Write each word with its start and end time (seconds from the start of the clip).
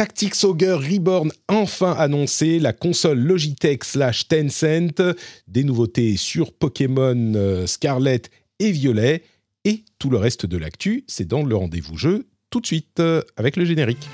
Tactics 0.00 0.44
Ogre 0.44 0.78
Reborn 0.78 1.30
enfin 1.46 1.92
annoncé, 1.92 2.58
la 2.58 2.72
console 2.72 3.18
Logitech 3.18 3.84
slash 3.84 4.28
Tencent, 4.28 5.14
des 5.46 5.62
nouveautés 5.62 6.16
sur 6.16 6.54
Pokémon 6.54 7.34
euh, 7.34 7.66
Scarlet 7.66 8.22
et 8.60 8.70
Violet, 8.70 9.22
et 9.66 9.84
tout 9.98 10.08
le 10.08 10.16
reste 10.16 10.46
de 10.46 10.56
l'actu, 10.56 11.04
c'est 11.06 11.28
dans 11.28 11.42
le 11.42 11.54
rendez-vous 11.54 11.98
jeu, 11.98 12.28
tout 12.48 12.62
de 12.62 12.66
suite, 12.66 12.98
euh, 12.98 13.20
avec 13.36 13.58
le 13.58 13.66
générique. 13.66 14.08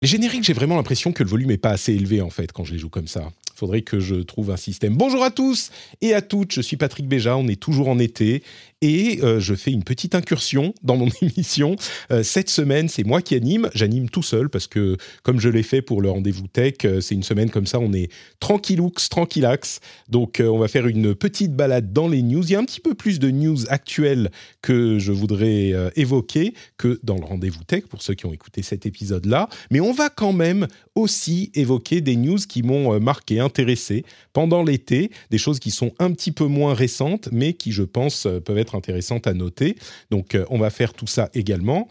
Les 0.00 0.08
génériques, 0.08 0.44
j'ai 0.44 0.54
vraiment 0.54 0.76
l'impression 0.76 1.12
que 1.12 1.22
le 1.22 1.28
volume 1.28 1.50
est 1.50 1.58
pas 1.58 1.72
assez 1.72 1.92
élevé 1.92 2.22
en 2.22 2.30
fait 2.30 2.52
quand 2.52 2.64
je 2.64 2.72
les 2.72 2.78
joue 2.78 2.88
comme 2.88 3.08
ça. 3.08 3.28
Faudrait 3.56 3.80
que 3.80 4.00
je 4.00 4.16
trouve 4.16 4.50
un 4.50 4.58
système. 4.58 4.94
Bonjour 4.98 5.24
à 5.24 5.30
tous 5.30 5.70
et 6.02 6.12
à 6.12 6.20
toutes, 6.20 6.52
je 6.52 6.60
suis 6.60 6.76
Patrick 6.76 7.08
Béja, 7.08 7.38
on 7.38 7.48
est 7.48 7.58
toujours 7.58 7.88
en 7.88 7.98
été 7.98 8.42
et 8.82 9.20
euh, 9.22 9.40
je 9.40 9.54
fais 9.54 9.70
une 9.70 9.84
petite 9.84 10.14
incursion 10.14 10.74
dans 10.82 10.96
mon 10.96 11.08
émission. 11.22 11.76
Euh, 12.10 12.22
cette 12.22 12.50
semaine, 12.50 12.88
c'est 12.88 13.04
moi 13.04 13.22
qui 13.22 13.34
anime. 13.34 13.70
J'anime 13.74 14.10
tout 14.10 14.22
seul 14.22 14.50
parce 14.50 14.66
que, 14.66 14.96
comme 15.22 15.40
je 15.40 15.48
l'ai 15.48 15.62
fait 15.62 15.80
pour 15.80 16.02
le 16.02 16.10
rendez-vous 16.10 16.46
tech, 16.46 16.74
euh, 16.84 17.00
c'est 17.00 17.14
une 17.14 17.22
semaine 17.22 17.50
comme 17.50 17.66
ça, 17.66 17.78
on 17.80 17.92
est 17.94 18.10
tranquilloux, 18.38 18.92
tranquillax. 19.08 19.80
Donc, 20.08 20.42
on 20.44 20.58
va 20.58 20.68
faire 20.68 20.86
une 20.86 21.14
petite 21.14 21.54
balade 21.54 21.92
dans 21.92 22.08
les 22.08 22.22
news. 22.22 22.44
Il 22.44 22.50
y 22.50 22.54
a 22.54 22.58
un 22.58 22.64
petit 22.64 22.80
peu 22.80 22.94
plus 22.94 23.18
de 23.18 23.30
news 23.30 23.56
actuelles 23.68 24.30
que 24.60 24.98
je 24.98 25.12
voudrais 25.12 25.72
évoquer 25.96 26.54
que 26.76 27.00
dans 27.02 27.16
le 27.16 27.24
rendez-vous 27.24 27.64
tech 27.64 27.84
pour 27.84 28.02
ceux 28.02 28.14
qui 28.14 28.26
ont 28.26 28.32
écouté 28.32 28.62
cet 28.62 28.86
épisode-là. 28.86 29.48
Mais 29.70 29.80
on 29.80 29.92
va 29.92 30.10
quand 30.10 30.32
même 30.32 30.66
aussi 30.94 31.50
évoquer 31.54 32.00
des 32.00 32.16
news 32.16 32.38
qui 32.38 32.62
m'ont 32.62 32.98
marqué, 33.00 33.40
intéressé 33.40 34.04
pendant 34.32 34.62
l'été, 34.62 35.10
des 35.30 35.38
choses 35.38 35.58
qui 35.58 35.70
sont 35.70 35.92
un 35.98 36.12
petit 36.12 36.32
peu 36.32 36.46
moins 36.46 36.74
récentes, 36.74 37.28
mais 37.32 37.54
qui, 37.54 37.72
je 37.72 37.82
pense, 37.82 38.26
peuvent 38.44 38.58
être 38.58 38.66
intéressantes 38.76 39.26
à 39.26 39.34
noter. 39.34 39.76
Donc, 40.10 40.34
euh, 40.34 40.44
on 40.50 40.58
va 40.58 40.70
faire 40.70 40.94
tout 40.94 41.06
ça 41.06 41.30
également. 41.34 41.88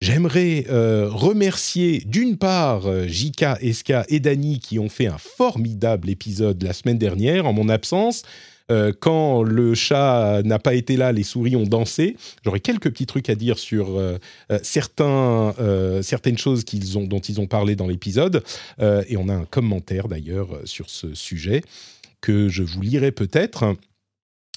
J'aimerais 0.00 0.66
euh, 0.68 1.08
remercier 1.10 2.02
d'une 2.04 2.36
part 2.36 2.86
euh, 2.86 3.06
Jika, 3.06 3.58
Eska 3.62 4.04
et 4.08 4.20
Dani 4.20 4.58
qui 4.58 4.78
ont 4.78 4.88
fait 4.88 5.06
un 5.06 5.18
formidable 5.18 6.10
épisode 6.10 6.62
la 6.62 6.72
semaine 6.72 6.98
dernière 6.98 7.46
en 7.46 7.52
mon 7.52 7.68
absence. 7.68 8.22
quand 9.00 9.42
le 9.42 9.74
chat 9.74 10.40
n'a 10.42 10.58
pas 10.58 10.72
été 10.72 10.96
là, 10.96 11.12
les 11.12 11.22
souris 11.22 11.54
ont 11.54 11.66
dansé. 11.66 12.16
J'aurais 12.42 12.60
quelques 12.60 12.90
petits 12.90 13.04
trucs 13.04 13.28
à 13.28 13.34
dire 13.34 13.58
sur 13.58 14.00
certains, 14.62 15.54
certaines 16.00 16.38
choses 16.38 16.64
dont 16.64 17.20
ils 17.20 17.40
ont 17.42 17.46
parlé 17.46 17.76
dans 17.76 17.86
l'épisode. 17.86 18.42
et 18.80 19.18
on 19.18 19.28
a 19.28 19.34
un 19.34 19.44
commentaire 19.44 20.08
d'ailleurs 20.08 20.48
sur 20.64 20.88
ce 20.88 21.14
sujet 21.14 21.60
que 22.22 22.48
je 22.48 22.62
vous 22.62 22.80
lirai 22.80 23.12
peut-être. 23.12 23.76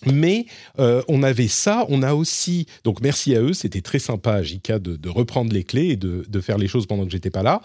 Mais 0.05 0.45
euh, 0.79 1.01
on 1.07 1.23
avait 1.23 1.47
ça, 1.47 1.85
on 1.89 2.03
a 2.03 2.13
aussi, 2.13 2.67
donc 2.83 3.01
merci 3.01 3.35
à 3.35 3.41
eux, 3.41 3.53
c'était 3.53 3.81
très 3.81 3.99
sympa 3.99 4.43
Jika 4.43 4.77
de, 4.77 4.95
de, 4.95 5.09
reprendre 5.09 5.51
les 5.51 5.63
clés 5.63 5.87
et 5.87 5.95
de, 5.95 6.41
faire 6.41 6.57
les 6.57 6.67
choses 6.67 6.85
pendant 6.85 7.05
que 7.05 7.11
j'étais 7.11 7.31
pas 7.31 7.43
là. 7.43 7.61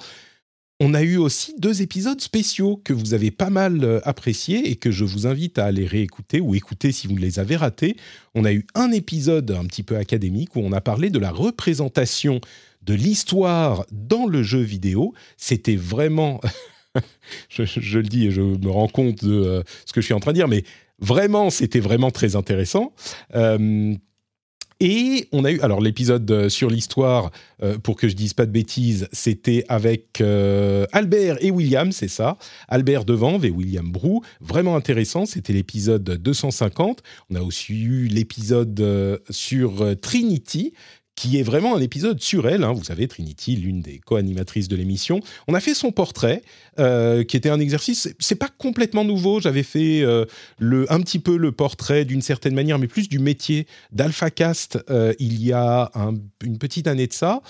On 0.81 0.95
a 0.95 1.03
eu 1.03 1.17
aussi 1.17 1.55
deux 1.59 1.83
épisodes 1.83 2.21
spéciaux 2.21 2.81
que 2.83 2.93
vous 2.93 3.15
avez 3.15 3.31
pas 3.31 3.51
mal 3.51 3.85
euh, 3.85 4.01
appréciés 4.03 4.71
et 4.71 4.77
que 4.77 4.91
je 4.91 5.05
vous 5.05 5.27
invite 5.27 5.59
à 5.59 5.67
aller 5.67 5.87
réécouter 5.87 6.41
ou 6.41 6.55
écouter 6.55 6.91
si 6.91 7.07
vous 7.07 7.17
les 7.17 7.39
avez 7.39 7.55
ratés. 7.55 7.97
On 8.35 8.45
a 8.45 8.53
eu 8.53 8.67
un 8.75 8.91
épisode 8.91 9.51
un 9.51 9.65
petit 9.67 9.83
peu 9.83 9.97
académique 9.97 10.57
où 10.57 10.61
on 10.61 10.73
a 10.73 10.81
parlé 10.81 11.11
de 11.11 11.19
la 11.19 11.31
représentation 11.31 12.41
de 12.83 12.95
l'histoire 12.95 13.85
dans 13.93 14.27
le 14.27 14.43
jeu 14.43 14.61
vidéo. 14.61 15.15
C'était 15.37 15.77
vraiment, 15.77 16.41
je, 17.49 17.65
je, 17.65 17.99
le 17.99 18.09
dis 18.09 18.27
et 18.27 18.31
je 18.31 18.41
me 18.41 18.71
rends 18.71 18.89
compte 18.89 19.25
de 19.25 19.33
euh, 19.33 19.63
ce 19.87 19.93
que 19.93 20.01
je 20.01 20.07
suis 20.07 20.15
en 20.15 20.21
train 20.21 20.33
de 20.33 20.37
dire, 20.39 20.49
mais 20.49 20.65
Vraiment, 21.03 21.51
c'était 21.51 21.81
vraiment 21.81 22.13
très 22.13 22.37
intéressant. 22.37 22.93
Euh, 23.35 23.95
et 24.79 25.29
on 25.33 25.45
a 25.45 25.51
eu, 25.51 25.61
alors 25.61 25.81
l'épisode 25.81 26.29
euh, 26.31 26.49
sur 26.49 26.71
l'histoire, 26.71 27.33
euh, 27.63 27.77
pour 27.77 27.97
que 27.97 28.09
je 28.09 28.15
dise 28.15 28.35
pas 28.35 28.47
de 28.47 28.53
bêtises, 28.53 29.09
c'était 29.13 29.65
avec 29.69 30.21
Albert 30.93 31.39
et 31.41 31.51
William, 31.51 31.91
c'est 31.91 32.09
ça. 32.09 32.39
Albert 32.69 33.05
Devanve 33.05 33.45
et 33.45 33.51
William 33.51 33.91
Brou, 33.91 34.23
vraiment 34.41 34.77
intéressant. 34.77 35.27
C'était 35.27 35.53
l'épisode 35.53 36.05
250. 36.05 37.03
On 37.31 37.35
a 37.35 37.41
aussi 37.41 37.83
eu 37.83 38.07
l'épisode 38.07 39.21
sur 39.29 39.85
Trinity, 40.01 40.73
qui 41.23 41.39
est 41.39 41.45
vraiment 41.45 41.77
un 41.77 41.81
épisode 41.81 42.21
sur 42.21 42.49
elle. 42.49 42.65
Hein. 42.65 42.73
Vous 42.73 42.83
savez, 42.83 43.07
Trinity, 43.07 43.55
l'une 43.55 43.81
des 43.81 44.01
co-animatrices 44.01 44.67
de 44.67 44.75
l'émission. 44.75 45.21
On 45.47 45.55
a 45.55 45.61
fait 45.61 45.73
son 45.73 45.93
portrait, 45.93 46.43
euh, 46.81 47.23
qui 47.23 47.37
était 47.37 47.49
un 47.49 47.61
exercice. 47.61 48.13
C'est 48.19 48.35
pas 48.35 48.49
complètement 48.49 49.05
nouveau. 49.05 49.41
J'avais 49.41 49.63
fait 49.63 50.03
euh, 50.03 50.25
le, 50.59 50.93
un 50.93 51.01
petit 51.01 51.21
peu 51.21 51.37
le 51.37 51.53
portrait 51.53 52.05
d'une 52.05 52.23
certaine 52.23 52.57
manière, 52.57 52.81
mais 52.81 52.89
plus 52.89 53.09
du 53.09 53.21
métier 53.21 53.69
d'AlphaCast 53.93 54.81
euh, 54.91 55.15
il 55.21 55.41
y 55.41 55.53
a 55.53 55.93
une 56.43 56.59
petite 56.59 56.89
année 56.89 57.07
de 57.07 57.13
ça. 57.13 57.41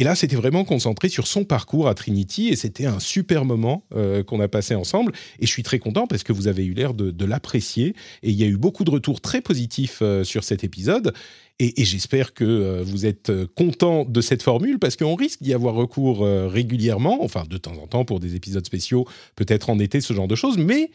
Et 0.00 0.02
là, 0.02 0.14
c'était 0.14 0.34
vraiment 0.34 0.64
concentré 0.64 1.10
sur 1.10 1.26
son 1.26 1.44
parcours 1.44 1.86
à 1.86 1.94
Trinity 1.94 2.48
et 2.48 2.56
c'était 2.56 2.86
un 2.86 3.00
super 3.00 3.44
moment 3.44 3.84
euh, 3.94 4.24
qu'on 4.24 4.40
a 4.40 4.48
passé 4.48 4.74
ensemble. 4.74 5.12
Et 5.40 5.46
je 5.46 5.50
suis 5.52 5.62
très 5.62 5.78
content 5.78 6.06
parce 6.06 6.22
que 6.22 6.32
vous 6.32 6.48
avez 6.48 6.64
eu 6.64 6.72
l'air 6.72 6.94
de, 6.94 7.24
l'apprécier 7.26 7.94
et 8.22 8.30
il 8.30 8.34
y 8.34 8.42
a 8.42 8.46
eu 8.46 8.56
beaucoup 8.56 8.84
de 8.84 8.90
retours 8.90 9.20
très 9.20 9.42
positifs 9.42 9.98
euh, 10.00 10.24
sur 10.24 10.42
cet 10.42 10.64
épisode. 10.64 11.12
Et, 11.58 11.84
j'espère 11.84 12.32
que 12.32 12.44
euh, 12.44 12.82
vous 12.82 13.04
êtes 13.04 13.30
content 13.54 14.06
de 14.06 14.22
cette 14.22 14.42
formule 14.42 14.78
parce 14.78 14.96
qu'on 14.96 15.16
risque 15.16 15.42
d'y 15.42 15.52
avoir 15.52 15.74
recours 15.74 16.20
régulièrement, 16.20 17.22
enfin 17.22 17.44
de 17.46 17.58
temps 17.58 17.76
en 17.76 17.86
temps 17.86 18.06
pour 18.06 18.20
des 18.20 18.36
épisodes 18.36 18.64
spéciaux, 18.64 19.06
peut-être 19.36 19.68
en 19.68 19.78
été, 19.78 20.00
ce 20.00 20.14
genre 20.14 20.28
de 20.28 20.34
choses. 20.34 20.56
Mais 20.56 20.90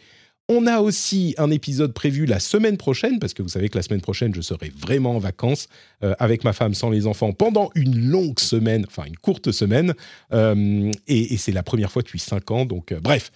on 0.48 0.68
a 0.68 0.80
aussi 0.80 1.34
un 1.38 1.50
épisode 1.50 1.94
prévu 1.94 2.26
la 2.26 2.40
semaine 2.40 2.78
prochaine, 2.78 3.20
parce 3.20 3.34
que 3.34 3.42
vous 3.42 3.50
savez 3.50 3.70
que 3.70 3.78
la 3.78 3.82
semaine 3.82 4.02
prochaine, 4.02 4.34
je 4.36 4.42
serai 4.42 4.72
vraiment 4.76 5.16
en 5.16 5.20
vacances 5.20 5.68
euh, 6.04 6.14
avec 6.20 6.44
ma 6.44 6.54
femme 6.54 6.74
sans 6.74 6.90
les 6.90 7.08
enfants 7.08 7.34
pendant 7.34 7.72
une 7.74 8.10
longue 8.10 8.40
semaine, 8.40 8.86
enfin 8.88 9.06
une 9.06 9.18
courte 9.18 9.52
semaine. 9.52 9.94
Euh, 10.34 10.92
et, 11.08 11.38
c'est 11.38 11.52
la 11.52 11.64
première 11.64 11.92
fois 11.92 12.04
depuis 12.04 12.20
cinq 12.20 12.52
ans. 12.52 12.66
Donc, 12.66 12.92
euh, 12.92 13.00
bref, 13.00 13.32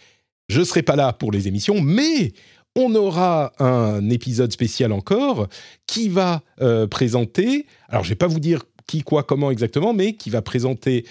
je 0.50 0.60
ne 0.60 0.66
serai 0.66 0.84
pas 0.84 0.96
là 0.96 1.12
pour 1.14 1.32
les 1.32 1.48
émissions, 1.48 1.82
mais 1.82 2.32
on 2.76 2.94
aura 2.94 3.54
un 3.60 4.08
épisode 4.10 4.52
spécial 4.52 4.92
encore 4.92 5.48
qui 5.88 6.08
va 6.08 6.44
présenter. 6.90 7.66
Alors, 7.88 8.04
je 8.04 8.10
ne 8.10 8.12
vais 8.12 8.18
pas 8.18 8.28
vous 8.28 8.40
dire 8.40 8.64
qui, 8.90 9.04
quoi, 9.04 9.24
comment 9.24 9.52
exactement, 9.52 9.94
mais 9.94 10.14
qui 10.14 10.30
va 10.30 10.42
présenter 10.42 11.06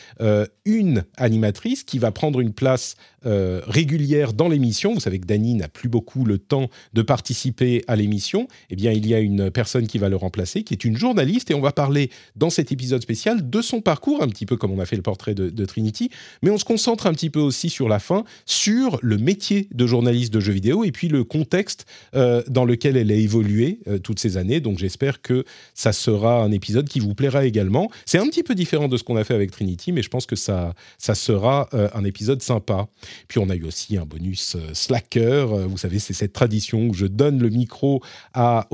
une 0.65 1.05
animatrice 1.17 1.85
qui 1.85 1.99
va 1.99 2.13
prendre 2.13 2.41
une 2.41 2.53
place 2.53 2.97
euh, 3.27 3.61
régulière 3.67 4.33
dans 4.33 4.49
l'émission. 4.49 4.95
Vous 4.95 5.01
savez 5.01 5.19
que 5.19 5.27
Dany 5.27 5.55
n'a 5.55 5.69
plus 5.69 5.89
beaucoup 5.89 6.25
le 6.25 6.39
temps 6.39 6.71
de 6.93 7.03
participer 7.03 7.83
à 7.89 7.97
l'émission. 7.97 8.47
Eh 8.71 8.77
bien, 8.77 8.93
il 8.93 9.07
y 9.07 9.15
a 9.15 9.19
une 9.19 9.51
personne 9.51 9.89
qui 9.89 9.99
va 9.99 10.09
le 10.09 10.17
remplacer, 10.17 10.63
qui 10.63 10.73
est 10.73 10.85
une 10.85 10.97
journaliste, 10.97 11.51
et 11.51 11.55
on 11.55 11.61
va 11.61 11.73
parler 11.73 12.11
dans 12.37 12.51
cet 12.51 12.71
épisode 12.71 13.03
spécial 13.03 13.51
de 13.51 13.61
son 13.61 13.81
parcours, 13.81 14.23
un 14.23 14.29
petit 14.29 14.47
peu 14.47 14.57
comme 14.57 14.71
on 14.71 14.79
a 14.79 14.87
fait 14.87 14.97
le 14.97 15.03
portrait 15.03 15.35
de, 15.35 15.65
Trinity, 15.65 16.11
mais 16.43 16.51
on 16.51 16.59
se 16.59 16.65
concentre 16.65 17.07
un 17.07 17.13
petit 17.13 17.29
peu 17.29 17.41
aussi 17.41 17.69
sur 17.69 17.89
la 17.89 17.99
fin, 17.99 18.25
sur 18.47 18.99
le 19.03 19.19
métier 19.19 19.69
de 19.75 19.87
journaliste 19.87 20.33
de 20.33 20.41
jeux 20.41 20.53
vidéo, 20.53 20.85
et 20.85 20.93
puis 20.93 21.09
le 21.09 21.25
contexte 21.25 21.87
euh, 22.15 22.43
dans 22.49 22.65
lequel 22.65 22.97
elle 22.97 23.11
a 23.11 23.15
évolué 23.15 23.81
euh, 23.89 23.99
toutes 23.99 24.21
ces 24.21 24.37
années. 24.37 24.61
Donc 24.61 24.79
j'espère 24.79 25.21
que 25.23 25.45
ça 25.75 25.93
sera 25.93 26.43
un 26.43 26.53
épisode 26.53 26.89
qui 26.89 27.01
vous 27.01 27.15
plaira 27.15 27.45
également. 27.45 27.68
C'est 28.07 28.19
un 28.19 28.27
petit 28.27 28.43
peu 28.43 28.55
différent 28.55 28.89
de 28.89 28.97
ce 28.97 29.05
qu'on 29.05 29.17
a 29.17 29.25
fait 29.25 29.35
avec 29.35 29.51
Trinity, 29.51 29.93
mais 29.93 30.03
je 30.03 30.09
pense 30.09 30.27
que 30.27 30.37
ça, 30.37 30.75
sera 30.99 31.69
un 31.73 32.05
épisode 32.05 32.43
sympa. 32.43 32.89
Puis 33.29 33.39
on 33.39 33.51
a 33.51 33.57
eu 33.57 33.65
aussi 33.65 33.97
un 33.97 34.05
bonus 34.05 34.57
euh, 34.57 34.75
Slacker. 34.75 35.53
Euh, 35.53 35.67
vous 35.67 35.79
savez, 35.79 35.99
c'est 35.99 36.13
cette 36.13 36.33
tradition 36.33 36.89
où 36.89 36.95
je 36.95 37.07
donne 37.07 37.41
le 37.41 37.49
micro 37.49 38.03
à, 38.35 38.67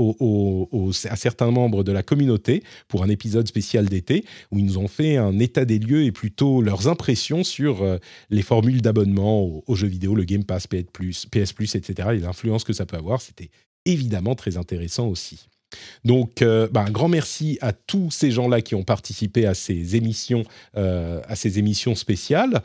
certains 1.03 1.51
membres 1.51 1.85
de 1.85 1.93
la 1.93 2.03
communauté 2.03 2.63
pour 2.89 3.03
un 3.03 3.09
épisode 3.09 3.47
spécial 3.47 3.87
d'été 3.87 4.25
où 4.51 4.59
ils 4.59 4.65
nous 4.65 4.79
ont 4.79 4.89
fait 4.89 5.17
un 5.17 5.39
état 5.39 5.65
des 5.65 5.79
lieux 5.79 6.05
et 6.05 6.13
plutôt 6.13 6.63
leurs 6.63 6.89
impressions 6.89 7.45
sur 7.45 7.83
euh, 7.83 7.99
les 8.31 8.43
formules 8.43 8.83
d'abonnement 8.83 9.63
aux, 9.67 9.75
jeux 9.75 9.89
vidéo, 9.89 10.15
le 10.15 10.25
Game 10.25 10.45
Pass, 10.45 10.67
PS 10.67 11.27
PS 11.27 11.75
etc. 11.75 12.09
et 12.15 12.19
l'influence 12.19 12.65
que 12.65 12.73
ça 12.73 12.87
peut 12.87 12.97
avoir. 12.97 13.21
C'était 13.21 13.51
évidemment 13.85 14.35
très 14.35 14.57
intéressant 14.57 15.09
aussi. 15.09 15.49
Donc, 16.05 16.43
un 16.43 16.91
grand 16.91 17.09
merci 17.09 17.59
à 17.61 17.73
tous 17.73 18.11
ces 18.11 18.31
gens-là 18.31 18.61
qui 18.63 18.75
ont 18.75 18.85
participé 18.85 19.47
à 19.47 19.55
ces 19.55 19.97
émissions, 19.97 20.45
à 20.75 21.37
ces 21.37 21.59
émissions 21.59 21.95
spéciales. 21.95 22.63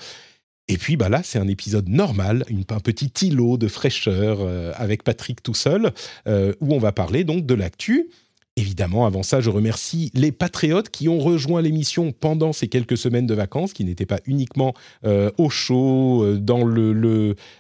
Et 0.70 0.78
puis 0.78 0.96
bah 0.98 1.10
là, 1.10 1.22
c'est 1.24 1.40
un 1.40 1.48
épisode 1.48 1.90
normal, 1.90 2.46
un 2.70 2.80
petit 2.80 3.12
îlot 3.26 3.58
de 3.58 3.68
fraîcheur 3.68 4.38
euh, 4.42 4.72
avec 4.76 5.04
Patrick 5.04 5.42
tout 5.42 5.56
seul, 5.56 5.92
euh, 6.28 6.54
où 6.62 6.76
on 6.76 6.78
va 6.78 6.92
parler 6.92 7.24
donc 7.24 7.48
de 7.48 7.56
l'actu. 7.56 8.12
Évidemment, 8.56 9.08
avant 9.08 9.24
ça, 9.24 9.42
je 9.42 9.50
remercie 9.50 10.12
les 10.14 10.32
patriotes 10.32 10.90
qui 10.90 11.10
ont 11.10 11.18
rejoint 11.18 11.62
l'émission 11.62 12.12
pendant 12.12 12.54
ces 12.54 12.68
quelques 12.68 12.98
semaines 12.98 13.26
de 13.26 13.34
vacances, 13.34 13.74
qui 13.74 13.84
n'étaient 13.84 14.06
pas 14.06 14.20
uniquement 14.26 14.76
euh, 15.06 15.32
au 15.40 15.50
chaud, 15.50 16.36
dans 16.38 16.68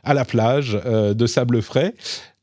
à 0.04 0.14
la 0.14 0.26
plage 0.26 0.74
de 0.74 1.26
sable 1.26 1.62
frais. 1.64 1.96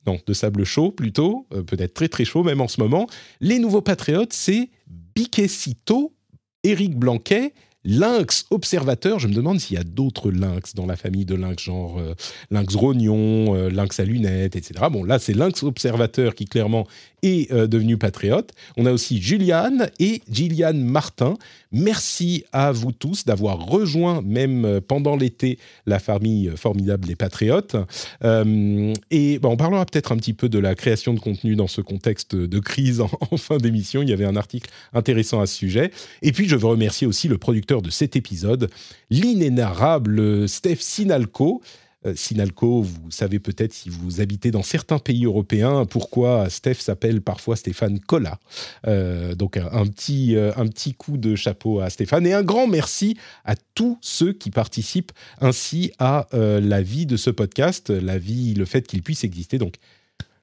Non, 0.07 0.19
de 0.25 0.33
sable 0.33 0.65
chaud 0.65 0.93
plutôt, 0.93 1.47
peut-être 1.67 1.95
très 1.95 2.09
très 2.09 2.25
chaud 2.25 2.45
même 2.45 2.61
en 2.61 2.69
ce 2.69 2.81
moment. 2.81 3.07
Les 3.41 3.59
nouveaux 3.59 3.81
patriotes, 3.81 4.33
c'est 4.33 4.71
Biquecito, 4.87 6.15
Éric 6.63 6.97
Blanquet, 6.97 7.53
Lynx 7.87 8.47
observateur, 8.51 9.21
je 9.21 9.29
me 9.29 9.33
demande 9.33 9.61
s'il 9.61 9.77
y 9.77 9.81
a 9.81 9.85
d'autres 9.85 10.33
lynx 10.33 10.75
dans 10.75 10.87
la 10.87 10.97
famille 10.97 11.25
de 11.25 11.37
lynx, 11.37 11.63
genre 11.63 11.99
euh, 12.01 12.15
lynx 12.51 12.75
rognon, 12.75 13.55
euh, 13.55 13.71
lynx 13.71 14.01
à 14.01 14.05
lunettes, 14.05 14.57
etc. 14.57 14.87
Bon, 14.91 15.05
là, 15.05 15.21
c'est 15.21 15.35
lynx 15.35 15.63
observateur 15.63 16.35
qui 16.35 16.47
clairement 16.47 16.85
est 17.27 17.53
euh, 17.53 17.67
devenu 17.67 17.97
patriote. 17.97 18.53
On 18.77 18.87
a 18.87 18.93
aussi 18.93 19.21
Juliane 19.21 19.91
et 19.99 20.23
Gillian 20.31 20.75
Martin. 20.75 21.35
Merci 21.73 22.45
à 22.53 22.73
vous 22.73 22.93
tous 22.93 23.25
d'avoir 23.25 23.67
rejoint, 23.67 24.23
même 24.23 24.81
pendant 24.87 25.17
l'été, 25.17 25.59
la 25.85 25.99
famille 25.99 26.51
formidable 26.57 27.07
des 27.07 27.17
patriotes. 27.17 27.77
et 28.23 29.41
on 29.43 29.57
parlera 29.57 29.85
peut-être 29.85 30.13
un 30.13 30.17
petit 30.17 30.33
peu 30.33 30.49
de 30.49 30.59
la 30.59 30.75
création 30.75 31.13
de 31.13 31.21
contenu 31.21 31.57
dans 31.57 31.67
ce 31.67 31.81
contexte 31.81 32.35
de 32.35 32.59
crise 32.59 33.01
en 33.31 33.37
fin 33.37 33.59
d'émission. 33.59 34.03
Il 34.03 34.09
y 34.09 34.13
avait 34.13 34.25
un 34.25 34.37
article 34.37 34.71
intéressant 34.93 35.41
à 35.41 35.47
ce 35.47 35.57
sujet. 35.57 35.91
Et 36.23 36.33
puis, 36.33 36.49
je 36.49 36.57
veux 36.57 36.67
remercier 36.67 37.07
aussi 37.07 37.29
le 37.29 37.39
producteur 37.39 37.83
de 37.83 37.91
cet 37.91 38.17
épisode, 38.17 38.71
l'inénarrable 39.11 40.49
Steph 40.49 40.79
Sinalco. 40.81 41.63
Euh, 42.07 42.15
Sinalco, 42.15 42.83
vous 42.83 43.11
savez 43.11 43.39
peut-être 43.39 43.73
si 43.73 43.91
vous 43.91 44.21
habitez 44.21 44.51
dans 44.51 44.63
certains 44.63 44.99
pays 44.99 45.25
européens 45.25 45.85
pourquoi 45.85 46.49
Steph 46.49 46.75
s'appelle 46.75 47.21
parfois 47.21 47.57
Stéphane 47.57 48.01
Colla. 48.01 48.39
Euh, 48.87 49.35
donc 49.35 49.57
un, 49.57 49.87
petit, 49.87 50.37
euh, 50.37 50.53
un 50.57 50.67
petit 50.67 50.95
coup 50.95 51.17
de 51.19 51.35
chapeau 51.35 51.81
à 51.81 51.91
Stéphane 51.91 52.27
et 52.27 52.33
un 52.33 52.43
grand 52.43 52.67
merci 52.67 53.17
à 53.45 53.55
tous 53.75 53.99
ceux 54.01 54.33
qui 54.33 54.51
participent 54.51 55.13
ainsi 55.41 55.93
à 55.99 56.29
la 56.33 56.83
vie 56.83 57.07
de 57.07 57.17
ce 57.17 57.31
podcast, 57.31 57.91
la 57.91 58.19
vie, 58.19 58.55
le 58.55 58.65
fait 58.65 58.87
qu'il 58.87 59.03
puisse 59.03 59.25
exister. 59.25 59.59
Donc 59.59 59.75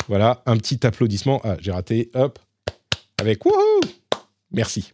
voilà, 0.08 0.44
un 0.46 0.58
petit 0.58 0.86
applaudissement. 0.86 1.42
Ah, 1.44 1.58
j'ai 1.60 1.72
raté. 1.72 2.10
Hop, 2.14 2.40
avec 3.20 3.46
wouhou 3.46 3.82
Merci. 4.52 4.92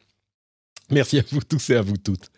Merci 0.91 1.19
à 1.19 1.23
vous 1.31 1.41
tous 1.41 1.69
et 1.69 1.75
à 1.75 1.81
vous 1.81 1.97
toutes. 1.97 2.31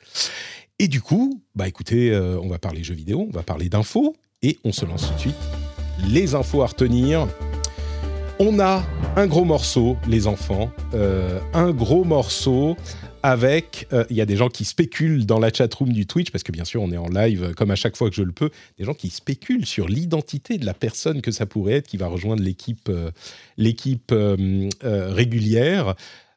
Et 0.83 0.87
du 0.87 0.99
coup, 0.99 1.39
bah 1.53 1.67
écoutez, 1.67 2.09
euh, 2.09 2.39
on 2.41 2.47
va 2.47 2.57
parler 2.57 2.83
jeux 2.83 2.95
vidéo, 2.95 3.27
on 3.29 3.31
va 3.31 3.43
parler 3.43 3.69
d'infos, 3.69 4.15
et 4.41 4.57
on 4.63 4.71
se 4.71 4.83
lance 4.83 5.09
tout 5.09 5.13
de 5.13 5.19
suite. 5.19 5.35
Les 6.09 6.33
infos 6.33 6.63
à 6.63 6.65
retenir. 6.65 7.27
On 8.39 8.59
a 8.59 8.83
un 9.15 9.27
gros 9.27 9.45
morceau, 9.45 9.95
les 10.07 10.25
enfants, 10.25 10.71
euh, 10.95 11.39
un 11.53 11.69
gros 11.69 12.03
morceau 12.03 12.77
avec, 13.21 13.87
euh, 13.93 14.05
il 14.09 14.15
y 14.15 14.21
a 14.21 14.25
des 14.25 14.35
gens 14.35 14.49
qui 14.49 14.65
spéculent 14.65 15.27
dans 15.27 15.37
la 15.37 15.53
chatroom 15.53 15.93
du 15.93 16.07
Twitch, 16.07 16.31
parce 16.31 16.43
que 16.43 16.51
bien 16.51 16.65
sûr 16.65 16.81
on 16.81 16.91
est 16.91 16.97
en 16.97 17.09
live 17.09 17.53
comme 17.55 17.69
à 17.69 17.75
chaque 17.75 17.95
fois 17.95 18.09
que 18.09 18.15
je 18.15 18.23
le 18.23 18.31
peux, 18.31 18.49
des 18.79 18.83
gens 18.83 18.95
qui 18.95 19.11
spéculent 19.11 19.67
sur 19.67 19.87
l'identité 19.87 20.57
de 20.57 20.65
la 20.65 20.73
personne 20.73 21.21
que 21.21 21.29
ça 21.29 21.45
pourrait 21.45 21.73
être 21.73 21.87
qui 21.87 21.97
va 21.97 22.07
rejoindre 22.07 22.41
l'équipe 22.41 22.89
l'équipe 23.55 24.11
régulière. 24.81 25.93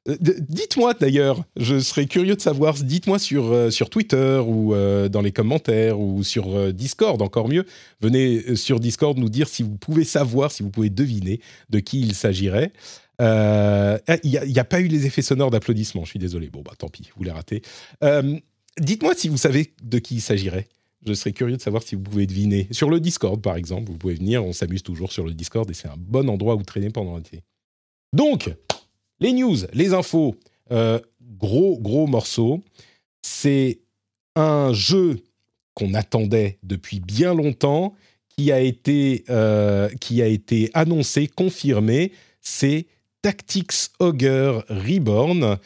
Euh, 0.09 0.17
dites-moi 0.21 0.95
d'ailleurs, 0.95 1.45
je 1.57 1.79
serais 1.79 2.07
curieux 2.07 2.37
de 2.37 2.41
savoir, 2.41 2.75
dites-moi 2.75 3.19
sur, 3.19 3.53
euh, 3.53 3.71
sur 3.71 3.89
Twitter 3.91 4.41
ou 4.47 4.75
euh, 4.75 5.09
dans 5.09 5.23
les 5.23 5.33
commentaires 5.33 5.99
ou 5.99 6.23
sur 6.23 6.73
Discord, 6.73 7.21
encore 7.23 7.49
mieux. 7.49 7.65
Venez 8.01 8.57
sur 8.57 8.81
Discord 8.81 9.19
nous 9.19 9.31
dire 9.31 9.49
si 9.49 9.63
vous 9.63 9.77
pouvez 9.77 10.05
savoir, 10.05 10.53
si 10.53 10.63
vous 10.63 10.71
pouvez 10.71 10.91
deviner 10.91 11.41
de 11.71 11.79
qui 11.79 12.01
il 12.01 12.15
s'agirait. 12.15 12.73
Il 13.21 14.19
n'y 14.25 14.59
a, 14.59 14.65
pas 14.65 14.81
eu 14.81 14.89
les 14.89 15.07
effets 15.07 15.23
sonores 15.23 15.51
d'applaudissements, 15.51 16.05
je 16.05 16.11
suis 16.11 16.19
désolé. 16.19 16.51
Bon, 16.51 16.63
bah 16.63 16.73
tant 16.77 16.89
pis, 16.89 17.11
vous 17.17 17.25
les 17.25 17.31
ratez. 17.31 17.63
dites-moi 18.79 19.15
si 19.15 19.29
vous 19.29 19.39
savez 19.39 19.73
de 19.83 19.99
qui 19.99 20.17
il 20.17 20.21
s'agirait. 20.21 20.69
Je 21.07 21.13
serais 21.13 21.33
curieux 21.33 21.57
de 21.57 21.63
savoir 21.63 21.83
si 21.83 21.97
vous 21.97 22.03
pouvez 22.03 22.27
deviner. 22.27 22.67
Sur 22.71 22.89
le 22.89 22.99
Discord, 22.99 23.41
par 23.41 23.57
exemple, 23.57 23.91
vous 23.91 23.99
pouvez 23.99 24.15
venir, 24.15 24.45
on 24.45 24.55
s'amuse 24.55 24.83
toujours 24.83 25.13
sur 25.13 25.27
le 25.27 25.35
Discord 25.35 25.71
et 25.71 25.75
c'est 25.75 25.89
un 25.89 25.99
bon 25.99 26.29
endroit 26.31 26.57
où 26.57 26.63
traîner 26.63 26.89
pendant 26.89 27.17
l'été. 27.17 27.43
Donc, 28.15 28.49
les 29.21 29.33
news, 29.33 29.57
les 29.73 29.95
infos, 29.95 30.37
euh, 30.71 30.99
gros, 31.23 31.79
gros 31.79 32.07
morceau. 32.07 32.63
C'est 33.23 33.81
un 34.37 34.73
jeu 34.73 35.23
qu'on 35.75 35.95
attendait 35.95 36.59
depuis 36.63 37.01
bien 37.01 37.35
longtemps, 37.35 37.95
qui 38.29 38.53
a 38.53 38.61
été, 38.61 39.25
euh, 39.31 39.89
annoncé, 40.75 41.27
confirmé. 41.29 42.13
C'est 42.41 42.87
Tactics 43.23 43.91
Ogre 44.01 44.65
Reborn 44.69 45.59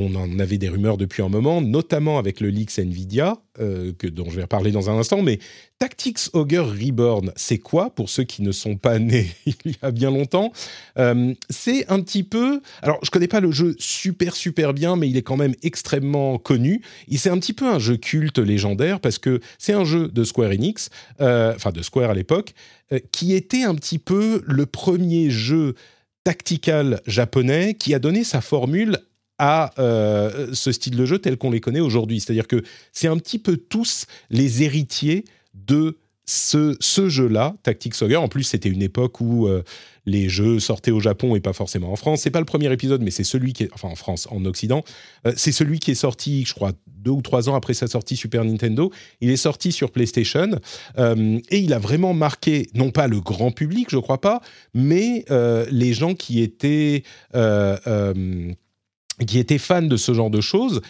on 0.00 0.14
en 0.14 0.38
avait 0.38 0.58
des 0.58 0.68
rumeurs 0.68 0.96
depuis 0.96 1.22
un 1.22 1.28
moment, 1.28 1.60
notamment 1.60 2.18
avec 2.18 2.40
le 2.40 2.48
leaks 2.48 2.78
Nvidia, 2.78 3.38
euh, 3.60 3.92
que, 3.96 4.06
dont 4.06 4.28
je 4.30 4.40
vais 4.40 4.46
parler 4.46 4.70
dans 4.70 4.90
un 4.90 4.98
instant. 4.98 5.22
Mais 5.22 5.38
Tactics 5.78 6.30
Ogre 6.32 6.72
Reborn, 6.72 7.32
c'est 7.36 7.58
quoi 7.58 7.90
pour 7.90 8.08
ceux 8.10 8.24
qui 8.24 8.42
ne 8.42 8.52
sont 8.52 8.76
pas 8.76 8.98
nés 8.98 9.28
il 9.46 9.72
y 9.72 9.76
a 9.82 9.90
bien 9.90 10.10
longtemps? 10.10 10.52
Euh, 10.98 11.34
C'est 11.50 11.90
un 11.90 12.00
petit 12.00 12.22
peu. 12.22 12.60
Alors, 12.82 12.98
je 13.02 13.10
connais 13.10 13.28
pas 13.28 13.40
le 13.40 13.50
jeu 13.50 13.76
super 13.78 14.34
super 14.34 14.74
bien, 14.74 14.96
mais 14.96 15.08
il 15.08 15.16
est 15.16 15.22
quand 15.22 15.36
même 15.36 15.54
extrêmement 15.62 16.38
connu. 16.38 16.82
C'est 17.14 17.30
un 17.30 17.38
petit 17.38 17.52
peu 17.52 17.66
un 17.66 17.78
jeu 17.78 17.96
culte 17.96 18.38
légendaire 18.38 19.00
parce 19.00 19.18
que 19.18 19.40
c'est 19.58 19.72
un 19.72 19.84
jeu 19.84 20.08
de 20.08 20.24
Square 20.24 20.50
Enix, 20.50 20.90
euh, 21.20 21.52
enfin 21.54 21.70
de 21.70 21.82
Square 21.82 22.10
à 22.10 22.14
l'époque, 22.14 22.54
qui 23.12 23.34
était 23.34 23.62
un 23.62 23.74
petit 23.74 23.98
peu 23.98 24.42
le 24.46 24.66
premier 24.66 25.30
jeu 25.30 25.74
tactical 26.24 27.00
japonais 27.06 27.74
qui 27.74 27.94
a 27.94 27.98
donné 27.98 28.24
sa 28.24 28.40
formule 28.40 28.98
à 29.38 29.72
euh, 29.78 30.48
ce 30.52 30.72
style 30.72 30.96
de 30.96 31.04
jeu 31.04 31.18
tel 31.18 31.36
qu'on 31.36 31.50
les 31.50 31.60
connaît 31.60 31.80
aujourd'hui. 31.80 32.20
C'est-à-dire 32.20 32.46
que 32.46 32.62
c'est 32.92 33.08
un 33.08 33.16
petit 33.16 33.38
peu 33.38 33.56
tous 33.56 34.06
les 34.30 34.62
héritiers 34.62 35.24
de 35.54 35.96
ce, 36.26 36.74
ce 36.80 37.08
jeu-là, 37.08 37.54
Tactics 37.62 38.00
Ogre. 38.00 38.22
En 38.22 38.28
plus, 38.28 38.44
c'était 38.44 38.70
une 38.70 38.80
époque 38.80 39.20
où 39.20 39.46
euh, 39.46 39.62
les 40.06 40.30
jeux 40.30 40.58
sortaient 40.58 40.90
au 40.90 41.00
Japon 41.00 41.36
et 41.36 41.40
pas 41.40 41.52
forcément 41.52 41.92
en 41.92 41.96
France. 41.96 42.22
C'est 42.22 42.30
pas 42.30 42.38
le 42.38 42.46
premier 42.46 42.72
épisode, 42.72 43.02
mais 43.02 43.10
c'est 43.10 43.24
celui 43.24 43.52
qui 43.52 43.64
est, 43.64 43.70
enfin 43.74 43.88
en 43.88 43.94
France, 43.94 44.26
en 44.30 44.42
Occident, 44.46 44.84
euh, 45.26 45.34
c'est 45.36 45.52
celui 45.52 45.80
qui 45.80 45.90
est 45.90 45.96
sorti, 45.96 46.44
je 46.46 46.54
crois, 46.54 46.72
deux 46.86 47.10
ou 47.10 47.20
trois 47.20 47.50
ans 47.50 47.54
après 47.54 47.74
sa 47.74 47.88
sortie 47.88 48.16
Super 48.16 48.42
Nintendo. 48.42 48.90
Il 49.20 49.28
est 49.28 49.36
sorti 49.36 49.70
sur 49.70 49.90
PlayStation 49.90 50.58
et 50.96 51.58
il 51.58 51.74
a 51.74 51.78
vraiment 51.78 52.14
marqué, 52.14 52.68
non 52.74 52.90
pas 52.90 53.06
le 53.06 53.20
grand 53.20 53.50
public, 53.50 53.88
je 53.90 53.98
crois 53.98 54.22
pas, 54.22 54.40
mais 54.72 55.26
les 55.70 55.92
gens 55.92 56.14
qui 56.14 56.40
étaient 56.40 57.02
qui 59.26 59.38
était 59.38 59.58
fan 59.58 59.88
de 59.88 59.96
ce 59.96 60.12
genre 60.12 60.30
de 60.30 60.40
choses 60.40 60.80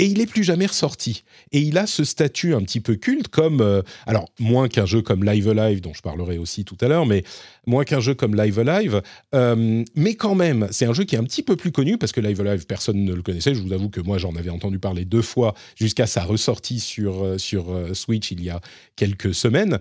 et 0.00 0.06
il 0.06 0.20
est 0.22 0.26
plus 0.26 0.44
jamais 0.44 0.64
ressorti. 0.64 1.24
Et 1.52 1.60
il 1.60 1.76
a 1.76 1.86
ce 1.86 2.04
statut 2.04 2.54
un 2.54 2.62
petit 2.62 2.80
peu 2.80 2.94
culte 2.94 3.28
comme, 3.28 3.60
euh, 3.60 3.82
alors 4.06 4.30
moins 4.38 4.66
qu'un 4.66 4.86
jeu 4.86 5.02
comme 5.02 5.22
Live 5.24 5.46
Alive, 5.46 5.82
dont 5.82 5.92
je 5.92 6.00
parlerai 6.00 6.38
aussi 6.38 6.64
tout 6.64 6.78
à 6.80 6.88
l'heure, 6.88 7.04
mais 7.04 7.22
moins 7.66 7.84
qu'un 7.84 8.00
jeu 8.00 8.14
comme 8.14 8.34
Live 8.34 8.58
Alive, 8.58 9.02
euh, 9.34 9.84
mais 9.94 10.14
quand 10.14 10.34
même, 10.34 10.68
c'est 10.70 10.86
un 10.86 10.94
jeu 10.94 11.04
qui 11.04 11.16
est 11.16 11.18
un 11.18 11.24
petit 11.24 11.42
peu 11.42 11.54
plus 11.54 11.70
connu 11.70 11.98
parce 11.98 12.12
que 12.12 12.20
Live 12.22 12.40
Alive, 12.40 12.64
personne 12.64 13.04
ne 13.04 13.12
le 13.12 13.20
connaissait. 13.20 13.54
Je 13.54 13.60
vous 13.60 13.74
avoue 13.74 13.90
que 13.90 14.00
moi, 14.00 14.16
j'en 14.16 14.34
avais 14.36 14.48
entendu 14.48 14.78
parler 14.78 15.04
deux 15.04 15.20
fois 15.20 15.54
jusqu'à 15.76 16.06
sa 16.06 16.22
ressortie 16.22 16.80
sur, 16.80 17.22
euh, 17.22 17.36
sur 17.36 17.66
Switch 17.92 18.30
il 18.30 18.42
y 18.42 18.48
a 18.48 18.62
quelques 18.96 19.34
semaines. 19.34 19.78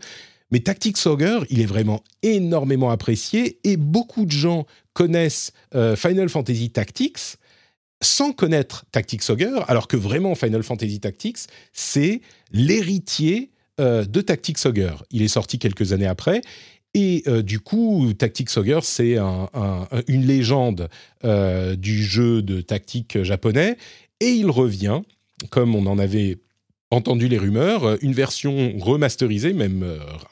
Mais 0.51 0.59
Tactics 0.59 1.05
Ogre, 1.05 1.45
il 1.49 1.61
est 1.61 1.65
vraiment 1.65 2.03
énormément 2.23 2.89
apprécié 2.89 3.59
et 3.63 3.77
beaucoup 3.77 4.25
de 4.25 4.31
gens 4.31 4.65
connaissent 4.93 5.53
Final 5.95 6.27
Fantasy 6.27 6.71
Tactics 6.71 7.37
sans 8.01 8.31
connaître 8.31 8.85
Tactics 8.91 9.29
Ogre, 9.29 9.65
alors 9.67 9.87
que 9.87 9.97
vraiment 9.97 10.35
Final 10.35 10.63
Fantasy 10.63 10.99
Tactics, 10.99 11.39
c'est 11.73 12.21
l'héritier 12.51 13.51
euh, 13.79 14.05
de 14.05 14.21
Tactics 14.21 14.65
Ogre. 14.65 15.03
Il 15.11 15.21
est 15.21 15.27
sorti 15.29 15.59
quelques 15.59 15.93
années 15.93 16.07
après. 16.07 16.41
Et 16.93 17.23
euh, 17.27 17.41
du 17.41 17.59
coup, 17.59 18.11
Tactics 18.17 18.55
Ogre, 18.57 18.83
c'est 18.83 19.17
une 20.07 20.25
légende 20.25 20.89
euh, 21.23 21.75
du 21.75 22.03
jeu 22.03 22.41
de 22.41 22.61
tactique 22.61 23.21
japonais. 23.23 23.77
Et 24.21 24.31
il 24.31 24.49
revient, 24.49 25.01
comme 25.49 25.75
on 25.75 25.85
en 25.85 25.99
avait 25.99 26.39
entendu 26.91 27.27
les 27.27 27.37
rumeurs, 27.37 27.97
une 28.01 28.13
version 28.13 28.73
remasterisée, 28.79 29.53
même 29.53 29.85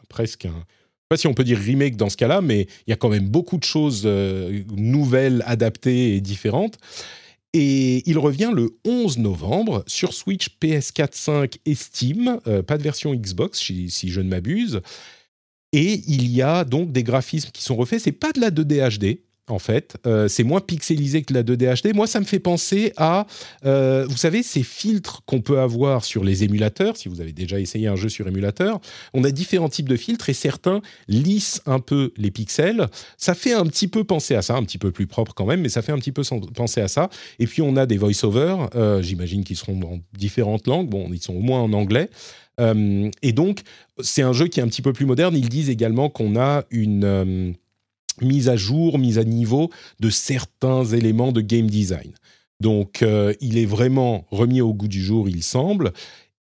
presque 0.10 0.46
un, 0.46 0.50
sais 0.50 1.10
pas 1.10 1.18
si 1.18 1.28
on 1.28 1.34
peut 1.34 1.44
dire 1.44 1.60
remake 1.60 1.96
dans 1.96 2.10
ce 2.10 2.18
cas-là, 2.18 2.42
mais 2.42 2.62
il 2.86 2.90
y 2.90 2.94
a 2.94 2.96
quand 2.98 3.10
même 3.10 3.30
beaucoup 3.30 3.58
de 3.58 3.64
choses 3.64 4.06
nouvelles, 4.06 5.44
adaptées 5.46 6.16
et 6.16 6.22
différentes. 6.22 6.78
Et 7.54 8.08
il 8.10 8.18
revient 8.18 8.52
le 8.54 8.78
11 8.86 9.20
novembre 9.20 9.84
sur 9.88 10.14
Switch, 10.14 10.58
PS4, 10.62 11.10
5 11.14 11.58
et 11.66 11.76
Steam. 11.76 12.40
Euh, 12.48 12.62
pas 12.62 12.78
de 12.78 12.84
version 12.84 13.14
Xbox, 13.14 13.60
si, 13.60 13.90
je 13.90 14.22
ne 14.22 14.30
m'abuse. 14.30 14.82
Et 15.74 16.02
il 16.08 16.28
y 16.30 16.42
a 16.42 16.64
donc 16.64 16.92
des 16.92 17.04
graphismes 17.04 17.52
qui 17.52 17.64
sont 17.64 17.76
refaits. 17.76 18.02
C'est 18.02 18.12
pas 18.12 18.32
de 18.32 18.40
la 18.40 18.52
2D 18.52 18.98
HD. 18.98 19.20
En 19.48 19.60
fait. 19.60 19.98
Euh, 20.06 20.28
c'est 20.28 20.44
moins 20.44 20.60
pixelisé 20.60 21.24
que 21.24 21.34
la 21.34 21.44
2D 21.44 21.82
HD. 21.82 21.96
Moi, 21.96 22.08
ça 22.08 22.20
me 22.20 22.26
fait 22.26 22.40
penser 22.40 22.94
à, 22.98 23.26
euh, 23.66 24.06
vous 24.10 24.18
savez, 24.18 24.44
ces 24.44 24.64
filtres 24.64 25.24
qu'on 25.26 25.42
peut 25.42 25.60
avoir 25.60 26.04
sur 26.04 26.24
les 26.24 26.44
émulateurs. 26.44 26.98
Si 26.98 27.08
vous 27.10 27.22
avez 27.22 27.34
déjà 27.34 27.60
essayé 27.60 27.88
un 27.88 27.96
jeu 27.96 28.10
sur 28.10 28.28
émulateur, 28.28 28.80
on 29.14 29.24
a 29.24 29.32
différents 29.32 29.70
types 29.70 29.90
de 29.90 29.96
filtres 29.96 30.30
et 30.30 30.34
certains 30.34 30.82
lissent 31.08 31.62
un 31.66 31.80
peu 31.80 32.12
les 32.18 32.32
pixels. 32.32 32.88
Ça 33.18 33.34
fait 33.34 33.54
un 33.54 33.66
petit 33.66 33.88
peu 33.88 34.04
penser 34.04 34.36
à 34.36 34.42
ça, 34.42 34.56
un 34.56 34.64
petit 34.64 34.78
peu 34.78 34.92
plus 34.92 35.08
propre 35.08 35.34
quand 35.34 35.46
même, 35.46 35.62
mais 35.62 35.70
ça 35.70 35.82
fait 35.82 35.92
un 35.92 36.00
petit 36.00 36.12
peu 36.12 36.24
penser 36.54 36.82
à 36.82 36.88
ça. 36.88 37.10
Et 37.40 37.48
puis, 37.48 37.62
on 37.62 37.76
a 37.78 37.86
des 37.86 37.98
voice-overs, 37.98 38.70
euh, 38.76 39.02
j'imagine 39.02 39.44
qu'ils 39.44 39.58
seront 39.58 39.80
en 39.84 40.00
différentes 40.18 40.68
langues. 40.68 40.90
Bon, 40.90 41.10
ils 41.12 41.22
sont 41.22 41.36
au 41.36 41.42
moins 41.42 41.62
en 41.62 41.74
anglais. 41.74 42.10
et 42.60 43.34
donc, 43.34 43.62
c'est 44.00 44.24
un 44.24 44.34
jeu 44.34 44.48
qui 44.48 44.60
est 44.60 44.64
un 44.64 44.68
petit 44.68 44.82
peu 44.82 44.92
plus 44.92 45.06
moderne. 45.06 45.36
Ils 45.38 45.48
disent 45.48 45.70
également 45.70 46.10
qu'on 46.10 46.36
a 46.36 46.64
une 46.72 47.56
mise 48.22 48.50
à 48.50 48.56
jour, 48.56 49.00
mise 49.00 49.18
à 49.18 49.24
niveau 49.24 49.70
de 50.00 50.10
certains 50.10 50.84
éléments 50.86 51.32
de 51.32 51.42
game 51.42 51.70
design. 51.70 52.12
Donc, 52.60 53.02
euh, 53.02 53.34
il 53.40 53.58
est 53.58 53.66
vraiment 53.66 54.26
remis 54.32 54.62
au 54.62 54.74
goût 54.74 54.88
du 54.88 55.04
jour, 55.04 55.30
il 55.30 55.44
semble. 55.44 55.94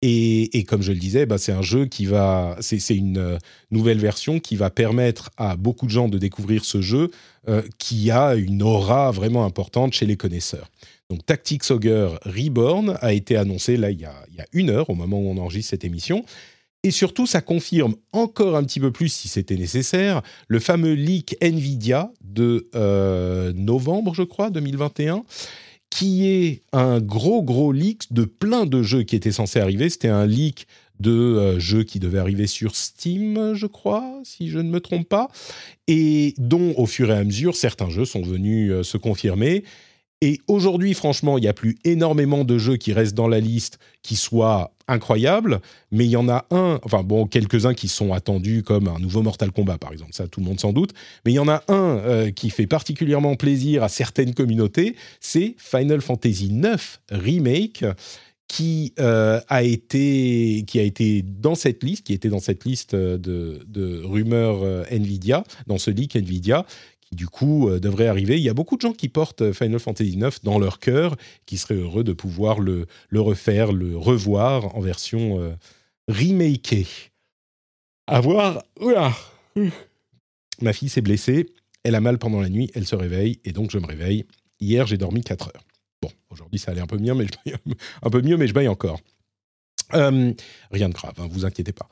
Et, 0.03 0.63
comme 0.67 0.83
je 0.83 0.91
le 0.91 0.99
disais, 0.99 1.25
bah, 1.25 1.39
c'est 1.39 1.51
un 1.51 1.63
jeu 1.63 1.87
qui 1.87 2.05
va, 2.05 2.55
c'est 2.59 2.95
une 2.95 3.17
euh, 3.17 3.37
nouvelle 3.71 3.97
version 3.97 4.39
qui 4.39 4.55
va 4.55 4.69
permettre 4.69 5.31
à 5.37 5.55
beaucoup 5.55 5.87
de 5.87 5.91
gens 5.91 6.07
de 6.07 6.19
découvrir 6.19 6.65
ce 6.65 6.81
jeu 6.81 7.09
euh, 7.49 7.63
qui 7.79 8.11
a 8.11 8.35
une 8.35 8.61
aura 8.61 9.09
vraiment 9.09 9.43
importante 9.43 9.93
chez 9.93 10.05
les 10.05 10.15
connaisseurs. 10.15 10.69
Donc 11.09 11.25
Tactics 11.25 11.71
Ogre 11.71 12.19
Reborn 12.25 12.97
a 13.01 13.13
été 13.13 13.37
annoncé 13.37 13.75
là 13.77 13.89
il 13.89 13.99
y, 13.99 14.05
a, 14.05 14.13
il 14.29 14.35
y 14.35 14.41
a 14.41 14.45
une 14.51 14.69
heure 14.69 14.89
au 14.89 14.95
moment 14.95 15.19
où 15.19 15.29
on 15.29 15.37
enregistre 15.37 15.71
cette 15.71 15.85
émission 15.85 16.25
et 16.87 16.91
surtout, 16.91 17.27
ça 17.27 17.41
confirme 17.41 17.95
encore 18.13 18.55
un 18.55 18.63
petit 18.63 18.79
peu 18.79 18.91
plus, 18.91 19.09
si 19.09 19.27
c'était 19.27 19.57
nécessaire, 19.57 20.21
le 20.47 20.59
fameux 20.59 20.93
leak 20.93 21.35
Nvidia 21.41 22.13
de 22.23 22.69
euh, 22.75 23.51
novembre, 23.53 24.13
je 24.13 24.23
crois, 24.23 24.49
2021, 24.51 25.23
qui 25.89 26.27
est 26.29 26.61
un 26.71 27.01
gros, 27.01 27.43
gros 27.43 27.73
leak 27.73 28.13
de 28.13 28.23
plein 28.23 28.65
de 28.65 28.83
jeux 28.83 29.03
qui 29.03 29.17
étaient 29.17 29.33
censés 29.33 29.59
arriver. 29.59 29.89
C'était 29.89 30.07
un 30.07 30.25
leak 30.25 30.65
de 31.01 31.11
euh, 31.11 31.59
jeux 31.59 31.83
qui 31.83 31.99
devaient 31.99 32.19
arriver 32.19 32.47
sur 32.47 32.73
Steam, 32.73 33.53
je 33.53 33.67
crois, 33.67 34.21
si 34.23 34.49
je 34.49 34.59
ne 34.59 34.69
me 34.69 34.79
trompe 34.79 35.09
pas, 35.09 35.27
et 35.87 36.35
dont, 36.37 36.73
au 36.77 36.85
fur 36.85 37.11
et 37.11 37.17
à 37.17 37.23
mesure, 37.25 37.57
certains 37.57 37.89
jeux 37.89 38.05
sont 38.05 38.21
venus 38.21 38.71
euh, 38.71 38.83
se 38.83 38.97
confirmer. 38.97 39.65
Et 40.21 40.41
aujourd'hui, 40.47 40.95
franchement, 40.95 41.37
il 41.37 41.41
n'y 41.41 41.47
a 41.47 41.53
plus 41.53 41.77
énormément 41.83 42.43
de 42.43 42.57
jeux 42.57 42.77
qui 42.77 42.91
restent 42.91 43.13
dans 43.13 43.27
la 43.27 43.39
liste 43.39 43.77
qui 44.01 44.15
soient 44.15 44.71
incroyables, 44.87 45.61
mais 45.91 46.05
il 46.05 46.09
y 46.09 46.15
en 46.15 46.27
a 46.27 46.45
un, 46.49 46.79
enfin 46.83 47.03
bon, 47.03 47.27
quelques-uns 47.27 47.75
qui 47.75 47.87
sont 47.87 48.13
attendus 48.13 48.63
comme 48.63 48.87
un 48.87 48.97
nouveau 48.97 49.21
Mortal 49.21 49.51
Kombat, 49.51 49.77
par 49.77 49.91
exemple, 49.91 50.13
ça 50.13 50.27
tout 50.27 50.39
le 50.39 50.47
monde 50.47 50.59
s'en 50.59 50.73
doute, 50.73 50.93
mais 51.23 51.33
il 51.33 51.35
y 51.35 51.39
en 51.39 51.47
a 51.47 51.63
un 51.67 51.97
euh, 51.97 52.31
qui 52.31 52.49
fait 52.49 52.65
particulièrement 52.65 53.35
plaisir 53.35 53.83
à 53.83 53.89
certaines 53.89 54.33
communautés, 54.33 54.95
c'est 55.19 55.55
Final 55.59 56.01
Fantasy 56.01 56.47
IX 56.47 56.99
Remake, 57.11 57.85
qui 58.47 58.93
euh, 58.99 59.41
a 59.49 59.61
été 59.63 60.63
qui 60.65 60.79
a 60.79 60.83
été 60.83 61.21
dans 61.21 61.55
cette 61.55 61.83
liste, 61.83 62.05
qui 62.05 62.13
était 62.13 62.29
dans 62.29 62.39
cette 62.39 62.63
liste 62.63 62.95
de, 62.95 63.59
de 63.67 64.01
rumeurs 64.03 64.63
euh, 64.63 64.83
Nvidia, 64.89 65.43
dans 65.67 65.77
ce 65.77 65.91
leak 65.91 66.15
Nvidia, 66.15 66.65
du 67.11 67.27
coup 67.27 67.69
euh, 67.69 67.79
devrait 67.79 68.07
arriver. 68.07 68.37
Il 68.37 68.43
y 68.43 68.49
a 68.49 68.53
beaucoup 68.53 68.75
de 68.75 68.81
gens 68.81 68.93
qui 68.93 69.09
portent 69.09 69.41
euh, 69.41 69.53
Final 69.53 69.79
Fantasy 69.79 70.11
IX 70.11 70.41
dans 70.43 70.59
leur 70.59 70.79
cœur, 70.79 71.15
qui 71.45 71.57
seraient 71.57 71.75
heureux 71.75 72.03
de 72.03 72.13
pouvoir 72.13 72.59
le, 72.59 72.87
refaire, 73.13 73.71
le 73.71 73.97
revoir 73.97 74.75
en 74.75 74.81
version 74.81 75.39
euh, 75.39 75.55
remakée. 76.07 76.87
À 78.07 78.21
voir. 78.21 78.63
Ma 80.61 80.73
fille 80.73 80.89
s'est 80.89 81.01
blessée, 81.01 81.53
elle 81.83 81.95
a 81.95 82.01
mal 82.01 82.17
pendant 82.17 82.41
la 82.41 82.49
nuit, 82.49 82.71
elle 82.73 82.87
se 82.87 82.95
réveille, 82.95 83.39
et 83.45 83.51
donc 83.51 83.71
je 83.71 83.77
me 83.77 83.85
réveille. 83.85 84.25
Hier, 84.59 84.87
j'ai 84.87 84.97
dormi 84.97 85.21
4 85.21 85.49
heures. 85.49 85.63
Bon, 86.01 86.09
aujourd'hui, 86.29 86.59
ça 86.59 86.71
allait 86.71 86.81
un 86.81 86.87
peu 86.87 86.97
mieux, 86.97 87.13
mais 87.13 87.27
un 88.01 88.09
peu 88.09 88.21
mieux, 88.21 88.37
mais 88.37 88.47
je 88.47 88.53
baille 88.53 88.67
encore. 88.67 88.99
Euh, 89.93 90.33
rien 90.71 90.89
de 90.89 90.93
grave, 90.93 91.13
hein, 91.17 91.27
vous 91.29 91.45
inquiétez 91.45 91.71
pas. 91.71 91.87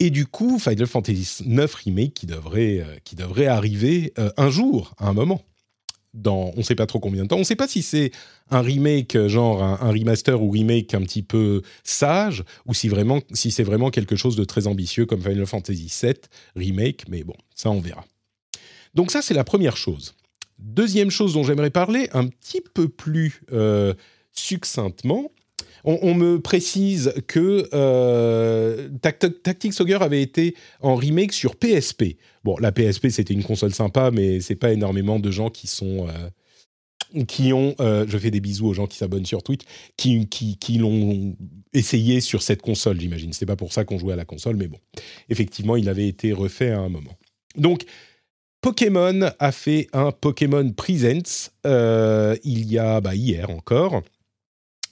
Et 0.00 0.10
du 0.10 0.26
coup, 0.26 0.58
Final 0.58 0.86
Fantasy 0.86 1.44
IX 1.44 1.74
Remake 1.74 2.14
qui 2.14 2.26
devrait, 2.26 2.80
euh, 2.80 2.96
qui 3.04 3.16
devrait 3.16 3.46
arriver 3.46 4.12
euh, 4.18 4.30
un 4.36 4.50
jour, 4.50 4.94
à 4.98 5.08
un 5.08 5.12
moment. 5.12 5.42
Dans, 6.14 6.52
on 6.54 6.58
ne 6.58 6.62
sait 6.62 6.76
pas 6.76 6.86
trop 6.86 7.00
combien 7.00 7.24
de 7.24 7.28
temps. 7.28 7.36
On 7.36 7.40
ne 7.40 7.44
sait 7.44 7.56
pas 7.56 7.66
si 7.66 7.82
c'est 7.82 8.12
un 8.48 8.60
remake, 8.60 9.18
genre 9.26 9.64
un, 9.64 9.90
remaster 9.90 10.40
ou 10.40 10.48
remake 10.48 10.94
un 10.94 11.02
petit 11.02 11.24
peu 11.24 11.62
sage, 11.82 12.44
ou 12.66 12.74
si, 12.74 12.88
vraiment, 12.88 13.20
si 13.32 13.50
c'est 13.50 13.64
vraiment 13.64 13.90
quelque 13.90 14.14
chose 14.14 14.36
de 14.36 14.44
très 14.44 14.68
ambitieux 14.68 15.06
comme 15.06 15.20
Final 15.20 15.44
Fantasy 15.44 15.92
VII 16.02 16.14
Remake, 16.54 17.06
mais 17.08 17.24
bon, 17.24 17.34
ça 17.56 17.70
on 17.70 17.80
verra. 17.80 18.04
Donc 18.94 19.10
ça, 19.10 19.22
c'est 19.22 19.34
la 19.34 19.42
première 19.42 19.76
chose. 19.76 20.14
Deuxième 20.60 21.10
chose 21.10 21.34
dont 21.34 21.42
j'aimerais 21.42 21.70
parler 21.70 22.08
un 22.12 22.28
petit 22.28 22.60
peu 22.60 22.88
plus 22.88 23.42
succinctement, 24.30 25.32
on, 25.84 26.14
me 26.14 26.40
précise 26.40 27.12
que 27.26 27.68
euh, 27.74 28.88
Tactics 29.00 29.80
Ogre 29.80 30.02
avait 30.02 30.22
été 30.22 30.54
en 30.80 30.94
remake 30.94 31.32
sur 31.32 31.56
PSP. 31.56 32.16
Bon, 32.42 32.56
la 32.58 32.72
PSP 32.72 33.08
c'était 33.08 33.34
une 33.34 33.44
console 33.44 33.74
sympa, 33.74 34.10
mais 34.10 34.40
c'est 34.40 34.56
pas 34.56 34.72
énormément 34.72 35.18
de 35.18 35.30
gens 35.30 35.50
qui 35.50 35.66
sont 35.66 36.08
euh, 36.08 37.24
qui 37.26 37.52
ont, 37.52 37.74
euh, 37.80 38.06
je 38.08 38.18
fais 38.18 38.30
des 38.30 38.40
bisous 38.40 38.66
aux 38.66 38.74
gens 38.74 38.86
qui 38.86 38.96
s'abonnent 38.96 39.26
sur 39.26 39.42
Twitch, 39.42 39.62
qui, 39.96 40.26
qui, 40.26 40.78
l'ont 40.78 41.36
essayé 41.72 42.20
sur 42.20 42.42
cette 42.42 42.60
console, 42.60 43.00
j'imagine. 43.00 43.32
C'est 43.32 43.46
pas 43.46 43.54
pour 43.54 43.72
ça 43.72 43.84
qu'on 43.84 43.98
jouait 43.98 44.14
à 44.14 44.16
la 44.16 44.24
console, 44.24 44.56
mais 44.56 44.66
bon, 44.66 44.78
effectivement, 45.28 45.76
il 45.76 45.88
avait 45.88 46.08
été 46.08 46.32
refait 46.32 46.70
à 46.70 46.80
un 46.80 46.88
moment. 46.88 47.16
Donc, 47.56 47.84
Pokémon 48.62 49.30
a 49.38 49.52
fait 49.52 49.86
un 49.92 50.10
Pokémon 50.10 50.68
Presents 50.72 51.52
il 51.64 52.72
y 52.72 52.78
a 52.78 53.00
bah, 53.00 53.14
hier 53.14 53.48
encore, 53.50 54.02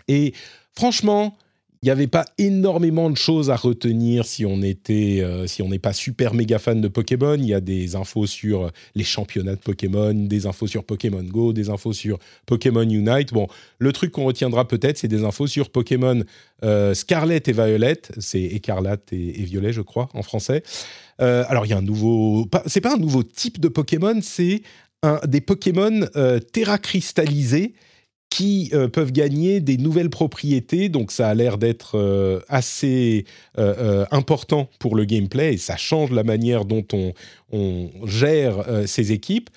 et 0.06 0.32
franchement, 0.74 1.36
il 1.82 1.86
n'y 1.86 1.90
avait 1.90 2.06
pas 2.06 2.24
énormément 2.38 3.10
de 3.10 3.16
choses 3.16 3.50
à 3.50 3.56
retenir 3.56 4.24
si 4.24 4.46
on 4.46 4.62
était, 4.62 5.18
euh, 5.20 5.48
si 5.48 5.62
on 5.62 5.68
n'est 5.68 5.80
pas 5.80 5.92
super 5.92 6.32
méga 6.32 6.60
fan 6.60 6.80
de 6.80 6.86
Pokémon. 6.86 7.34
Il 7.34 7.46
y 7.46 7.54
a 7.54 7.60
des 7.60 7.96
infos 7.96 8.26
sur 8.26 8.70
les 8.94 9.02
championnats 9.02 9.56
de 9.56 9.60
Pokémon, 9.60 10.14
des 10.14 10.46
infos 10.46 10.68
sur 10.68 10.84
Pokémon 10.84 11.24
Go, 11.24 11.52
des 11.52 11.70
infos 11.70 11.92
sur 11.92 12.20
Pokémon 12.46 12.82
Unite. 12.82 13.32
Bon, 13.32 13.48
le 13.80 13.92
truc 13.92 14.12
qu'on 14.12 14.22
retiendra 14.22 14.68
peut-être, 14.68 14.96
c'est 14.96 15.08
des 15.08 15.24
infos 15.24 15.48
sur 15.48 15.70
Pokémon 15.70 16.22
euh, 16.62 16.94
Scarlet 16.94 17.42
et 17.44 17.52
Violet. 17.52 18.00
C'est 18.18 18.42
écarlate 18.42 19.12
et, 19.12 19.42
violet, 19.42 19.72
je 19.72 19.82
crois, 19.82 20.08
en 20.14 20.22
français. 20.22 20.62
Euh, 21.20 21.44
alors, 21.48 21.66
il 21.66 21.70
y 21.70 21.72
a 21.72 21.78
un 21.78 21.82
nouveau, 21.82 22.46
c'est 22.66 22.80
pas 22.80 22.94
un 22.94 22.98
nouveau 22.98 23.24
type 23.24 23.58
de 23.58 23.66
Pokémon, 23.66 24.20
c'est 24.22 24.62
des 25.26 25.40
Pokémon 25.40 26.06
terra 26.52 26.78
cristallisés 26.78 27.74
qui 28.32 28.70
euh, 28.72 28.88
peuvent 28.88 29.12
gagner 29.12 29.60
des 29.60 29.76
nouvelles 29.76 30.08
propriétés. 30.08 30.88
Donc 30.88 31.12
ça 31.12 31.28
a 31.28 31.34
l'air 31.34 31.58
d'être 31.58 31.98
euh, 31.98 32.40
assez 32.48 33.26
euh, 33.58 34.06
important 34.10 34.70
pour 34.78 34.96
le 34.96 35.04
gameplay 35.04 35.52
et 35.52 35.58
ça 35.58 35.76
change 35.76 36.10
la 36.12 36.24
manière 36.24 36.64
dont 36.64 36.86
on, 36.94 37.12
on 37.52 37.90
gère 38.06 38.64
ces 38.86 39.12
équipes. 39.12 39.50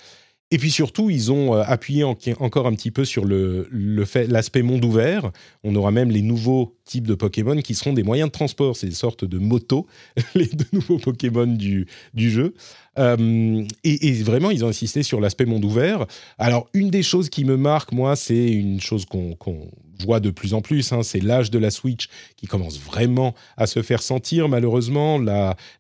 Et 0.56 0.58
puis 0.58 0.72
surtout, 0.72 1.10
ils 1.10 1.34
ont 1.34 1.52
appuyé 1.52 2.06
encore 2.06 2.66
un 2.66 2.76
petit 2.76 2.90
peu 2.90 3.04
sur 3.04 3.26
l'aspect 3.26 4.62
monde 4.62 4.86
ouvert. 4.86 5.34
On 5.66 5.76
aura 5.76 5.92
même 5.92 6.10
les 6.10 6.22
nouveaux 6.22 6.78
types 6.86 7.06
de 7.06 7.14
Pokémon 7.14 7.58
qui 7.58 7.76
seront 7.76 7.92
des 7.92 8.04
moyens 8.04 8.30
de 8.30 8.32
transport. 8.32 8.78
C'est 8.78 8.88
des 8.88 8.96
sortes 8.96 9.26
de 9.26 9.38
motos, 9.38 9.86
les 10.34 10.50
nouveaux 10.72 10.98
Pokémon 10.98 11.46
du, 11.46 11.88
jeu. 12.16 12.54
Euh, 12.98 13.66
et, 13.84 14.14
vraiment, 14.24 14.50
ils 14.50 14.64
ont 14.64 14.70
insisté 14.70 15.04
sur 15.04 15.20
l'aspect 15.20 15.44
monde 15.44 15.66
ouvert. 15.66 16.06
Alors, 16.38 16.70
une 16.74 16.90
des 16.90 17.04
choses 17.04 17.28
qui 17.28 17.44
me 17.44 17.58
marque, 17.58 17.92
moi, 17.92 18.16
c'est 18.16 18.48
une 18.48 18.80
chose 18.80 19.04
qu'on 19.04 19.36
voit 20.06 20.22
de 20.22 20.30
plus 20.30 20.54
en 20.54 20.62
plus, 20.62 20.94
hein, 20.94 21.04
c'est 21.04 21.20
l'âge 21.20 21.52
de 21.52 21.60
la 21.60 21.70
Switch 21.70 22.08
qui 22.38 22.48
commence 22.48 22.80
vraiment 22.80 23.36
à 23.58 23.68
se 23.68 23.82
faire 23.82 24.02
sentir. 24.02 24.48
Malheureusement, 24.48 25.20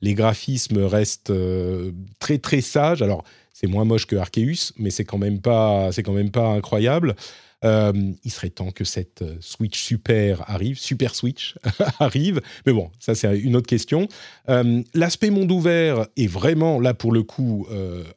les 0.01 0.13
graphismes 0.15 0.83
restent 0.83 1.29
euh, 1.29 1.93
très 2.19 2.39
très 2.39 2.59
sages. 2.59 3.01
Alors, 3.01 3.23
c'est 3.55 3.67
moins 3.67 3.85
moche 3.85 4.05
que 4.05 4.17
Arceus, 4.17 4.73
mais 4.77 4.89
c'est 4.89 5.05
quand 5.05 5.17
même 5.17 5.39
pas, 5.39 5.89
c'est 5.93 6.03
quand 6.03 6.11
même 6.11 6.29
pas 6.29 6.49
incroyable. 6.49 7.15
Euh, 7.63 7.93
il 8.25 8.31
serait 8.31 8.49
temps 8.49 8.71
que 8.71 8.83
cette 8.83 9.21
euh, 9.21 9.37
Switch 9.39 9.81
Super 9.81 10.43
arrive, 10.51 10.77
Super 10.77 11.15
Switch 11.15 11.55
arrive. 12.01 12.41
Mais 12.65 12.73
bon, 12.73 12.91
ça 12.99 13.15
c'est 13.15 13.39
une 13.39 13.55
autre 13.55 13.67
question. 13.67 14.09
Euh, 14.49 14.83
l'aspect 14.93 15.29
monde 15.29 15.49
ouvert 15.53 16.05
est 16.17 16.27
vraiment 16.27 16.81
là 16.81 16.93
pour 16.93 17.13
le 17.13 17.23
coup 17.23 17.65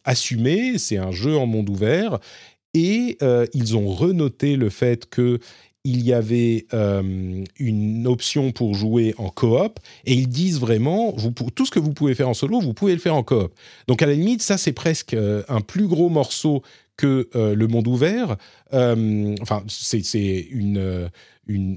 assumé. 0.04 0.76
C'est 0.76 0.98
un 0.98 1.12
jeu 1.12 1.36
en 1.36 1.46
monde 1.46 1.70
ouvert. 1.70 2.18
Et 2.74 3.16
ils 3.54 3.76
ont 3.76 3.88
renoté 3.88 4.56
le 4.56 4.70
fait 4.70 5.08
que 5.08 5.38
il 5.88 6.04
y 6.04 6.12
avait 6.12 6.66
une 7.58 8.06
option 8.06 8.52
pour 8.52 8.74
jouer 8.74 9.14
en 9.18 9.30
coop 9.30 9.78
et 10.04 10.14
ils 10.14 10.28
disent 10.28 10.60
vraiment 10.60 11.14
tout 11.54 11.66
ce 11.66 11.70
que 11.70 11.78
vous 11.78 11.92
pouvez 11.92 12.14
faire 12.14 12.28
en 12.28 12.34
solo, 12.34 12.60
vous 12.60 12.74
pouvez 12.74 12.92
le 12.92 12.98
faire 12.98 13.14
en 13.14 13.22
coop. 13.22 13.52
Donc 13.86 14.02
à 14.02 14.06
la 14.06 14.12
limite, 14.12 14.42
ça 14.42 14.58
c'est 14.58 14.72
presque 14.72 15.16
un 15.48 15.60
plus 15.60 15.86
gros 15.86 16.08
morceau 16.08 16.62
que 16.98 17.28
euh, 17.34 17.54
le 17.54 17.66
monde 17.68 17.86
ouvert. 17.86 18.36
Euh, 18.74 19.34
enfin, 19.40 19.64
c'est 19.68 20.02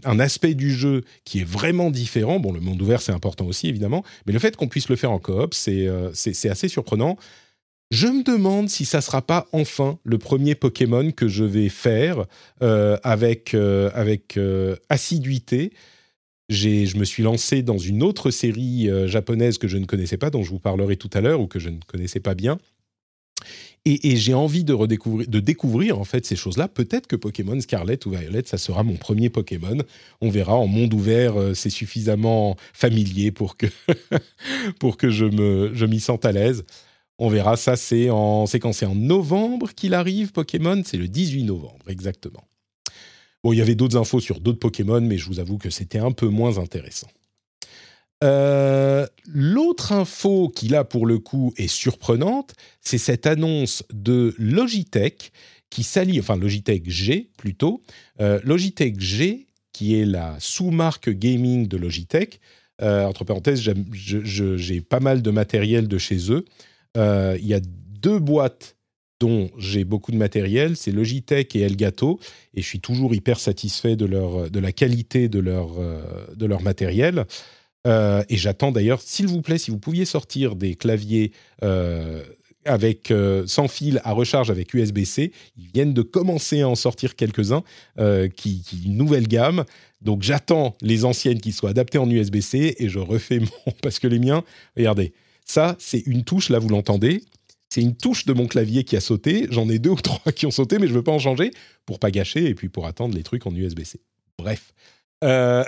un 0.03 0.19
aspect 0.19 0.53
du 0.53 0.73
jeu 0.73 1.03
qui 1.23 1.39
est 1.39 1.47
vraiment 1.47 1.91
différent. 1.91 2.41
Bon, 2.41 2.51
le 2.51 2.59
monde 2.59 2.81
ouvert, 2.81 3.01
c'est 3.01 3.13
important 3.13 3.45
aussi, 3.45 3.69
évidemment, 3.69 4.03
mais 4.25 4.33
le 4.33 4.39
fait 4.39 4.57
qu'on 4.57 4.67
puisse 4.67 4.89
le 4.89 4.97
faire 4.97 5.11
en 5.11 5.19
coop, 5.19 5.53
c'est 5.53 5.87
euh, 5.87 6.09
assez 6.11 6.67
surprenant. 6.67 7.15
Je 7.91 8.07
me 8.07 8.23
demande 8.23 8.69
si 8.69 8.85
ça 8.85 9.01
sera 9.01 9.21
pas 9.21 9.47
enfin 9.51 9.99
le 10.05 10.17
premier 10.17 10.55
Pokémon 10.55 11.11
que 11.11 11.27
je 11.27 11.43
vais 11.43 11.67
faire 11.67 12.25
euh, 12.63 12.97
avec, 13.03 13.53
euh, 13.53 13.91
avec 13.93 14.37
euh, 14.37 14.77
assiduité. 14.87 15.73
Je 16.47 16.97
me 16.97 17.03
suis 17.03 17.21
lancé 17.21 17.63
dans 17.63 17.77
une 17.77 18.01
autre 18.01 18.31
série 18.31 18.89
japonaise 19.07 19.57
que 19.57 19.69
je 19.69 19.77
ne 19.77 19.85
connaissais 19.85 20.17
pas, 20.17 20.29
dont 20.29 20.43
je 20.43 20.49
vous 20.49 20.59
parlerai 20.59 20.97
tout 20.97 21.09
à 21.13 21.21
l'heure, 21.21 21.39
ou 21.39 21.47
que 21.47 21.59
je 21.59 21.69
ne 21.69 21.79
connaissais 21.87 22.19
pas 22.19 22.33
bien. 22.33 22.57
Et, 23.85 24.17
j'ai 24.17 24.33
envie 24.33 24.65
de 24.65 24.73
redécouvrir, 24.73 25.29
de 25.29 25.39
découvrir 25.39 25.97
en 25.97 26.03
fait 26.03 26.25
ces 26.25 26.35
choses-là. 26.35 26.67
Peut-être 26.67 27.07
que 27.07 27.15
Pokémon 27.15 27.57
Scarlet 27.61 27.97
ou 28.05 28.11
Violet, 28.11 28.43
ça 28.45 28.57
sera 28.57 28.83
mon 28.83 28.95
premier 28.97 29.29
Pokémon. 29.29 29.77
On 30.19 30.29
verra. 30.29 30.55
En 30.55 30.67
monde 30.67 30.93
ouvert, 30.93 31.35
c'est 31.55 31.69
suffisamment 31.69 32.57
familier 32.73 33.31
pour 33.31 33.55
que 33.55 33.67
pour 34.79 34.97
que 34.97 35.09
je 35.09 35.25
me 35.25 35.71
je 35.73 35.85
m'y 35.85 36.01
sente 36.01 36.25
à 36.25 36.33
l'aise. 36.33 36.65
On 37.23 37.29
verra, 37.29 37.55
ça 37.55 37.75
c'est 37.75 38.09
en, 38.09 38.47
séquencé 38.47 38.87
en 38.87 38.95
novembre 38.95 39.75
qu'il 39.75 39.93
arrive, 39.93 40.31
Pokémon, 40.31 40.81
c'est 40.83 40.97
le 40.97 41.07
18 41.07 41.43
novembre 41.43 41.87
exactement. 41.87 42.43
Bon, 43.43 43.53
il 43.53 43.59
y 43.59 43.61
avait 43.61 43.75
d'autres 43.75 43.95
infos 43.95 44.19
sur 44.19 44.39
d'autres 44.39 44.57
Pokémon, 44.57 45.01
mais 45.01 45.19
je 45.19 45.27
vous 45.27 45.39
avoue 45.39 45.59
que 45.59 45.69
c'était 45.69 45.99
un 45.99 46.13
peu 46.13 46.29
moins 46.29 46.57
intéressant. 46.57 47.09
Euh, 48.23 49.05
l'autre 49.27 49.91
info 49.91 50.49
qui 50.49 50.67
là 50.67 50.83
pour 50.83 51.05
le 51.05 51.19
coup 51.19 51.53
est 51.57 51.67
surprenante, 51.67 52.55
c'est 52.79 52.97
cette 52.97 53.27
annonce 53.27 53.83
de 53.93 54.33
Logitech 54.39 55.31
qui 55.69 55.83
s'allie, 55.83 56.19
enfin 56.19 56.37
Logitech 56.37 56.89
G 56.89 57.29
plutôt, 57.37 57.83
euh, 58.19 58.39
Logitech 58.43 58.99
G 58.99 59.45
qui 59.73 59.93
est 59.95 60.05
la 60.05 60.37
sous-marque 60.39 61.11
gaming 61.11 61.67
de 61.67 61.77
Logitech. 61.77 62.39
Euh, 62.81 63.05
entre 63.05 63.25
parenthèses, 63.25 63.61
j'ai 63.93 64.81
pas 64.81 64.99
mal 64.99 65.21
de 65.21 65.29
matériel 65.29 65.87
de 65.87 65.99
chez 65.99 66.31
eux. 66.31 66.45
Euh, 66.97 67.37
il 67.39 67.47
y 67.47 67.53
a 67.53 67.59
deux 67.63 68.19
boîtes 68.19 68.75
dont 69.19 69.51
j'ai 69.57 69.83
beaucoup 69.83 70.11
de 70.11 70.17
matériel, 70.17 70.75
c'est 70.75 70.91
Logitech 70.91 71.55
et 71.55 71.61
Elgato, 71.61 72.19
et 72.55 72.61
je 72.61 72.67
suis 72.67 72.79
toujours 72.79 73.13
hyper 73.13 73.39
satisfait 73.39 73.95
de, 73.95 74.05
leur, 74.05 74.49
de 74.49 74.59
la 74.59 74.71
qualité 74.71 75.29
de 75.29 75.39
leur, 75.39 75.79
euh, 75.79 76.01
de 76.35 76.45
leur 76.47 76.63
matériel. 76.63 77.25
Euh, 77.85 78.23
et 78.29 78.37
j'attends 78.37 78.71
d'ailleurs, 78.71 79.01
s'il 79.01 79.27
vous 79.27 79.41
plaît, 79.41 79.59
si 79.59 79.69
vous 79.69 79.77
pouviez 79.77 80.05
sortir 80.05 80.55
des 80.55 80.75
claviers 80.75 81.31
avec 82.63 83.11
sans 83.47 83.67
fil 83.67 84.01
à 84.03 84.11
recharge 84.11 84.51
avec 84.51 84.73
USB-C, 84.73 85.31
ils 85.57 85.67
viennent 85.73 85.93
de 85.93 86.03
commencer 86.03 86.61
à 86.61 86.69
en 86.69 86.75
sortir 86.75 87.15
quelques-uns, 87.15 87.63
qui, 88.35 88.63
une 88.85 88.97
nouvelle 88.97 89.27
gamme. 89.27 89.65
Donc 90.01 90.21
j'attends 90.21 90.75
les 90.81 91.05
anciennes 91.05 91.39
qui 91.39 91.51
soient 91.51 91.71
adaptées 91.71 91.97
en 91.97 92.09
USB-C 92.09 92.75
et 92.77 92.89
je 92.89 92.99
refais 92.99 93.39
mon 93.39 93.71
parce 93.81 93.99
que 93.99 94.07
les 94.07 94.19
miens, 94.19 94.43
regardez, 94.75 95.13
ça, 95.51 95.75
c'est 95.79 95.99
une 96.07 96.23
touche, 96.23 96.49
là, 96.49 96.59
vous 96.59 96.69
l'entendez. 96.69 97.23
C'est 97.69 97.81
une 97.81 97.95
touche 97.95 98.25
de 98.25 98.33
mon 98.33 98.47
clavier 98.47 98.83
qui 98.85 98.95
a 98.95 99.01
sauté. 99.01 99.47
J'en 99.51 99.69
ai 99.69 99.79
deux 99.79 99.89
ou 99.97 100.01
trois 100.01 100.31
qui 100.31 100.45
ont 100.45 100.51
sauté, 100.51 100.79
mais 100.79 100.87
je 100.87 100.93
ne 100.93 100.97
veux 100.97 101.03
pas 101.03 101.11
en 101.11 101.19
changer 101.19 101.51
pour 101.85 101.99
pas 101.99 102.09
gâcher 102.09 102.45
et 102.45 102.55
puis 102.55 102.69
pour 102.69 102.85
attendre 102.85 103.15
les 103.15 103.23
trucs 103.23 103.45
en 103.45 103.53
USB-C. 103.53 103.99
Bref. 104.37 104.73
Euh, 105.23 105.63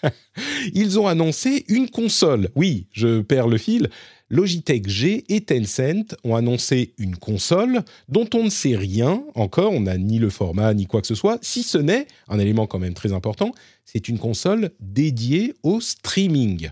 ils 0.72 0.98
ont 0.98 1.08
annoncé 1.08 1.64
une 1.68 1.90
console. 1.90 2.48
Oui, 2.54 2.86
je 2.92 3.20
perds 3.20 3.48
le 3.48 3.58
fil. 3.58 3.90
Logitech 4.30 4.88
G 4.88 5.24
et 5.28 5.40
Tencent 5.40 6.14
ont 6.22 6.36
annoncé 6.36 6.94
une 6.96 7.16
console 7.16 7.82
dont 8.08 8.28
on 8.34 8.44
ne 8.44 8.50
sait 8.50 8.76
rien 8.76 9.22
encore, 9.34 9.72
on 9.72 9.80
n'a 9.80 9.98
ni 9.98 10.18
le 10.18 10.30
format 10.30 10.74
ni 10.74 10.86
quoi 10.86 11.00
que 11.00 11.06
ce 11.06 11.14
soit, 11.14 11.38
si 11.42 11.62
ce 11.62 11.78
n'est, 11.78 12.06
un 12.28 12.38
élément 12.38 12.66
quand 12.66 12.78
même 12.78 12.94
très 12.94 13.12
important, 13.12 13.52
c'est 13.84 14.08
une 14.08 14.18
console 14.18 14.70
dédiée 14.80 15.54
au 15.62 15.80
streaming. 15.80 16.70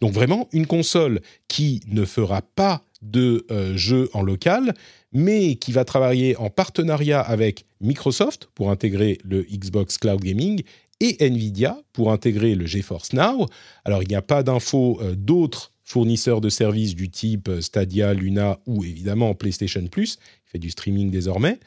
Donc 0.00 0.12
vraiment 0.12 0.48
une 0.52 0.66
console 0.66 1.20
qui 1.48 1.80
ne 1.88 2.04
fera 2.04 2.42
pas 2.42 2.82
de 3.02 3.46
euh, 3.50 3.76
jeux 3.76 4.08
en 4.12 4.22
local, 4.22 4.74
mais 5.12 5.56
qui 5.56 5.72
va 5.72 5.84
travailler 5.84 6.36
en 6.36 6.50
partenariat 6.50 7.20
avec 7.20 7.66
Microsoft 7.80 8.48
pour 8.54 8.70
intégrer 8.70 9.18
le 9.24 9.42
Xbox 9.42 9.98
Cloud 9.98 10.20
Gaming 10.20 10.62
et 11.00 11.24
Nvidia 11.24 11.78
pour 11.92 12.10
intégrer 12.10 12.54
le 12.54 12.66
GeForce 12.66 13.12
Now. 13.12 13.46
Alors 13.84 14.02
il 14.02 14.08
n'y 14.08 14.14
a 14.14 14.22
pas 14.22 14.42
d'infos 14.42 14.98
euh, 15.02 15.14
d'autres 15.14 15.72
fournisseurs 15.84 16.40
de 16.40 16.48
services 16.48 16.94
du 16.94 17.10
type 17.10 17.48
euh, 17.48 17.60
Stadia, 17.60 18.14
Luna 18.14 18.58
ou 18.66 18.84
évidemment 18.84 19.34
PlayStation 19.34 19.86
Plus, 19.86 20.16
qui 20.16 20.52
fait 20.52 20.58
du 20.58 20.70
streaming 20.70 21.10
désormais. 21.10 21.58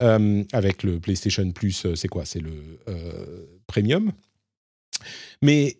avec 0.00 0.82
le 0.82 1.00
PlayStation 1.00 1.50
Plus, 1.52 1.86
c'est 1.94 2.08
quoi? 2.08 2.26
C'est 2.26 2.40
le 2.40 2.52
Premium. 3.66 4.12
Mais 5.40 5.78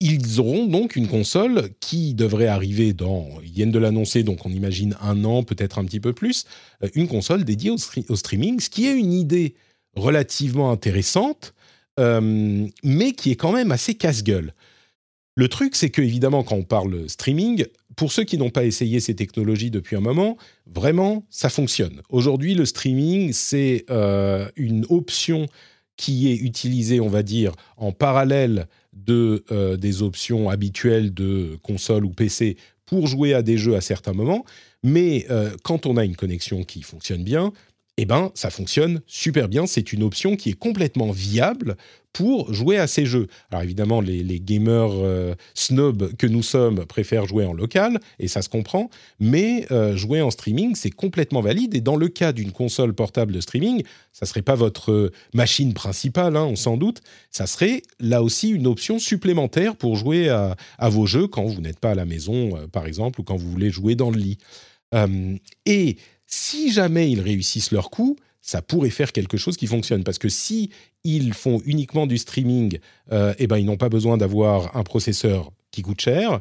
ils 0.00 0.40
auront 0.40 0.66
donc 0.66 0.96
une 0.96 1.06
console 1.06 1.70
qui 1.78 2.14
devrait 2.14 2.46
arriver 2.46 2.94
dans, 2.94 3.28
ils 3.44 3.52
viennent 3.52 3.70
de 3.70 3.78
l'annoncer, 3.78 4.22
donc 4.22 4.46
on 4.46 4.50
imagine 4.50 4.96
un 5.02 5.24
an, 5.24 5.42
peut-être 5.42 5.78
un 5.78 5.84
petit 5.84 6.00
peu 6.00 6.14
plus, 6.14 6.46
euh, 6.82 6.88
une 6.94 7.06
console 7.06 7.44
dédiée 7.44 7.70
au, 7.70 8.16
streaming, 8.16 8.60
ce 8.60 8.70
qui 8.70 8.86
est 8.86 8.94
une 8.94 9.12
idée 9.12 9.54
relativement 9.94 10.70
intéressante, 10.70 11.52
euh, 11.98 12.66
mais 12.82 13.12
qui 13.12 13.30
est 13.30 13.36
quand 13.36 13.52
même 13.52 13.72
assez 13.72 13.94
casse-gueule. 13.94 14.54
Le 15.36 15.48
truc, 15.48 15.76
c'est 15.76 15.90
que 15.90 16.02
évidemment, 16.02 16.42
quand 16.42 16.56
on 16.56 16.64
parle 16.64 17.08
streaming, 17.08 17.64
pour 17.96 18.12
ceux 18.12 18.24
qui 18.24 18.38
n'ont 18.38 18.50
pas 18.50 18.64
essayé 18.64 19.00
ces 19.00 19.14
technologies 19.14 19.70
depuis 19.70 19.96
un 19.96 20.00
moment, 20.00 20.36
vraiment, 20.66 21.24
ça 21.28 21.50
fonctionne. 21.50 22.00
Aujourd'hui, 22.08 22.54
le 22.54 22.64
streaming, 22.64 23.32
c'est 23.32 23.84
euh, 23.90 24.48
une 24.56 24.86
option 24.88 25.46
qui 26.00 26.32
est 26.32 26.36
utilisée, 26.36 26.98
on 26.98 27.10
va 27.10 27.22
dire, 27.22 27.52
en 27.76 27.92
parallèle 27.92 28.66
euh, 29.10 29.76
des 29.76 30.02
options 30.02 30.48
habituelles 30.48 31.12
de 31.12 31.58
console 31.62 32.06
ou 32.06 32.10
PC 32.10 32.56
pour 32.86 33.06
jouer 33.06 33.34
à 33.34 33.42
des 33.42 33.58
jeux 33.58 33.76
à 33.76 33.82
certains 33.82 34.14
moments. 34.14 34.46
Mais 34.82 35.26
euh, 35.28 35.50
quand 35.62 35.84
on 35.84 35.98
a 35.98 36.04
une 36.06 36.16
connexion 36.16 36.64
qui 36.64 36.80
fonctionne 36.80 37.22
bien, 37.22 37.52
eh 37.98 38.06
ben, 38.06 38.30
ça 38.34 38.48
fonctionne 38.48 39.02
super 39.06 39.46
bien. 39.46 39.66
C'est 39.66 39.92
une 39.92 40.02
option 40.02 40.36
qui 40.36 40.48
est 40.48 40.58
complètement 40.58 41.10
viable 41.10 41.76
pour 42.12 42.52
jouer 42.52 42.78
à 42.78 42.86
ces 42.86 43.06
jeux. 43.06 43.28
Alors 43.50 43.62
évidemment, 43.62 44.00
les, 44.00 44.40
gamers 44.40 44.90
euh, 44.92 45.34
snobs 45.54 46.14
que 46.16 46.26
nous 46.26 46.42
sommes 46.42 46.86
préfèrent 46.86 47.26
jouer 47.26 47.44
en 47.44 47.52
local, 47.52 48.00
et 48.18 48.28
ça 48.28 48.42
se 48.42 48.48
comprend, 48.48 48.90
mais 49.18 49.66
euh, 49.70 49.96
jouer 49.96 50.20
en 50.20 50.30
streaming, 50.30 50.74
c'est 50.74 50.90
complètement 50.90 51.40
valide, 51.40 51.74
et 51.74 51.80
dans 51.80 51.96
le 51.96 52.08
cas 52.08 52.32
d'une 52.32 52.52
console 52.52 52.94
portable 52.94 53.32
de 53.32 53.40
streaming, 53.40 53.82
ça 54.12 54.26
serait 54.26 54.42
pas 54.42 54.54
votre 54.54 54.90
euh, 54.90 55.12
machine 55.34 55.72
principale, 55.72 56.36
hein, 56.36 56.44
on 56.44 56.56
s'en 56.56 56.76
doute, 56.76 57.00
ça 57.30 57.46
serait 57.46 57.82
là 58.00 58.22
aussi 58.22 58.50
une 58.50 58.66
option 58.66 58.98
supplémentaire 58.98 59.76
pour 59.76 59.96
jouer 59.96 60.28
à 60.28 60.88
vos 60.88 61.06
jeux 61.06 61.26
quand 61.26 61.44
vous 61.44 61.60
n'êtes 61.60 61.78
pas 61.78 61.90
à 61.90 61.94
la 61.94 62.04
maison, 62.04 62.66
par 62.72 62.86
exemple, 62.86 63.20
ou 63.20 63.24
quand 63.24 63.36
vous 63.36 63.50
voulez 63.50 63.70
jouer 63.70 63.94
dans 63.94 64.10
le 64.10 64.18
lit. 64.18 64.38
et 65.66 65.96
si 66.26 66.72
jamais 66.72 67.10
ils 67.10 67.20
réussissent 67.20 67.72
leur 67.72 67.90
coup, 67.90 68.16
ça 68.40 68.62
pourrait 68.62 68.90
faire 68.90 69.12
quelque 69.12 69.36
chose 69.36 69.56
qui 69.56 69.66
fonctionne. 69.66 70.04
Parce 70.04 70.18
que 70.18 70.28
si 70.28 70.70
ils 71.04 71.34
font 71.34 71.60
uniquement 71.64 72.06
du 72.06 72.18
streaming, 72.18 72.78
euh, 73.12 73.34
eh 73.38 73.46
ben, 73.46 73.58
ils 73.58 73.66
n'ont 73.66 73.76
pas 73.76 73.88
besoin 73.88 74.16
d'avoir 74.16 74.76
un 74.76 74.82
processeur 74.82 75.52
qui 75.70 75.82
coûte 75.82 76.00
cher. 76.00 76.40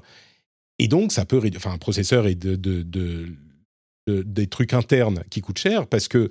Et 0.80 0.88
donc, 0.88 1.12
ça 1.12 1.26
peut... 1.26 1.42
Enfin, 1.56 1.72
un 1.72 1.78
processeur 1.78 2.28
et 2.28 2.36
de, 2.36 2.56
des 4.08 4.48
trucs 4.48 4.74
internes 4.74 5.24
qui 5.30 5.42
coûtent 5.42 5.60
cher 5.60 5.88
parce 5.88 6.08
que 6.08 6.30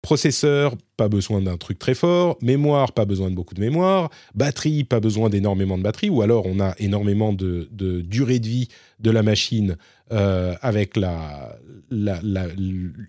Processeur, 0.00 0.76
pas 0.96 1.08
besoin 1.08 1.42
d'un 1.42 1.56
truc 1.56 1.76
très 1.78 1.94
fort. 1.94 2.38
Mémoire, 2.40 2.92
pas 2.92 3.04
besoin 3.04 3.30
de 3.30 3.34
beaucoup 3.34 3.54
de 3.54 3.60
mémoire. 3.60 4.10
Batterie, 4.32 4.84
pas 4.84 5.00
besoin 5.00 5.28
d'énormément 5.28 5.76
de 5.76 5.82
batterie. 5.82 6.08
Ou 6.08 6.22
alors, 6.22 6.46
on 6.46 6.60
a 6.60 6.74
énormément 6.78 7.32
de, 7.32 7.68
durée 7.72 8.38
de 8.38 8.46
vie 8.46 8.68
de 9.00 9.10
la 9.10 9.24
machine 9.24 9.76
euh, 10.12 10.54
avec 10.62 10.96
la, 10.96 11.58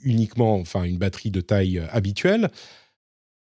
uniquement, 0.03 0.55
enfin, 0.55 0.83
une 0.83 0.97
batterie 0.97 1.31
de 1.31 1.41
taille 1.41 1.79
euh, 1.79 1.87
habituelle. 1.91 2.49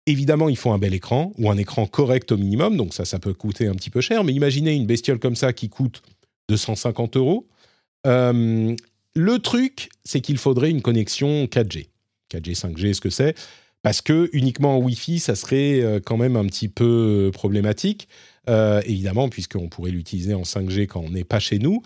Évidemment, 0.06 0.50
il 0.50 0.58
faut 0.58 0.72
un 0.72 0.78
bel 0.78 0.94
écran 0.94 1.34
ou 1.38 1.50
un 1.52 1.58
écran 1.58 1.86
correct 1.86 2.32
au 2.32 2.38
minimum. 2.38 2.78
Donc 2.78 2.94
ça, 2.94 3.06
ça 3.06 3.20
peut 3.20 3.34
coûter 3.34 3.68
un 3.68 3.76
petit 3.76 3.90
peu 3.90 4.02
cher. 4.02 4.24
Mais 4.24 4.34
imaginez 4.34 4.74
une 4.74 4.86
bestiole 4.86 5.20
comme 5.20 5.36
ça 5.36 5.52
qui 5.54 5.70
coûte 5.70 6.02
250 6.50 7.18
euros. 7.18 7.48
Euh, 8.06 8.76
le 9.16 9.40
truc, 9.40 9.90
c'est 10.04 10.22
qu'il 10.22 10.38
faudrait 10.38 10.70
une 10.70 10.82
connexion 10.82 11.46
4G. 11.46 11.90
4G, 12.32 12.58
5G, 12.58 12.94
ce 12.94 13.02
que 13.02 13.10
c'est, 13.10 13.36
parce 13.82 14.02
que 14.02 14.30
uniquement 14.34 14.78
en 14.78 14.82
Wi-Fi, 14.82 15.20
ça 15.20 15.36
serait 15.36 15.82
euh, 15.82 16.00
quand 16.04 16.18
même 16.18 16.36
un 16.36 16.46
petit 16.46 16.68
peu 16.68 17.32
problématique, 17.34 18.08
euh, 18.50 18.82
évidemment, 18.86 19.30
puisqu'on 19.30 19.70
pourrait 19.70 19.92
l'utiliser 19.92 20.34
en 20.34 20.44
5G 20.44 20.88
quand 20.88 21.02
on 21.02 21.10
n'est 21.10 21.24
pas 21.24 21.40
chez 21.40 21.60
nous. 21.60 21.82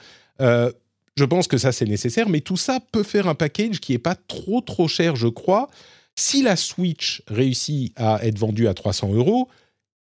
Je 1.21 1.25
pense 1.27 1.47
que 1.47 1.59
ça, 1.59 1.71
c'est 1.71 1.85
nécessaire, 1.85 2.29
mais 2.29 2.41
tout 2.41 2.57
ça 2.57 2.79
peut 2.91 3.03
faire 3.03 3.27
un 3.27 3.35
package 3.35 3.79
qui 3.79 3.91
n'est 3.91 3.99
pas 3.99 4.15
trop 4.15 4.59
trop 4.59 4.87
cher, 4.87 5.15
je 5.15 5.27
crois. 5.27 5.69
Si 6.15 6.41
la 6.41 6.55
Switch 6.55 7.21
réussit 7.27 7.93
à 7.95 8.25
être 8.25 8.39
vendue 8.39 8.67
à 8.67 8.73
300 8.73 9.13
euros, 9.13 9.47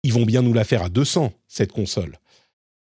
ils 0.02 0.12
vont 0.12 0.26
bien 0.26 0.42
nous 0.42 0.54
la 0.54 0.64
faire 0.64 0.82
à 0.82 0.90
200, 0.90 1.32
cette 1.48 1.72
console. 1.72 2.18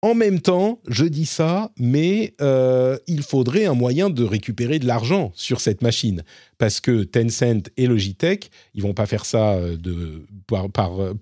En 0.06 0.14
même 0.14 0.40
temps, 0.40 0.78
je 0.86 1.04
dis 1.04 1.26
ça, 1.26 1.72
mais 1.80 2.34
euh, 2.40 2.96
il 3.08 3.22
faudrait 3.22 3.64
un 3.64 3.74
moyen 3.74 4.08
de 4.08 4.22
récupérer 4.22 4.78
de 4.78 4.86
l'argent 4.86 5.32
sur 5.34 5.60
cette 5.60 5.82
machine. 5.82 6.22
Parce 6.58 6.78
que 6.78 7.02
Tencent 7.02 7.68
et 7.76 7.88
Logitech, 7.88 8.52
ils 8.74 8.84
vont 8.84 8.94
pas 8.94 9.06
faire 9.06 9.24
ça 9.24 9.54
euh, 9.54 9.76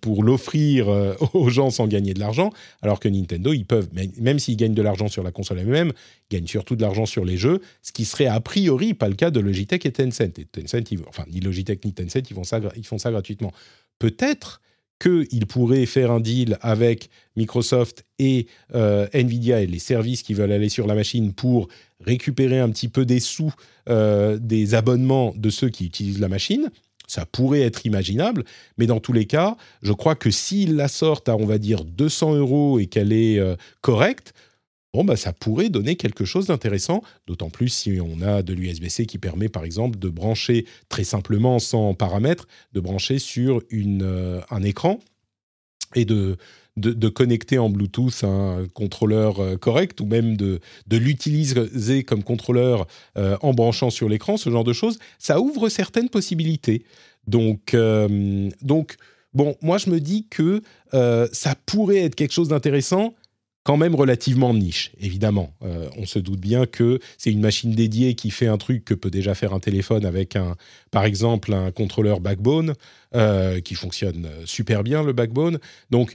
pour 0.03 0.23
l'offrir 0.23 0.91
euh, 0.91 1.15
aux 1.33 1.49
gens 1.49 1.71
sans 1.71 1.87
gagner 1.87 2.13
de 2.13 2.21
l'argent, 2.21 2.51
alors 2.83 3.01
que 3.01 3.09
Nintendo, 3.09 3.55
ils 3.55 3.65
peuvent, 3.65 3.89
même 4.21 4.39
s'ils 4.39 4.59
gagnent 4.59 4.75
de 4.75 4.83
l'argent 4.83 5.09
sur 5.09 5.23
la 5.23 5.33
console 5.33 5.61
elle-même, 5.61 5.95
gagnent 6.31 6.47
surtout 6.47 6.77
de 6.77 6.83
l'argent 6.83 7.07
sur 7.07 7.25
les 7.25 7.39
jeux, 7.39 7.63
ce 7.81 7.91
qui 7.91 8.05
serait 8.05 8.27
a 8.27 8.39
priori 8.41 8.93
pas 8.93 9.09
le 9.09 9.15
cas 9.15 9.31
de 9.31 9.41
Logitech 9.41 9.87
et 9.87 9.93
Tencent. 9.93 10.21
Et 10.21 10.45
Tencent, 10.45 10.85
enfin, 11.09 11.25
ni 11.33 11.41
Logitech 11.41 11.83
ni 11.87 11.95
Tencent, 11.95 12.29
ils 12.29 12.85
font 12.85 12.99
ça 12.99 13.11
gratuitement. 13.11 13.53
Peut-être 13.99 14.61
qu'il 14.99 15.47
pourrait 15.47 15.87
faire 15.87 16.11
un 16.11 16.21
deal 16.21 16.59
avec 16.61 17.11
Microsoft 17.37 18.05
et 18.19 18.47
euh, 18.75 19.07
Nvidia 19.13 19.61
et 19.61 19.67
les 19.67 19.79
services 19.79 20.23
qui 20.23 20.35
veulent 20.35 20.53
aller 20.53 20.69
sur 20.69 20.87
la 20.87 20.95
machine 20.95 21.33
pour 21.33 21.69
récupérer 22.01 22.61
un 22.61 22.71
petit 22.71 22.89
peu 22.89 23.05
des 23.05 23.21
sous 23.21 23.53
euh, 23.89 24.39
des 24.39 24.75
abonnements 24.75 25.35
de 25.37 25.51
ceux 25.51 25.69
qui 25.69 25.87
utilisent 25.87 26.21
la 26.21 26.29
machine. 26.29 26.71
Ça 27.07 27.27
pourrait 27.27 27.61
être 27.61 27.85
imaginable, 27.85 28.45
mais 28.79 28.87
dans 28.87 29.01
tous 29.01 29.13
les 29.13 29.27
cas, 29.27 29.57
je 29.83 29.93
crois 29.93 30.15
que 30.15 30.31
s'ils 30.31 30.75
la 30.75 30.89
sortent 30.89 31.29
à, 31.29 31.37
on 31.37 31.45
va 31.45 31.59
dire, 31.59 31.85
200 31.85 32.37
euros 32.37 32.79
et 32.79 32.87
qu'elle 32.87 33.13
est 33.13 33.39
euh, 33.39 33.57
correcte, 33.83 34.33
bon, 34.95 35.03
bah, 35.03 35.17
ça 35.17 35.33
pourrait 35.33 35.71
donner 35.71 35.97
quelque 35.97 36.25
chose 36.25 36.47
d'intéressant, 36.47 37.03
d'autant 37.27 37.51
plus 37.51 37.69
si 37.69 37.99
on 38.01 38.23
a 38.23 38.43
de 38.43 38.55
l'USB-C 38.55 39.07
qui 39.07 39.19
permet, 39.19 39.49
par 39.49 39.65
exemple, 39.65 39.99
de 39.99 40.09
brancher 40.09 40.67
très 40.89 41.03
simplement, 41.03 41.59
sans 41.59 41.95
paramètres, 41.95 42.47
de 42.73 42.81
brancher 42.81 43.19
sur 43.19 43.61
euh, 43.73 44.41
un 44.51 44.63
écran 44.63 45.01
et 45.97 46.05
de, 46.05 46.37
de, 46.77 47.09
connecter 47.09 47.59
en 47.59 47.71
Bluetooth 47.71 48.23
un 48.23 48.67
contrôleur 48.73 49.41
euh, 49.41 49.57
correct 49.57 50.01
ou 50.01 50.07
même 50.07 50.37
de, 50.37 50.61
de 50.87 50.97
l'utiliser 50.97 52.05
comme 52.05 52.23
contrôleur 52.23 52.87
euh, 53.19 53.37
en 53.43 53.53
branchant 53.53 53.91
sur 53.91 54.09
l'écran, 54.09 54.37
ce 54.37 54.49
genre 54.49 54.65
de 54.65 54.73
choses, 54.73 55.01
ça 55.19 55.41
ouvre 55.41 55.69
certaines 55.69 56.09
possibilités. 56.09 56.85
Donc, 57.27 57.75
donc 58.61 58.97
bon, 59.33 59.57
moi 59.63 59.79
je 59.79 59.89
me 59.89 59.99
dis 59.99 60.27
que 60.29 60.61
ça 60.93 61.55
pourrait 61.65 62.01
être 62.01 62.17
quelque 62.17 62.35
chose 62.35 62.49
d'intéressant 62.49 63.15
quand 63.65 63.79
même 63.79 63.95
relativement 63.95 64.53
niche, 64.55 64.93
évidemment. 65.01 65.55
Euh, 65.63 65.89
on 65.97 66.05
se 66.05 66.19
doute 66.19 66.41
bien 66.41 66.67
que 66.67 67.01
c'est 67.17 67.33
une 67.33 67.41
machine 67.41 67.73
dédiée 67.73 68.15
qui 68.15 68.31
fait 68.31 68.47
un 68.47 68.59
truc 68.59 68.85
que 68.85 68.95
peut 68.95 69.11
déjà 69.11 69.35
faire 69.35 69.55
un 69.55 69.59
téléphone 69.61 70.05
avec, 70.05 70.37
un, 70.37 70.55
par 70.91 71.07
exemple, 71.07 71.53
un 71.53 71.71
contrôleur 71.71 72.21
backbone 72.21 72.75
euh, 73.15 73.61
qui 73.61 73.75
fonctionne 73.75 74.29
super 74.45 74.85
bien, 74.85 75.03
le 75.03 75.15
backbone. 75.15 75.59
Donc, 75.91 76.15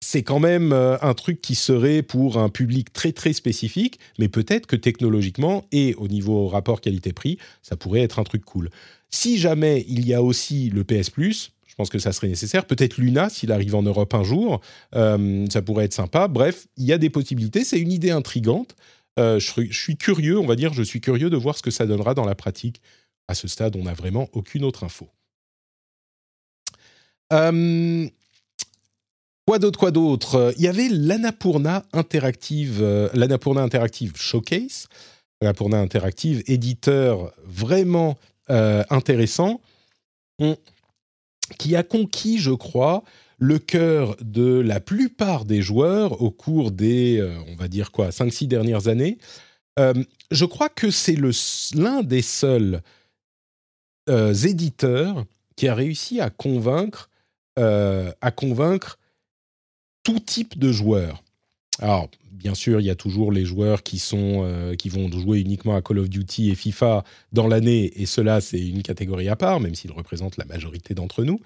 c'est 0.00 0.22
quand 0.22 0.38
même 0.38 0.72
euh, 0.72 0.96
un 1.02 1.14
truc 1.14 1.40
qui 1.40 1.56
serait 1.56 2.02
pour 2.02 2.38
un 2.38 2.48
public 2.48 2.92
très 2.92 3.12
très 3.12 3.32
spécifique, 3.32 3.98
mais 4.18 4.28
peut-être 4.28 4.66
que 4.66 4.76
technologiquement 4.76 5.66
et 5.72 5.94
au 5.94 6.06
niveau 6.06 6.46
rapport 6.46 6.80
qualité-prix, 6.80 7.38
ça 7.62 7.76
pourrait 7.76 8.02
être 8.02 8.20
un 8.20 8.24
truc 8.24 8.44
cool. 8.44 8.70
Si 9.10 9.38
jamais 9.38 9.84
il 9.88 10.06
y 10.06 10.14
a 10.14 10.22
aussi 10.22 10.70
le 10.70 10.84
PS 10.84 11.10
Plus, 11.10 11.52
je 11.74 11.76
pense 11.76 11.90
que 11.90 11.98
ça 11.98 12.12
serait 12.12 12.28
nécessaire. 12.28 12.66
Peut-être 12.66 12.98
Luna, 12.98 13.28
s'il 13.28 13.50
arrive 13.50 13.74
en 13.74 13.82
Europe 13.82 14.14
un 14.14 14.22
jour, 14.22 14.60
euh, 14.94 15.44
ça 15.50 15.60
pourrait 15.60 15.86
être 15.86 15.92
sympa. 15.92 16.28
Bref, 16.28 16.68
il 16.76 16.84
y 16.84 16.92
a 16.92 16.98
des 16.98 17.10
possibilités. 17.10 17.64
C'est 17.64 17.80
une 17.80 17.90
idée 17.90 18.12
intrigante. 18.12 18.76
Euh, 19.18 19.40
je, 19.40 19.72
suis 19.72 19.96
curieux, 19.96 20.38
on 20.38 20.46
va 20.46 20.54
dire, 20.54 20.72
je 20.72 20.84
suis 20.84 21.00
curieux 21.00 21.30
de 21.30 21.36
voir 21.36 21.58
ce 21.58 21.62
que 21.62 21.72
ça 21.72 21.84
donnera 21.84 22.14
dans 22.14 22.26
la 22.26 22.36
pratique. 22.36 22.80
À 23.26 23.34
ce 23.34 23.48
stade, 23.48 23.74
on 23.74 23.82
n'a 23.82 23.92
vraiment 23.92 24.28
aucune 24.34 24.62
autre 24.62 24.84
info. 24.84 25.08
Euh, 27.32 28.06
quoi 29.44 29.58
d'autre, 29.58 29.78
quoi 29.80 29.90
d'autre? 29.90 30.54
Il 30.56 30.62
y 30.62 30.68
avait 30.68 30.88
l'Annapurna 30.88 31.84
Interactive, 31.92 33.10
l'Annapurna 33.14 33.62
Interactive 33.62 34.12
Showcase. 34.14 34.86
L'Annapurna 35.40 35.80
Interactive, 35.80 36.44
éditeur 36.46 37.32
vraiment 37.44 38.16
intéressant. 38.48 39.60
Qui 41.56 41.76
a 41.76 41.82
conquis, 41.82 42.38
je 42.38 42.50
crois, 42.50 43.02
le 43.38 43.58
cœur 43.58 44.16
de 44.20 44.60
la 44.60 44.80
plupart 44.80 45.44
des 45.44 45.62
joueurs 45.62 46.22
au 46.22 46.30
cours 46.30 46.70
des, 46.70 47.18
euh, 47.18 47.38
on 47.48 47.56
va 47.56 47.68
dire 47.68 47.90
quoi, 47.90 48.10
5-6 48.10 48.46
dernières 48.46 48.88
années. 48.88 49.18
Euh, 49.78 49.92
je 50.30 50.44
crois 50.44 50.68
que 50.68 50.90
c'est 50.90 51.16
l'un 51.74 52.02
des 52.02 52.22
seuls 52.22 52.80
euh, 54.08 54.32
éditeurs 54.32 55.24
qui 55.56 55.68
a 55.68 55.74
réussi 55.74 56.20
à 56.20 56.30
convaincre, 56.30 57.10
à 57.56 58.32
convaincre 58.34 58.98
tout 60.02 60.18
type 60.18 60.58
de 60.58 60.72
joueurs. 60.72 61.22
Alors, 61.78 62.08
bien 62.34 62.54
sûr, 62.54 62.80
il 62.80 62.86
y 62.86 62.90
a 62.90 62.94
toujours 62.94 63.32
les 63.32 63.44
joueurs 63.44 63.82
qui, 63.82 63.98
sont, 63.98 64.74
qui 64.78 64.88
vont 64.88 65.10
jouer 65.10 65.40
uniquement 65.40 65.76
à 65.76 65.82
Call 65.82 65.98
of 66.00 66.10
Duty 66.10 66.50
et 66.50 66.54
FIFA 66.54 67.04
dans 67.32 67.46
l'année, 67.46 67.92
et 68.00 68.06
cela, 68.06 68.40
c'est 68.40 68.60
une 68.60 68.82
catégorie 68.82 69.28
à 69.28 69.36
part, 69.36 69.60
même 69.60 69.74
s'ils 69.74 69.92
représentent 69.92 70.36
la 70.36 70.44
majorité 70.44 70.94
d'entre 70.94 71.24
nous. 71.24 71.40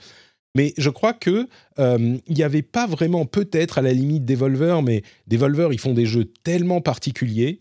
Mais 0.54 0.74
je 0.78 0.90
crois 0.90 1.12
que 1.12 1.46
il 1.78 2.34
n'y 2.34 2.42
avait 2.42 2.62
pas 2.62 2.86
vraiment, 2.86 3.26
peut-être 3.26 3.78
à 3.78 3.82
la 3.82 3.92
limite 3.92 4.24
Devolver, 4.24 4.82
mais 4.82 5.02
Devolver, 5.26 5.68
ils 5.72 5.78
font 5.78 5.94
des 5.94 6.06
jeux 6.06 6.24
tellement 6.42 6.80
particuliers 6.80 7.58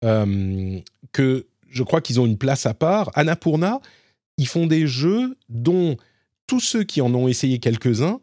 que 0.00 1.46
je 1.68 1.82
crois 1.82 2.00
qu'ils 2.00 2.20
ont 2.20 2.26
une 2.26 2.38
place 2.38 2.64
à 2.64 2.74
part. 2.74 3.10
Annapurna, 3.14 3.80
ils 4.36 4.46
font 4.46 4.66
des 4.66 4.86
jeux 4.86 5.36
dont 5.48 5.96
tous 6.46 6.60
ceux 6.60 6.84
qui 6.84 7.00
en 7.00 7.12
ont 7.14 7.28
essayé 7.28 7.58
quelques-uns 7.58 8.20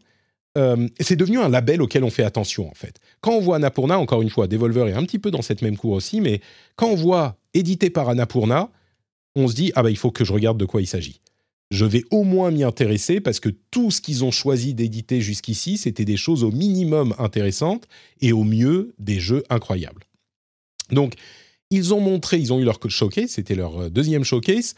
euh, 0.56 0.88
c'est 1.00 1.16
devenu 1.16 1.38
un 1.38 1.48
label 1.48 1.82
auquel 1.82 2.02
on 2.04 2.10
fait 2.10 2.24
attention 2.24 2.68
en 2.68 2.74
fait. 2.74 2.98
Quand 3.20 3.32
on 3.32 3.40
voit 3.40 3.56
Annapurna, 3.56 3.98
encore 3.98 4.22
une 4.22 4.30
fois, 4.30 4.46
Devolver 4.46 4.88
est 4.88 4.94
un 4.94 5.04
petit 5.04 5.18
peu 5.18 5.30
dans 5.30 5.42
cette 5.42 5.62
même 5.62 5.76
cour 5.76 5.92
aussi, 5.92 6.20
mais 6.20 6.40
quand 6.76 6.88
on 6.88 6.94
voit 6.94 7.36
édité 7.54 7.90
par 7.90 8.08
Annapurna, 8.08 8.70
on 9.34 9.48
se 9.48 9.54
dit 9.54 9.72
ah 9.74 9.82
bah 9.82 9.90
il 9.90 9.96
faut 9.96 10.10
que 10.10 10.24
je 10.24 10.32
regarde 10.32 10.58
de 10.58 10.64
quoi 10.64 10.80
il 10.80 10.86
s'agit. 10.86 11.20
Je 11.70 11.84
vais 11.84 12.04
au 12.10 12.22
moins 12.22 12.50
m'y 12.50 12.62
intéresser 12.62 13.20
parce 13.20 13.40
que 13.40 13.48
tout 13.70 13.90
ce 13.90 14.00
qu'ils 14.00 14.24
ont 14.24 14.30
choisi 14.30 14.72
d'éditer 14.72 15.20
jusqu'ici, 15.20 15.76
c'était 15.76 16.04
des 16.04 16.16
choses 16.16 16.44
au 16.44 16.52
minimum 16.52 17.14
intéressantes 17.18 17.86
et 18.20 18.32
au 18.32 18.44
mieux 18.44 18.94
des 18.98 19.18
jeux 19.18 19.42
incroyables. 19.50 20.04
Donc 20.90 21.14
ils 21.70 21.92
ont 21.92 22.00
montré, 22.00 22.38
ils 22.38 22.52
ont 22.52 22.60
eu 22.60 22.64
leur 22.64 22.78
showcase, 22.88 23.30
c'était 23.30 23.56
leur 23.56 23.82
euh, 23.82 23.90
deuxième 23.90 24.24
showcase. 24.24 24.74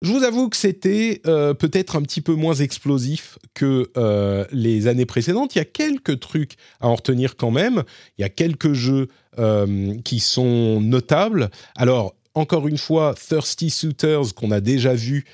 Je 0.00 0.12
vous 0.12 0.22
avoue 0.22 0.48
que 0.48 0.56
c'était 0.56 1.20
euh, 1.26 1.54
peut-être 1.54 1.96
un 1.96 2.02
petit 2.02 2.20
peu 2.20 2.34
moins 2.34 2.54
explosif 2.54 3.36
que 3.54 3.90
euh, 3.96 4.44
les 4.52 4.86
années 4.86 5.06
précédentes. 5.06 5.56
Il 5.56 5.58
y 5.58 5.60
a 5.60 5.64
quelques 5.64 6.20
trucs 6.20 6.54
à 6.80 6.86
en 6.88 6.94
retenir 6.94 7.36
quand 7.36 7.50
même. 7.50 7.82
Il 8.16 8.22
y 8.22 8.24
a 8.24 8.28
quelques 8.28 8.74
jeux 8.74 9.08
euh, 9.40 9.96
qui 10.04 10.20
sont 10.20 10.80
notables. 10.80 11.50
Alors, 11.74 12.14
encore 12.34 12.68
une 12.68 12.78
fois, 12.78 13.16
Thirsty 13.16 13.70
Suitors, 13.70 14.32
qu'on 14.36 14.52
a 14.52 14.60
déjà 14.60 14.94
vu 14.94 15.24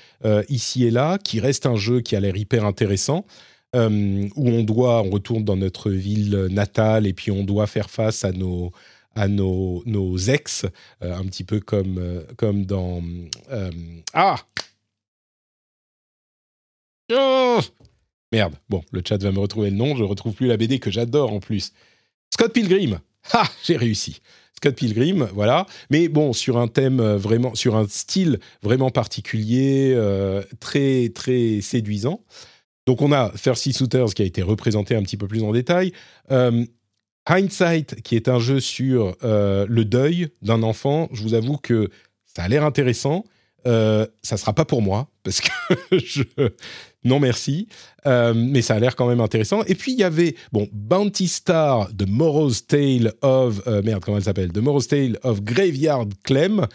ici 0.49 0.85
et 0.85 0.91
là, 0.91 1.19
qui 1.19 1.39
reste 1.39 1.67
un 1.67 1.75
jeu 1.75 2.01
qui 2.01 2.15
a 2.15 2.19
l'air 2.19 2.35
hyper 2.35 2.65
intéressant. 2.65 3.27
où 3.75 3.79
on 4.35 4.63
doit, 4.63 5.03
on 5.03 5.11
retourne 5.11 5.43
dans 5.43 5.57
notre 5.57 5.91
ville 5.91 6.47
natale 6.49 7.05
et 7.05 7.13
puis 7.13 7.29
on 7.29 7.43
doit 7.43 7.67
faire 7.67 7.91
face 7.91 8.25
à 8.25 8.31
nos, 8.31 8.71
à 9.15 9.27
nos, 9.27 9.81
nos 9.85 10.17
ex, 10.17 10.65
euh, 11.01 11.15
un 11.15 11.25
petit 11.25 11.43
peu 11.43 11.59
comme, 11.59 11.97
euh, 11.97 12.23
comme 12.37 12.65
dans... 12.65 13.01
Euh, 13.49 13.71
ah 14.13 14.37
oh 17.11 17.59
Merde, 18.31 18.55
bon, 18.69 18.83
le 18.91 19.01
chat 19.07 19.21
va 19.23 19.31
me 19.31 19.39
retrouver 19.39 19.69
le 19.69 19.77
nom, 19.77 19.95
je 19.95 20.03
retrouve 20.03 20.33
plus 20.33 20.47
la 20.47 20.57
BD 20.57 20.79
que 20.79 20.91
j'adore 20.91 21.31
en 21.31 21.39
plus. 21.39 21.71
Scott 22.33 22.51
Pilgrim 22.51 22.99
Ah, 23.33 23.47
j'ai 23.63 23.77
réussi 23.77 24.21
Scott 24.57 24.75
Pilgrim, 24.75 25.29
voilà. 25.33 25.65
Mais 25.89 26.07
bon, 26.07 26.33
sur 26.33 26.57
un 26.57 26.67
thème 26.67 27.01
vraiment, 27.01 27.55
sur 27.55 27.75
un 27.75 27.87
style 27.87 28.39
vraiment 28.63 28.89
particulier, 28.89 29.97
très, 30.61 31.09
très 31.13 31.59
séduisant. 31.61 32.21
Donc 32.87 33.01
on 33.01 33.11
a 33.11 33.31
Thirsty 33.31 33.73
Suitors 33.73 34.13
qui 34.13 34.21
a 34.21 34.25
été 34.25 34.41
représenté 34.41 34.95
un 34.95 35.03
petit 35.03 35.17
peu 35.17 35.27
plus 35.27 35.43
en 35.43 35.51
détail. 35.51 35.91
Hindsight, 37.27 38.01
qui 38.01 38.15
est 38.15 38.27
un 38.27 38.39
jeu 38.39 38.59
sur 38.59 39.15
euh, 39.23 39.65
le 39.67 39.85
deuil 39.85 40.29
d'un 40.41 40.63
enfant, 40.63 41.09
je 41.11 41.23
vous 41.23 41.33
avoue 41.33 41.57
que 41.57 41.89
ça 42.25 42.43
a 42.43 42.47
l'air 42.47 42.63
intéressant. 42.63 43.25
Euh, 43.67 44.05
ça 44.21 44.37
sera 44.37 44.53
pas 44.53 44.65
pour 44.65 44.83
moi 44.83 45.07
parce 45.23 45.41
que 45.41 45.49
je 45.97 46.23
non 47.03 47.19
merci, 47.19 47.67
euh, 48.05 48.33
mais 48.35 48.61
ça 48.61 48.75
a 48.75 48.79
l'air 48.79 48.95
quand 48.95 49.07
même 49.07 49.21
intéressant. 49.21 49.63
Et 49.63 49.73
puis 49.73 49.93
il 49.93 49.99
y 49.99 50.03
avait 50.03 50.35
bon 50.51 50.67
Bounty 50.71 51.27
Star 51.27 51.91
de 51.91 52.05
Morrow's 52.05 52.67
Tale 52.67 53.13
of 53.21 53.65
merde 53.83 54.03
comment 54.03 54.17
elle 54.17 54.23
s'appelle, 54.23 54.51
de 54.51 54.59
Morrow's 54.59 54.87
Tale 54.87 55.17
of 55.23 55.41
Graveyard 55.41 56.09
Clem, 56.23 56.67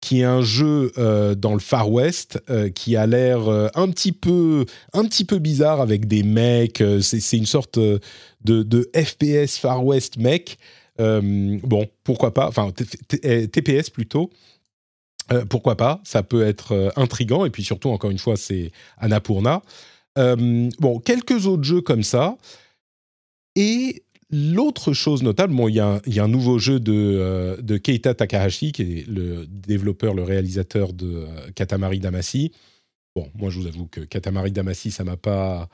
qui 0.00 0.20
est 0.20 0.24
un 0.24 0.42
jeu 0.42 0.92
dans 1.36 1.52
le 1.52 1.60
Far 1.60 1.90
West 1.90 2.42
qui 2.74 2.96
a 2.96 3.06
l'air 3.06 3.48
un 3.74 3.88
petit 3.90 4.12
peu 4.12 4.66
un 4.92 5.04
petit 5.04 5.24
peu 5.24 5.38
bizarre 5.38 5.80
avec 5.80 6.06
des 6.06 6.24
mecs. 6.24 6.82
c'est 7.00 7.36
une 7.36 7.46
sorte 7.46 7.78
de, 8.44 8.90
FPS 8.94 9.58
Far 9.58 9.84
West 9.84 10.16
mec. 10.16 10.58
Euh, 11.00 11.58
bon, 11.62 11.88
pourquoi 12.04 12.34
pas, 12.34 12.48
enfin 12.48 12.70
TPS 12.72 13.90
plutôt. 13.90 14.30
Euh, 15.32 15.44
pourquoi 15.44 15.76
pas 15.76 16.00
Ça 16.04 16.22
peut 16.22 16.44
être 16.44 16.72
euh, 16.72 16.90
intrigant 16.96 17.44
et 17.44 17.50
puis 17.50 17.62
surtout 17.62 17.90
encore 17.90 18.10
une 18.10 18.18
fois 18.18 18.36
c'est 18.36 18.72
Annapurna. 18.98 19.62
bon, 20.16 20.98
quelques 20.98 21.46
autres 21.46 21.64
jeux 21.64 21.80
comme 21.80 22.02
ça 22.02 22.36
et 23.56 24.02
L'autre 24.34 24.94
chose 24.94 25.22
notable, 25.22 25.54
bon, 25.54 25.68
il 25.68 25.74
y, 25.74 25.80
a 25.80 26.00
un 26.24 26.28
nouveau 26.28 26.58
jeu 26.58 26.80
de, 26.80 27.58
de, 27.60 27.76
Keita 27.76 28.14
Takahashi, 28.14 28.72
qui 28.72 28.80
est 28.80 29.06
le 29.06 29.44
développeur, 29.46 30.14
le 30.14 30.22
réalisateur 30.22 30.94
de 30.94 31.26
Katamari 31.54 32.00
Damacy. 32.00 32.50
Bon, 33.14 33.28
moi, 33.34 33.50
je 33.50 33.58
vous 33.58 33.66
avoue 33.66 33.86
que 33.88 34.00
Katamari 34.00 34.50
Damacy, 34.50 34.90
ça 34.90 35.04
m'a 35.04 35.18
pas, 35.18 35.68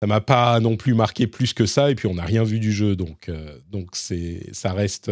ça 0.00 0.06
m'a 0.06 0.20
pas 0.20 0.60
non 0.60 0.76
plus 0.76 0.94
marqué 0.94 1.26
plus 1.26 1.52
que 1.52 1.66
ça. 1.66 1.90
Et 1.90 1.94
puis, 1.94 2.06
on 2.08 2.14
n'a 2.14 2.24
rien 2.24 2.44
vu 2.44 2.60
du 2.60 2.72
jeu, 2.72 2.96
donc, 2.96 3.30
donc 3.70 3.88
c'est, 3.92 4.48
ça 4.52 4.72
reste 4.72 5.10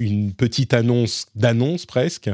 une 0.00 0.32
petite 0.32 0.74
annonce 0.74 1.26
d'annonce 1.34 1.86
presque. 1.86 2.30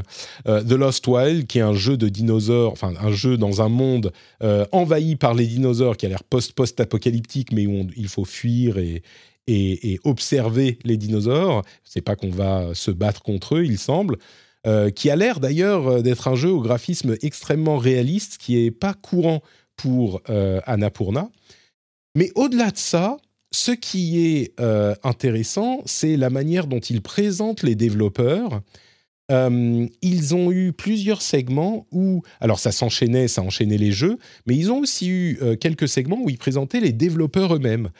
Euh, 0.46 0.62
The 0.62 0.72
Lost 0.72 1.06
Wild, 1.06 1.46
qui 1.46 1.58
est 1.58 1.62
un 1.62 1.74
jeu 1.74 1.96
de 1.96 2.08
dinosaures, 2.08 2.72
enfin 2.72 2.92
un 3.00 3.10
jeu 3.10 3.36
dans 3.36 3.62
un 3.62 3.68
monde 3.68 4.12
euh, 4.42 4.66
envahi 4.72 5.16
par 5.16 5.34
les 5.34 5.46
dinosaures, 5.46 5.96
qui 5.96 6.06
a 6.06 6.08
l'air 6.08 6.24
post-post-apocalyptique, 6.24 7.52
mais 7.52 7.66
où 7.66 7.86
il 7.96 8.08
faut 8.08 8.24
fuir 8.24 8.78
et, 8.78 9.02
et, 9.46 9.98
observer 10.04 10.78
les 10.84 10.96
dinosaures. 10.96 11.62
C'est 11.84 12.02
pas 12.02 12.16
qu'on 12.16 12.30
va 12.30 12.74
se 12.74 12.90
battre 12.90 13.22
contre 13.22 13.56
eux, 13.56 13.64
il 13.64 13.78
semble. 13.78 14.18
Euh, 14.66 14.88
qui 14.88 15.10
a 15.10 15.16
l'air 15.16 15.40
d'ailleurs 15.40 16.02
d'être 16.02 16.26
un 16.28 16.34
jeu 16.34 16.50
au 16.50 16.62
graphisme 16.62 17.16
extrêmement 17.20 17.76
réaliste, 17.76 18.38
qui 18.38 18.64
est 18.64 18.70
pas 18.70 18.94
courant 18.94 19.42
pour 19.76 20.22
Annapurna. 20.66 21.30
Mais 22.14 22.30
au-delà 22.34 22.70
de 22.70 22.78
ça, 22.78 23.16
ce 23.54 23.70
qui 23.70 24.26
est 24.26 24.52
euh, 24.60 24.94
intéressant, 25.04 25.82
c'est 25.86 26.16
la 26.16 26.30
manière 26.30 26.66
dont 26.66 26.80
ils 26.80 27.02
présentent 27.02 27.62
les 27.62 27.76
développeurs. 27.76 28.62
Euh, 29.30 29.86
ils 30.02 30.34
ont 30.34 30.52
eu 30.52 30.72
plusieurs 30.72 31.22
segments 31.22 31.86
où, 31.92 32.22
alors 32.40 32.58
ça 32.58 32.72
s'enchaînait, 32.72 33.26
ça 33.26 33.42
enchaînait 33.42 33.78
les 33.78 33.92
jeux, 33.92 34.18
mais 34.46 34.56
ils 34.56 34.70
ont 34.70 34.80
aussi 34.80 35.08
eu 35.08 35.38
euh, 35.40 35.56
quelques 35.56 35.88
segments 35.88 36.20
où 36.20 36.28
ils 36.28 36.36
présentaient 36.36 36.80
les 36.80 36.92
développeurs 36.92 37.54
eux-mêmes, 37.54 37.90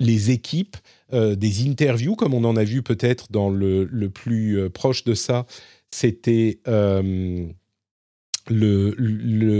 les 0.00 0.30
équipes, 0.30 0.76
des 1.12 1.68
interviews, 1.68 2.14
comme 2.14 2.34
on 2.34 2.44
en 2.44 2.56
a 2.56 2.64
vu 2.64 2.82
peut-être 2.82 3.30
dans 3.30 3.50
le, 3.50 3.86
plus 4.10 4.70
proche 4.70 5.04
de 5.04 5.14
ça, 5.14 5.46
c'était 5.90 6.60
le, 8.50 8.94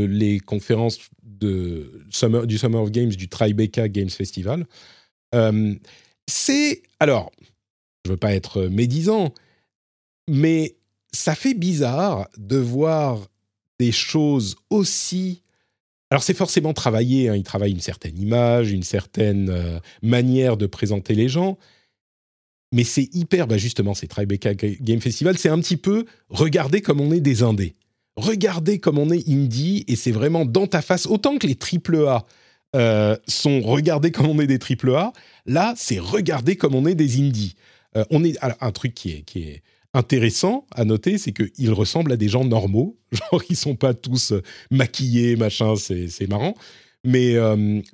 les 0.07 0.40
conférences 0.40 0.98
du 1.22 1.87
Summer 2.11 2.83
of 2.83 2.90
Games 2.90 3.11
du 3.11 3.29
Tribeca 3.29 3.88
Games 3.88 4.11
Festival. 4.11 4.66
Euh, 5.35 5.74
c'est. 6.26 6.83
Alors, 6.98 7.31
je 8.05 8.11
veux 8.11 8.16
pas 8.16 8.35
être 8.35 8.66
médisant, 8.66 9.33
mais 10.29 10.76
ça 11.12 11.35
fait 11.35 11.55
bizarre 11.55 12.29
de 12.37 12.57
voir 12.57 13.26
des 13.79 13.92
choses 13.92 14.57
aussi. 14.68 15.42
Alors, 16.11 16.22
c'est 16.22 16.35
forcément 16.35 16.72
travaillé, 16.72 17.29
hein, 17.29 17.37
il 17.37 17.44
travaille 17.44 17.70
une 17.70 17.81
certaine 17.81 18.18
image, 18.18 18.72
une 18.72 18.83
certaine 18.83 19.48
euh, 19.48 19.79
manière 20.03 20.57
de 20.57 20.66
présenter 20.66 21.14
les 21.14 21.29
gens. 21.29 21.57
Mais 22.72 22.85
c'est 22.85 23.09
hyper, 23.14 23.46
bah 23.46 23.57
justement, 23.57 23.94
c'est 23.94 24.07
Tribeca 24.07 24.55
Game 24.55 25.00
Festival, 25.00 25.38
c'est 25.38 25.48
un 25.48 25.59
petit 25.59 25.76
peu 25.76 26.05
regardez 26.29 26.83
comme 26.83 27.00
on 27.00 27.12
est 27.12 27.20
des 27.20 27.42
indés. 27.42 27.74
Regardez 28.16 28.79
comme 28.79 28.99
on 28.99 29.11
est 29.11 29.29
indie, 29.29 29.85
et 29.88 29.96
c'est 29.96 30.12
vraiment 30.12 30.44
dans 30.44 30.66
ta 30.66 30.83
face, 30.83 31.07
autant 31.07 31.38
que 31.38 31.46
les 31.46 31.55
triple 31.55 32.07
A 32.07 32.27
euh, 32.77 33.16
sont 33.27 33.61
regardés 33.61 34.12
comme 34.12 34.27
on 34.27 34.38
est 34.38 34.46
des 34.46 34.59
triple 34.59 34.94
A. 34.94 35.12
Là, 35.46 35.75
c'est 35.77 35.99
regardé 35.99 36.57
comme 36.57 36.75
on 36.75 36.87
est 36.87 36.94
des 36.94 37.18
indies. 37.18 37.57
Euh, 37.96 38.05
on 38.11 38.23
est 38.23 38.37
un 38.42 38.73
truc 38.73 38.94
qui 38.94 39.11
est, 39.11 39.23
qui 39.23 39.42
est 39.42 39.62
intéressant 39.92 40.66
à 40.73 40.85
noter, 40.85 41.18
c'est 41.18 41.33
qu'ils 41.33 41.73
ressemblent 41.73 42.12
à 42.12 42.16
des 42.16 42.29
gens 42.29 42.44
normaux. 42.44 42.96
Genre, 43.12 43.42
ils 43.49 43.57
sont 43.57 43.75
pas 43.75 43.94
tous 43.94 44.33
euh, 44.33 44.42
maquillés, 44.70 45.35
machin, 45.35 45.75
c'est 45.77 46.29
marrant. 46.29 46.55
Mais, 47.03 47.37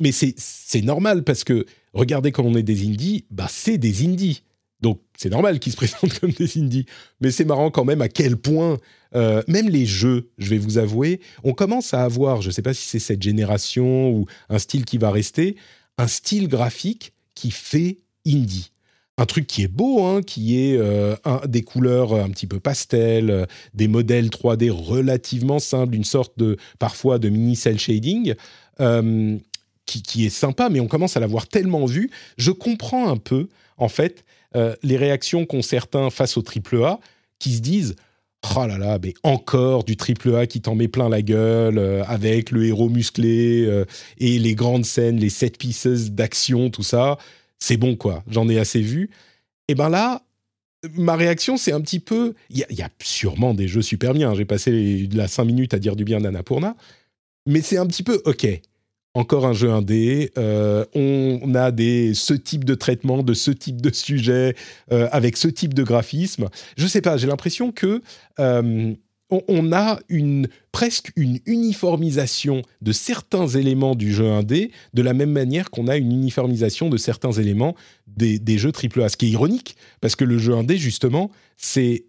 mais 0.00 0.10
c'est 0.10 0.82
normal 0.82 1.22
parce 1.22 1.44
que 1.44 1.64
regardez 1.92 2.32
comme 2.32 2.46
on 2.46 2.56
est 2.56 2.64
des 2.64 2.84
indies, 2.84 3.24
bah 3.30 3.46
c'est 3.48 3.78
des 3.78 4.04
indies. 4.04 4.42
Donc 4.86 5.00
c'est 5.16 5.30
normal 5.30 5.58
qu'ils 5.58 5.72
se 5.72 5.76
présentent 5.76 6.16
comme 6.20 6.30
des 6.30 6.58
indies. 6.58 6.86
Mais 7.20 7.32
c'est 7.32 7.44
marrant 7.44 7.72
quand 7.72 7.84
même 7.84 8.02
à 8.02 8.08
quel 8.08 8.36
point, 8.36 8.78
euh, 9.16 9.42
même 9.48 9.68
les 9.68 9.84
jeux, 9.84 10.30
je 10.38 10.48
vais 10.48 10.58
vous 10.58 10.78
avouer, 10.78 11.20
on 11.42 11.54
commence 11.54 11.92
à 11.92 12.04
avoir, 12.04 12.40
je 12.40 12.46
ne 12.46 12.52
sais 12.52 12.62
pas 12.62 12.72
si 12.72 12.86
c'est 12.86 13.00
cette 13.00 13.20
génération 13.20 14.10
ou 14.10 14.26
un 14.48 14.60
style 14.60 14.84
qui 14.84 14.98
va 14.98 15.10
rester, 15.10 15.56
un 15.98 16.06
style 16.06 16.46
graphique 16.46 17.14
qui 17.34 17.50
fait 17.50 17.98
indie. 18.24 18.70
Un 19.18 19.26
truc 19.26 19.48
qui 19.48 19.64
est 19.64 19.68
beau, 19.68 20.04
hein, 20.04 20.22
qui 20.22 20.56
est 20.56 20.76
euh, 20.76 21.16
des 21.48 21.62
couleurs 21.62 22.14
un 22.14 22.30
petit 22.30 22.46
peu 22.46 22.60
pastel, 22.60 23.30
euh, 23.30 23.44
des 23.74 23.88
modèles 23.88 24.28
3D 24.28 24.70
relativement 24.70 25.58
simples, 25.58 25.96
une 25.96 26.04
sorte 26.04 26.38
de 26.38 26.58
parfois 26.78 27.18
de 27.18 27.28
mini 27.28 27.56
cell 27.56 27.80
shading. 27.80 28.34
Qui, 29.86 30.02
qui, 30.02 30.26
est 30.26 30.30
sympa, 30.30 30.68
mais 30.68 30.80
on 30.80 30.88
commence 30.88 31.16
à 31.16 31.20
l'avoir 31.20 31.46
tellement 31.46 31.86
vu. 31.86 32.10
Je 32.38 32.50
comprends 32.50 33.08
un 33.08 33.16
peu, 33.16 33.48
en 33.76 33.88
fait, 33.88 34.24
euh, 34.56 34.74
les 34.82 34.96
réactions 34.96 35.44
qu'ont 35.44 35.62
certains 35.62 36.10
face 36.10 36.36
au 36.36 36.42
triple 36.42 36.82
A 36.82 36.98
qui 37.38 37.54
se 37.54 37.60
disent 37.60 37.96
Oh 38.54 38.66
là 38.66 38.78
là, 38.78 38.98
mais 39.02 39.14
encore 39.22 39.84
du 39.84 39.96
triple 39.96 40.34
A 40.36 40.46
qui 40.46 40.60
t'en 40.60 40.74
met 40.74 40.88
plein 40.88 41.08
la 41.08 41.22
gueule 41.22 41.78
euh, 41.78 42.04
avec 42.04 42.50
le 42.50 42.64
héros 42.64 42.88
musclé 42.88 43.64
euh, 43.66 43.84
et 44.18 44.38
les 44.38 44.54
grandes 44.54 44.84
scènes, 44.84 45.18
les 45.18 45.30
set 45.30 45.58
pieces 45.58 46.10
d'action, 46.10 46.70
tout 46.70 46.82
ça. 46.82 47.18
C'est 47.58 47.76
bon 47.76 47.96
quoi, 47.96 48.22
j'en 48.28 48.48
ai 48.48 48.58
assez 48.58 48.80
vu. 48.80 49.10
Et 49.68 49.74
ben 49.74 49.88
là, 49.88 50.22
ma 50.94 51.16
réaction, 51.16 51.56
c'est 51.56 51.72
un 51.72 51.80
petit 51.80 52.00
peu. 52.00 52.34
Il 52.50 52.64
y, 52.70 52.82
a 52.82 52.88
sûrement 53.02 53.54
des 53.54 53.66
jeux 53.68 53.82
super 53.82 54.14
bien. 54.14 54.34
J'ai 54.34 54.44
passé 54.44 55.08
la 55.12 55.26
5 55.26 55.44
minutes 55.44 55.74
à 55.74 55.78
dire 55.78 55.96
du 55.96 56.04
bien 56.04 56.20
d'Annapurna. 56.20 56.76
Mais 57.46 57.62
c'est 57.62 57.78
un 57.78 57.86
petit 57.86 58.02
peu 58.02 58.22
OK 58.24 58.46
encore 59.16 59.46
un 59.46 59.54
jeu 59.54 59.70
indé. 59.70 60.30
Euh, 60.36 60.84
on 60.94 61.54
a 61.54 61.70
des, 61.70 62.12
ce 62.14 62.34
type 62.34 62.64
de 62.64 62.74
traitement, 62.74 63.22
de 63.22 63.34
ce 63.34 63.50
type 63.50 63.80
de 63.80 63.92
sujet, 63.92 64.54
euh, 64.92 65.08
avec 65.10 65.36
ce 65.36 65.48
type 65.48 65.74
de 65.74 65.82
graphisme. 65.82 66.48
Je 66.76 66.86
sais 66.86 67.00
pas, 67.00 67.16
j'ai 67.16 67.26
l'impression 67.26 67.72
que 67.72 68.02
euh, 68.38 68.92
on, 69.30 69.72
a 69.72 69.98
une, 70.08 70.48
presque 70.70 71.12
une 71.16 71.40
uniformisation 71.46 72.62
de 72.82 72.92
certains 72.92 73.48
éléments 73.48 73.94
du 73.94 74.12
jeu 74.12 74.26
indé, 74.26 74.70
de 74.92 75.02
la 75.02 75.14
même 75.14 75.32
manière 75.32 75.70
qu'on 75.70 75.88
a 75.88 75.96
une 75.96 76.12
uniformisation 76.12 76.90
de 76.90 76.98
certains 76.98 77.32
éléments 77.32 77.74
des, 78.06 78.38
des 78.38 78.58
jeux 78.58 78.70
AAA. 78.70 79.08
Ce 79.08 79.16
qui 79.16 79.26
est 79.26 79.30
ironique, 79.30 79.76
parce 80.02 80.14
que 80.14 80.24
le 80.24 80.36
jeu 80.36 80.52
indé, 80.54 80.76
justement, 80.76 81.30
c'est 81.56 82.04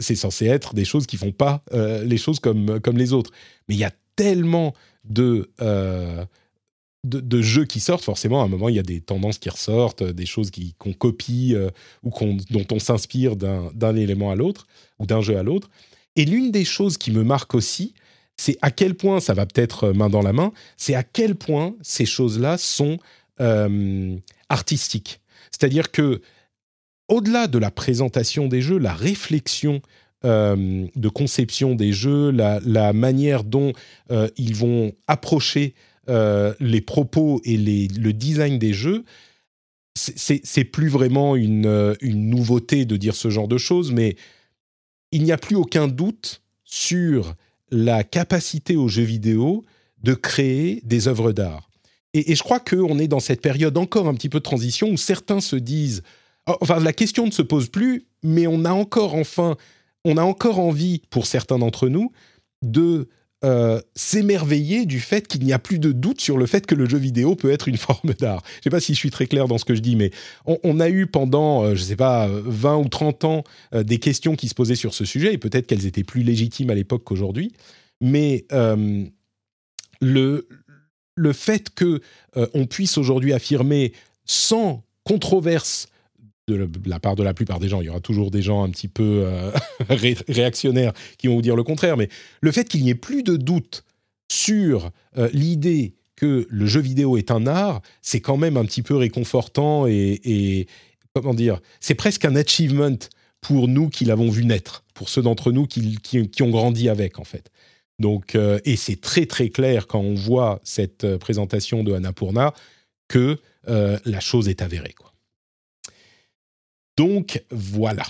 c'est 0.00 0.14
censé 0.14 0.46
être 0.46 0.72
des 0.72 0.84
choses 0.84 1.06
qui 1.06 1.16
font 1.16 1.32
pas 1.32 1.64
les 1.72 2.16
choses 2.16 2.38
comme, 2.38 2.80
comme 2.80 2.96
les 2.96 3.12
autres. 3.12 3.32
Mais 3.68 3.74
il 3.74 3.78
y 3.78 3.84
a 3.84 3.90
tellement 4.16 4.74
euh, 5.18 6.24
de, 7.04 7.20
de, 7.20 7.42
jeux 7.42 7.64
qui 7.64 7.78
sortent, 7.78 8.04
forcément, 8.04 8.42
à 8.42 8.44
un 8.44 8.48
moment, 8.48 8.68
il 8.68 8.74
y 8.74 8.80
a 8.80 8.82
des 8.82 9.00
tendances 9.00 9.38
qui 9.38 9.48
ressortent, 9.48 10.02
des 10.02 10.26
choses 10.26 10.50
qu'on 10.78 10.92
copie 10.92 11.54
euh, 11.54 11.70
ou 12.02 12.10
dont 12.50 12.66
on 12.72 12.78
s'inspire 12.78 13.36
d'un 13.36 13.96
élément 13.96 14.30
à 14.30 14.34
l'autre 14.34 14.66
ou 14.98 15.06
d'un 15.06 15.20
jeu 15.20 15.38
à 15.38 15.42
l'autre. 15.42 15.70
Et 16.16 16.24
l'une 16.24 16.50
des 16.50 16.64
choses 16.64 16.98
qui 16.98 17.12
me 17.12 17.22
marque 17.22 17.54
aussi, 17.54 17.94
c'est 18.36 18.58
à 18.62 18.70
quel 18.70 18.94
point, 18.94 19.20
ça 19.20 19.34
va 19.34 19.46
peut-être 19.46 19.90
main 19.90 20.08
dans 20.08 20.22
la 20.22 20.32
main, 20.32 20.52
c'est 20.76 20.94
à 20.94 21.02
quel 21.02 21.36
point 21.36 21.74
ces 21.82 22.06
choses-là 22.06 22.58
sont 22.58 22.98
euh, 23.40 24.16
artistiques. 24.48 25.20
C'est-à-dire 25.52 25.90
que, 25.90 26.20
au-delà 27.08 27.46
de 27.46 27.58
la 27.58 27.70
présentation 27.70 28.48
des 28.48 28.62
jeux, 28.62 28.78
la 28.78 28.94
réflexion 28.94 29.80
euh, 30.24 30.86
de 30.96 31.08
conception 31.10 31.74
des 31.74 31.92
jeux, 31.92 32.30
la, 32.30 32.92
manière 32.94 33.44
dont 33.44 33.72
euh, 34.10 34.28
ils 34.38 34.56
vont 34.56 34.92
approcher 35.06 35.74
euh, 36.08 36.54
les 36.58 36.80
propos 36.80 37.42
et 37.44 37.58
le 37.58 38.12
design 38.12 38.58
des 38.58 38.72
jeux, 38.72 39.04
c'est 39.94 40.64
plus 40.64 40.88
vraiment 40.88 41.36
une, 41.36 41.96
nouveauté 42.02 42.86
de 42.86 42.96
dire 42.96 43.14
ce 43.14 43.28
genre 43.28 43.46
de 43.46 43.58
choses, 43.58 43.92
mais 43.92 44.16
il 45.12 45.22
n'y 45.22 45.32
a 45.32 45.38
plus 45.38 45.54
aucun 45.54 45.86
doute 45.86 46.42
sur 46.64 47.34
la 47.70 48.02
capacité 48.02 48.74
aux 48.74 48.88
jeux 48.88 49.02
vidéo 49.02 49.66
de 50.02 50.14
créer 50.14 50.80
des 50.84 51.08
œuvres 51.08 51.32
d'art. 51.32 51.68
Et, 52.14 52.32
et, 52.32 52.34
je 52.36 52.42
crois 52.42 52.60
qu'on 52.60 52.98
est 52.98 53.08
dans 53.08 53.20
cette 53.20 53.42
période 53.42 53.76
encore 53.76 54.08
un 54.08 54.14
petit 54.14 54.30
peu 54.30 54.38
de 54.38 54.44
transition 54.44 54.88
où 54.88 54.96
certains 54.96 55.40
se 55.40 55.56
disent, 55.56 56.02
enfin 56.46 56.80
la 56.80 56.94
question 56.94 57.26
ne 57.26 57.30
se 57.30 57.42
pose 57.42 57.68
plus, 57.68 58.06
mais 58.22 58.46
on 58.46 58.64
a 58.64 58.72
encore 58.72 59.14
enfin 59.14 59.56
on 60.06 60.16
a 60.16 60.22
encore 60.22 60.60
envie, 60.60 61.02
pour 61.10 61.26
certains 61.26 61.58
d'entre 61.58 61.88
nous, 61.88 62.12
de 62.62 63.08
euh, 63.44 63.80
s'émerveiller 63.96 64.86
du 64.86 65.00
fait 65.00 65.26
qu'il 65.26 65.44
n'y 65.44 65.52
a 65.52 65.58
plus 65.58 65.80
de 65.80 65.90
doute 65.90 66.20
sur 66.20 66.38
le 66.38 66.46
fait 66.46 66.64
que 66.64 66.76
le 66.76 66.88
jeu 66.88 66.96
vidéo 66.96 67.34
peut 67.34 67.50
être 67.50 67.66
une 67.66 67.76
forme 67.88 68.14
d'art. 68.14 68.42
Je 68.46 68.58
ne 68.58 68.62
sais 68.62 68.70
pas 68.70 68.80
si 68.80 68.94
je 68.94 68.98
suis 68.98 69.10
très 69.10 69.26
clair 69.26 69.48
dans 69.48 69.58
ce 69.58 69.64
que 69.64 69.74
je 69.74 69.80
dis, 69.80 69.96
mais 69.96 70.12
on, 70.46 70.78
a 70.78 70.88
eu 70.88 71.08
pendant, 71.08 71.64
euh, 71.64 71.74
je 71.74 71.82
ne 71.82 71.86
sais 71.86 71.96
pas, 71.96 72.28
20 72.28 72.76
ou 72.76 72.88
30 72.88 73.24
ans, 73.24 73.44
euh, 73.74 73.82
des 73.82 73.98
questions 73.98 74.36
qui 74.36 74.48
se 74.48 74.54
posaient 74.54 74.76
sur 74.76 74.94
ce 74.94 75.04
sujet, 75.04 75.34
et 75.34 75.38
peut-être 75.38 75.66
qu'elles 75.66 75.86
étaient 75.86 76.04
plus 76.04 76.22
légitimes 76.22 76.70
à 76.70 76.74
l'époque 76.74 77.02
qu'aujourd'hui, 77.04 77.52
mais 78.00 78.46
le, 80.00 80.46
le 81.14 81.32
fait 81.32 81.70
que 81.70 82.00
on 82.34 82.66
puisse 82.66 82.98
aujourd'hui 82.98 83.32
affirmer 83.32 83.92
sans 84.26 84.84
controverse 85.04 85.88
de 86.48 86.68
la 86.88 87.00
part 87.00 87.16
de 87.16 87.24
la 87.24 87.34
plupart 87.34 87.58
des 87.58 87.68
gens. 87.68 87.80
Il 87.80 87.86
y 87.86 87.88
aura 87.88 88.00
toujours 88.00 88.30
des 88.30 88.42
gens 88.42 88.62
un 88.62 88.70
petit 88.70 88.88
peu 88.88 89.24
euh, 89.24 89.50
réactionnaires 90.28 90.92
qui 91.18 91.26
vont 91.26 91.34
vous 91.34 91.42
dire 91.42 91.56
le 91.56 91.64
contraire, 91.64 91.96
mais 91.96 92.08
le 92.40 92.52
fait 92.52 92.68
qu'il 92.68 92.84
n'y 92.84 92.90
ait 92.90 92.94
plus 92.94 93.22
de 93.22 93.36
doute 93.36 93.84
sur 94.30 94.90
euh, 95.18 95.28
l'idée 95.32 95.94
que 96.14 96.46
le 96.48 96.66
jeu 96.66 96.80
vidéo 96.80 97.16
est 97.16 97.30
un 97.30 97.46
art, 97.46 97.82
c'est 98.00 98.20
quand 98.20 98.36
même 98.36 98.56
un 98.56 98.64
petit 98.64 98.82
peu 98.82 98.96
réconfortant 98.96 99.86
et, 99.86 100.66
comment 101.14 101.34
dire, 101.34 101.60
c'est 101.80 101.94
presque 101.94 102.24
un 102.24 102.36
achievement 102.36 102.96
pour 103.40 103.68
nous 103.68 103.88
qui 103.88 104.04
l'avons 104.04 104.30
vu 104.30 104.44
naître, 104.44 104.84
pour 104.94 105.08
ceux 105.08 105.22
d'entre 105.22 105.52
nous 105.52 105.66
qui, 105.66 106.30
ont 106.40 106.50
grandi 106.50 106.88
avec 106.88 107.18
en 107.18 107.24
fait. 107.24 107.50
Donc, 107.98 108.34
euh, 108.34 108.60
et 108.64 108.76
c'est 108.76 109.00
très 109.00 109.26
très 109.26 109.50
clair 109.50 109.86
quand 109.86 110.00
on 110.00 110.14
voit 110.14 110.60
cette 110.62 111.16
présentation 111.18 111.82
de 111.82 111.92
Annapurna 111.92 112.54
que 113.08 113.38
la 113.66 114.20
chose 114.20 114.48
est 114.48 114.62
avérée. 114.62 114.94
Quoi. 114.96 115.12
Donc 116.96 117.42
voilà 117.50 118.04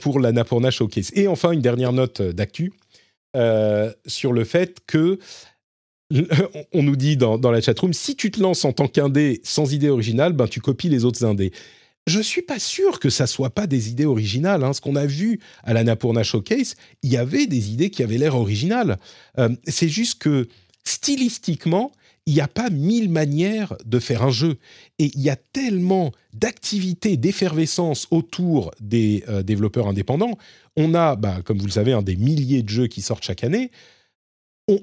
pour 0.00 0.20
l'Annapurna 0.20 0.70
Showcase. 0.70 1.10
Et 1.14 1.28
enfin 1.28 1.52
une 1.52 1.60
dernière 1.60 1.92
note 1.92 2.20
d'actu 2.20 2.72
sur 4.06 4.32
le 4.32 4.44
fait 4.44 4.78
que 4.86 5.18
on 6.72 6.82
nous 6.82 6.96
dit 6.96 7.16
dans, 7.16 7.38
dans 7.38 7.50
la 7.50 7.60
chatroom, 7.60 7.92
si 7.92 8.16
tu 8.16 8.30
te 8.30 8.40
lances 8.40 8.64
en 8.64 8.72
tant 8.72 8.88
qu'indé 8.88 9.40
sans 9.44 9.72
idée 9.72 9.88
originale, 9.88 10.32
ben 10.32 10.48
tu 10.48 10.60
copies 10.60 10.88
les 10.88 11.04
autres 11.04 11.24
indés 11.24 11.52
je 12.06 12.20
suis 12.20 12.42
pas 12.42 12.58
sûr 12.58 12.98
que 12.98 13.10
ça 13.10 13.26
soit 13.26 13.50
pas 13.50 13.66
des 13.66 13.88
idées 13.88 14.04
originales. 14.04 14.64
Hein. 14.64 14.72
Ce 14.72 14.80
qu'on 14.80 14.96
a 14.96 15.06
vu 15.06 15.40
à 15.62 15.72
la 15.72 15.84
Napurna 15.84 16.22
Showcase, 16.22 16.74
il 17.02 17.10
y 17.10 17.16
avait 17.16 17.46
des 17.46 17.70
idées 17.70 17.90
qui 17.90 18.02
avaient 18.02 18.18
l'air 18.18 18.36
originales. 18.36 18.98
Euh, 19.38 19.48
c'est 19.66 19.88
juste 19.88 20.20
que 20.20 20.48
stylistiquement, 20.84 21.92
il 22.26 22.34
n'y 22.34 22.40
a 22.40 22.48
pas 22.48 22.70
mille 22.70 23.10
manières 23.10 23.74
de 23.84 23.98
faire 23.98 24.22
un 24.22 24.30
jeu. 24.30 24.58
Et 24.98 25.10
il 25.14 25.20
y 25.20 25.30
a 25.30 25.36
tellement 25.36 26.12
d'activités, 26.32 27.16
d'effervescence 27.16 28.06
autour 28.10 28.70
des 28.80 29.24
euh, 29.28 29.42
développeurs 29.42 29.88
indépendants. 29.88 30.38
On 30.76 30.94
a, 30.94 31.16
bah, 31.16 31.40
comme 31.44 31.58
vous 31.58 31.66
le 31.66 31.72
savez, 31.72 31.92
un 31.92 32.02
des 32.02 32.16
milliers 32.16 32.62
de 32.62 32.68
jeux 32.68 32.86
qui 32.86 33.02
sortent 33.02 33.24
chaque 33.24 33.44
année 33.44 33.70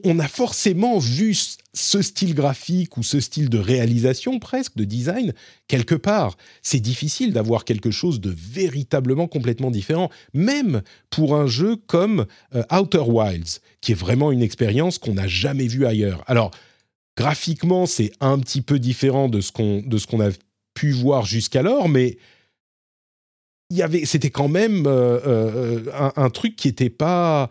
on, 0.04 0.19
a 0.19 0.28
forcément 0.28 0.97
vu 0.97 1.36
ce 1.73 2.02
style 2.02 2.34
graphique 2.34 2.97
ou 2.97 3.04
ce 3.04 3.19
style 3.19 3.50
de 3.50 3.58
réalisation 3.58 4.39
presque, 4.39 4.76
de 4.76 4.84
design, 4.84 5.34
quelque 5.67 5.95
part. 5.95 6.38
C'est 6.62 6.80
difficile 6.80 7.34
d'avoir 7.34 7.63
quelque 7.63 7.91
chose 7.91 8.19
de 8.19 8.34
véritablement 8.36 9.28
complètement 9.28 9.71
différent, 9.71 10.10
même 10.34 10.82
pour 11.10 11.36
un 11.36 11.47
jeu 11.47 11.76
comme 11.76 12.26
euh, 12.56 12.63
Outer 12.71 13.04
Wilds, 13.08 13.62
qui 13.82 13.93
est 13.93 13.95
vraiment 13.95 14.32
une 14.32 14.41
expérience 14.41 14.97
qu'on 14.97 15.13
n'a 15.13 15.28
jamais 15.28 15.67
vue 15.67 15.86
ailleurs. 15.86 16.23
Alors, 16.28 16.52
graphiquement, 17.17 17.86
c'est 17.86 18.13
un 18.21 18.39
petit 18.39 18.62
peu 18.62 18.80
différent 18.80 19.27
de 19.27 19.41
ce 19.41 19.51
qu'on 19.51 20.21
a 20.21 20.30
pu 20.73 20.91
voir 20.91 21.25
jusqu'alors, 21.25 21.89
mais 21.89 22.17
y 23.71 23.82
avait, 23.82 24.06
c'était 24.06 24.30
quand 24.30 24.47
même 24.47 24.88
euh, 24.88 25.19
euh, 25.25 25.84
un, 25.93 26.13
un, 26.15 26.30
truc 26.30 26.56
qui 26.56 26.69
n'était 26.69 26.89
pas 26.89 27.49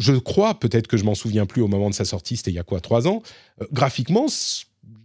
je 0.00 0.14
crois, 0.14 0.58
peut-être 0.58 0.86
que 0.86 0.96
je 0.96 1.04
m'en 1.04 1.14
souviens 1.14 1.46
plus 1.46 1.62
au 1.62 1.68
moment 1.68 1.90
de 1.90 1.94
sa 1.94 2.04
sortie, 2.04 2.36
c'était 2.36 2.50
il 2.50 2.54
y 2.54 2.58
a 2.58 2.62
quoi, 2.62 2.80
trois 2.80 3.06
ans, 3.06 3.22
euh, 3.60 3.66
graphiquement, 3.72 4.26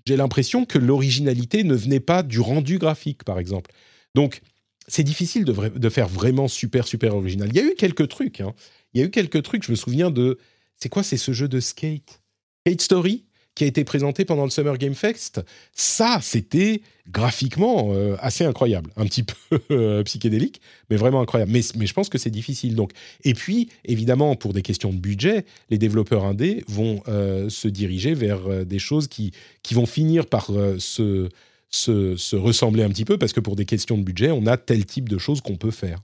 j'ai 0.05 0.15
l'impression 0.15 0.65
que 0.65 0.77
l'originalité 0.77 1.63
ne 1.63 1.75
venait 1.75 1.99
pas 1.99 2.23
du 2.23 2.39
rendu 2.39 2.77
graphique, 2.77 3.23
par 3.23 3.39
exemple. 3.39 3.71
Donc, 4.13 4.41
c'est 4.88 5.03
difficile 5.03 5.45
de, 5.45 5.89
faire 5.89 6.08
vraiment 6.08 6.47
super, 6.47 6.88
super 6.88 7.15
original. 7.15 7.49
Il 7.49 7.55
y 7.55 7.60
a 7.60 7.63
eu 7.63 7.75
quelques 7.75 8.08
trucs, 8.08 8.39
hein. 8.39 8.53
il 8.93 9.01
y 9.01 9.03
a 9.03 9.08
eu 9.08 9.10
quelques 9.10 9.43
trucs, 9.43 9.63
je 9.65 9.71
me 9.71 9.75
souviens 9.75 10.12
de... 10.12 10.38
C'est 10.77 10.89
quoi, 10.89 11.03
c'est 11.03 11.17
ce 11.17 11.31
jeu 11.31 11.47
de 11.47 11.60
skate? 11.60 12.21
Skate 12.65 12.81
Story? 12.81 13.25
Qui 13.56 13.63
a 13.63 13.68
été 13.68 13.86
présenté 13.86 14.26
pendant 14.26 14.44
le 14.44 14.50
Summer 14.50 14.78
Game 14.78 14.94
Fest, 14.94 15.41
ça, 15.74 16.20
c'était 16.22 16.82
graphiquement 17.10 17.91
euh, 17.94 18.18
assez 18.20 18.44
incroyable, 18.44 18.91
un 18.98 19.06
petit 19.06 19.24
peu 19.50 19.60
euh, 19.72 20.04
psychédélique, 20.04 20.62
mais 20.89 20.98
vraiment 20.98 21.22
incroyable. 21.22 21.52
Mais, 21.52 21.62
je 21.62 21.94
pense 21.94 22.10
que 22.10 22.18
c'est 22.18 22.30
difficile. 22.30 22.76
Donc, 22.76 22.91
et 23.24 23.34
puis, 23.34 23.70
évidemment, 23.86 24.36
pour 24.36 24.54
des 24.54 24.62
questions 24.62 24.91
de 24.91 24.98
budget, 24.98 25.46
les 25.70 25.78
développeurs 25.78 26.26
indés 26.26 26.65
vont 26.68 27.02
euh, 27.08 27.50
se 27.50 27.70
diriger 27.70 28.13
vers 28.13 28.65
des 28.65 28.80
choses 28.80 29.08
qui, 29.08 29.32
qui 29.63 29.74
vont 29.74 29.86
finir 29.86 30.26
par 30.26 30.48
se, 30.48 31.30
se, 31.70 32.18
se 32.18 32.36
ressembler 32.36 32.84
un 32.84 32.89
petit 32.89 33.06
peu, 33.06 33.18
parce 33.18 33.32
que 33.32 33.39
pour 33.39 33.56
des 33.56 33.65
questions 33.65 33.98
de 33.98 34.04
budget, 34.04 34.32
on 34.32 34.46
a 34.48 34.58
tel 34.58 34.86
type 34.86 35.08
de 35.08 35.18
choses 35.18 35.39
qu'on 35.39 35.56
peut 35.56 35.72
faire. 35.72 36.00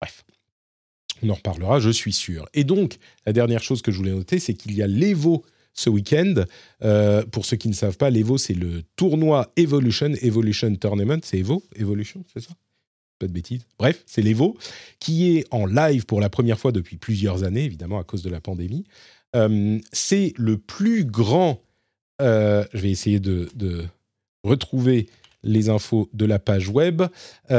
Bref. 0.00 0.24
On 1.22 1.30
en 1.30 1.34
reparlera, 1.34 1.80
je 1.80 1.90
suis 1.90 2.12
sûr. 2.12 2.46
Et 2.54 2.64
donc, 2.64 2.98
la 3.24 3.32
dernière 3.32 3.62
chose 3.62 3.82
que 3.82 3.90
je 3.90 3.96
voulais 3.96 4.12
noter, 4.12 4.38
c'est 4.38 4.54
qu'il 4.54 4.74
y 4.74 4.82
a 4.82 4.86
l'Evo 4.86 5.44
ce 5.74 5.90
week-end. 5.90 6.44
Euh, 6.82 7.24
pour 7.26 7.44
ceux 7.44 7.56
qui 7.56 7.68
ne 7.68 7.74
savent 7.74 7.96
pas, 7.96 8.08
l'Evo, 8.10 8.38
c'est 8.38 8.54
le 8.54 8.82
tournoi 8.96 9.52
Evolution, 9.56 10.12
Evolution 10.22 10.74
Tournament, 10.76 11.20
c'est 11.22 11.38
Evo, 11.38 11.62
Evolution, 11.76 12.24
c'est 12.32 12.40
ça? 12.40 12.54
Pas 13.18 13.26
de 13.26 13.32
bêtises. 13.32 13.66
Bref, 13.78 14.02
c'est 14.06 14.22
l'Evo, 14.22 14.56
qui 14.98 15.36
est 15.36 15.46
en 15.50 15.66
live 15.66 16.06
pour 16.06 16.20
la 16.20 16.30
première 16.30 16.58
fois 16.58 16.72
depuis 16.72 16.96
plusieurs 16.96 17.44
années, 17.44 17.64
évidemment 17.64 17.98
à 17.98 18.04
cause 18.04 18.22
de 18.22 18.30
la 18.30 18.40
pandémie. 18.40 18.84
Euh, 19.36 19.78
c'est 19.92 20.32
le 20.36 20.56
plus 20.56 21.04
grand... 21.04 21.60
Euh, 22.22 22.64
je 22.72 22.80
vais 22.80 22.90
essayer 22.90 23.18
de, 23.18 23.48
de, 23.56 23.84
retrouver 24.44 25.08
les 25.42 25.68
infos 25.68 26.08
de 26.12 26.26
la 26.26 26.38
page 26.38 26.68
web. 26.68 27.02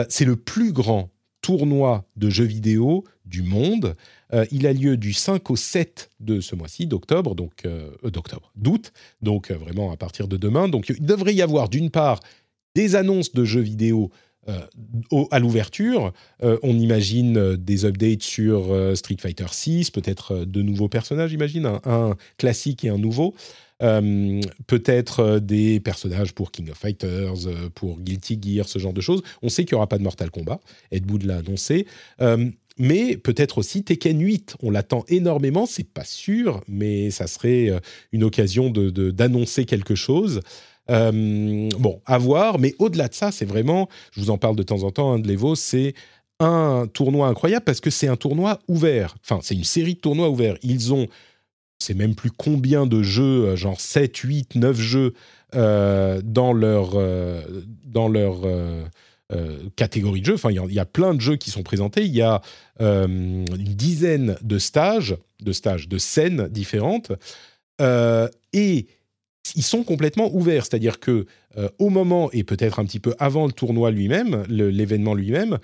c'est 0.07 0.23
le 0.23 0.35
plus 0.35 0.71
grand 0.71 1.09
tournoi 1.41 2.05
de 2.15 2.29
jeux 2.29 2.45
vidéo 2.45 3.03
du 3.25 3.41
monde. 3.41 3.95
Euh, 4.35 4.45
il 4.51 4.67
a 4.67 4.73
lieu 4.73 4.97
du 4.97 5.13
5 5.13 5.49
au 5.49 5.55
7 5.55 6.11
de 6.19 6.41
ce 6.41 6.55
mois-ci, 6.55 6.87
d'octobre, 6.87 7.35
donc 7.35 7.65
euh, 7.65 7.89
euh, 8.03 8.11
d'octobre, 8.11 8.51
d'août, 8.55 8.91
donc 9.21 9.51
vraiment 9.51 9.91
à 9.91 9.97
partir 9.97 10.27
de 10.27 10.37
demain. 10.37 10.67
Donc 10.67 10.89
il 10.89 11.05
devrait 11.05 11.33
y 11.33 11.41
avoir 11.41 11.69
d'une 11.69 11.89
part 11.89 12.19
des 12.75 12.95
annonces 12.95 13.31
de 13.33 13.45
jeux 13.45 13.61
vidéo 13.61 14.11
à 15.31 15.39
l'ouverture. 15.39 16.13
on 16.41 16.77
imagine 16.77 17.55
des 17.55 17.83
updates 17.83 18.21
sur 18.21 18.67
Street 18.95 19.17
Fighter 19.19 19.47
6, 19.49 19.89
peut-être 19.89 20.45
de 20.45 20.61
nouveaux 20.61 20.87
personnages, 20.87 21.33
imagine, 21.33 21.65
un, 21.83 22.15
classique 22.37 22.85
et 22.85 22.89
un 22.89 22.99
nouveau. 22.99 23.33
peut-être 23.79 25.39
des 25.39 25.79
personnages 25.79 26.33
pour 26.33 26.51
King 26.51 26.69
of 26.69 26.77
Fighters, 26.77 27.47
pour 27.73 27.99
Guilty 27.99 28.39
Gear, 28.39 28.67
ce 28.67 28.77
genre 28.77 28.93
de 28.93 29.01
choses. 29.01 29.23
On 29.41 29.49
sait 29.49 29.65
qu'il 29.65 29.73
n'y 29.73 29.77
aura 29.77 29.89
pas 29.89 29.97
de 29.97 30.03
Mortal 30.03 30.29
Kombat. 30.29 30.59
Ed 30.91 31.09
Wood 31.09 31.23
l'a 31.23 31.37
annoncé 31.37 31.87
mais 32.77 33.17
peut-être 33.17 33.57
aussi 33.57 33.83
Tekken 33.83 34.19
8. 34.19 34.57
On 34.61 34.69
l'attend 34.69 35.05
énormément, 35.07 35.65
c'est 35.65 35.87
pas 35.87 36.03
sûr, 36.03 36.61
mais 36.67 37.09
ça 37.11 37.27
serait 37.27 37.69
euh, 37.69 37.79
une 38.11 38.23
occasion 38.23 38.69
de, 38.69 38.89
d'annoncer 39.11 39.65
quelque 39.65 39.95
chose. 39.95 40.41
Euh, 40.89 41.69
bon, 41.79 42.01
à 42.05 42.17
voir, 42.17 42.59
mais 42.59 42.75
au-delà 42.79 43.07
de 43.07 43.13
ça, 43.13 43.31
c'est 43.31 43.45
vraiment, 43.45 43.89
je 44.11 44.21
vous 44.21 44.29
en 44.29 44.37
parle 44.37 44.55
de 44.55 44.63
temps 44.63 44.83
en 44.83 44.91
temps, 44.91 45.13
hein, 45.13 45.19
de 45.19 45.27
l'Evo, 45.27 45.55
c'est 45.55 45.93
un 46.39 46.87
tournoi 46.93 47.27
incroyable 47.27 47.63
parce 47.63 47.79
que 47.79 47.89
c'est 47.89 48.07
un 48.07 48.17
tournoi 48.17 48.59
ouvert. 48.67 49.15
Enfin, 49.23 49.39
c'est 49.41 49.55
une 49.55 49.63
série 49.63 49.95
de 49.95 49.99
tournois 49.99 50.29
ouverts. 50.29 50.57
Ils 50.61 50.93
ont, 50.93 51.07
c'est 51.79 51.93
même 51.93 52.13
plus 52.13 52.29
combien 52.29 52.85
de 52.85 53.01
jeux, 53.01 53.45
euh, 53.45 53.55
genre 53.55 53.79
7, 53.79 54.15
8, 54.17 54.55
9 54.55 54.79
jeux 54.79 55.13
dans 55.53 56.51
leur, 56.51 56.97
dans 57.85 58.09
leur 58.09 58.41
euh, 59.33 59.69
catégories 59.75 60.21
de 60.21 60.25
jeux. 60.27 60.35
Enfin, 60.35 60.51
il 60.51 60.73
y, 60.73 60.79
a 60.79 60.85
plein 60.85 61.15
de 61.15 61.19
jeux 61.19 61.35
qui 61.35 61.49
sont 61.49 61.63
présentés. 61.63 62.05
Il 62.05 62.13
y 62.13 62.21
a 62.21 62.43
euh, 62.79 63.07
une 63.07 63.45
dizaine 63.45 64.37
de 64.43 64.59
stages, 64.59 65.17
de 65.41 65.51
stages, 65.51 65.89
de 65.89 65.97
scènes 65.97 66.47
différentes, 66.49 67.11
euh, 67.81 68.29
et 68.53 68.85
ils 69.55 69.63
sont 69.63 69.83
complètement 69.83 70.29
ouverts. 70.31 70.65
C'est-à-dire 70.65 70.99
que 70.99 71.25
au 71.79 71.89
moment 71.89 72.29
et 72.33 72.43
peut-être 72.43 72.77
un 72.77 72.85
petit 72.85 72.99
peu 72.99 73.15
avant 73.17 73.47
le 73.47 73.51
tournoi 73.51 73.89
lui-même, 73.89 74.43
l'événement 74.47 75.15
lui-même, 75.15 75.57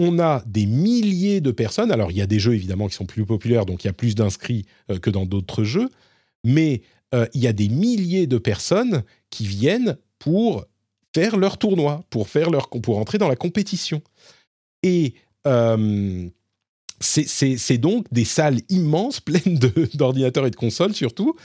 on 0.00 0.18
a 0.18 0.42
des 0.46 0.66
milliers 0.66 1.40
de 1.40 1.52
personnes. 1.52 1.92
Alors, 1.92 2.10
il 2.10 2.16
y 2.16 2.22
a 2.22 2.26
des 2.26 2.40
jeux 2.40 2.54
évidemment 2.54 2.88
qui 2.88 2.96
sont 2.96 3.06
plus 3.06 3.24
populaires, 3.24 3.64
donc 3.64 3.84
il 3.84 3.86
y 3.86 3.90
a 3.90 3.92
plus 3.92 4.16
d'inscrits 4.16 4.66
que 5.02 5.10
dans 5.10 5.24
d'autres 5.24 5.62
jeux, 5.62 5.90
mais 6.42 6.82
il 7.12 7.40
y 7.40 7.46
a 7.46 7.52
des 7.52 7.68
milliers 7.68 8.26
de 8.26 8.38
personnes 8.38 9.04
qui 9.30 9.46
viennent 9.46 9.98
pour 10.18 10.64
faire 11.14 11.36
leur 11.36 11.58
tournoi, 11.58 12.04
pour, 12.10 12.28
faire 12.28 12.50
leur, 12.50 12.68
entrer 12.88 13.18
dans 13.18 13.28
la 13.28 13.36
compétition. 13.36 14.02
Et 14.82 15.14
euh, 15.46 16.28
c'est 17.00 17.78
donc 17.78 18.06
des 18.12 18.24
salles 18.24 18.60
immenses, 18.68 19.20
pleines 19.20 19.58
d'ordinateurs 19.94 20.46
et 20.46 20.50
de 20.50 20.56
consoles 20.56 20.94
surtout, 20.94 21.36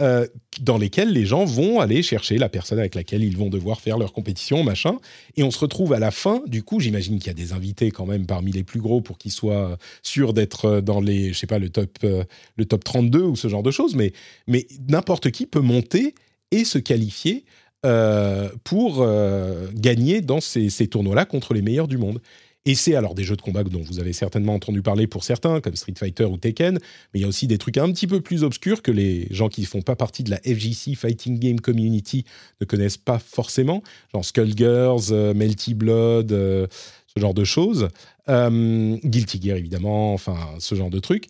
euh, 0.00 0.26
dans 0.60 0.78
lesquelles 0.78 1.12
les 1.12 1.26
gens 1.26 1.44
vont 1.44 1.80
aller 1.80 2.04
chercher 2.04 2.38
la 2.38 2.48
personne 2.48 2.78
avec 2.78 2.94
laquelle 2.94 3.24
ils 3.24 3.36
vont 3.36 3.48
devoir 3.48 3.80
faire 3.80 3.98
leur 3.98 4.12
compétition, 4.12 4.62
machin. 4.62 4.98
Et 5.36 5.42
on 5.42 5.50
se 5.50 5.58
retrouve 5.58 5.92
à 5.92 5.98
la 5.98 6.12
fin, 6.12 6.40
du 6.46 6.62
coup, 6.62 6.78
j'imagine 6.78 7.18
qu'il 7.18 7.26
y 7.26 7.30
a 7.30 7.34
des 7.34 7.52
invités 7.52 7.90
quand 7.90 8.06
même 8.06 8.24
parmi 8.24 8.52
les 8.52 8.62
plus 8.62 8.80
gros 8.80 9.00
pour 9.00 9.18
qu'ils 9.18 9.32
soient 9.32 9.76
sûrs 10.02 10.34
d'être 10.34 10.80
dans 10.80 11.00
les, 11.00 11.32
je 11.32 11.38
sais 11.38 11.48
pas, 11.48 11.58
le 11.58 11.68
top, 11.68 11.98
euh, 12.04 12.22
le 12.56 12.64
top 12.64 12.84
32 12.84 13.22
ou 13.22 13.34
ce 13.34 13.48
genre 13.48 13.64
de 13.64 13.72
choses, 13.72 13.96
mais, 13.96 14.12
mais 14.46 14.68
n'importe 14.88 15.32
qui 15.32 15.46
peut 15.46 15.60
monter 15.60 16.14
et 16.52 16.64
se 16.64 16.78
qualifier 16.78 17.44
euh, 17.86 18.48
pour 18.64 19.02
euh, 19.02 19.68
gagner 19.72 20.20
dans 20.20 20.40
ces, 20.40 20.68
tournois-là 20.88 21.24
contre 21.24 21.54
les 21.54 21.62
meilleurs 21.62 21.86
du 21.86 21.96
monde. 21.96 22.20
Et 22.64 22.74
c'est 22.74 22.96
alors 22.96 23.14
des 23.14 23.22
jeux 23.22 23.36
de 23.36 23.40
combat 23.40 23.62
dont 23.62 23.80
vous 23.80 24.00
avez 24.00 24.12
certainement 24.12 24.54
entendu 24.54 24.82
parler 24.82 25.06
pour 25.06 25.22
certains, 25.22 25.60
comme 25.60 25.76
Street 25.76 25.94
Fighter 25.96 26.24
ou 26.24 26.38
Tekken, 26.38 26.74
mais 26.74 27.20
il 27.20 27.22
y 27.22 27.24
a 27.24 27.28
aussi 27.28 27.46
des 27.46 27.56
trucs 27.56 27.78
un 27.78 27.90
petit 27.92 28.08
peu 28.08 28.20
plus 28.20 28.42
obscurs 28.42 28.82
que 28.82 28.90
les 28.90 29.28
gens 29.30 29.48
qui 29.48 29.60
ne 29.60 29.66
font 29.66 29.80
pas 29.80 29.94
partie 29.94 30.24
de 30.24 30.30
la 30.30 30.38
FGC 30.38 30.96
Fighting 30.96 31.38
Game 31.38 31.60
Community 31.60 32.24
ne 32.60 32.66
connaissent 32.66 32.96
pas 32.96 33.20
forcément, 33.20 33.84
genre 34.12 34.24
Skullgirls, 34.24 35.12
euh, 35.12 35.32
Melty 35.32 35.74
Blood, 35.74 36.30
ce 36.30 37.20
genre 37.20 37.34
de 37.34 37.44
choses. 37.44 37.88
Guilty 38.26 39.40
Gear 39.40 39.56
évidemment, 39.56 40.12
enfin 40.12 40.36
ce 40.58 40.74
genre 40.74 40.90
de 40.90 40.98
trucs. 40.98 41.28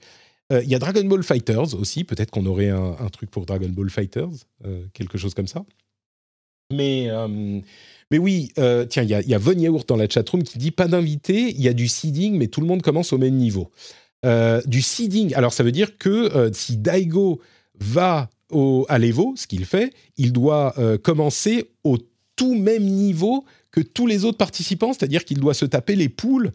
Il 0.51 0.69
y 0.69 0.75
a 0.75 0.79
Dragon 0.79 1.05
Ball 1.05 1.23
Fighters 1.23 1.75
aussi, 1.75 2.05
peut-être 2.05 2.31
qu'on 2.31 2.47
aurait 2.47 2.71
un, 2.71 3.09
truc 3.13 3.31
pour 3.31 3.45
Dragon 3.45 3.69
Ball 3.69 3.91
Fighters, 3.91 4.31
quelque 4.95 5.19
chose 5.19 5.35
comme 5.35 5.47
ça. 5.47 5.63
Mais, 6.71 7.09
euh, 7.09 7.61
mais 8.11 8.19
oui, 8.19 8.53
euh, 8.59 8.85
tiens, 8.85 9.03
il 9.03 9.09
y 9.09 9.15
a, 9.15 9.23
y 9.23 9.35
Von 9.41 9.59
Yaourt 9.59 9.85
dans 9.89 9.97
la 9.97 10.07
chatroom 10.07 10.43
qui 10.43 10.59
dit 10.59 10.71
pas 10.71 10.87
d'invité, 10.87 11.55
il 11.57 11.63
y 11.63 11.69
a 11.69 11.73
du 11.73 11.89
seeding, 11.89 12.37
mais 12.37 12.49
tout 12.49 12.61
le 12.61 12.67
monde 12.67 12.83
commence 12.83 13.15
au 13.15 13.19
même 13.19 13.37
niveau. 13.37 13.71
Euh, 14.27 14.61
du 14.67 14.83
seeding, 14.83 15.33
alors 15.35 15.55
ça 15.55 15.63
veut 15.63 15.73
dire 15.73 15.97
que 15.97 16.51
si 16.53 16.77
Daigo 16.77 17.41
va 17.81 18.29
au, 18.51 18.85
à 18.91 18.99
l'Evo, 18.99 19.33
ce 19.37 19.47
qu'il 19.47 19.65
fait, 19.65 19.95
il 20.19 20.35
doit 20.35 20.75
commencer 21.03 21.71
au 21.85 21.97
tout 22.37 22.55
même 22.55 22.85
niveau 22.85 23.47
que 23.71 23.81
tous 23.81 24.07
les 24.07 24.25
autres 24.25 24.39
participants, 24.39 24.93
c'est-à-dire 24.93 25.25
qu'il 25.25 25.39
doit 25.39 25.55
se 25.55 25.65
taper 25.65 25.97
les 25.97 26.11
poules 26.11 26.53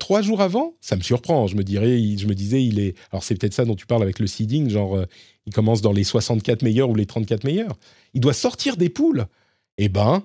trois 0.00 0.22
jours 0.22 0.40
avant. 0.40 0.74
Ça 0.80 0.96
me 0.96 1.02
surprend. 1.02 1.46
Je 1.46 1.54
me 1.54 1.62
dirais, 1.62 2.16
je 2.16 2.26
me 2.26 2.34
disais, 2.34 2.64
il 2.64 2.80
est. 2.80 2.96
Alors 3.12 3.22
c'est 3.22 3.36
peut-être 3.36 3.54
ça 3.54 3.64
dont 3.64 3.76
tu 3.76 3.86
parles 3.86 4.02
avec 4.02 4.18
le 4.18 4.26
seeding, 4.26 4.68
genre 4.68 4.98
il 5.46 5.52
commence 5.52 5.82
dans 5.82 5.92
les 5.92 6.04
64 6.04 6.62
meilleurs 6.62 6.90
ou 6.90 6.94
les 6.94 7.06
34 7.06 7.44
meilleurs. 7.44 7.76
Il 8.14 8.20
doit 8.20 8.32
sortir 8.32 8.76
des 8.76 8.88
poules. 8.88 9.26
Eh 9.78 9.88
ben, 9.88 10.22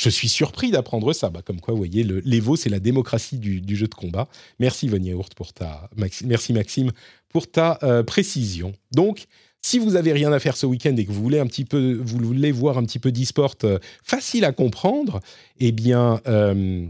je 0.00 0.08
suis 0.08 0.28
surpris 0.28 0.70
d'apprendre 0.70 1.12
ça. 1.12 1.30
Bah, 1.30 1.42
comme 1.44 1.60
quoi, 1.60 1.74
vous 1.74 1.78
voyez, 1.78 2.04
l'Evo, 2.04 2.56
c'est 2.56 2.70
la 2.70 2.80
démocratie 2.80 3.38
du, 3.38 3.76
jeu 3.76 3.86
de 3.86 3.94
combat. 3.94 4.28
Merci 4.58 4.88
Von 4.88 4.98
pour 5.36 5.52
ta, 5.52 5.90
merci 6.24 6.52
Maxime 6.52 6.90
pour 7.28 7.50
ta 7.50 7.78
euh, 7.82 8.02
précision. 8.02 8.72
Donc, 8.92 9.26
si 9.62 9.78
vous 9.78 9.96
avez 9.96 10.12
rien 10.12 10.32
à 10.32 10.38
faire 10.38 10.56
ce 10.56 10.64
week-end 10.64 10.96
et 10.96 11.04
que 11.04 11.12
vous 11.12 11.22
voulez 11.22 11.38
un 11.38 11.46
petit 11.46 11.66
peu, 11.66 12.00
vous 12.02 12.18
voulez 12.18 12.50
voir 12.50 12.78
un 12.78 12.84
petit 12.84 12.98
peu 12.98 13.12
d'e-sport 13.12 13.56
euh, 13.64 13.78
facile 14.02 14.44
à 14.44 14.52
comprendre, 14.52 15.20
eh 15.58 15.70
bien, 15.70 16.20
euh, 16.26 16.86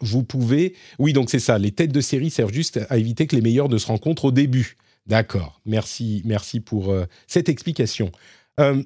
vous 0.00 0.22
pouvez. 0.22 0.74
Oui, 0.98 1.12
donc 1.12 1.30
c'est 1.30 1.40
ça. 1.40 1.58
Les 1.58 1.72
têtes 1.72 1.92
de 1.92 2.00
série 2.00 2.30
servent 2.30 2.52
juste 2.52 2.80
à 2.88 2.96
éviter 2.96 3.26
que 3.26 3.34
les 3.34 3.42
meilleurs 3.42 3.68
ne 3.68 3.76
se 3.76 3.86
rencontrent 3.86 4.26
au 4.26 4.32
début. 4.32 4.76
D'accord. 5.10 5.60
Merci, 5.66 6.22
merci 6.24 6.60
pour 6.60 6.94
cette 7.26 7.48
explication. 7.48 8.12
un 8.56 8.84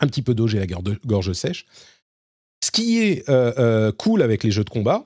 petit 0.00 0.22
peu 0.22 0.34
d'eau, 0.34 0.46
j'ai 0.46 0.60
la 0.60 0.66
gorge, 0.66 1.32
sèche. 1.32 1.66
Ce 2.64 2.70
qui 2.70 3.00
est 3.00 3.24
cool 3.98 4.22
avec 4.22 4.44
les 4.44 4.52
jeux 4.52 4.64
de 4.64 4.70
combat, 4.70 5.04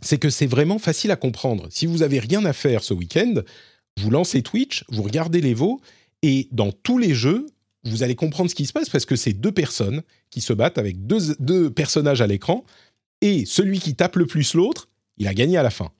c'est 0.00 0.18
que 0.18 0.30
c'est 0.30 0.46
vraiment 0.46 0.78
facile 0.78 1.10
à 1.10 1.16
comprendre. 1.16 1.66
Si 1.70 1.86
vous 1.86 2.02
avez 2.02 2.20
rien 2.20 2.44
à 2.44 2.52
faire 2.52 2.84
ce 2.84 2.94
week-end, 2.94 3.34
vous 3.98 4.10
lancez 4.10 4.42
Twitch, 4.42 4.84
vous 4.88 5.02
regardez 5.02 5.40
les 5.40 5.52
veaux, 5.52 5.80
et 6.22 6.48
dans 6.52 6.70
tous 6.70 6.96
les 6.96 7.12
jeux, 7.12 7.46
vous 7.84 8.02
allez 8.02 8.14
comprendre 8.14 8.50
ce 8.50 8.54
qui 8.54 8.66
se 8.66 8.72
passe 8.72 8.88
parce 8.88 9.04
que 9.04 9.16
c'est 9.16 9.32
deux 9.32 9.52
personnes 9.52 10.02
qui 10.30 10.40
se 10.40 10.52
battent 10.52 10.78
avec 10.78 11.06
deux, 11.06 11.70
personnages 11.70 12.22
à 12.22 12.26
l'écran, 12.26 12.64
et 13.20 13.44
celui 13.46 13.80
qui 13.80 13.94
tape 13.96 14.16
le 14.16 14.26
plus 14.26 14.54
l'autre, 14.54 14.88
il 15.18 15.26
a 15.26 15.34
gagné 15.34 15.56
à 15.56 15.62
la 15.62 15.70
fin. 15.70 15.90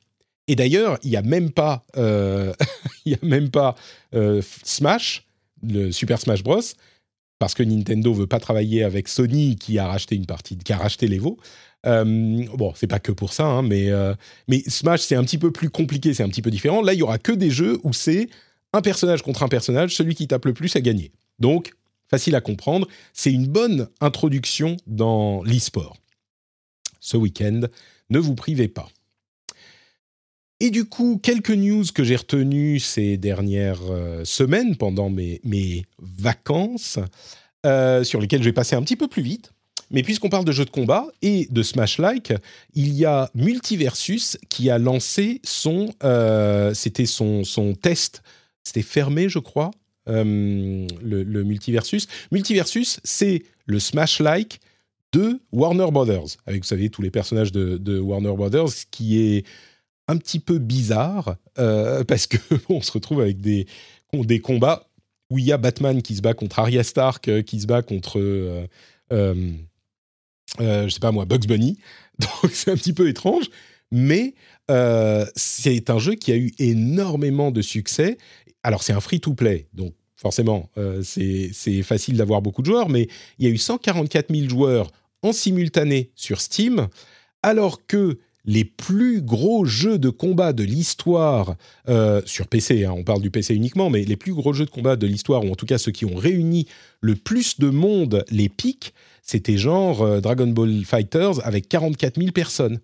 Et 0.51 0.57
d'ailleurs, 0.57 0.99
il 1.05 1.11
n'y 1.11 1.17
a 1.17 1.23
même 1.23 1.53
pas, 1.53 1.85
euh, 1.97 2.53
y 3.07 3.15
a 3.15 3.19
même 3.23 3.51
pas 3.51 3.77
euh, 4.17 4.43
Smash, 4.65 5.25
le 5.63 5.93
Super 5.93 6.21
Smash 6.21 6.43
Bros, 6.43 6.61
parce 7.39 7.55
que 7.55 7.63
Nintendo 7.63 8.13
veut 8.13 8.27
pas 8.27 8.41
travailler 8.41 8.83
avec 8.83 9.07
Sony 9.07 9.55
qui 9.55 9.79
a 9.79 9.87
racheté 9.87 10.17
une 10.17 10.27
partie, 10.27 10.59
qui 10.59 10.73
a 10.73 10.77
racheté 10.77 11.07
l'Evo. 11.07 11.39
Euh, 11.87 12.45
bon, 12.57 12.73
c'est 12.75 12.89
pas 12.89 12.99
que 12.99 13.13
pour 13.13 13.33
ça, 13.33 13.47
hein, 13.47 13.63
mais, 13.63 13.91
euh, 13.91 14.13
mais 14.49 14.65
Smash, 14.67 15.03
c'est 15.03 15.15
un 15.15 15.23
petit 15.23 15.39
peu 15.39 15.53
plus 15.53 15.71
compliqué, 15.71 16.15
c'est 16.15 16.25
un 16.25 16.29
petit 16.29 16.43
peu 16.43 16.51
différent. 16.51 16.83
Là, 16.83 16.95
il 16.95 16.99
y 16.99 17.03
aura 17.05 17.19
que 17.19 17.31
des 17.31 17.53
jeux 17.53 17.79
où 17.85 17.93
c'est 17.93 18.29
un 18.73 18.81
personnage 18.81 19.23
contre 19.23 19.45
un 19.45 19.49
personnage, 19.49 19.95
celui 19.95 20.17
qui 20.17 20.27
tape 20.27 20.47
le 20.47 20.53
plus 20.53 20.75
a 20.75 20.81
gagné. 20.81 21.13
Donc, 21.39 21.75
facile 22.09 22.35
à 22.35 22.41
comprendre. 22.41 22.89
C'est 23.13 23.33
une 23.33 23.47
bonne 23.47 23.87
introduction 24.01 24.77
dans 24.89 25.45
l'e-sport. 25.45 25.97
Ce 26.99 27.17
week-end, 27.17 27.61
ne 28.11 28.19
vous 28.19 28.35
privez 28.35 28.67
pas. 28.67 28.89
Et 30.61 30.71
du 30.71 30.85
coup, 30.85 31.19
quelques 31.23 31.51
news 31.51 31.85
que 31.95 32.05
j'ai 32.05 32.17
retenues 32.17 32.79
ces 32.81 33.17
dernières 33.17 33.81
euh, 33.91 34.25
semaines 34.25 34.77
pendant 34.77 35.11
mes, 35.11 35.41
mes 35.45 35.87
vacances, 35.99 36.99
sur 37.65 38.21
lesquelles 38.21 38.41
je 38.41 38.49
vais 38.49 38.55
passer 38.55 38.75
un 38.77 38.83
petit 38.83 38.97
peu 38.97 39.09
plus 39.09 39.23
vite. 39.23 39.53
Mais 39.91 40.03
puisqu'on 40.03 40.29
parle 40.29 40.45
de 40.45 40.53
jeux 40.53 40.65
de 40.65 40.71
combat 40.71 41.07
et 41.21 41.49
de 41.51 41.63
Smash-like, 41.63 42.33
il 42.75 42.95
y 42.95 43.05
a 43.05 43.29
Multiversus 43.35 44.39
qui 44.49 44.71
a 44.71 44.79
lancé 44.79 45.41
son, 45.43 45.93
euh, 46.05 46.73
c'était 46.75 47.07
son, 47.07 47.43
son 47.43 47.75
test, 47.75 48.23
c'était 48.63 48.83
fermé, 48.83 49.29
je 49.29 49.41
crois, 49.41 49.73
euh, 50.09 50.87
le, 51.03 51.43
Multiversus. 51.43 52.07
Multiversus, 52.31 53.01
c'est 53.03 53.43
le 53.67 53.81
Smash-like 53.81 54.61
de 55.13 55.41
Warner 55.51 55.91
Brothers, 55.91 56.37
avec 56.47 56.63
vous 56.63 56.69
savez 56.69 56.89
tous 56.89 57.03
les 57.03 57.11
personnages 57.11 57.51
de, 57.51 57.99
Warner 57.99 58.35
Brothers, 58.35 58.71
qui 58.93 59.21
est 59.21 59.45
un 60.11 60.17
petit 60.17 60.41
peu 60.41 60.59
bizarre 60.59 61.37
euh, 61.59 62.05
parce 62.05 62.27
que 62.27 62.37
on 62.69 62.83
se 62.83 62.93
retrouve 62.93 63.21
avec 63.21 63.41
des 63.41 63.67
des 64.13 64.41
combats 64.41 64.89
où 65.31 65.39
il 65.39 65.45
y 65.45 65.53
a 65.53 65.57
Batman 65.57 66.03
qui 66.03 66.17
se 66.17 66.23
bat 66.23 66.35
contre 66.35 66.59
Arya 66.59 66.83
Stark, 66.83 67.43
qui 67.45 67.61
se 67.61 67.67
bat 67.67 67.83
contre 67.83 68.19
euh, 70.61 70.89
je 70.89 70.93
sais 70.93 71.01
pas 71.01 71.13
moi, 71.13 71.25
Bugs 71.25 71.47
Bunny. 71.47 71.79
Donc 72.19 72.53
c'est 72.53 72.71
un 72.71 72.77
petit 72.77 72.93
peu 72.93 73.09
étrange, 73.09 73.47
mais 73.91 74.35
euh, 74.71 75.27
c'est 75.37 75.91
un 75.91 75.99
jeu 75.99 76.15
qui 76.15 76.33
a 76.33 76.37
eu 76.37 76.53
énormément 76.59 77.51
de 77.51 77.63
succès. 77.63 78.19
Alors 78.63 78.83
c'est 78.83 78.93
un 78.93 79.01
free-to-play, 79.01 79.69
donc 79.73 79.95
forcément 80.17 80.69
euh, 80.77 81.03
c'est 81.03 81.83
facile 81.83 82.19
d'avoir 82.19 82.43
beaucoup 82.43 82.61
de 82.61 82.67
joueurs, 82.67 82.91
mais 82.91 83.09
il 83.39 83.47
y 83.47 83.51
a 83.51 83.51
eu 83.51 83.57
144 83.57 84.35
000 84.35 84.51
joueurs 84.51 84.91
en 85.23 85.33
simultané 85.33 86.11
sur 86.15 86.43
Steam, 86.43 86.89
alors 87.43 87.87
que 87.87 88.19
les 88.45 88.65
plus 88.65 89.21
gros 89.21 89.65
jeux 89.65 89.99
de 89.99 90.09
combat 90.09 90.53
de 90.53 90.65
l'histoire 90.65 91.57
euh, 91.89 92.23
sur 92.25 92.47
PC, 92.47 92.85
hein, 92.85 92.95
on 92.97 93.05
parle 93.05 93.21
du 93.21 93.31
PC 93.31 93.55
uniquement, 93.55 93.91
mais 93.91 94.05
les 94.05 94.17
plus 94.17 94.33
gros 94.33 94.53
jeux 94.53 94.65
de 94.65 94.71
combat 94.71 94.97
de 94.97 95.07
l'histoire, 95.07 95.45
ou 95.45 95.51
en 95.51 95.55
tout 95.55 95.67
cas 95.67 95.79
ceux 95.79 95.93
qui 95.93 96.05
ont 96.05 96.17
réuni 96.17 96.67
le 97.01 97.15
plus 97.17 97.59
de 97.59 97.69
monde, 97.69 98.25
les 98.31 98.49
pics, 98.49 98.95
c'était 99.23 99.59
genre 99.59 100.03
euh, 100.03 100.21
Dragon 100.21 100.47
Ball 100.47 100.85
Fighters 100.85 101.45
avec 101.45 101.69
44 101.69 102.19
000 102.19 102.33
personnes. 102.33 102.81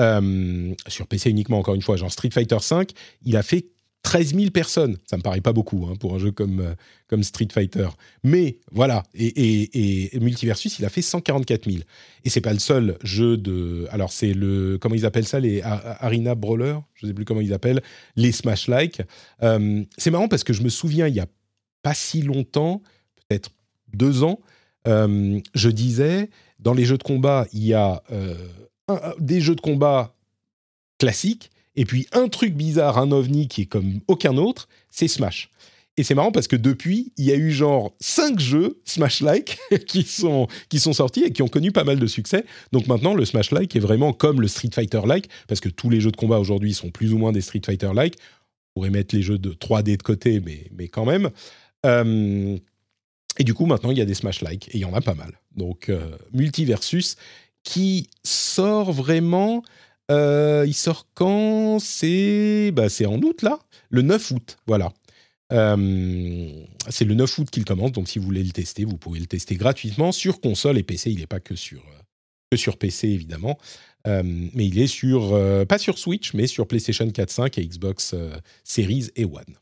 Euh, 0.00 0.74
sur 0.88 1.06
PC 1.06 1.30
uniquement, 1.30 1.58
encore 1.58 1.74
une 1.74 1.82
fois, 1.82 1.96
genre 1.96 2.10
Street 2.10 2.30
Fighter 2.32 2.56
V, 2.68 2.86
il 3.24 3.36
a 3.36 3.44
fait 3.44 3.66
13 4.04 4.34
000 4.36 4.50
personnes. 4.50 4.96
Ça 5.06 5.16
me 5.16 5.22
paraît 5.22 5.40
pas 5.40 5.52
beaucoup 5.52 5.86
hein, 5.86 5.94
pour 5.98 6.14
un 6.14 6.18
jeu 6.18 6.30
comme, 6.30 6.60
euh, 6.60 6.74
comme 7.08 7.24
Street 7.24 7.48
Fighter. 7.52 7.88
Mais 8.22 8.58
voilà, 8.70 9.02
et, 9.14 10.10
Multiversus, 10.20 10.78
il 10.78 10.84
a 10.84 10.88
fait 10.88 11.02
144 11.02 11.68
000. 11.68 11.82
Et 12.24 12.30
c'est 12.30 12.40
pas 12.40 12.52
le 12.52 12.60
seul 12.60 12.96
jeu 13.02 13.36
de. 13.36 13.88
Alors, 13.90 14.12
c'est 14.12 14.32
le. 14.32 14.78
Comment 14.78 14.94
ils 14.94 15.06
appellent 15.06 15.26
ça 15.26 15.40
Les 15.40 15.60
Arena 15.62 16.36
Brawler? 16.36 16.76
Je 16.94 17.08
sais 17.08 17.14
plus 17.14 17.24
comment 17.24 17.40
ils 17.40 17.52
appellent. 17.52 17.82
Les 18.14 18.30
Smash-like. 18.30 19.02
c'est 19.40 20.10
marrant 20.10 20.28
parce 20.28 20.44
que 20.44 20.52
je 20.52 20.62
me 20.62 20.68
souviens, 20.68 21.08
il 21.08 21.14
y 21.14 21.20
a 21.20 21.26
pas 21.82 21.94
si 21.94 22.22
longtemps, 22.22 22.82
peut-être 23.28 23.50
deux 23.92 24.22
ans, 24.22 24.40
euh, 24.86 25.40
je 25.54 25.68
disais, 25.70 26.30
dans 26.58 26.74
les 26.74 26.84
jeux 26.84 26.98
de 26.98 27.02
combat, 27.02 27.46
il 27.52 27.64
y 27.64 27.74
a 27.74 28.02
euh, 28.12 28.34
des 29.18 29.40
jeux 29.40 29.54
de 29.54 29.60
combat 29.60 30.14
classiques, 30.98 31.50
et 31.76 31.84
puis 31.84 32.06
un 32.12 32.28
truc 32.28 32.54
bizarre, 32.54 32.98
un 32.98 33.10
ovni 33.12 33.48
qui 33.48 33.62
est 33.62 33.66
comme 33.66 34.00
aucun 34.08 34.36
autre, 34.36 34.68
c'est 34.90 35.08
Smash. 35.08 35.50
Et 35.96 36.02
c'est 36.02 36.14
marrant 36.14 36.32
parce 36.32 36.48
que 36.48 36.56
depuis, 36.56 37.12
il 37.16 37.24
y 37.24 37.32
a 37.32 37.36
eu 37.36 37.52
genre 37.52 37.94
cinq 38.00 38.40
jeux 38.40 38.80
Smash-like 38.84 39.58
qui 39.86 40.02
sont, 40.02 40.48
qui 40.68 40.80
sont 40.80 40.92
sortis 40.92 41.22
et 41.24 41.32
qui 41.32 41.42
ont 41.42 41.48
connu 41.48 41.70
pas 41.70 41.84
mal 41.84 42.00
de 42.00 42.06
succès. 42.06 42.44
Donc 42.72 42.88
maintenant, 42.88 43.14
le 43.14 43.24
Smash-like 43.24 43.74
est 43.76 43.80
vraiment 43.80 44.12
comme 44.12 44.40
le 44.40 44.48
Street 44.48 44.70
Fighter-like, 44.72 45.28
parce 45.46 45.60
que 45.60 45.68
tous 45.68 45.90
les 45.90 46.00
jeux 46.00 46.10
de 46.10 46.16
combat 46.16 46.38
aujourd'hui 46.38 46.74
sont 46.74 46.90
plus 46.90 47.12
ou 47.12 47.18
moins 47.18 47.30
des 47.30 47.40
Street 47.40 47.62
Fighter-like. 47.64 48.16
On 48.74 48.80
pourrait 48.80 48.90
mettre 48.90 49.14
les 49.14 49.22
jeux 49.22 49.38
de 49.38 49.50
3D 49.50 49.96
de 49.96 50.02
côté, 50.02 50.40
mais, 50.40 50.66
mais 50.76 50.88
quand 50.88 51.04
même. 51.04 51.30
Euh, 51.86 52.58
et 53.38 53.44
du 53.44 53.54
coup, 53.54 53.66
maintenant, 53.66 53.92
il 53.92 53.98
y 53.98 54.02
a 54.02 54.04
des 54.04 54.14
Smash-like, 54.14 54.68
et 54.68 54.78
il 54.78 54.80
y 54.80 54.84
en 54.84 54.94
a 54.94 55.00
pas 55.00 55.14
mal. 55.14 55.38
Donc, 55.56 55.88
euh, 55.90 56.16
Multiversus, 56.32 57.16
qui 57.62 58.08
sort 58.24 58.92
vraiment... 58.92 59.62
Euh, 60.10 60.64
il 60.66 60.74
sort 60.74 61.08
quand? 61.14 61.78
C'est 61.78 62.70
bah, 62.72 62.86
en 63.06 63.20
août, 63.22 63.42
là 63.42 63.58
Le 63.90 64.02
9 64.02 64.30
août, 64.32 64.56
voilà. 64.66 64.92
Euh, 65.52 66.64
c'est 66.88 67.04
le 67.04 67.14
9 67.14 67.38
août 67.38 67.50
qu'il 67.50 67.64
commence, 67.64 67.92
donc 67.92 68.08
si 68.08 68.18
vous 68.18 68.24
voulez 68.24 68.42
le 68.42 68.50
tester, 68.50 68.84
vous 68.84 68.96
pouvez 68.96 69.20
le 69.20 69.26
tester 69.26 69.56
gratuitement 69.56 70.12
sur 70.12 70.40
console 70.40 70.78
et 70.78 70.82
PC. 70.82 71.10
Il 71.10 71.20
n'est 71.20 71.26
pas 71.26 71.40
que 71.40 71.54
sur, 71.54 71.82
que 72.50 72.56
sur 72.56 72.76
PC, 72.76 73.08
évidemment. 73.08 73.58
mais 74.06 74.66
il 74.66 74.78
est 74.78 74.86
sur, 74.86 75.38
pas 75.66 75.78
sur 75.78 75.98
Switch, 75.98 76.34
mais 76.34 76.46
sur 76.46 76.66
PlayStation 76.66 77.08
4, 77.08 77.30
5 77.30 77.58
et 77.58 77.66
Xbox 77.66 78.14
Series 78.64 79.10
et 79.16 79.24
One. 79.24 79.56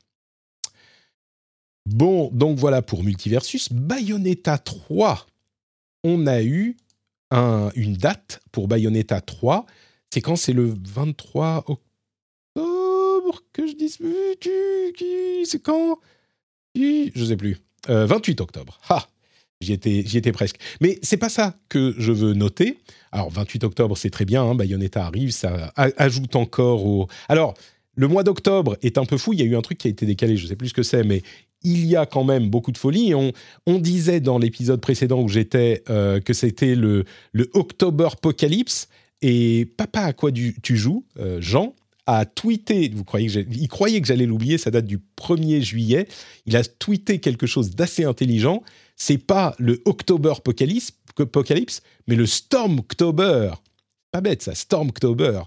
Bon, 1.85 2.29
donc 2.31 2.57
voilà 2.57 2.81
pour 2.81 3.03
Multiversus. 3.03 3.71
Bayonetta 3.71 4.57
3, 4.57 5.25
on 6.03 6.27
a 6.27 6.41
eu 6.41 6.77
une 7.31 7.95
date 7.95 8.41
pour 8.51 8.67
Bayonetta 8.67 9.21
3. 9.21 9.65
C'est 10.13 10.21
quand 10.21 10.35
C'est 10.35 10.53
le 10.53 10.75
23 10.93 11.65
octobre 11.67 13.41
que 13.51 13.65
je 13.65 13.73
dis. 13.73 13.89
C'est 15.43 15.59
quand? 15.59 15.97
Je 16.75 17.25
sais 17.25 17.35
plus. 17.35 17.57
28 17.87 18.39
euh, 18.39 18.43
octobre. 18.43 18.79
Ah 18.89 19.07
J'y 19.59 19.73
étais, 19.73 20.31
presque. 20.31 20.57
Mais 20.81 20.99
c'est 21.01 21.17
pas 21.17 21.29
ça 21.29 21.57
que 21.67 21.95
je 21.97 22.11
veux 22.11 22.35
noter. 22.35 22.77
Alors, 23.11 23.31
28 23.31 23.63
octobre, 23.63 23.97
c'est 23.97 24.11
très 24.11 24.25
bien. 24.25 24.43
Hein, 24.43 24.53
Bayonetta 24.53 25.03
arrive, 25.03 25.31
ça 25.31 25.73
ajoute 25.75 26.35
encore 26.35 26.85
au. 26.85 27.07
Alors, 27.27 27.55
le 27.95 28.07
mois 28.07 28.21
d'octobre 28.21 28.77
est 28.83 28.99
un 28.99 29.05
peu 29.05 29.17
fou. 29.17 29.33
Il 29.33 29.39
y 29.39 29.41
a 29.41 29.45
eu 29.45 29.55
un 29.55 29.63
truc 29.63 29.79
qui 29.79 29.87
a 29.87 29.89
été 29.89 30.05
décalé, 30.05 30.37
je 30.37 30.45
sais 30.45 30.55
plus 30.55 30.69
ce 30.69 30.75
que 30.75 30.83
c'est, 30.83 31.03
mais 31.03 31.23
il 31.63 31.87
y 31.87 31.95
a 31.95 32.05
quand 32.05 32.23
même 32.23 32.51
beaucoup 32.51 32.71
de 32.71 32.77
folie. 32.77 33.15
On, 33.15 33.31
on 33.65 33.79
disait 33.79 34.19
dans 34.19 34.37
l'épisode 34.37 34.79
précédent 34.79 35.23
où 35.23 35.27
j'étais 35.27 35.83
euh, 35.89 36.19
que 36.19 36.33
c'était 36.33 36.75
le, 36.75 37.05
le 37.31 37.49
October 37.55 38.09
Apocalypse. 38.11 38.89
Et 39.23 39.65
papa, 39.77 40.01
à 40.01 40.13
quoi 40.13 40.31
tu 40.31 40.77
joues, 40.77 41.05
euh, 41.17 41.41
Jean 41.41 41.73
a 42.05 42.25
tweeté, 42.25 42.91
vous 42.93 43.05
croyez 43.05 43.27
que 43.29 43.49
il 43.49 43.67
croyait 43.69 44.01
que 44.01 44.07
j'allais 44.07 44.25
l'oublier, 44.25 44.57
ça 44.57 44.69
date 44.69 44.85
du 44.85 44.99
1er 45.17 45.61
juillet, 45.61 46.07
il 46.45 46.57
a 46.57 46.63
tweeté 46.65 47.19
quelque 47.19 47.47
chose 47.47 47.71
d'assez 47.71 48.03
intelligent, 48.03 48.61
c'est 48.97 49.17
pas 49.17 49.55
le 49.57 49.81
October 49.85 50.33
Apocalypse, 50.37 51.81
mais 52.07 52.15
le 52.15 52.25
Storm 52.25 52.79
October. 52.79 53.53
Pas 54.11 54.19
bête 54.19 54.41
ça, 54.41 54.53
Storm 54.53 54.89
October. 54.89 55.43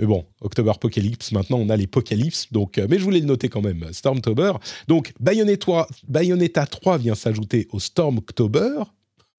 Mais 0.00 0.06
bon, 0.06 0.24
October 0.40 0.70
Apocalypse, 0.70 1.30
maintenant 1.32 1.58
on 1.58 1.68
a 1.68 1.76
les 1.76 1.84
Apocalypse, 1.84 2.50
donc, 2.50 2.78
euh, 2.78 2.86
mais 2.88 2.98
je 2.98 3.04
voulais 3.04 3.20
le 3.20 3.26
noter 3.26 3.50
quand 3.50 3.60
même, 3.60 3.92
Stormtober. 3.92 4.52
Donc 4.88 5.12
Bayonetta, 5.20 5.86
Bayonetta 6.08 6.64
3 6.64 6.96
vient 6.96 7.14
s'ajouter 7.14 7.68
au 7.70 7.78
Storm 7.78 8.16
October, 8.16 8.82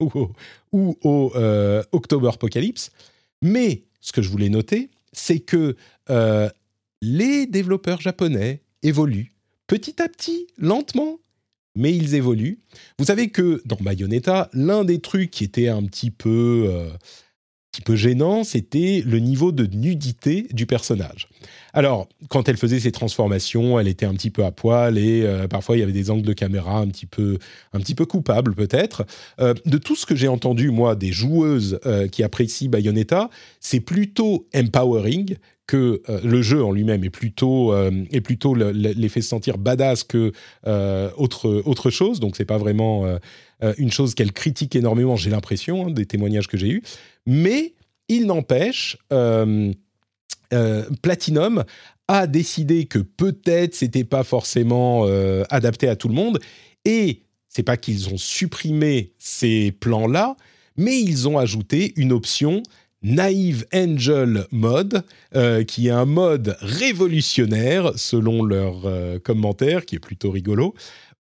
ou 0.00 0.96
au, 1.02 1.32
euh, 1.34 1.82
October 1.92 2.28
Apocalypse. 2.28 2.92
Mais 3.44 3.84
ce 4.00 4.12
que 4.12 4.22
je 4.22 4.30
voulais 4.30 4.48
noter, 4.48 4.90
c'est 5.12 5.38
que 5.38 5.76
euh, 6.08 6.48
les 7.02 7.46
développeurs 7.46 8.00
japonais 8.00 8.62
évoluent 8.82 9.34
petit 9.66 10.00
à 10.02 10.08
petit, 10.08 10.46
lentement, 10.56 11.18
mais 11.74 11.94
ils 11.94 12.14
évoluent. 12.14 12.60
Vous 12.98 13.04
savez 13.04 13.28
que 13.28 13.60
dans 13.66 13.76
Bayonetta, 13.76 14.48
l'un 14.54 14.84
des 14.84 15.00
trucs 15.00 15.30
qui 15.30 15.44
était 15.44 15.68
un 15.68 15.84
petit 15.84 16.10
peu 16.10 16.64
petit 17.74 17.82
peu 17.82 17.96
gênant, 17.96 18.44
c'était 18.44 19.02
le 19.04 19.18
niveau 19.18 19.50
de 19.50 19.66
nudité 19.66 20.46
du 20.52 20.64
personnage. 20.64 21.28
Alors, 21.72 22.08
quand 22.28 22.48
elle 22.48 22.56
faisait 22.56 22.78
ses 22.78 22.92
transformations, 22.92 23.80
elle 23.80 23.88
était 23.88 24.06
un 24.06 24.14
petit 24.14 24.30
peu 24.30 24.44
à 24.44 24.52
poil 24.52 24.96
et 24.96 25.22
euh, 25.22 25.48
parfois 25.48 25.76
il 25.76 25.80
y 25.80 25.82
avait 25.82 25.90
des 25.90 26.08
angles 26.08 26.24
de 26.24 26.32
caméra 26.32 26.78
un 26.78 26.86
petit 26.86 27.06
peu, 27.06 27.38
un 27.72 27.80
petit 27.80 27.96
peu 27.96 28.06
coupables 28.06 28.54
peut-être. 28.54 29.04
Euh, 29.40 29.54
de 29.66 29.76
tout 29.78 29.96
ce 29.96 30.06
que 30.06 30.14
j'ai 30.14 30.28
entendu, 30.28 30.70
moi, 30.70 30.94
des 30.94 31.10
joueuses 31.10 31.80
euh, 31.84 32.06
qui 32.06 32.22
apprécient 32.22 32.70
Bayonetta, 32.70 33.28
c'est 33.58 33.80
plutôt 33.80 34.46
empowering 34.54 35.36
que 35.66 36.02
le 36.22 36.42
jeu 36.42 36.62
en 36.62 36.72
lui-même 36.72 37.04
est 37.04 37.10
plutôt, 37.10 37.74
est 37.74 38.20
plutôt 38.20 38.54
les 38.54 39.08
fait 39.08 39.22
sentir 39.22 39.56
badass 39.56 40.04
que 40.04 40.30
autre, 41.16 41.62
autre 41.64 41.88
chose. 41.88 42.20
Donc, 42.20 42.36
c'est 42.36 42.44
pas 42.44 42.58
vraiment 42.58 43.18
une 43.78 43.90
chose 43.90 44.14
qu'elle 44.14 44.32
critique 44.32 44.76
énormément, 44.76 45.16
j'ai 45.16 45.30
l'impression, 45.30 45.86
hein, 45.86 45.90
des 45.90 46.06
témoignages 46.06 46.48
que 46.48 46.56
j'ai 46.58 46.68
eus. 46.68 46.82
Mais 47.26 47.74
il 48.08 48.26
n'empêche, 48.26 48.96
euh, 49.12 49.72
euh, 50.52 50.84
Platinum 51.02 51.64
a 52.08 52.26
décidé 52.26 52.84
que 52.84 52.98
peut-être 52.98 53.74
c'était 53.74 54.04
pas 54.04 54.24
forcément 54.24 55.06
euh, 55.06 55.42
adapté 55.50 55.88
à 55.88 55.96
tout 55.96 56.08
le 56.08 56.14
monde 56.14 56.38
et 56.84 57.22
c'est 57.48 57.62
pas 57.62 57.76
qu'ils 57.76 58.12
ont 58.12 58.18
supprimé 58.18 59.12
ces 59.18 59.72
plans-là, 59.72 60.36
mais 60.76 61.00
ils 61.00 61.28
ont 61.28 61.38
ajouté 61.38 61.94
une 61.96 62.12
option 62.12 62.62
Naive 63.02 63.64
Angel 63.72 64.46
Mode, 64.50 65.04
qui 65.68 65.88
est 65.88 65.90
un 65.90 66.06
mode 66.06 66.56
révolutionnaire 66.60 67.92
selon 67.96 68.42
leur 68.42 68.82
commentaire, 69.22 69.84
qui 69.84 69.96
est 69.96 70.00
plutôt 70.00 70.30
rigolo, 70.30 70.74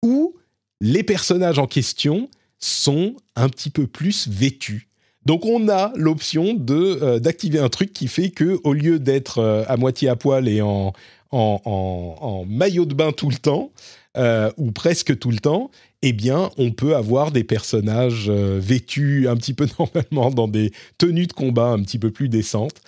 où 0.02 0.34
les 0.80 1.02
personnages 1.02 1.58
en 1.58 1.66
question 1.66 2.28
sont 2.58 3.14
un 3.36 3.48
petit 3.48 3.70
peu 3.70 3.86
plus 3.86 4.28
vêtus. 4.28 4.88
Donc 5.24 5.44
on 5.44 5.68
a 5.68 5.92
l'option 5.94 6.54
de 6.54 6.98
euh, 7.02 7.18
d'activer 7.18 7.58
un 7.58 7.68
truc 7.68 7.92
qui 7.92 8.08
fait 8.08 8.30
que 8.30 8.58
au 8.64 8.72
lieu 8.72 8.98
d'être 8.98 9.38
euh, 9.38 9.64
à 9.68 9.76
moitié 9.76 10.08
à 10.08 10.16
poil 10.16 10.48
et 10.48 10.62
en, 10.62 10.92
en, 11.30 12.44
maillot 12.48 12.86
de 12.86 12.94
bain 12.94 13.12
tout 13.12 13.28
le 13.28 13.36
temps 13.36 13.70
euh, 14.16 14.50
ou 14.56 14.72
presque 14.72 15.18
tout 15.18 15.30
le 15.30 15.38
temps, 15.38 15.70
eh 16.00 16.12
bien 16.14 16.50
on 16.56 16.70
peut 16.70 16.96
avoir 16.96 17.30
des 17.30 17.44
personnages 17.44 18.30
vêtus 18.30 19.28
un 19.28 19.36
petit 19.36 19.52
peu 19.52 19.66
normalement 19.78 20.30
dans 20.30 20.48
des 20.48 20.72
tenues 20.96 21.26
de 21.26 21.32
combat 21.34 21.68
un 21.68 21.82
petit 21.82 21.98
peu 21.98 22.10
plus 22.10 22.28
décentes. 22.28 22.80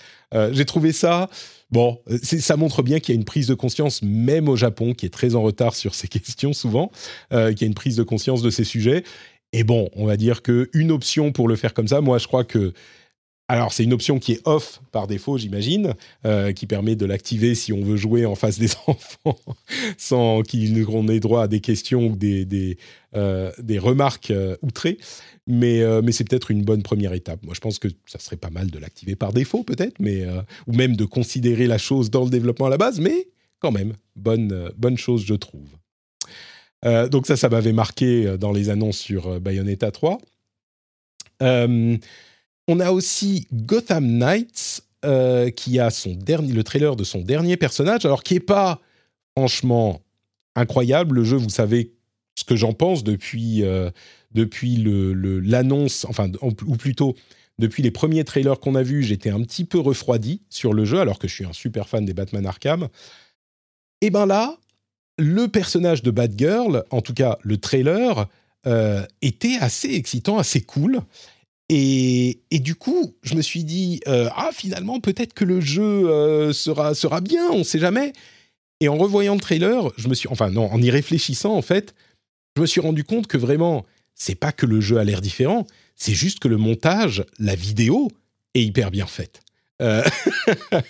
J'ai 0.53 0.65
trouvé 0.65 0.93
ça 0.93 1.29
Bon, 1.71 1.99
ça 2.21 2.57
montre 2.57 2.83
bien 2.83 2.99
qu'il 2.99 3.15
y 3.15 3.17
a 3.17 3.19
une 3.19 3.25
prise 3.25 3.47
de 3.47 3.53
conscience, 3.53 4.01
même 4.01 4.49
au 4.49 4.57
Japon, 4.57 4.93
qui 4.93 5.05
est 5.05 5.09
très 5.09 5.35
en 5.35 5.41
retard 5.41 5.73
sur 5.75 5.95
ces 5.95 6.07
questions 6.09 6.53
souvent, 6.53 6.91
euh, 7.31 7.51
qu'il 7.53 7.61
y 7.61 7.63
a 7.65 7.67
une 7.67 7.73
prise 7.73 7.95
de 7.95 8.03
conscience 8.03 8.41
de 8.41 8.49
ces 8.49 8.65
sujets. 8.65 9.03
Et 9.53 9.63
bon, 9.63 9.89
on 9.95 10.05
va 10.05 10.17
dire 10.17 10.41
qu'une 10.41 10.91
option 10.91 11.31
pour 11.31 11.47
le 11.47 11.55
faire 11.55 11.73
comme 11.73 11.87
ça, 11.87 12.01
moi 12.01 12.17
je 12.17 12.27
crois 12.27 12.43
que 12.43 12.73
alors, 13.51 13.73
c'est 13.73 13.83
une 13.83 13.91
option 13.91 14.17
qui 14.17 14.31
est 14.31 14.41
off 14.45 14.81
par 14.93 15.07
défaut, 15.07 15.37
j'imagine, 15.37 15.93
euh, 16.25 16.53
qui 16.53 16.67
permet 16.67 16.95
de 16.95 17.05
l'activer 17.05 17.53
si 17.53 17.73
on 17.73 17.81
veut 17.81 17.97
jouer 17.97 18.25
en 18.25 18.33
face 18.33 18.57
des 18.57 18.69
enfants 18.87 19.37
sans 19.97 20.41
qu'on 20.41 21.07
ait 21.09 21.19
droit 21.19 21.43
à 21.43 21.47
des 21.49 21.59
questions 21.59 22.07
ou 22.07 22.15
des, 22.15 22.45
des, 22.45 22.77
euh, 23.13 23.51
remarques 23.77 24.31
euh, 24.31 24.55
outrées. 24.61 24.99
Mais, 25.47 25.81
mais 26.01 26.13
c'est 26.13 26.23
peut-être 26.23 26.49
une 26.49 26.63
bonne 26.63 26.81
première 26.81 27.11
étape. 27.11 27.43
Moi, 27.43 27.53
je 27.53 27.59
pense 27.59 27.77
que 27.77 27.89
ça 28.05 28.19
serait 28.19 28.37
pas 28.37 28.51
mal 28.51 28.71
de 28.71 28.79
l'activer 28.79 29.17
par 29.17 29.33
défaut, 29.33 29.63
peut-être, 29.63 29.99
mais 29.99 30.23
ou 30.67 30.71
même 30.71 30.95
de 30.95 31.03
considérer 31.03 31.67
la 31.67 31.77
chose 31.77 32.09
dans 32.09 32.23
le 32.23 32.29
développement 32.29 32.67
à 32.67 32.69
la 32.69 32.77
base, 32.77 33.01
mais 33.01 33.27
quand 33.59 33.71
même, 33.71 33.95
bonne, 34.15 34.71
bonne 34.77 34.97
chose, 34.97 35.25
je 35.25 35.33
trouve. 35.33 35.67
donc 37.09 37.27
ça, 37.27 37.35
ça 37.35 37.49
m'avait 37.49 37.73
marqué 37.73 38.37
dans 38.37 38.53
les 38.53 38.69
annonces 38.69 38.99
sur 38.99 39.41
Bayonetta 39.41 39.91
3. 39.91 40.19
On 42.71 42.79
a 42.79 42.91
aussi 42.91 43.49
Gotham 43.51 44.07
Knights, 44.07 44.85
euh, 45.03 45.49
qui 45.49 45.77
a 45.77 45.89
son 45.89 46.13
dernier, 46.13 46.53
le 46.53 46.63
trailer 46.63 46.95
de 46.95 47.03
son 47.03 47.19
dernier 47.19 47.57
personnage, 47.57 48.05
alors 48.05 48.23
qui 48.23 48.35
n'est 48.35 48.39
pas 48.39 48.79
franchement 49.35 50.01
incroyable. 50.55 51.15
Le 51.15 51.25
jeu, 51.25 51.35
vous 51.35 51.49
savez 51.49 51.91
ce 52.33 52.45
que 52.45 52.55
j'en 52.55 52.71
pense 52.71 53.03
depuis, 53.03 53.63
euh, 53.63 53.89
depuis 54.33 54.81
l'annonce, 54.85 56.05
enfin, 56.07 56.31
ou 56.41 56.77
plutôt 56.77 57.17
depuis 57.59 57.83
les 57.83 57.91
premiers 57.91 58.23
trailers 58.23 58.61
qu'on 58.61 58.75
a 58.75 58.83
vus, 58.83 59.03
j'étais 59.03 59.31
un 59.31 59.41
petit 59.41 59.65
peu 59.65 59.77
refroidi 59.77 60.41
sur 60.49 60.71
le 60.71 60.85
jeu, 60.85 61.01
alors 61.01 61.19
que 61.19 61.27
je 61.27 61.33
suis 61.33 61.45
un 61.45 61.51
super 61.51 61.89
fan 61.89 62.05
des 62.05 62.13
Batman 62.13 62.45
Arkham. 62.45 62.87
Et 63.99 64.11
ben 64.11 64.25
là, 64.25 64.55
le 65.19 65.49
personnage 65.49 66.03
de 66.03 66.11
Batgirl, 66.11 66.85
en 66.89 67.01
tout 67.01 67.13
cas 67.13 67.37
le 67.41 67.57
trailer, 67.57 68.29
euh, 68.65 69.05
était 69.21 69.57
assez 69.59 69.93
excitant, 69.93 70.37
assez 70.37 70.61
cool. 70.61 71.01
Et, 71.73 72.41
du 72.51 72.75
coup, 72.75 73.15
je 73.23 73.33
me 73.33 73.41
suis 73.41 73.63
dit, 73.63 74.01
euh, 74.05 74.27
ah, 74.35 74.49
finalement, 74.51 74.99
peut-être 74.99 75.33
que 75.33 75.45
le 75.45 75.61
jeu 75.61 75.81
euh, 75.81 76.51
sera, 76.51 76.93
sera 76.93 77.21
bien, 77.21 77.49
on 77.49 77.59
ne 77.59 77.63
sait 77.63 77.79
jamais. 77.79 78.11
Et 78.81 78.89
en 78.89 78.97
revoyant 78.97 79.35
le 79.35 79.39
trailer, 79.39 79.89
je 79.95 80.09
me 80.09 80.13
suis, 80.13 80.27
enfin 80.27 80.49
non, 80.49 80.69
en 80.69 80.81
y 80.81 80.91
réfléchissant, 80.91 81.55
en 81.55 81.61
fait, 81.61 81.95
je 82.57 82.61
me 82.61 82.67
suis 82.67 82.81
rendu 82.81 83.05
compte 83.05 83.27
que 83.27 83.37
vraiment, 83.37 83.85
c'est 84.15 84.35
pas 84.35 84.51
que 84.51 84.65
le 84.65 84.81
jeu 84.81 84.97
a 84.97 85.05
l'air 85.05 85.21
différent, 85.21 85.65
c'est 85.95 86.13
juste 86.13 86.39
que 86.39 86.49
le 86.49 86.57
montage, 86.57 87.23
la 87.39 87.55
vidéo, 87.55 88.09
est 88.53 88.63
hyper 88.63 88.91
bien 88.91 89.07
faite. 89.07 89.39
Euh, 89.81 90.03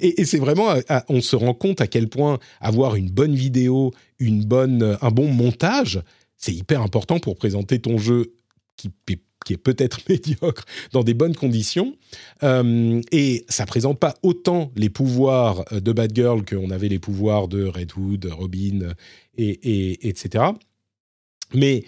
et, 0.00 0.24
c'est 0.24 0.38
vraiment, 0.38 0.74
on 1.08 1.20
se 1.20 1.36
rend 1.36 1.54
compte 1.54 1.80
à 1.80 1.86
quel 1.86 2.08
point 2.08 2.40
avoir 2.60 2.96
une 2.96 3.08
bonne 3.08 3.36
vidéo, 3.36 3.92
une 4.18 4.44
bonne, 4.44 4.98
un 5.00 5.10
bon 5.10 5.28
montage, 5.28 6.02
c'est 6.36 6.52
hyper 6.52 6.82
important 6.82 7.20
pour 7.20 7.36
présenter 7.36 7.78
ton 7.78 7.98
jeu 7.98 8.34
qui 8.76 8.90
qui 9.44 9.52
est 9.52 9.58
peut-être 9.58 10.00
médiocre 10.08 10.64
dans 10.92 11.04
des 11.04 11.14
bonnes 11.14 11.36
conditions. 11.36 11.96
Euh, 12.42 13.00
et 13.12 13.44
ça 13.48 13.66
présente 13.66 13.98
pas 13.98 14.14
autant 14.22 14.72
les 14.76 14.90
pouvoirs 14.90 15.64
de 15.70 15.92
Batgirl 15.92 16.44
qu'on 16.44 16.70
avait 16.70 16.88
les 16.88 16.98
pouvoirs 16.98 17.48
de 17.48 17.64
Red 17.64 17.92
Hood, 17.96 18.26
Robin, 18.32 18.94
et, 19.36 20.08
etc. 20.08 20.44
Mais 21.54 21.84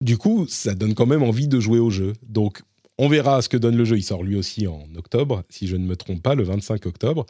du 0.00 0.16
coup, 0.16 0.46
ça 0.48 0.74
donne 0.74 0.94
quand 0.94 1.06
même 1.06 1.22
envie 1.22 1.48
de 1.48 1.60
jouer 1.60 1.78
au 1.78 1.90
jeu. 1.90 2.14
Donc, 2.22 2.62
on 2.98 3.08
verra 3.08 3.40
ce 3.42 3.48
que 3.48 3.56
donne 3.56 3.76
le 3.76 3.84
jeu. 3.84 3.96
Il 3.96 4.02
sort 4.02 4.22
lui 4.22 4.36
aussi 4.36 4.66
en 4.66 4.84
octobre, 4.96 5.42
si 5.48 5.66
je 5.66 5.76
ne 5.76 5.86
me 5.86 5.96
trompe 5.96 6.22
pas, 6.22 6.34
le 6.34 6.42
25 6.42 6.86
octobre. 6.86 7.26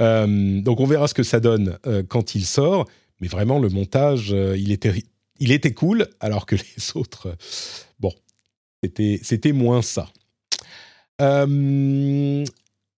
Euh, 0.00 0.60
donc, 0.60 0.80
on 0.80 0.86
verra 0.86 1.08
ce 1.08 1.14
que 1.14 1.22
ça 1.22 1.40
donne 1.40 1.78
euh, 1.86 2.02
quand 2.06 2.34
il 2.34 2.44
sort. 2.44 2.88
Mais 3.20 3.28
vraiment, 3.28 3.58
le 3.58 3.68
montage, 3.68 4.30
il, 4.30 4.72
était, 4.72 5.04
il 5.38 5.52
était 5.52 5.72
cool, 5.72 6.08
alors 6.20 6.46
que 6.46 6.56
les 6.56 6.62
autres, 6.96 7.36
c'était 8.82 9.52
moins 9.52 9.82
ça. 9.82 10.08
Euh, 11.20 12.44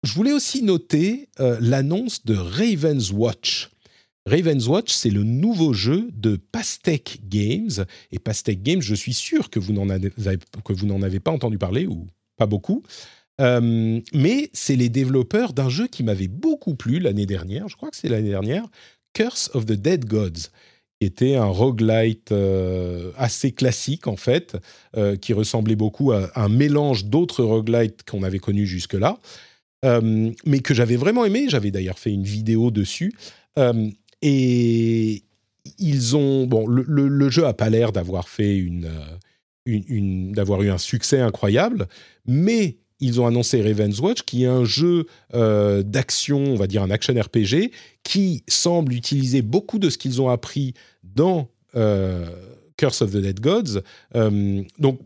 je 0.03 0.13
voulais 0.13 0.33
aussi 0.33 0.63
noter 0.63 1.29
euh, 1.41 1.59
l'annonce 1.61 2.25
de 2.25 2.35
Raven's 2.35 3.11
Watch. 3.11 3.71
Raven's 4.27 4.67
Watch, 4.67 4.93
c'est 4.93 5.11
le 5.11 5.23
nouveau 5.23 5.73
jeu 5.75 6.09
de 6.15 6.37
Pastec 6.37 7.21
Games. 7.29 7.85
Et 8.13 8.19
Pastec 8.19 8.63
Games, 8.63 8.81
je 8.81 8.95
suis 8.95 9.13
sûr 9.13 9.51
que 9.51 9.59
vous 9.59 9.73
n'en 9.73 9.91
avez, 9.91 10.11
avez, 10.27 11.21
pas 11.21 11.31
entendu 11.31 11.59
parler, 11.59 11.87
ou 11.87 12.07
pas 12.37 12.47
beaucoup. 12.47 12.83
Euh, 13.41 14.01
mais 14.15 14.51
c'est 14.53 14.77
les 14.77 14.89
développeurs 14.89 15.53
d'un 15.53 15.69
jeu 15.69 15.87
qui 15.89 16.03
m'avait 16.03 16.29
beaucoup 16.29 16.75
plu 16.75 17.01
l'année 17.01 17.27
dernière, 17.27 17.69
je 17.69 17.77
crois 17.77 17.91
que 17.91 17.97
c'est 17.97 18.09
l'année 18.09 18.29
dernière, 18.29 18.67
Curse 19.13 19.51
of 19.55 19.67
the 19.67 19.73
Dead 19.73 20.05
Gods 20.05 20.51
était 21.01 21.37
un 21.37 21.47
roguelite 21.47 22.33
euh, 22.33 23.11
assez 23.17 23.53
classique 23.53 24.07
en 24.07 24.17
fait, 24.17 24.57
euh, 24.97 25.17
qui 25.17 25.33
ressemblait 25.33 25.77
beaucoup 25.77 26.13
à 26.13 26.31
un 26.37 26.49
mélange 26.49 27.07
d'autres 27.07 27.45
roguelites 27.45 28.03
qu'on 28.09 28.23
avait 28.23 28.39
connus 28.39 28.67
jusque-là, 28.67 29.19
euh, 29.85 30.31
mais 30.47 30.61
que 30.61 30.75
j'avais 30.75 30.97
vraiment 30.97 31.25
aimé. 31.25 31.47
J'avais 31.49 31.71
d'ailleurs 31.71 31.99
fait 31.99 32.13
une 32.13 32.25
vidéo 32.25 32.71
dessus. 32.71 33.15
et 34.23 35.23
ils 35.79 36.17
ont 36.17 36.47
bon, 36.47 36.67
le, 36.67 37.31
jeu 37.31 37.47
a 37.47 37.55
pas 37.55 37.71
l'air 37.71 37.93
d'avoir 37.93 38.29
fait 38.29 38.57
une, 38.57 40.33
d'avoir 40.33 40.63
eu 40.63 40.71
un 40.71 40.79
succès 40.79 41.21
incroyable, 41.21 41.89
mais 42.27 42.77
ils 43.05 43.21
ont 43.21 43.27
annoncé 43.27 43.63
Raven's 43.63 44.01
Watch, 44.01 44.23
qui 44.23 44.45
est 44.45 44.49
un 44.49 44.65
jeu 44.65 45.07
d'action, 45.33 46.39
on 46.39 46.57
va 46.57 46.67
dire 46.67 46.83
un 46.83 46.91
action 46.91 47.15
RPG, 47.15 47.71
qui 48.03 48.43
semble 48.49 48.93
utiliser 48.93 49.43
beaucoup 49.43 49.79
de 49.79 49.91
ce 49.91 49.99
qu'ils 49.99 50.21
ont 50.21 50.29
appris 50.29 50.75
dans 51.03 51.49
Curse 51.75 53.03
of 53.03 53.13
the 53.13 53.19
Dead 53.19 53.41
Gods. 53.41 53.83
donc 54.79 55.01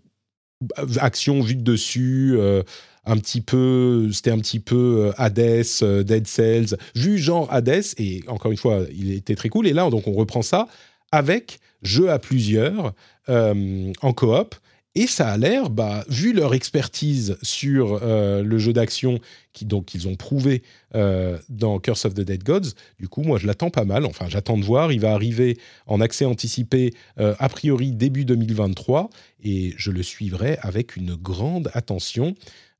action 0.99 1.41
vue 1.41 1.55
de 1.55 1.63
dessus, 1.63 2.35
euh, 2.37 2.63
un 3.05 3.17
petit 3.17 3.41
peu, 3.41 4.11
c'était 4.13 4.31
un 4.31 4.39
petit 4.39 4.61
peu 4.61 5.07
euh, 5.07 5.13
Hades, 5.17 5.65
euh, 5.83 6.03
Dead 6.03 6.27
Cells, 6.27 6.77
vu 6.95 7.19
genre 7.19 7.49
Hades, 7.53 7.85
et 7.99 8.23
encore 8.27 8.51
une 8.51 8.59
fois, 8.59 8.83
il 8.93 9.13
était 9.13 9.35
très 9.35 9.49
cool. 9.49 9.67
Et 9.67 9.73
là, 9.73 9.89
donc 9.91 10.07
on 10.07 10.13
reprend 10.13 10.43
ça 10.43 10.69
avec 11.13 11.59
jeu 11.83 12.11
à 12.11 12.19
plusieurs 12.19 12.93
en 13.29 14.13
coop 14.15 14.55
et 14.99 15.07
ça 15.07 15.29
a 15.29 15.37
l'air, 15.37 15.71
bah, 15.71 16.05
vu 16.09 16.33
leur 16.33 16.55
expertise 16.55 17.39
sur 17.41 18.01
euh, 18.03 18.43
le 18.43 18.59
jeu 18.59 18.73
d'action 18.73 19.21
qui 19.53 19.65
donc 19.65 19.85
qu'ils 19.85 20.09
ont 20.09 20.17
prouvé 20.17 20.65
euh, 20.97 21.39
dans 21.49 21.79
Curse 21.79 22.07
of 22.07 22.15
the 22.15 22.23
Dead 22.23 22.43
Gods, 22.43 22.71
du 22.99 23.07
coup 23.07 23.23
moi 23.23 23.39
je 23.39 23.47
l'attends 23.47 23.71
pas 23.71 23.85
mal. 23.85 24.05
Enfin 24.05 24.27
j'attends 24.29 24.59
de 24.59 24.65
voir. 24.65 24.91
Il 24.91 24.99
va 24.99 25.13
arriver 25.13 25.57
en 25.87 26.01
accès 26.01 26.25
anticipé 26.25 26.95
euh, 27.21 27.37
a 27.39 27.49
priori 27.49 27.93
début 27.93 28.25
2023 28.25 29.09
et 29.45 29.73
je 29.77 29.93
le 29.93 30.03
suivrai 30.03 30.59
avec 30.63 30.97
une 30.97 31.15
grande 31.15 31.71
attention. 31.75 32.35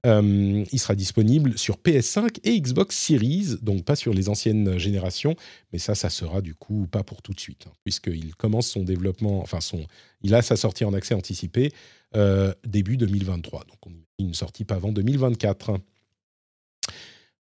Il 0.05 0.79
sera 0.79 0.95
disponible 0.95 1.59
sur 1.59 1.77
PS5 1.77 2.39
et 2.43 2.59
Xbox 2.59 2.97
Series, 2.97 3.57
donc 3.61 3.85
pas 3.85 3.95
sur 3.95 4.15
les 4.15 4.31
anciennes 4.31 4.79
générations, 4.79 5.37
mais 5.71 5.79
ça, 5.79 5.95
ça 5.95 6.09
sera 6.09 6.41
du 6.41 6.55
coup 6.55 6.87
pas 6.91 7.03
pour 7.03 7.21
tout 7.21 7.35
de 7.35 7.41
suite, 7.41 7.67
hein, 7.69 7.73
puisqu'il 7.85 8.35
commence 8.35 8.69
son 8.69 8.85
développement, 8.85 9.43
enfin 9.43 9.61
son, 9.61 9.85
il 10.23 10.35
a 10.35 10.41
sa 10.41 10.57
sortie 10.57 10.87
en 10.87 10.95
accès 10.95 11.15
anticipé 11.15 11.73
euh, 12.17 12.55
début 12.67 12.97
2023. 12.97 13.65
Donc 13.65 13.79
on 13.87 13.93
une 14.19 14.35
sortie 14.35 14.65
pas 14.65 14.77
avant 14.77 14.93
2024. 14.93 15.79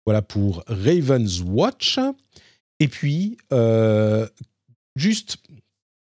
Voilà 0.07 0.23
pour 0.23 0.65
Raven's 0.67 1.41
Watch. 1.41 1.99
Et 2.81 2.89
puis, 2.89 3.37
euh, 3.53 4.27
juste 4.97 5.37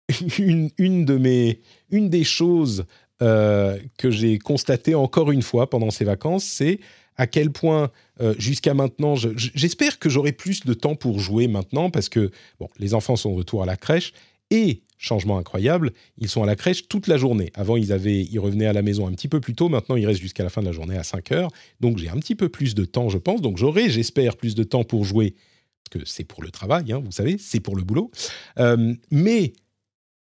une, 0.38 0.70
une, 0.78 1.06
de 1.06 1.18
mes, 1.18 1.62
une 1.90 2.10
des 2.10 2.24
choses 2.24 2.86
euh, 3.22 3.80
que 3.98 4.12
j'ai 4.12 4.38
constaté 4.38 4.96
encore 4.96 5.32
une 5.32 5.42
fois 5.42 5.70
pendant 5.70 5.90
ces 5.90 6.06
vacances, 6.06 6.44
c'est 6.44 6.80
à 7.18 7.28
quel 7.28 7.52
point 7.52 7.92
jusqu'à 8.38 8.74
maintenant, 8.74 9.16
j'espère 9.16 9.98
que 10.00 10.10
j'aurai 10.10 10.32
plus 10.32 10.64
de 10.64 10.74
temps 10.74 10.96
pour 10.96 11.20
jouer 11.20 11.48
maintenant 11.48 11.90
parce 11.90 12.08
que 12.08 12.32
bon, 12.60 12.70
les 12.78 12.94
enfants 12.94 13.16
sont 13.16 13.32
de 13.32 13.38
retour 13.38 13.64
à 13.64 13.66
la 13.66 13.78
crèche 13.78 14.14
et 14.52 14.84
changement 15.02 15.38
incroyable, 15.38 15.92
ils 16.18 16.30
sont 16.30 16.44
à 16.44 16.46
la 16.46 16.56
crèche 16.56 16.88
toute 16.88 17.08
la 17.08 17.18
journée. 17.18 17.52
Avant, 17.56 17.76
ils 17.76 17.92
avaient, 17.92 18.22
ils 18.22 18.40
revenaient 18.40 18.68
à 18.68 18.74
la 18.74 18.82
maison 18.82 19.08
un 19.08 19.12
petit 19.12 19.28
peu 19.28 19.42
plus 19.42 19.56
tôt. 19.56 19.68
Maintenant, 19.68 19.96
ils 19.96 20.06
restent 20.06 20.22
jusqu'à 20.22 20.44
la 20.44 20.50
fin 20.50 20.62
de 20.62 20.68
la 20.68 20.72
journée 20.72 20.98
à 20.98 21.04
5 21.04 21.32
heures. 21.32 21.52
Donc, 21.80 21.98
j'ai 21.98 22.10
un 22.10 22.18
petit 22.18 22.36
peu 22.36 22.50
plus 22.50 22.76
de 22.76 22.86
temps, 22.86 23.10
je 23.10 23.18
pense. 23.18 23.42
Donc, 23.42 23.58
j'aurai, 23.58 23.90
j'espère, 23.90 24.38
plus 24.38 24.56
de 24.56 24.64
temps 24.64 24.84
pour 24.84 25.04
jouer 25.04 25.36
parce 25.84 26.04
que 26.04 26.10
c'est 26.10 26.24
pour 26.24 26.44
le 26.44 26.52
travail, 26.52 26.92
hein, 26.92 27.02
vous 27.04 27.12
savez, 27.12 27.38
c'est 27.38 27.60
pour 27.60 27.76
le 27.76 27.84
boulot. 27.84 28.12
Euh, 28.60 28.94
mais 29.10 29.54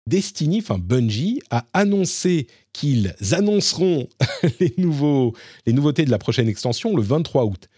Destiny, 0.07 0.59
enfin 0.59 0.79
Bungie, 0.79 1.41
a 1.49 1.67
annoncé 1.73 2.47
qu'ils 2.73 3.13
annonceront 3.31 4.07
les, 4.59 4.73
nouveaux, 4.77 5.33
les 5.65 5.73
nouveautés 5.73 6.05
de 6.05 6.11
la 6.11 6.17
prochaine 6.17 6.47
extension 6.47 6.95
le 6.95 7.03
23 7.03 7.45
août. 7.45 7.69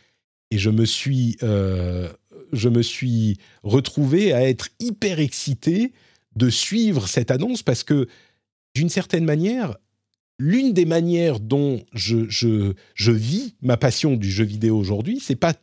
Et 0.52 0.58
je 0.58 0.70
me 0.70 0.86
suis, 0.86 1.38
euh, 1.44 2.10
je 2.54 2.70
me 2.70 2.82
suis 2.82 3.38
retrouvé 3.64 4.34
à 4.34 4.48
être 4.48 4.70
hyper 4.80 5.20
excité 5.20 5.92
de 6.36 6.50
suivre 6.50 7.08
cette 7.08 7.32
annonce 7.32 7.64
parce 7.64 7.84
que, 7.84 8.08
d'une 8.76 8.90
certaine 8.90 9.26
manière, 9.26 9.78
l'une 10.40 10.74
des 10.74 10.86
manières 10.86 11.40
dont 11.40 11.84
je, 11.94 12.28
je, 12.30 12.74
je, 12.96 13.12
vis 13.12 13.56
ma 13.62 13.78
passion 13.78 14.16
du 14.16 14.32
jeu 14.32 14.44
vidéo 14.44 14.78
aujourd'hui, 14.78 15.20
c'est 15.22 15.36
pas 15.36 15.54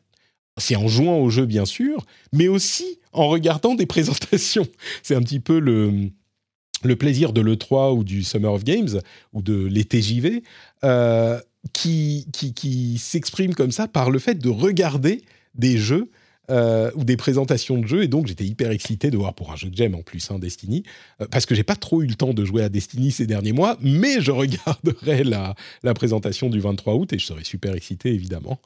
c'est 0.59 0.77
en 0.77 0.89
jouant 0.89 1.19
au 1.19 1.31
jeu 1.31 1.47
bien 1.47 1.65
sûr, 1.65 2.05
mais 2.33 2.49
aussi 2.49 3.01
en 3.13 3.29
regardant 3.29 3.75
des 3.75 3.87
présentations. 3.95 4.67
C'est 5.03 5.15
un 5.15 5.23
petit 5.23 5.41
peu 5.41 5.59
le 5.59 6.11
le 6.83 6.97
plaisir 6.97 7.33
de 7.33 7.41
l'E3 7.41 7.95
ou 7.95 8.05
du 8.05 8.23
Summer 8.23 8.53
of 8.53 8.65
Games 8.65 9.01
ou 9.33 9.43
de 9.43 9.67
l'été 9.67 10.01
JV 10.01 10.43
euh, 10.85 11.39
qui, 11.73 12.27
qui, 12.33 12.55
qui 12.55 12.99
s'exprime 12.99 13.55
comme 13.55 13.73
ça 13.73 13.87
par 13.87 14.11
le 14.11 14.19
fait 14.19 14.37
de 14.37 14.49
regarder 14.49 15.23
des 15.55 15.77
jeux 15.77 16.11
euh, 16.51 16.91
ou 16.95 17.05
des 17.05 17.17
présentations 17.17 17.79
de 17.79 17.87
jeux. 17.87 18.03
Et 18.03 18.09
donc, 18.09 18.27
j'étais 18.27 18.45
hyper 18.45 18.71
excité 18.71 19.11
de 19.11 19.17
voir 19.17 19.35
pour 19.35 19.53
un 19.53 19.57
jeu 19.57 19.71
que 19.71 19.77
j'aime 19.77 19.95
en 19.95 20.03
plus, 20.03 20.31
hein, 20.31 20.39
Destiny, 20.39 20.83
euh, 21.21 21.27
parce 21.31 21.47
que 21.47 21.55
j'ai 21.55 21.63
pas 21.63 21.77
trop 21.77 22.03
eu 22.03 22.07
le 22.07 22.15
temps 22.15 22.35
de 22.35 22.45
jouer 22.45 22.63
à 22.63 22.69
Destiny 22.69 23.13
ces 23.13 23.27
derniers 23.27 23.53
mois, 23.53 23.79
mais 23.81 24.21
je 24.21 24.33
regarderai 24.33 25.25
la, 25.25 25.55
la 25.83 25.95
présentation 25.95 26.51
du 26.51 26.61
23 26.61 26.95
août 26.95 27.13
et 27.13 27.19
je 27.19 27.27
serai 27.27 27.45
super 27.45 27.75
excité, 27.75 28.13
évidemment. 28.13 28.61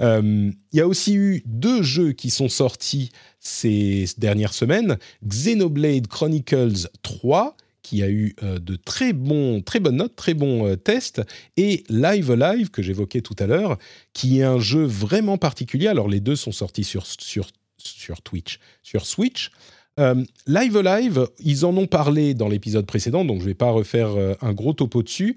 Il 0.00 0.54
y 0.72 0.80
a 0.80 0.86
aussi 0.86 1.14
eu 1.14 1.42
deux 1.46 1.82
jeux 1.82 2.12
qui 2.12 2.30
sont 2.30 2.48
sortis 2.48 3.10
ces 3.40 4.06
dernières 4.18 4.54
semaines. 4.54 4.98
Xenoblade 5.26 6.06
Chronicles 6.06 6.88
3, 7.02 7.56
qui 7.82 8.02
a 8.02 8.08
eu 8.08 8.34
euh, 8.42 8.58
de 8.58 8.76
très, 8.76 9.12
bons, 9.12 9.62
très 9.62 9.80
bonnes 9.80 9.96
notes, 9.96 10.16
très 10.16 10.34
bons 10.34 10.66
euh, 10.66 10.76
tests, 10.76 11.22
et 11.56 11.84
Live 11.88 12.30
Alive, 12.30 12.70
que 12.70 12.82
j'évoquais 12.82 13.20
tout 13.20 13.36
à 13.38 13.46
l'heure, 13.46 13.78
qui 14.12 14.40
est 14.40 14.44
un 14.44 14.58
jeu 14.58 14.84
vraiment 14.84 15.38
particulier. 15.38 15.88
Alors 15.88 16.08
les 16.08 16.20
deux 16.20 16.36
sont 16.36 16.52
sortis 16.52 16.84
sur, 16.84 17.06
sur, 17.06 17.48
sur 17.78 18.22
Twitch, 18.22 18.58
sur 18.82 19.06
Switch. 19.06 19.50
Euh, 19.98 20.22
Live 20.46 20.76
Alive, 20.76 21.26
ils 21.40 21.64
en 21.64 21.76
ont 21.76 21.86
parlé 21.86 22.34
dans 22.34 22.48
l'épisode 22.48 22.86
précédent, 22.86 23.24
donc 23.24 23.38
je 23.38 23.44
ne 23.44 23.48
vais 23.48 23.54
pas 23.54 23.70
refaire 23.70 24.10
un 24.40 24.52
gros 24.52 24.72
topo 24.72 25.02
dessus. 25.02 25.36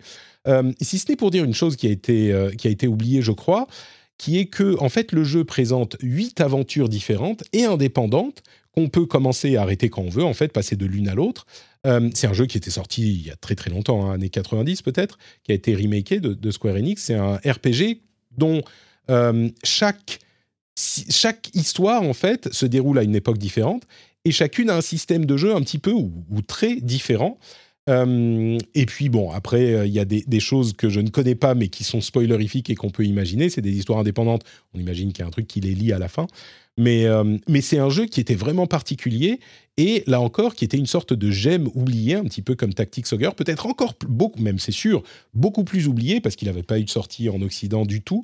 si 0.79 0.99
ce 0.99 1.09
n'est 1.09 1.15
pour 1.15 1.31
dire 1.31 1.43
une 1.43 1.53
chose 1.53 1.75
qui 1.75 1.87
a 1.87 1.89
été, 1.89 2.33
qui 2.57 2.67
a 2.67 2.71
été 2.71 2.87
oubliée, 2.87 3.21
je 3.21 3.31
crois, 3.31 3.67
qui 4.17 4.39
est 4.39 4.45
que 4.45 4.77
en 4.79 4.89
fait 4.89 5.11
le 5.11 5.23
jeu 5.23 5.43
présente 5.43 5.97
huit 6.01 6.39
aventures 6.39 6.87
différentes 6.87 7.43
et 7.51 7.65
indépendantes 7.65 8.43
qu'on 8.74 8.89
peut 8.89 9.05
commencer 9.05 9.55
à 9.55 9.61
arrêter 9.61 9.89
quand 9.89 10.01
on 10.01 10.09
veut, 10.09 10.24
en 10.24 10.34
fait, 10.34 10.51
passer 10.51 10.76
de 10.76 10.86
l'une 10.86 11.07
à 11.07 11.15
l'autre. 11.15 11.45
Euh, 11.86 12.09
c'est 12.13 12.28
un 12.28 12.34
jeu 12.34 12.45
qui 12.45 12.57
était 12.57 12.71
sorti 12.71 13.13
il 13.13 13.28
y 13.28 13.32
a 13.32 13.36
très 13.36 13.55
très 13.55 13.69
longtemps, 13.69 14.09
hein, 14.09 14.13
années 14.15 14.30
90 14.30 14.82
peut-être, 14.82 15.17
qui 15.43 15.51
a 15.51 15.55
été 15.55 15.76
remaké 15.76 16.19
de, 16.19 16.51
Square 16.51 16.76
Enix. 16.76 17.03
C'est 17.03 17.15
un 17.15 17.36
RPG 17.36 18.01
dont 18.38 18.61
euh, 19.09 19.49
chaque, 19.63 20.19
chaque 20.76 21.49
histoire, 21.53 22.03
en 22.03 22.13
fait, 22.13 22.51
se 22.53 22.65
déroule 22.65 22.97
à 22.99 23.03
une 23.03 23.15
époque 23.15 23.38
différente 23.38 23.84
et 24.26 24.32
chacune 24.32 24.69
a 24.69 24.76
un 24.76 24.82
système 24.82 25.26
de 25.26 25.38
jeu 25.38 25.53
un 25.53 25.61
petit 25.61 25.80
peu 25.80 25.91
ou 25.91 26.41
très 26.47 26.78
différent. 26.78 27.38
Euh, 27.89 28.57
et 28.76 28.86
puis 28.86 29.09
bon, 29.09 29.32
après, 29.32 29.88
il 29.88 29.93
y 29.93 29.99
a 29.99 30.05
des, 30.05 30.39
choses 30.39 30.74
que 30.74 30.89
je 30.89 30.99
ne 30.99 31.09
connais 31.09 31.36
pas, 31.36 31.55
mais 31.55 31.67
qui 31.67 31.84
sont 31.84 32.01
spoilerifiques 32.01 32.69
et 32.69 32.76
qu'on 32.76 32.89
peut 32.89 33.05
imaginer. 33.05 33.49
C'est 33.49 33.61
des 33.61 33.76
histoires 33.76 33.99
indépendantes. 33.99 34.43
On 34.74 34.80
imagine 34.80 35.11
qu'il 35.11 35.21
y 35.21 35.26
a 35.26 35.28
un 35.28 35.32
truc 35.32 35.47
qui 35.47 35.61
les 35.61 35.74
lie 35.76 35.91
à 35.91 35.99
la 35.99 36.07
fin. 36.07 36.28
Mais, 36.78 37.05
euh, 37.05 37.38
mais 37.47 37.61
c'est 37.61 37.78
un 37.78 37.89
jeu 37.89 38.05
qui 38.05 38.19
était 38.19 38.34
vraiment 38.34 38.65
particulier 38.65 39.39
et 39.78 40.03
là 40.07 40.19
encore 40.19 40.55
qui 40.55 40.65
était 40.65 40.78
une 40.78 40.88
sorte 40.88 41.13
de 41.13 41.30
gemme 41.30 41.69
oublié, 41.76 42.15
un 42.15 42.24
petit 42.24 42.41
peu 42.41 42.55
comme 42.55 42.74
Tactics 42.74 43.11
Ogre, 43.13 43.36
peut-être 43.36 43.67
encore 43.67 43.93
beaucoup, 44.07 44.41
même 44.41 44.57
c'est 44.57 44.71
sûr, 44.71 45.03
beaucoup 45.36 45.63
plus 45.63 45.88
oublié 45.88 46.19
parce 46.19 46.36
qu'il 46.36 46.47
n'avait 46.47 46.63
pas 46.63 46.80
eu 46.80 46.84
de 46.84 46.89
sortie 46.89 47.30
en 47.30 47.41
Occident 47.41 47.86
du 47.86 48.01
tout. 48.01 48.24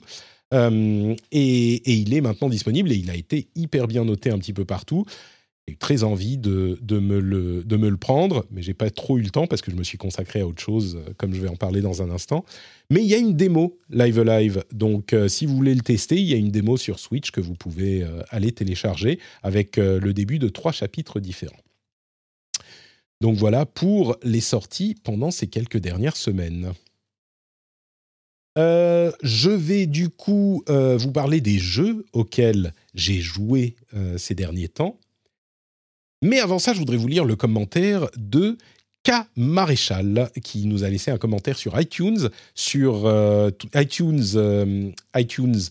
et, 0.51 1.15
et, 1.31 1.93
il 1.93 2.13
est 2.13 2.21
maintenant 2.21 2.49
disponible 2.49 2.91
et 2.91 2.95
il 2.95 3.11
a 3.11 3.15
été 3.15 3.49
hyper 3.55 3.87
bien 3.87 4.03
noté 4.03 4.31
un 4.31 4.39
petit 4.39 4.53
peu 4.53 4.65
partout 4.65 5.05
très 5.75 6.03
envie 6.03 6.37
de, 6.37 6.77
de, 6.81 6.99
me 6.99 7.19
le, 7.19 7.63
de 7.63 7.77
me 7.77 7.89
le 7.89 7.97
prendre, 7.97 8.45
mais 8.51 8.61
j'ai 8.61 8.73
pas 8.73 8.89
trop 8.89 9.17
eu 9.17 9.21
le 9.21 9.29
temps 9.29 9.47
parce 9.47 9.61
que 9.61 9.71
je 9.71 9.75
me 9.75 9.83
suis 9.83 9.97
consacré 9.97 10.41
à 10.41 10.47
autre 10.47 10.61
chose, 10.61 10.97
euh, 10.97 11.13
comme 11.17 11.33
je 11.33 11.41
vais 11.41 11.49
en 11.49 11.55
parler 11.55 11.81
dans 11.81 12.01
un 12.01 12.09
instant. 12.09 12.45
Mais 12.89 13.01
il 13.01 13.07
y 13.07 13.13
a 13.13 13.17
une 13.17 13.35
démo 13.35 13.77
Live 13.89 14.21
Live, 14.21 14.63
donc 14.71 15.13
euh, 15.13 15.27
si 15.27 15.45
vous 15.45 15.55
voulez 15.55 15.75
le 15.75 15.81
tester, 15.81 16.15
il 16.15 16.25
y 16.25 16.33
a 16.33 16.37
une 16.37 16.51
démo 16.51 16.77
sur 16.77 16.99
Switch 16.99 17.31
que 17.31 17.41
vous 17.41 17.55
pouvez 17.55 18.03
euh, 18.03 18.21
aller 18.29 18.51
télécharger 18.51 19.19
avec 19.43 19.77
le 19.77 20.13
début 20.13 20.39
de 20.39 20.49
trois 20.49 20.71
chapitres 20.71 21.19
différents. 21.19 21.61
Donc 23.21 23.35
voilà 23.37 23.65
pour 23.65 24.17
les 24.23 24.41
sorties 24.41 24.95
pendant 25.03 25.31
ces 25.31 25.47
quelques 25.47 25.77
dernières 25.77 26.17
semaines. 26.17 26.71
je 28.57 29.49
vais 29.49 29.85
du 29.85 30.09
coup 30.09 30.63
vous 30.67 31.11
parler 31.11 31.41
des 31.41 31.59
jeux 31.59 32.05
auxquels 32.13 32.73
j'ai 32.93 33.19
joué 33.19 33.75
ces 34.17 34.35
derniers 34.35 34.69
temps. 34.69 34.97
Mais 36.21 36.39
avant 36.39 36.59
ça, 36.59 36.73
je 36.73 36.79
voudrais 36.79 36.97
vous 36.97 37.07
lire 37.07 37.23
le 37.23 37.35
commentaire 37.35 38.09
de 38.17 38.57
K. 39.05 39.11
Maréchal, 39.37 40.29
qui 40.43 40.67
nous 40.67 40.83
a 40.83 40.89
laissé 40.89 41.11
un 41.11 41.17
commentaire 41.17 41.57
sur 41.57 41.79
iTunes, 41.79 42.29
sur 42.55 43.05
euh, 43.05 43.49
iTunes, 43.73 44.23
euh, 44.35 44.91
iTunes 45.15 45.61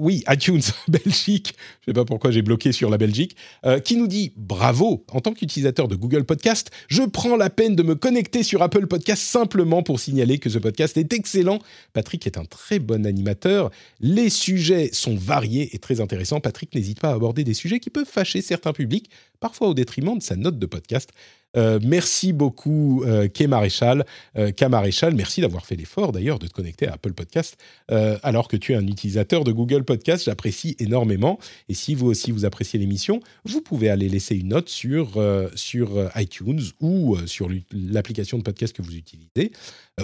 oui, 0.00 0.22
iTunes 0.28 0.62
Belgique, 0.88 1.54
je 1.80 1.86
sais 1.86 1.92
pas 1.92 2.04
pourquoi 2.04 2.30
j'ai 2.30 2.42
bloqué 2.42 2.70
sur 2.70 2.88
la 2.88 2.98
Belgique, 2.98 3.36
euh, 3.66 3.80
qui 3.80 3.96
nous 3.96 4.06
dit 4.06 4.32
bravo, 4.36 5.04
en 5.10 5.20
tant 5.20 5.32
qu'utilisateur 5.32 5.88
de 5.88 5.96
Google 5.96 6.24
Podcast, 6.24 6.70
je 6.86 7.02
prends 7.02 7.36
la 7.36 7.50
peine 7.50 7.74
de 7.74 7.82
me 7.82 7.96
connecter 7.96 8.44
sur 8.44 8.62
Apple 8.62 8.86
Podcast 8.86 9.22
simplement 9.22 9.82
pour 9.82 9.98
signaler 9.98 10.38
que 10.38 10.50
ce 10.50 10.58
podcast 10.58 10.96
est 10.96 11.12
excellent. 11.12 11.58
Patrick 11.94 12.26
est 12.26 12.38
un 12.38 12.44
très 12.44 12.78
bon 12.78 13.06
animateur, 13.06 13.70
les 14.00 14.30
sujets 14.30 14.90
sont 14.92 15.16
variés 15.16 15.74
et 15.74 15.78
très 15.78 16.00
intéressants. 16.00 16.40
Patrick 16.40 16.74
n'hésite 16.74 17.00
pas 17.00 17.10
à 17.10 17.14
aborder 17.14 17.42
des 17.42 17.54
sujets 17.54 17.80
qui 17.80 17.90
peuvent 17.90 18.06
fâcher 18.06 18.40
certains 18.40 18.72
publics, 18.72 19.10
parfois 19.40 19.68
au 19.68 19.74
détriment 19.74 20.16
de 20.16 20.22
sa 20.22 20.36
note 20.36 20.60
de 20.60 20.66
podcast. 20.66 21.10
Euh, 21.56 21.78
merci 21.82 22.32
beaucoup, 22.32 23.02
euh, 23.04 23.28
Maréchal. 23.48 24.04
Euh, 24.36 24.50
K 24.50 24.64
Maréchal, 24.64 25.14
merci 25.14 25.40
d'avoir 25.40 25.64
fait 25.64 25.76
l'effort 25.76 26.12
d'ailleurs 26.12 26.38
de 26.38 26.46
te 26.46 26.52
connecter 26.52 26.86
à 26.86 26.94
Apple 26.94 27.12
Podcast 27.12 27.56
euh, 27.90 28.18
alors 28.22 28.48
que 28.48 28.56
tu 28.56 28.72
es 28.72 28.76
un 28.76 28.86
utilisateur 28.86 29.44
de 29.44 29.52
Google 29.52 29.84
Podcast. 29.84 30.24
J'apprécie 30.24 30.76
énormément. 30.78 31.38
Et 31.68 31.74
si 31.74 31.94
vous 31.94 32.06
aussi 32.06 32.30
vous 32.32 32.44
appréciez 32.44 32.78
l'émission, 32.78 33.20
vous 33.44 33.60
pouvez 33.60 33.88
aller 33.88 34.08
laisser 34.08 34.36
une 34.36 34.48
note 34.48 34.68
sur, 34.68 35.22
sur 35.54 36.10
iTunes 36.16 36.60
ou 36.80 37.16
sur 37.26 37.48
l'application 37.72 38.38
de 38.38 38.42
podcast 38.42 38.74
que 38.74 38.82
vous 38.82 38.96
utilisez, 38.96 39.52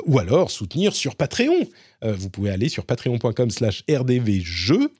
ou 0.06 0.18
alors 0.18 0.50
soutenir 0.50 0.94
sur 0.94 1.16
Patreon. 1.16 1.66
vous 2.02 2.30
pouvez 2.30 2.50
aller 2.50 2.68
sur 2.68 2.84
patreon.com/slash 2.84 3.84
rdvjeux 3.90 4.90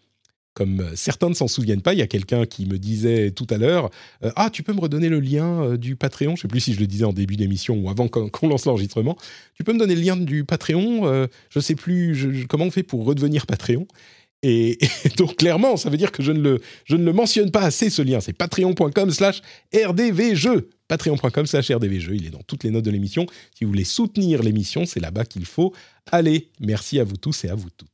comme 0.55 0.81
euh, 0.81 0.93
certains 0.95 1.29
ne 1.29 1.35
s'en 1.35 1.49
souviennent 1.49 1.83
pas, 1.83 1.93
il 1.93 1.99
y 1.99 2.03
a 2.03 2.07
quelqu'un 2.07 2.47
qui 2.47 2.65
me 2.67 2.79
disait 2.79 3.33
tout 3.33 3.47
à 3.51 3.59
l'heure 3.59 3.91
euh, 4.25 4.31
Ah, 4.37 4.51
tu 4.51 4.63
peux 4.63 4.73
me 4.73 4.81
redonner 4.81 5.09
le 5.09 5.21
lien 5.21 5.63
euh, 5.63 5.77
du 5.77 5.97
Patreon? 5.97 6.37
Je 6.37 6.41
ne 6.41 6.43
sais 6.43 6.49
plus 6.49 6.61
si 6.61 6.75
je 6.75 6.81
le 6.81 6.87
disais 6.87 7.05
en 7.05 7.13
début 7.13 7.37
d'émission 7.37 7.77
ou 7.77 7.91
avant 7.91 8.09
qu'on 8.09 8.49
lance 8.49 8.65
l'enregistrement. 8.65 9.19
Tu 9.55 9.65
peux 9.65 9.73
me 9.73 9.79
donner 9.79 9.97
le 9.97 10.01
lien 10.01 10.17
du 10.17 10.45
Patreon 10.45 11.29
Je 11.51 11.59
ne 11.59 11.61
sais 11.61 11.75
plus 11.75 12.47
comment 12.49 12.67
on 12.67 12.71
fait 12.71 12.83
pour 12.83 13.05
redevenir 13.05 13.47
Patreon? 13.47 13.87
Et, 14.47 14.79
donc, 15.17 15.37
clairement, 15.37 15.79
ça 15.79 15.89
veut 15.89 15.97
dire 15.97 16.13
que 16.13 16.23
je 16.23 16.31
ne 16.31 16.39
le, 16.39 16.61
je 16.85 16.97
ne 16.97 17.05
le 17.05 17.15
mentionne 17.15 17.51
pas 17.51 17.63
assez, 17.63 17.89
ce 17.89 18.03
lien. 18.03 18.21
C'est 18.21 18.35
patreon.com 18.35 19.11
slash 19.11 19.41
rdvjeux. 19.75 20.69
Patreon.com 20.87 21.47
slash 21.47 21.71
rdvjeux. 21.71 22.15
Il 22.15 22.27
est 22.27 22.31
dans 22.31 22.43
toutes 22.47 22.63
les 22.63 22.71
notes 22.71 22.85
de 22.85 22.91
l'émission. 22.91 23.25
Si 23.57 23.65
vous 23.65 23.71
voulez 23.71 23.85
soutenir 23.85 24.43
l'émission, 24.43 24.85
c'est 24.85 25.01
là-bas 25.01 25.25
qu'il 25.25 25.47
faut 25.47 25.73
aller. 26.13 26.51
Merci 26.61 27.01
à 27.01 27.05
vous 27.05 27.17
tous 27.17 27.47
et 27.47 27.49
à 27.49 27.55
vous 27.55 27.71
toutes. 27.71 27.94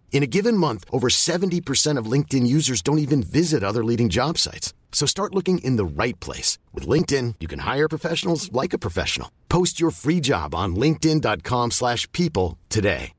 In 0.11 0.23
a 0.23 0.27
given 0.27 0.55
month, 0.55 0.85
over 0.91 1.07
70% 1.07 1.97
of 1.97 2.05
LinkedIn 2.05 2.45
users 2.45 2.83
don't 2.83 2.99
even 2.99 3.23
visit 3.23 3.63
other 3.63 3.83
leading 3.83 4.07
job 4.09 4.37
sites. 4.37 4.73
So 4.91 5.07
start 5.07 5.33
looking 5.33 5.59
in 5.63 5.77
the 5.77 5.85
right 5.85 6.19
place. 6.19 6.59
With 6.73 6.85
LinkedIn, 6.85 7.35
you 7.39 7.47
can 7.47 7.59
hire 7.59 7.87
professionals 7.89 8.51
like 8.51 8.73
a 8.73 8.77
professional. 8.77 9.31
Post 9.49 9.79
your 9.79 9.89
free 9.89 10.19
job 10.19 10.53
on 10.53 10.75
linkedin.com 10.75 11.71
slash 11.71 12.07
people 12.11 12.59
today. 12.69 13.13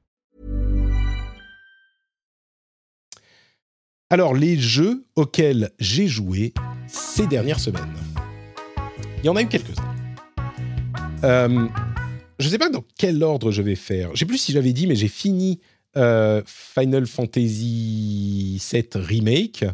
Alors, 4.10 4.34
les 4.34 4.58
jeux 4.58 5.06
auxquels 5.16 5.70
j'ai 5.78 6.06
joué 6.06 6.52
ces 6.86 7.26
dernières 7.26 7.58
semaines. 7.58 7.94
Il 9.22 9.24
y 9.24 9.28
en 9.30 9.36
a 9.36 9.40
eu 9.40 9.46
quelques-uns. 9.46 9.88
Euh, 11.24 11.66
je 12.38 12.46
ne 12.46 12.50
sais 12.50 12.58
pas 12.58 12.68
dans 12.68 12.84
quel 12.98 13.22
ordre 13.22 13.52
je 13.52 13.62
vais 13.62 13.74
faire. 13.74 14.08
Je 14.08 14.12
ne 14.12 14.16
sais 14.16 14.26
plus 14.26 14.36
si 14.36 14.52
j'avais 14.52 14.74
dit, 14.74 14.86
mais 14.86 14.96
j'ai 14.96 15.08
fini 15.08 15.60
euh, 15.96 16.40
Final 16.46 17.06
Fantasy 17.06 18.60
VII 18.72 18.88
Remake. 18.94 19.64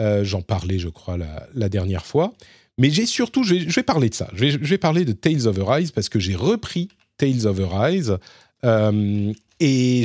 Euh, 0.00 0.24
j'en 0.24 0.42
parlais, 0.42 0.80
je 0.80 0.88
crois, 0.88 1.16
la, 1.16 1.68
dernière 1.68 2.04
fois. 2.04 2.34
Mais 2.76 2.90
j'ai 2.90 3.06
surtout, 3.06 3.44
je 3.44 3.54
vais, 3.54 3.82
parler 3.84 4.08
de 4.08 4.14
ça. 4.14 4.28
Je 4.34 4.46
vais, 4.46 4.78
parler 4.78 5.04
de 5.04 5.12
Tales 5.12 5.46
of 5.46 5.56
Arise 5.60 5.92
parce 5.92 6.08
que 6.08 6.18
j'ai 6.18 6.34
repris 6.34 6.88
Tales 7.18 7.46
of 7.46 7.60
Arise 7.72 8.16
euh, 8.64 9.32
et 9.60 10.02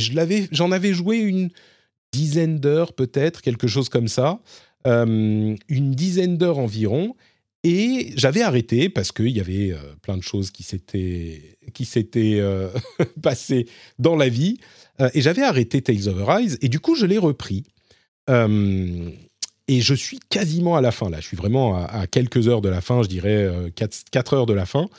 j'en 0.52 0.72
avais 0.72 0.93
joué 0.93 1.18
une 1.18 1.50
dizaine 2.12 2.60
d'heures 2.60 2.93
peut-être, 2.93 3.41
quelque 3.41 3.68
chose 3.68 3.89
comme 3.89 4.08
ça, 4.08 4.39
une 4.86 5.58
dizaine 5.68 6.38
d'heures 6.38 6.60
environ. 6.60 7.16
Et 7.64 8.14
j'avais 8.16 8.41
arrêté 8.41 8.88
parce 8.88 9.12
qu'il 9.12 9.30
y 9.30 9.39
avait 9.39 9.76
plein 10.04 10.16
de 10.16 10.24
choses 10.24 10.52
qui 10.52 10.62
s'étaient 10.62 11.58
qui 11.74 11.86
s'étaient 11.86 12.41
passées 13.24 13.66
dans 13.97 14.16
la 14.16 14.30
vie. 14.30 14.60
Euh, 15.02 15.10
et 15.14 15.22
j'avais 15.22 15.43
arrêté 15.43 15.82
Tales 15.82 16.08
of 16.08 16.28
Arise, 16.28 16.58
et 16.62 16.70
du 16.70 16.80
coup, 16.80 16.95
je 16.95 17.06
l'ai 17.06 17.18
repris. 17.18 17.64
Euh, 18.30 19.10
et 19.68 19.82
je 19.82 19.93
suis 19.93 20.20
quasiment 20.30 20.76
à 20.76 20.82
la 20.82 20.91
fin, 20.91 21.10
là. 21.10 21.20
Je 21.20 21.28
suis 21.28 21.38
vraiment 21.38 21.76
à, 21.76 22.08
quelques 22.08 22.47
heures 22.47 22.62
de 22.62 22.70
la 22.70 22.82
fin, 22.82 23.04
je 23.04 23.08
dirais 23.08 23.72
4, 23.76 24.34
euh, 24.34 24.38
heures 24.38 24.45
de 24.45 24.54
la 24.54 24.66
fin. 24.66 24.89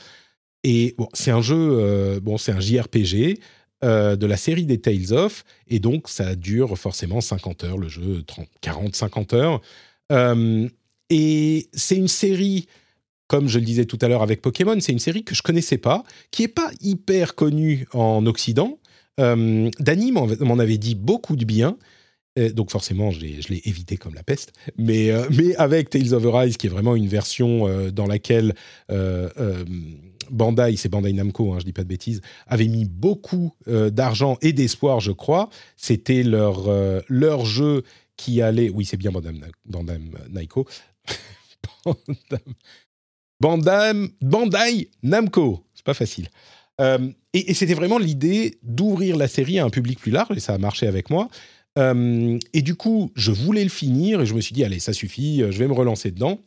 Et 0.63 0.95
c'est 1.13 1.31
un 1.31 1.41
jeu, 1.41 2.19
bon, 2.21 2.37
c'est 2.37 2.51
un 2.51 2.59
JRPG 2.59 3.39
de 3.81 4.25
la 4.25 4.37
série 4.37 4.65
des 4.65 4.79
Tales 4.79 5.11
of, 5.11 5.43
et 5.67 5.79
donc 5.79 6.07
ça 6.07 6.35
dure 6.35 6.77
forcément 6.77 7.19
50 7.19 7.63
heures, 7.63 7.77
le 7.79 7.89
jeu, 7.89 8.21
30, 8.27 8.47
40, 8.61 8.95
50 8.95 9.33
heures. 9.33 9.61
et 11.09 11.69
c'est 11.73 11.95
une 11.95 12.07
série 12.07 12.67
comme 13.31 13.47
je 13.47 13.59
le 13.59 13.65
disais 13.65 13.85
tout 13.85 13.97
à 14.01 14.09
l'heure 14.09 14.23
avec 14.23 14.41
Pokémon, 14.41 14.77
c'est 14.81 14.91
une 14.91 14.99
série 14.99 15.23
que 15.23 15.33
je 15.33 15.41
connaissais 15.41 15.77
pas, 15.77 16.03
qui 16.31 16.43
est 16.43 16.49
pas 16.49 16.69
hyper 16.81 17.33
connue 17.33 17.87
en 17.93 18.25
Occident, 18.25 18.77
euh, 19.19 19.69
Dany 19.79 20.11
m'en 20.11 20.59
avait 20.59 20.77
dit 20.77 20.95
beaucoup 20.95 21.35
de 21.35 21.45
bien. 21.45 21.77
Euh, 22.39 22.51
donc 22.51 22.71
forcément, 22.71 23.11
je 23.11 23.19
l'ai 23.19 23.61
évité 23.65 23.97
comme 23.97 24.13
la 24.13 24.23
peste. 24.23 24.53
Mais, 24.77 25.11
euh, 25.11 25.27
mais 25.31 25.55
avec 25.55 25.89
Tales 25.89 26.13
of 26.13 26.25
Arise, 26.33 26.57
qui 26.57 26.67
est 26.67 26.69
vraiment 26.69 26.95
une 26.95 27.07
version 27.07 27.67
dans 27.91 28.07
laquelle 28.07 28.53
Bandai, 30.29 30.77
c'est 30.77 30.89
Bandai 30.89 31.13
Namco, 31.13 31.53
hein, 31.53 31.57
je 31.59 31.65
dis 31.65 31.73
pas 31.73 31.83
de 31.83 31.89
bêtises, 31.89 32.21
avait 32.47 32.67
mis 32.67 32.85
beaucoup 32.85 33.53
d'argent 33.67 34.37
et 34.41 34.53
d'espoir, 34.53 34.99
je 34.99 35.11
crois. 35.11 35.49
C'était 35.75 36.23
leur, 36.23 36.69
leur 37.09 37.45
jeu 37.45 37.83
qui 38.15 38.41
allait... 38.41 38.69
Oui, 38.69 38.85
c'est 38.85 38.97
bien 38.97 39.11
Bandai, 39.11 39.31
Namco. 40.29 40.67
Bandai 43.41 44.89
Namco. 45.03 45.65
C'est 45.73 45.85
pas 45.85 45.93
facile. 45.93 46.29
Euh, 47.35 47.39
et, 47.47 47.53
c'était 47.53 47.73
vraiment 47.73 47.97
l'idée 47.97 48.57
d'ouvrir 48.63 49.17
la 49.17 49.27
série 49.27 49.59
à 49.59 49.65
un 49.65 49.69
public 49.69 49.99
plus 49.99 50.11
large, 50.11 50.35
et 50.35 50.39
ça 50.39 50.53
a 50.53 50.57
marché 50.57 50.87
avec 50.87 51.09
moi. 51.09 51.29
Euh, 51.77 52.37
et 52.53 52.61
du 52.61 52.75
coup, 52.75 53.11
je 53.15 53.31
voulais 53.31 53.63
le 53.63 53.69
finir, 53.69 54.21
et 54.21 54.25
je 54.25 54.33
me 54.33 54.41
suis 54.41 54.53
dit, 54.53 54.63
allez, 54.63 54.79
ça 54.79 54.93
suffit, 54.93 55.39
je 55.39 55.57
vais 55.57 55.67
me 55.67 55.73
relancer 55.73 56.11
dedans. 56.11 56.39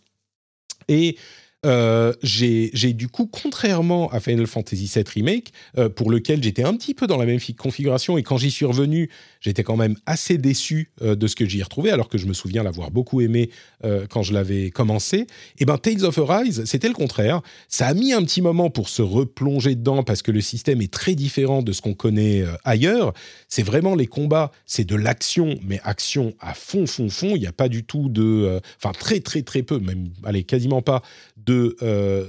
Et 0.89 1.17
euh, 1.65 2.13
j'ai 2.23 2.71
du 2.93 3.09
coup, 3.09 3.27
contrairement 3.27 4.09
à 4.11 4.21
Final 4.21 4.47
Fantasy 4.47 4.91
VII 4.95 5.05
Remake, 5.15 5.53
euh, 5.79 5.89
pour 5.89 6.11
lequel 6.11 6.43
j'étais 6.43 6.63
un 6.63 6.75
petit 6.77 6.95
peu 6.95 7.07
dans 7.07 7.17
la 7.17 7.27
même 7.27 7.41
configuration, 7.59 8.19
et 8.19 8.23
quand 8.23 8.37
j'y 8.37 8.51
suis 8.51 8.67
revenu, 8.67 9.11
j'étais 9.41 9.63
quand 9.63 9.77
même 9.77 9.97
assez 10.07 10.39
déçu 10.39 10.91
euh, 11.03 11.15
de 11.15 11.27
ce 11.27 11.37
que 11.37 11.47
j'y 11.47 11.61
ai 11.61 11.63
retrouvé, 11.63 11.91
alors 11.91 12.09
que 12.09 12.19
je 12.19 12.27
me 12.27 12.33
souviens 12.33 12.63
l'avoir 12.63 12.91
beaucoup 12.91 13.21
aimé 13.21 13.51
quand 14.09 14.23
je 14.23 14.33
l'avais 14.33 14.71
commencé. 14.71 15.19
Et 15.19 15.27
eh 15.59 15.65
ben 15.67 15.77
Tales 15.77 16.05
of 16.05 16.19
Arise, 16.19 16.65
c'était 16.65 16.89
le 16.89 16.95
contraire. 16.95 17.43
Ça 17.69 17.87
a 17.87 17.93
mis 17.93 18.15
un 18.15 18.23
petit 18.23 18.41
moment 18.41 18.71
pour 18.71 18.89
se 18.89 19.03
replonger 19.03 19.75
dedans, 19.75 20.03
parce 20.03 20.23
que 20.23 20.31
le 20.31 20.41
système 20.41 20.81
est 20.81 20.91
très 20.91 21.15
différent 21.15 21.61
de 21.61 21.71
ce 21.73 21.83
qu'on 21.83 21.93
connaît 21.93 22.45
ailleurs. 22.65 23.13
C'est 23.49 23.63
vraiment 23.63 23.95
les 23.95 24.07
combats, 24.07 24.53
c'est 24.65 24.85
de 24.85 24.97
l'action, 24.97 25.59
mais 25.63 25.81
action 25.85 26.33
à 26.41 26.55
fond, 26.55 26.87
fond, 26.87 27.11
fond. 27.11 27.33
Il 27.37 27.41
n'y 27.41 27.47
a 27.47 27.53
pas 27.53 27.69
du 27.69 27.85
tout 27.85 28.09
de... 28.09 28.59
Enfin, 28.83 28.93
très, 28.99 29.21
très, 29.21 29.43
très 29.43 29.63
peu, 29.63 29.79
même, 29.79 30.09
allez, 30.25 30.45
quasiment 30.45 30.81
pas 30.81 31.03
de 31.47 31.77
euh, 31.83 32.27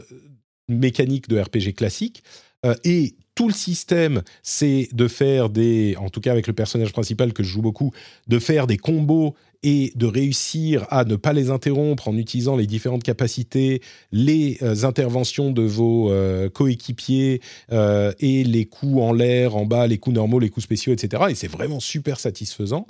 mécanique 0.67 1.27
de 1.27 1.39
RPG 1.39 1.73
classique. 1.75 2.23
Euh, 2.65 2.75
et 2.83 3.15
tout 3.35 3.47
le 3.47 3.53
système, 3.53 4.23
c'est 4.43 4.87
de 4.93 5.07
faire 5.07 5.49
des, 5.49 5.95
en 5.99 6.09
tout 6.09 6.21
cas 6.21 6.31
avec 6.31 6.47
le 6.47 6.53
personnage 6.53 6.93
principal 6.93 7.33
que 7.33 7.43
je 7.43 7.49
joue 7.49 7.61
beaucoup, 7.61 7.91
de 8.27 8.39
faire 8.39 8.65
des 8.65 8.77
combos 8.77 9.35
et 9.61 9.91
de 9.95 10.05
réussir 10.05 10.85
à 10.89 11.03
ne 11.03 11.15
pas 11.15 11.33
les 11.33 11.49
interrompre 11.49 12.07
en 12.07 12.17
utilisant 12.17 12.55
les 12.55 12.67
différentes 12.67 13.03
capacités, 13.03 13.81
les 14.11 14.59
interventions 14.83 15.51
de 15.51 15.63
vos 15.63 16.13
coéquipiers 16.53 17.41
et 17.71 18.43
les 18.43 18.65
coups 18.65 19.01
en 19.01 19.11
l'air, 19.11 19.55
en 19.55 19.65
bas, 19.65 19.87
les 19.87 19.97
coups 19.97 20.15
normaux, 20.15 20.39
les 20.39 20.49
coups 20.49 20.65
spéciaux, 20.65 20.93
etc. 20.93 21.23
Et 21.29 21.35
c'est 21.35 21.47
vraiment 21.47 21.79
super 21.79 22.19
satisfaisant. 22.19 22.85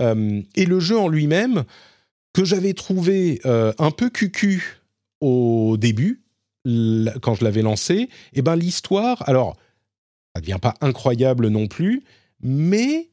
et 0.00 0.64
le 0.64 0.80
jeu 0.80 0.98
en 0.98 1.08
lui-même, 1.08 1.64
que 2.32 2.44
j'avais 2.44 2.72
trouvé 2.72 3.40
un 3.44 3.90
peu 3.90 4.08
cucu 4.08 4.80
au 5.24 5.76
début, 5.76 6.22
quand 7.22 7.34
je 7.34 7.44
l'avais 7.44 7.62
lancé, 7.62 8.08
eh 8.32 8.42
ben 8.42 8.56
l'histoire, 8.56 9.26
alors 9.28 9.56
ça 10.34 10.40
devient 10.40 10.58
pas 10.60 10.74
incroyable 10.80 11.48
non 11.48 11.66
plus, 11.66 12.02
mais 12.42 13.08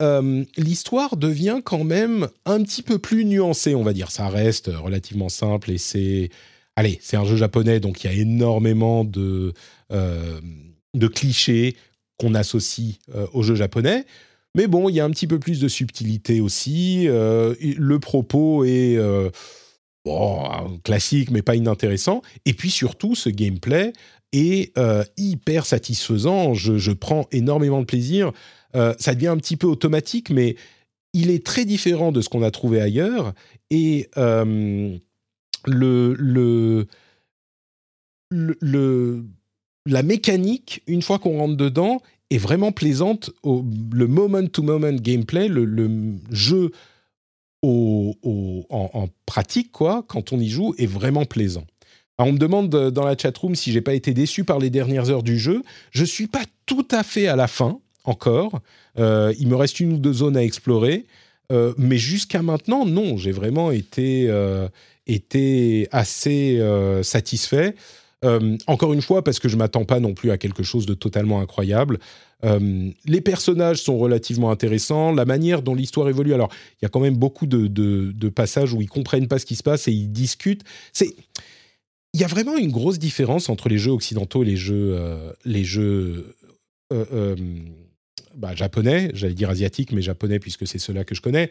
euh, 0.00 0.44
l'histoire 0.56 1.16
devient 1.16 1.60
quand 1.64 1.84
même 1.84 2.28
un 2.44 2.62
petit 2.62 2.82
peu 2.82 2.98
plus 2.98 3.24
nuancée, 3.24 3.74
on 3.74 3.82
va 3.82 3.92
dire. 3.92 4.10
Ça 4.10 4.28
reste 4.28 4.70
relativement 4.72 5.28
simple 5.28 5.70
et 5.70 5.78
c'est, 5.78 6.30
allez, 6.76 6.98
c'est 7.02 7.16
un 7.16 7.24
jeu 7.24 7.36
japonais, 7.36 7.78
donc 7.78 8.02
il 8.02 8.10
y 8.12 8.14
a 8.14 8.20
énormément 8.20 9.04
de 9.04 9.52
euh, 9.92 10.40
clichés 11.14 11.76
qu'on 12.18 12.34
associe 12.34 12.96
euh, 13.14 13.26
au 13.32 13.42
jeu 13.42 13.54
japonais. 13.54 14.04
Mais 14.56 14.66
bon, 14.66 14.88
il 14.88 14.94
y 14.94 15.00
a 15.00 15.04
un 15.04 15.10
petit 15.10 15.26
peu 15.26 15.38
plus 15.38 15.60
de 15.60 15.68
subtilité 15.68 16.40
aussi. 16.40 17.06
le 17.06 17.98
propos 17.98 18.64
est 18.64 18.98
bon, 20.04 20.78
classique, 20.84 21.30
mais 21.30 21.42
pas 21.42 21.54
inintéressant. 21.54 22.22
Et 22.44 22.54
puis 22.54 22.70
surtout, 22.70 23.14
ce 23.14 23.28
gameplay 23.28 23.92
est 24.32 24.76
euh, 24.78 25.04
hyper 25.16 25.66
satisfaisant. 25.66 26.54
Je, 26.54 26.92
prends 26.92 27.26
énormément 27.32 27.80
de 27.80 27.86
plaisir. 27.86 28.32
Euh, 28.74 28.94
ça 28.98 29.14
devient 29.14 29.28
un 29.28 29.36
petit 29.36 29.56
peu 29.56 29.66
automatique, 29.66 30.30
mais 30.30 30.56
il 31.12 31.30
est 31.30 31.44
très 31.44 31.64
différent 31.64 32.12
de 32.12 32.20
ce 32.20 32.28
qu'on 32.28 32.42
a 32.42 32.50
trouvé 32.50 32.80
ailleurs. 32.80 33.34
Et 33.70 34.08
euh, 34.16 34.96
le, 35.66 36.14
le, 36.18 36.86
le, 38.30 39.24
la 39.86 40.02
mécanique, 40.02 40.82
une 40.86 41.02
fois 41.02 41.18
qu'on 41.18 41.38
rentre 41.38 41.56
dedans, 41.56 42.00
est 42.30 42.38
vraiment 42.38 42.72
plaisante. 42.72 43.30
Le 43.44 44.06
moment-to-moment 44.06 44.94
gameplay, 44.94 45.48
le, 45.48 45.90
en, 47.62 49.08
pratique, 49.26 49.72
quoi, 49.72 50.04
quand 50.08 50.32
on 50.32 50.40
y 50.40 50.48
joue, 50.48 50.74
est 50.78 50.86
vraiment 50.86 51.24
plaisant. 51.24 51.64
on 52.18 52.32
me 52.32 52.38
demande 52.38 52.68
dans 52.68 53.04
la 53.04 53.16
chatroom 53.16 53.54
si 53.54 53.72
j'ai 53.72 53.80
pas 53.80 53.94
été 53.94 54.14
déçu 54.14 54.44
par 54.44 54.58
les 54.58 54.70
dernières 54.70 55.10
heures 55.10 55.22
du 55.22 55.38
jeu. 55.38 55.62
Je 55.90 56.04
suis 56.04 56.26
pas 56.26 56.42
tout 56.66 56.86
à 56.90 57.02
fait 57.02 57.28
à 57.28 57.36
la 57.36 57.46
fin 57.48 57.78
encore. 58.04 58.60
Euh, 58.98 59.34
il 59.38 59.48
me 59.48 59.56
reste 59.56 59.80
une 59.80 59.94
ou 59.94 59.98
deux 59.98 60.12
zones 60.12 60.36
à 60.36 60.42
explorer, 60.42 61.06
euh, 61.50 61.74
mais 61.78 61.98
jusqu'à 61.98 62.42
maintenant, 62.42 62.84
non. 62.84 63.16
J'ai 63.16 63.32
vraiment 63.32 63.70
été 63.70 64.26
euh, 64.28 64.68
été 65.06 65.88
assez 65.92 66.60
satisfait. 67.02 67.74
encore 68.66 68.92
une 68.92 69.02
fois, 69.02 69.24
parce 69.24 69.40
que 69.40 69.48
je 69.48 69.56
m'attends 69.56 69.84
pas 69.84 69.98
non 69.98 70.14
plus 70.14 70.30
à 70.30 70.38
quelque 70.38 70.62
chose 70.62 70.86
de 70.86 70.94
totalement 70.94 71.40
incroyable. 71.40 71.98
Euh, 72.44 72.90
les 73.04 73.20
personnages 73.20 73.82
sont 73.82 73.98
relativement 73.98 74.50
intéressants. 74.50 75.12
La 75.12 75.24
manière 75.24 75.62
dont 75.62 75.74
l'histoire 75.74 76.08
évolue. 76.08 76.34
Alors, 76.34 76.50
il 76.80 76.84
y 76.84 76.86
a 76.86 76.88
quand 76.88 77.00
même 77.00 77.16
beaucoup 77.16 77.46
de, 77.46 78.28
passages 78.28 78.72
où 78.72 78.80
ils 78.80 78.88
comprennent 78.88 79.28
pas 79.28 79.38
ce 79.38 79.46
qui 79.46 79.56
se 79.56 79.62
passe 79.62 79.88
et 79.88 79.92
ils 79.92 80.10
discutent. 80.10 80.64
C'est 80.92 81.14
il 82.14 82.20
y 82.20 82.24
a 82.24 82.26
vraiment 82.26 82.58
une 82.58 82.70
grosse 82.70 82.98
différence 82.98 83.48
entre 83.48 83.70
les 83.70 83.78
jeux 83.78 83.90
occidentaux 83.90 84.42
et 84.42 84.46
les 84.46 84.56
jeux, 84.56 84.96
euh, 84.98 85.32
les 85.46 85.64
jeux 85.64 86.36
euh, 86.92 87.34
bah, 88.34 88.54
japonais, 88.54 89.10
j'allais 89.14 89.32
dire 89.32 89.48
asiatiques, 89.48 89.92
mais 89.92 90.02
japonais 90.02 90.38
puisque 90.38 90.66
c'est 90.66 90.78
ceux-là 90.78 91.04
que 91.04 91.14
je 91.14 91.22
connais. 91.22 91.50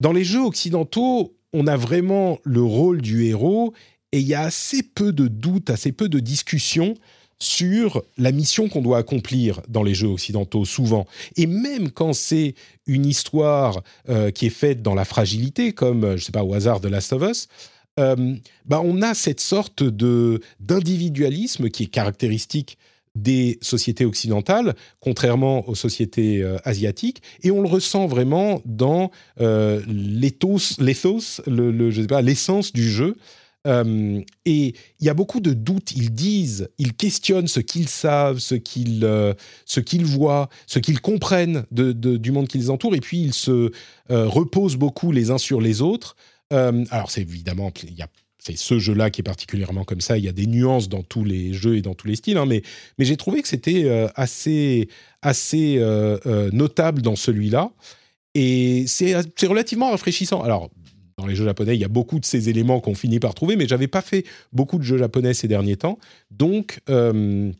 Dans 0.00 0.12
les 0.12 0.24
jeux 0.24 0.42
occidentaux, 0.42 1.34
on 1.54 1.66
a 1.66 1.78
vraiment 1.78 2.38
le 2.44 2.62
rôle 2.62 3.00
du 3.00 3.24
héros 3.24 3.72
et 4.12 4.20
il 4.20 4.26
y 4.26 4.34
a 4.34 4.42
assez 4.42 4.82
peu 4.82 5.12
de 5.12 5.28
doutes, 5.28 5.70
assez 5.70 5.92
peu 5.92 6.10
de 6.10 6.20
discussions 6.20 6.94
sur 7.38 8.02
la 8.16 8.32
mission 8.32 8.68
qu'on 8.68 8.80
doit 8.80 8.98
accomplir 8.98 9.60
dans 9.68 9.82
les 9.82 9.94
jeux 9.94 10.08
occidentaux 10.08 10.64
souvent. 10.64 11.06
Et 11.36 11.46
même 11.46 11.90
quand 11.90 12.12
c'est 12.12 12.54
une 12.86 13.04
histoire 13.06 13.82
euh, 14.08 14.30
qui 14.30 14.46
est 14.46 14.50
faite 14.50 14.82
dans 14.82 14.94
la 14.94 15.04
fragilité, 15.04 15.72
comme, 15.72 16.04
euh, 16.04 16.10
je 16.10 16.22
ne 16.22 16.26
sais 16.26 16.32
pas, 16.32 16.44
au 16.44 16.54
hasard 16.54 16.80
de 16.80 16.88
Last 16.88 17.12
of 17.12 17.22
Us, 17.28 17.48
euh, 17.98 18.34
bah 18.66 18.82
on 18.84 19.00
a 19.00 19.14
cette 19.14 19.40
sorte 19.40 19.82
de 19.82 20.42
d'individualisme 20.60 21.70
qui 21.70 21.84
est 21.84 21.86
caractéristique 21.86 22.76
des 23.14 23.58
sociétés 23.62 24.04
occidentales, 24.04 24.74
contrairement 25.00 25.66
aux 25.66 25.74
sociétés 25.74 26.44
asiatiques, 26.64 27.22
et 27.42 27.50
on 27.50 27.62
le 27.62 27.68
ressent 27.68 28.06
vraiment 28.06 28.60
dans 28.66 29.10
le, 29.38 29.80
pas, 32.06 32.20
l'essence 32.20 32.74
du 32.74 32.90
jeu. 32.90 33.16
Euh, 33.66 34.20
et 34.44 34.74
il 35.00 35.06
y 35.06 35.08
a 35.08 35.14
beaucoup 35.14 35.40
de 35.40 35.52
doutes. 35.52 35.92
Ils 35.92 36.12
disent, 36.12 36.68
ils 36.78 36.94
questionnent 36.94 37.48
ce 37.48 37.60
qu'ils 37.60 37.88
savent, 37.88 38.38
ce 38.38 38.54
qu'ils 38.54 39.04
euh, 39.04 39.34
ce 39.64 39.80
qu'ils 39.80 40.04
voient, 40.04 40.48
ce 40.66 40.78
qu'ils 40.78 41.00
comprennent 41.00 41.64
du 41.70 42.32
monde 42.32 42.48
qui 42.48 42.58
les 42.58 42.70
entoure. 42.70 42.94
Et 42.94 43.00
puis 43.00 43.20
ils 43.20 43.34
se 43.34 43.72
euh, 44.10 44.28
reposent 44.28 44.76
beaucoup 44.76 45.12
les 45.12 45.30
uns 45.30 45.38
sur 45.38 45.60
les 45.60 45.82
autres. 45.82 46.16
alors 46.50 47.10
c'est 47.10 47.22
évidemment, 47.22 47.72
y 47.96 48.02
a 48.02 48.08
c'est 48.38 48.56
ce 48.56 48.78
jeu-là 48.78 49.10
qui 49.10 49.22
est 49.22 49.24
particulièrement 49.24 49.82
comme 49.82 50.00
ça. 50.00 50.16
Il 50.16 50.24
y 50.24 50.28
a 50.28 50.32
des 50.32 50.46
nuances 50.46 50.88
dans 50.88 51.02
tous 51.02 51.24
les 51.24 51.52
jeux 51.52 51.78
et 51.78 51.82
dans 51.82 51.94
tous 51.94 52.06
les 52.06 52.14
styles, 52.14 52.36
hein, 52.36 52.46
mais, 52.46 52.62
mais 52.96 53.04
j'ai 53.04 53.16
trouvé 53.16 53.42
que 53.42 53.48
c'était 53.48 54.08
assez, 54.14 54.88
assez 55.20 55.80
notable 56.52 57.02
dans 57.02 57.16
celui-là. 57.16 57.72
Et 58.36 58.84
c'est 58.86 59.16
relativement 59.48 59.90
rafraîchissant. 59.90 60.42
Alors, 60.42 60.70
dans 61.18 61.26
les 61.26 61.34
jeux 61.34 61.44
japonais, 61.44 61.74
il 61.74 61.80
y 61.80 61.84
a 61.84 61.88
beaucoup 61.88 62.20
de 62.20 62.26
ces 62.26 62.50
éléments 62.50 62.80
qu'on 62.80 62.94
finit 62.94 63.20
par 63.20 63.34
trouver, 63.34 63.56
mais 63.56 63.66
j'avais 63.66 63.88
pas 63.88 64.02
fait 64.02 64.24
beaucoup 64.52 64.78
de 64.78 64.82
jeux 64.82 64.98
japonais 64.98 65.32
ces 65.32 65.48
derniers 65.48 65.76
temps, 65.76 65.98
donc 66.30 66.80
euh, 66.90 67.50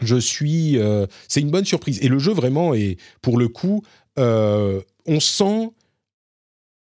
je 0.00 0.16
suis, 0.16 0.78
euh, 0.78 1.06
c'est 1.28 1.40
une 1.40 1.50
bonne 1.50 1.66
surprise. 1.66 1.98
Et 2.02 2.08
le 2.08 2.18
jeu 2.18 2.32
vraiment 2.32 2.72
est, 2.72 2.98
pour 3.20 3.38
le 3.38 3.48
coup, 3.48 3.82
euh, 4.18 4.80
on 5.06 5.20
sent, 5.20 5.70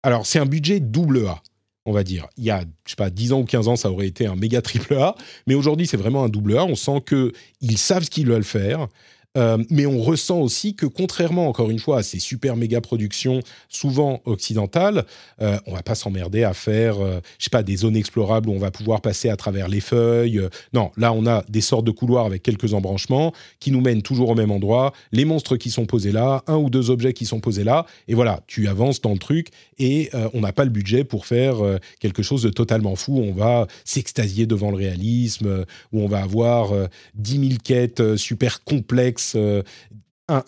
alors 0.04 0.28
c'est 0.28 0.40
un 0.40 0.46
budget 0.46 0.80
double 0.80 1.26
A. 1.26 1.42
On 1.86 1.92
va 1.92 2.04
dire, 2.04 2.28
il 2.38 2.46
y 2.46 2.52
a, 2.52 2.62
je 2.86 2.92
sais 2.92 2.96
pas, 2.96 3.10
10 3.10 3.34
ans 3.34 3.42
ou 3.42 3.46
15 3.46 3.68
ans, 3.68 3.76
ça 3.76 3.92
aurait 3.92 4.08
été 4.08 4.26
un 4.26 4.36
méga 4.36 4.62
triple 4.62 4.94
A, 4.94 5.16
mais 5.48 5.56
aujourd'hui, 5.56 5.88
c'est 5.88 5.98
vraiment 5.98 6.24
un 6.24 6.30
double 6.30 6.58
A. 6.58 6.64
On 6.64 6.76
sent 6.76 7.04
qu'ils 7.08 7.78
savent 7.78 8.04
ce 8.04 8.10
qu'ils 8.10 8.28
veulent 8.28 8.44
faire. 8.44 8.88
Euh, 9.36 9.58
mais 9.70 9.86
on 9.86 10.00
ressent 10.00 10.40
aussi 10.40 10.76
que 10.76 10.86
contrairement, 10.86 11.48
encore 11.48 11.72
une 11.72 11.80
fois, 11.80 12.00
à 12.00 12.04
ces 12.04 12.20
super 12.20 12.56
méga 12.56 12.82
productions 12.82 13.40
souvent 13.68 14.22
occidentales, 14.26 15.06
euh, 15.42 15.58
on 15.66 15.74
va 15.74 15.82
pas 15.82 15.96
s'emmerder 15.96 16.44
à 16.44 16.54
faire, 16.54 17.00
euh, 17.00 17.20
je 17.40 17.46
sais 17.46 17.50
pas, 17.50 17.64
des 17.64 17.78
zones 17.78 17.96
explorables 17.96 18.50
où 18.50 18.54
on 18.54 18.60
va 18.60 18.70
pouvoir 18.70 19.02
passer 19.02 19.30
à 19.30 19.36
travers 19.36 19.68
les 19.68 19.80
feuilles. 19.80 20.42
non, 20.74 20.92
là, 20.98 21.14
on 21.14 21.26
a 21.26 21.44
des 21.50 21.62
sortes 21.62 21.86
de 21.86 21.92
couloirs 21.92 22.26
avec 22.26 22.44
quelques 22.44 22.74
embranchements 22.74 23.34
qui 23.60 23.72
nous 23.72 23.82
mènent 23.82 24.02
toujours 24.02 24.30
au 24.30 24.36
même 24.36 24.52
endroit, 24.52 24.94
les 25.12 25.26
monstres 25.26 25.58
qui 25.58 25.72
sont 25.72 25.86
posés 25.86 26.12
là, 26.12 26.44
un 26.48 26.58
ou 26.58 26.70
deux 26.70 26.90
objets 26.90 27.14
qui 27.14 27.26
sont 27.26 27.40
posés 27.40 27.64
là, 27.64 27.86
et 28.08 28.14
voilà, 28.14 28.42
tu 28.48 28.68
avances 28.68 29.02
dans 29.02 29.14
le 29.14 29.18
truc 29.18 29.50
et 29.80 30.10
on 30.34 30.42
n'a 30.42 30.54
pas 30.54 30.64
le 30.64 30.70
budget 30.70 31.04
pour 31.04 31.26
faire 31.26 31.58
quelque 32.00 32.24
chose 32.24 32.44
de 32.44 32.50
totalement 32.50 32.96
fou. 32.96 33.18
On 33.18 33.34
va 33.34 33.68
s'extasier 33.86 34.46
devant 34.46 34.70
le 34.70 34.78
réalisme, 34.78 35.66
où 35.92 36.02
on 36.02 36.08
va 36.08 36.22
avoir 36.22 36.72
10 37.16 37.32
000 37.32 37.44
quêtes 37.64 38.16
super 38.16 38.64
complexes 38.64 39.23
euh, 39.36 39.64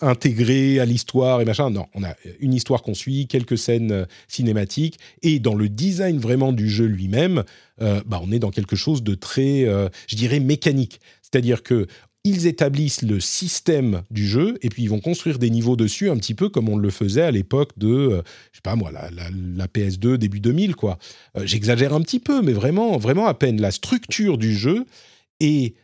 intégré 0.00 0.80
à 0.80 0.86
l'histoire 0.86 1.42
et 1.42 1.44
machin. 1.44 1.68
Non, 1.68 1.84
on 1.94 2.02
a 2.02 2.14
une 2.40 2.54
histoire 2.54 2.82
qu'on 2.82 2.94
suit, 2.94 3.26
quelques 3.26 3.58
scènes 3.58 3.92
euh, 3.92 4.04
cinématiques, 4.26 4.98
et 5.20 5.38
dans 5.38 5.54
le 5.54 5.68
design 5.68 6.18
vraiment 6.18 6.54
du 6.54 6.70
jeu 6.70 6.86
lui-même, 6.86 7.44
euh, 7.82 8.00
bah, 8.06 8.18
on 8.22 8.32
est 8.32 8.38
dans 8.38 8.50
quelque 8.50 8.74
chose 8.74 9.02
de 9.02 9.14
très, 9.14 9.66
je 10.06 10.16
dirais, 10.16 10.40
mécanique. 10.40 11.00
C'est-à-dire 11.20 11.62
que 11.62 11.86
ils 12.24 12.46
établissent 12.46 13.02
le 13.02 13.20
système 13.20 14.02
du 14.10 14.26
jeu 14.26 14.58
et 14.62 14.70
puis 14.70 14.82
ils 14.82 14.90
vont 14.90 14.98
construire 14.98 15.38
des 15.38 15.50
niveaux 15.50 15.76
dessus 15.76 16.10
un 16.10 16.16
petit 16.16 16.34
peu 16.34 16.48
comme 16.48 16.68
on 16.68 16.76
le 16.76 16.90
faisait 16.90 17.22
à 17.22 17.30
l'époque 17.30 17.70
de, 17.76 18.22
je 18.50 18.56
sais 18.56 18.62
pas 18.64 18.74
moi, 18.74 18.90
la, 18.90 19.66
PS2 19.68 20.16
début 20.16 20.40
2000 20.40 20.74
quoi. 20.74 20.98
J'exagère 21.44 21.92
un 21.94 22.00
petit 22.00 22.18
peu, 22.18 22.42
mais 22.42 22.52
vraiment, 22.52 22.96
vraiment 22.96 23.26
à 23.26 23.34
peine. 23.34 23.60
La 23.60 23.70
structure 23.70 24.38
du 24.38 24.56
jeu 24.56 24.86
est 25.38 25.76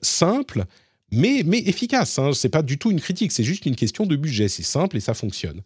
simple 0.00 0.64
mais, 1.12 1.42
mais 1.44 1.58
efficace. 1.58 2.18
Hein. 2.18 2.32
C'est 2.34 2.48
pas 2.48 2.62
du 2.62 2.78
tout 2.78 2.90
une 2.90 3.00
critique, 3.00 3.32
c'est 3.32 3.44
juste 3.44 3.66
une 3.66 3.76
question 3.76 4.06
de 4.06 4.16
budget. 4.16 4.48
C'est 4.48 4.62
simple 4.62 4.96
et 4.96 5.00
ça 5.00 5.14
fonctionne. 5.14 5.62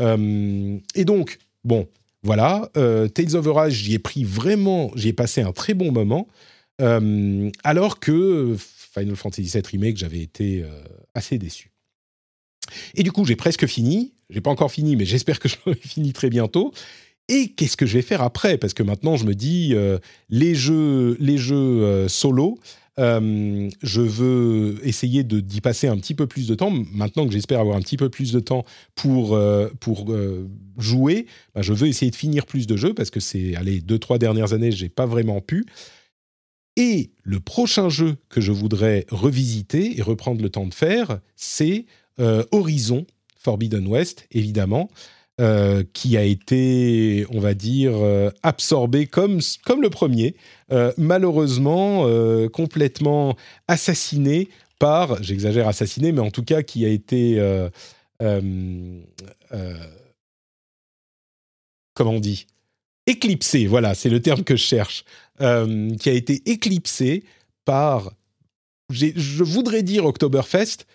Euh, 0.00 0.78
et 0.94 1.04
donc, 1.04 1.38
bon, 1.64 1.88
voilà. 2.22 2.70
Euh, 2.76 3.08
Tales 3.08 3.36
of 3.36 3.68
j'y 3.68 3.94
ai 3.94 3.98
pris 3.98 4.24
vraiment, 4.24 4.90
j'y 4.94 5.08
ai 5.08 5.12
passé 5.12 5.40
un 5.42 5.52
très 5.52 5.74
bon 5.74 5.92
moment. 5.92 6.28
Euh, 6.80 7.50
alors 7.64 8.00
que 8.00 8.56
Final 8.58 9.16
Fantasy 9.16 9.50
VII 9.52 9.62
Remake, 9.70 9.96
j'avais 9.96 10.20
été 10.20 10.64
assez 11.14 11.38
déçu. 11.38 11.70
Et 12.94 13.02
du 13.02 13.12
coup, 13.12 13.24
j'ai 13.24 13.36
presque 13.36 13.66
fini. 13.66 14.12
J'ai 14.30 14.40
pas 14.40 14.50
encore 14.50 14.72
fini, 14.72 14.96
mais 14.96 15.04
j'espère 15.04 15.38
que 15.38 15.48
je 15.48 15.56
l'aurai 15.64 15.78
fini 15.80 16.12
très 16.12 16.30
bientôt. 16.30 16.72
et 17.28 17.48
qu'est-ce 17.48 17.76
que 17.76 17.86
je 17.86 17.94
vais 17.94 18.02
faire 18.02 18.22
après? 18.22 18.58
Parce 18.58 18.74
que 18.74 18.82
maintenant, 18.82 19.16
je 19.16 19.24
me 19.24 19.34
dis, 19.34 19.74
les 20.28 20.54
jeux, 20.54 21.16
les 21.20 21.38
jeux 21.38 22.08
solo, 22.08 22.58
euh, 22.98 23.70
je 23.82 24.00
veux 24.02 24.78
essayer 24.86 25.24
d'y 25.24 25.60
passer 25.60 25.88
un 25.88 25.96
petit 25.96 26.14
peu 26.14 26.26
plus 26.26 26.46
de 26.46 26.54
temps. 26.54 26.70
Maintenant 26.92 27.26
que 27.26 27.32
j'espère 27.32 27.60
avoir 27.60 27.76
un 27.76 27.80
petit 27.80 27.96
peu 27.96 28.10
plus 28.10 28.32
de 28.32 28.40
temps 28.40 28.64
pour, 28.94 29.34
euh, 29.34 29.68
pour 29.80 30.12
euh, 30.12 30.48
jouer, 30.78 31.26
bah, 31.54 31.62
je 31.62 31.72
veux 31.72 31.88
essayer 31.88 32.10
de 32.10 32.16
finir 32.16 32.46
plus 32.46 32.66
de 32.66 32.76
jeux 32.76 32.94
parce 32.94 33.10
que 33.10 33.20
c'est, 33.20 33.56
allez, 33.56 33.80
deux, 33.80 33.98
trois 33.98 34.18
dernières 34.18 34.52
années, 34.52 34.72
j'ai 34.72 34.88
pas 34.88 35.06
vraiment 35.06 35.40
pu. 35.40 35.64
Et 36.76 37.10
le 37.22 37.40
prochain 37.40 37.88
jeu 37.88 38.16
que 38.28 38.40
je 38.40 38.52
voudrais 38.52 39.06
revisiter 39.10 39.98
et 39.98 40.02
reprendre 40.02 40.42
le 40.42 40.48
temps 40.48 40.66
de 40.66 40.74
faire, 40.74 41.20
c'est 41.36 41.86
Horizon 42.18 43.04
Forbidden 43.36 43.86
West, 43.88 44.26
évidemment. 44.30 44.88
Euh, 45.40 45.82
qui 45.94 46.18
a 46.18 46.24
été, 46.24 47.24
on 47.30 47.40
va 47.40 47.54
dire, 47.54 47.94
euh, 47.94 48.28
absorbé 48.42 49.06
comme, 49.06 49.40
comme 49.64 49.80
le 49.80 49.88
premier, 49.88 50.36
euh, 50.72 50.92
malheureusement 50.98 52.06
complètement 52.50 53.34
assassiné 53.66 54.50
par, 54.78 55.22
j'exagère 55.22 55.68
assassiné, 55.68 56.12
mais 56.12 56.20
en 56.20 56.30
tout 56.30 56.44
cas 56.44 56.62
qui 56.62 56.84
a 56.84 56.90
été, 56.90 57.40
comment 61.94 62.10
on 62.10 62.20
dit, 62.20 62.46
éclipsé, 63.06 63.66
voilà, 63.66 63.94
c'est 63.94 64.10
le 64.10 64.20
terme 64.20 64.44
que 64.44 64.56
je 64.56 64.64
cherche, 64.64 65.04
qui 65.38 66.10
a 66.10 66.12
été 66.12 66.42
éclipsé 66.44 67.24
par, 67.64 68.12
je 68.90 69.42
voudrais 69.42 69.82
dire 69.82 70.04
Oktoberfest, 70.04 70.86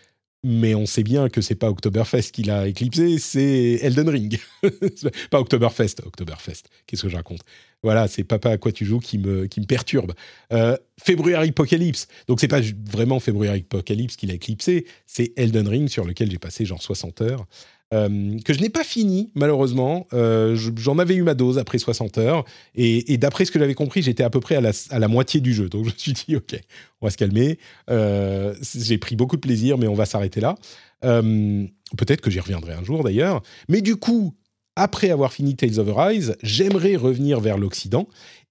mais 0.43 0.75
on 0.75 0.85
sait 0.85 1.03
bien 1.03 1.29
que 1.29 1.41
c'est 1.41 1.55
pas 1.55 1.69
Oktoberfest 1.69 2.31
qui 2.31 2.43
l'a 2.43 2.67
éclipsé, 2.67 3.17
c'est 3.19 3.79
Elden 3.81 4.09
Ring. 4.09 4.39
pas 5.31 5.39
Oktoberfest, 5.39 6.01
Oktoberfest. 6.05 6.63
Qu'est-ce 6.85 7.03
que 7.03 7.09
je 7.09 7.15
raconte? 7.15 7.41
Voilà, 7.83 8.07
c'est 8.07 8.23
Papa 8.23 8.51
à 8.51 8.57
quoi 8.57 8.71
tu 8.71 8.85
joues 8.85 8.99
qui 8.99 9.17
me, 9.17 9.47
qui 9.47 9.59
me 9.61 9.65
perturbe. 9.65 10.13
Euh, 10.51 10.77
February 11.01 11.49
Apocalypse. 11.49 12.07
Donc 12.27 12.39
c'est 12.39 12.47
pas 12.47 12.61
vraiment 12.85 13.19
February 13.19 13.59
Apocalypse 13.59 14.15
qui 14.15 14.27
l'a 14.27 14.33
éclipsé, 14.35 14.85
c'est 15.05 15.33
Elden 15.35 15.67
Ring 15.67 15.89
sur 15.89 16.05
lequel 16.05 16.31
j'ai 16.31 16.39
passé 16.39 16.65
genre 16.65 16.81
60 16.81 17.21
heures. 17.21 17.45
Euh, 17.93 18.37
que 18.43 18.53
je 18.53 18.59
n'ai 18.59 18.69
pas 18.69 18.83
fini, 18.83 19.31
malheureusement. 19.33 20.07
Euh, 20.13 20.57
j'en 20.75 20.99
avais 20.99 21.15
eu 21.15 21.23
ma 21.23 21.33
dose 21.33 21.57
après 21.57 21.77
60 21.77 22.17
heures. 22.17 22.43
Et, 22.75 23.17
d'après 23.17 23.45
ce 23.45 23.51
que 23.51 23.59
j'avais 23.59 23.75
compris, 23.75 24.01
j'étais 24.01 24.23
à 24.23 24.29
peu 24.29 24.39
près 24.39 24.55
à 24.55 24.99
la, 24.99 25.07
moitié 25.07 25.39
du 25.39 25.53
jeu. 25.53 25.69
Donc 25.69 25.85
je 25.85 25.91
me 25.91 25.95
suis 25.97 26.13
dit, 26.13 26.35
OK, 26.35 26.59
on 27.01 27.05
va 27.07 27.11
se 27.11 27.17
calmer. 27.17 27.59
Euh, 27.89 28.53
j'ai 28.75 28.97
pris 28.97 29.15
beaucoup 29.15 29.37
de 29.37 29.41
plaisir, 29.41 29.77
mais 29.77 29.87
on 29.87 29.93
va 29.93 30.05
s'arrêter 30.05 30.41
là. 30.41 30.55
Peut-être 31.01 32.21
que 32.21 32.29
j'y 32.29 32.39
reviendrai 32.39 32.73
un 32.73 32.83
jour 32.83 33.03
d'ailleurs. 33.03 33.41
Mais 33.69 33.81
du 33.81 33.95
coup, 33.95 34.33
après 34.75 35.09
avoir 35.09 35.31
fini 35.31 35.55
Tales 35.55 35.79
of 35.79 35.97
Arise, 35.97 36.35
j'aimerais 36.43 36.95
revenir 36.97 37.39
vers 37.39 37.57
l'Occident. 37.57 38.07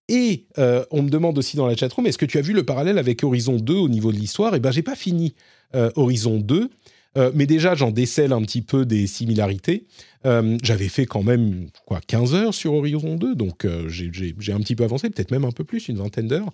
Et 0.08 0.46
on 0.56 1.02
me 1.02 1.10
demande 1.10 1.36
aussi 1.36 1.58
dans 1.58 1.66
la 1.66 1.76
chatroom, 1.76 2.06
est-ce 2.06 2.18
que 2.18 2.24
tu 2.24 2.38
as 2.38 2.42
vu 2.42 2.54
le 2.54 2.64
parallèle 2.64 2.96
avec 2.96 3.22
Horizon 3.22 3.56
2 3.56 3.74
au 3.74 3.88
niveau 3.90 4.12
de 4.12 4.16
l'histoire? 4.16 4.54
Eh 4.54 4.60
bien, 4.60 4.70
j'ai 4.70 4.82
pas 4.82 4.96
fini 4.96 5.34
Horizon 5.74 6.38
2. 6.38 6.70
Euh, 7.16 7.30
mais 7.34 7.46
déjà, 7.46 7.74
j'en 7.74 7.90
décèle 7.90 8.32
un 8.32 8.42
petit 8.42 8.62
peu 8.62 8.84
des 8.84 9.06
similarités. 9.06 9.86
Euh, 10.26 10.58
j'avais 10.62 10.88
fait 10.88 11.06
quand 11.06 11.22
même 11.22 11.68
quoi 11.86 12.00
15 12.06 12.34
heures 12.34 12.54
sur 12.54 12.74
Horizon 12.74 13.16
2, 13.16 13.34
donc 13.34 13.64
euh, 13.64 13.88
j'ai 13.88 14.52
un 14.52 14.60
petit 14.60 14.76
peu 14.76 14.84
avancé, 14.84 15.08
peut-être 15.10 15.30
même 15.30 15.44
un 15.44 15.52
peu 15.52 15.64
plus, 15.64 15.88
une 15.88 15.98
vingtaine 15.98 16.28
d'heures. 16.28 16.52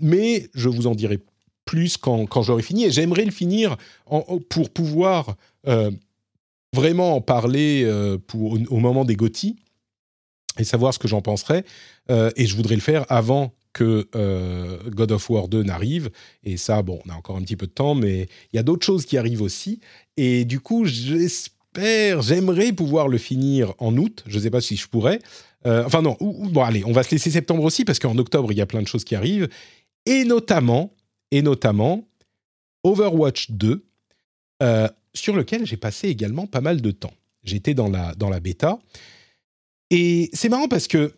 mais 0.00 0.50
je 0.54 0.68
vous 0.68 0.86
en 0.86 0.94
dirai 0.94 1.18
plus 1.64 1.96
quand, 1.96 2.26
quand 2.26 2.42
j'aurai 2.42 2.62
fini. 2.62 2.84
Et 2.84 2.90
j'aimerais 2.90 3.24
le 3.24 3.30
finir 3.30 3.76
pour 4.48 4.70
pouvoir 4.70 5.36
vraiment 6.74 7.16
en 7.16 7.20
parler 7.20 7.88
au, 8.34 8.78
moment 8.78 9.04
des 9.04 9.16
GOTY 9.16 9.56
et 10.58 10.64
savoir 10.64 10.92
ce 10.92 10.98
que 10.98 11.08
j'en 11.08 11.22
penserais. 11.22 11.64
et 12.10 12.46
je 12.46 12.56
voudrais 12.56 12.74
le 12.74 12.80
faire 12.80 13.06
avant 13.08 13.52
que 13.72 14.08
euh, 14.14 14.78
God 14.90 15.12
of 15.12 15.30
War 15.30 15.48
2 15.48 15.62
n'arrive. 15.62 16.10
Et 16.44 16.56
ça, 16.56 16.82
bon, 16.82 17.00
on 17.06 17.10
a 17.10 17.14
encore 17.14 17.36
un 17.36 17.42
petit 17.42 17.56
peu 17.56 17.66
de 17.66 17.72
temps, 17.72 17.94
mais 17.94 18.28
il 18.52 18.56
y 18.56 18.58
a 18.58 18.62
d'autres 18.62 18.84
choses 18.84 19.06
qui 19.06 19.16
arrivent 19.16 19.42
aussi. 19.42 19.80
Et 20.16 20.44
du 20.44 20.60
coup, 20.60 20.84
j'espère, 20.86 22.22
j'aimerais 22.22 22.72
pouvoir 22.72 23.08
le 23.08 23.18
finir 23.18 23.74
en 23.78 23.96
août. 23.96 24.24
Je 24.26 24.36
ne 24.36 24.42
sais 24.42 24.50
pas 24.50 24.60
si 24.60 24.76
je 24.76 24.88
pourrais. 24.88 25.20
Euh, 25.66 25.84
enfin 25.84 26.00
non, 26.00 26.16
bon 26.20 26.62
allez, 26.62 26.84
on 26.86 26.92
va 26.92 27.02
se 27.02 27.10
laisser 27.10 27.30
septembre 27.30 27.64
aussi 27.64 27.84
parce 27.84 27.98
qu'en 27.98 28.16
octobre, 28.18 28.50
il 28.50 28.58
y 28.58 28.62
a 28.62 28.66
plein 28.66 28.82
de 28.82 28.88
choses 28.88 29.04
qui 29.04 29.14
arrivent. 29.14 29.48
Et 30.06 30.24
notamment, 30.24 30.94
et 31.30 31.42
notamment 31.42 32.08
Overwatch 32.82 33.50
2, 33.50 33.84
euh, 34.62 34.88
sur 35.14 35.36
lequel 35.36 35.66
j'ai 35.66 35.76
passé 35.76 36.08
également 36.08 36.46
pas 36.46 36.60
mal 36.60 36.80
de 36.80 36.90
temps. 36.90 37.12
J'étais 37.44 37.74
dans 37.74 37.88
la, 37.88 38.14
dans 38.14 38.30
la 38.30 38.40
bêta. 38.40 38.78
Et 39.90 40.30
c'est 40.32 40.48
marrant 40.48 40.68
parce 40.68 40.86
que 40.86 41.12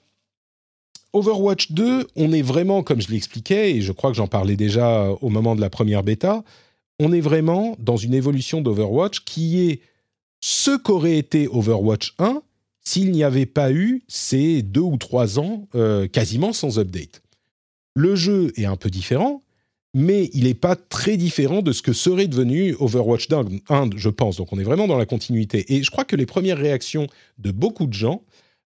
Overwatch 1.13 1.73
2, 1.73 2.09
on 2.17 2.33
est 2.33 2.43
vraiment, 2.43 2.83
comme 2.83 3.01
je 3.01 3.11
l'expliquais, 3.11 3.73
et 3.77 3.83
je 3.83 3.93
crois 3.93 4.11
que 4.11 4.17
j'en 4.17 4.29
parlais 4.29 4.57
déjà 4.57 5.11
au 5.21 5.29
moment 5.29 5.55
de 5.55 5.61
la 5.61 5.69
première 5.69 6.03
bêta, 6.03 6.43
on 6.99 7.13
est 7.13 7.21
vraiment 7.21 7.77
dans 7.79 7.97
une 7.97 8.15
évolution 8.15 8.61
d'Overwatch 8.61 9.21
qui 9.25 9.61
est 9.69 9.81
ce 10.41 10.77
qu'aurait 10.77 11.19
été 11.19 11.49
Overwatch 11.49 12.15
1 12.19 12.43
s'il 12.85 13.13
n'y 13.13 13.25
avait 13.25 13.47
pas 13.47 13.73
eu 13.73 14.03
ces 14.09 14.63
deux 14.63 14.81
ou 14.81 14.97
trois 14.97 15.39
ans 15.39 15.69
euh, 15.75 16.09
quasiment 16.09 16.53
sans 16.53 16.79
update. 16.79 17.23
Le 17.95 18.17
jeu 18.17 18.53
est 18.57 18.65
un 18.65 18.77
peu 18.77 18.91
différent, 18.91 19.43
mais 19.95 20.31
il 20.33 20.45
n'est 20.45 20.55
pas 20.55 20.75
très 20.75 21.17
différent 21.17 21.63
de 21.63 21.73
ce 21.73 21.83
que 21.83 21.93
serait 21.93 22.27
devenu 22.27 22.75
Overwatch 22.81 23.29
1, 23.69 23.91
je 23.97 24.09
pense. 24.09 24.37
Donc 24.37 24.53
on 24.53 24.59
est 24.59 24.65
vraiment 24.65 24.89
dans 24.89 24.97
la 24.97 25.07
continuité. 25.07 25.75
Et 25.75 25.83
je 25.83 25.91
crois 25.91 26.05
que 26.05 26.17
les 26.17 26.27
premières 26.27 26.59
réactions 26.59 27.07
de 27.39 27.53
beaucoup 27.53 27.87
de 27.87 27.93
gens 27.93 28.23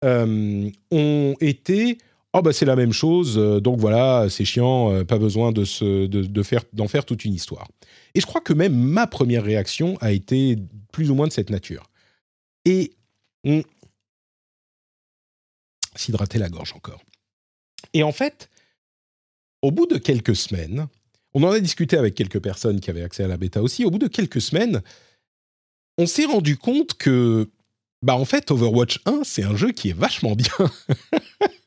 euh, 0.03 0.69
ont 0.91 1.35
été 1.39 1.97
oh 2.37 2.41
bah 2.41 2.51
c'est 2.51 2.65
la 2.65 2.75
même 2.75 2.91
chose, 2.91 3.37
euh, 3.37 3.61
donc 3.61 3.79
voilà, 3.79 4.27
c'est 4.29 4.43
chiant, 4.43 4.91
euh, 4.91 5.03
pas 5.05 5.17
besoin 5.17 5.53
de, 5.53 5.63
se, 5.63 6.05
de, 6.05 6.43
faire, 6.43 6.63
d'en 6.73 6.89
faire 6.89 7.05
toute 7.05 7.23
une 7.23 7.33
histoire. 7.33 7.67
Et 8.13 8.19
je 8.19 8.25
crois 8.25 8.41
que 8.41 8.51
même 8.51 8.75
ma 8.75 9.07
première 9.07 9.43
réaction 9.43 9.97
a 10.01 10.11
été 10.11 10.57
plus 10.91 11.09
ou 11.09 11.15
moins 11.15 11.27
de 11.27 11.31
cette 11.31 11.49
nature. 11.49 11.89
Et 12.65 12.91
on 13.45 13.63
s'hydrater 15.95 16.37
la 16.37 16.49
gorge 16.49 16.73
encore. 16.75 17.01
Et 17.93 18.03
en 18.03 18.11
fait, 18.11 18.49
au 19.61 19.71
bout 19.71 19.85
de 19.85 19.97
quelques 19.97 20.35
semaines, 20.35 20.87
on 21.33 21.43
en 21.43 21.51
a 21.51 21.59
discuté 21.61 21.97
avec 21.97 22.15
quelques 22.15 22.41
personnes 22.41 22.81
qui 22.81 22.89
avaient 22.89 23.03
accès 23.03 23.23
à 23.23 23.29
la 23.29 23.37
bêta 23.37 23.61
aussi, 23.61 23.85
au 23.85 23.91
bout 23.91 23.97
de 23.97 24.07
quelques 24.07 24.41
semaines, 24.41 24.83
on 25.97 26.05
s'est 26.05 26.25
rendu 26.25 26.57
compte 26.57 26.95
que, 26.95 27.49
bah 28.01 28.17
en 28.17 28.25
fait, 28.25 28.51
Overwatch 28.51 28.99
1, 29.05 29.21
c'est 29.23 29.43
un 29.43 29.55
jeu 29.55 29.71
qui 29.71 29.91
est 29.91 29.97
vachement 29.97 30.35
bien. 30.35 30.51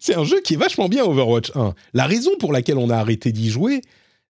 c'est 0.00 0.14
un 0.14 0.24
jeu 0.24 0.40
qui 0.40 0.54
est 0.54 0.58
vachement 0.58 0.88
bien 0.88 1.04
Overwatch 1.04 1.52
1. 1.54 1.74
La 1.94 2.06
raison 2.06 2.30
pour 2.38 2.52
laquelle 2.52 2.78
on 2.78 2.90
a 2.90 2.96
arrêté 2.96 3.32
d'y 3.32 3.50
jouer, 3.50 3.82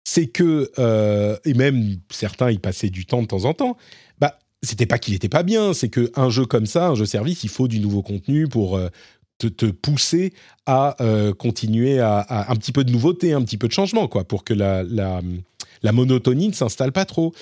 c'est 0.05 0.27
que, 0.27 0.71
euh, 0.79 1.37
et 1.45 1.55
même 1.55 1.97
certains 2.11 2.51
y 2.51 2.59
passaient 2.59 2.91
du 2.91 3.07
temps 3.07 3.23
de 3.23 3.27
temps 3.27 3.45
en 3.45 3.55
temps, 3.55 3.77
bah, 4.21 4.39
c'était 4.63 4.87
pas 4.87 4.99
qu'il 4.99 5.15
était 5.15 5.29
pas 5.29 5.43
bien, 5.43 5.75
c'est 5.75 5.89
qu'un 5.89 6.31
jeu 6.31 6.47
comme 6.47 6.67
ça, 6.67 6.89
un 6.89 6.95
jeu 6.95 7.07
service, 7.07 7.45
il 7.45 7.51
faut 7.51 7.69
du 7.69 7.81
nouveau 7.81 8.03
contenu 8.03 8.47
pour 8.47 8.77
euh, 8.77 8.89
te, 9.39 9.67
pousser 9.67 10.33
à 10.65 10.97
euh, 11.03 11.35
continuer 11.35 11.99
à, 11.99 12.47
un 12.49 12.57
petit 12.57 12.73
peu 12.73 12.85
de 12.85 12.93
nouveauté, 12.93 13.33
un 13.33 13.43
petit 13.43 13.59
peu 13.59 13.67
de 13.67 13.73
changement, 13.73 14.07
quoi, 14.07 14.25
pour 14.25 14.45
que 14.45 14.55
la, 14.55 14.83
la, 14.85 15.21
la 15.83 15.93
monotonie 15.93 16.49
ne 16.49 16.55
s'installe 16.55 16.93
pas 16.93 17.05
trop. 17.05 17.35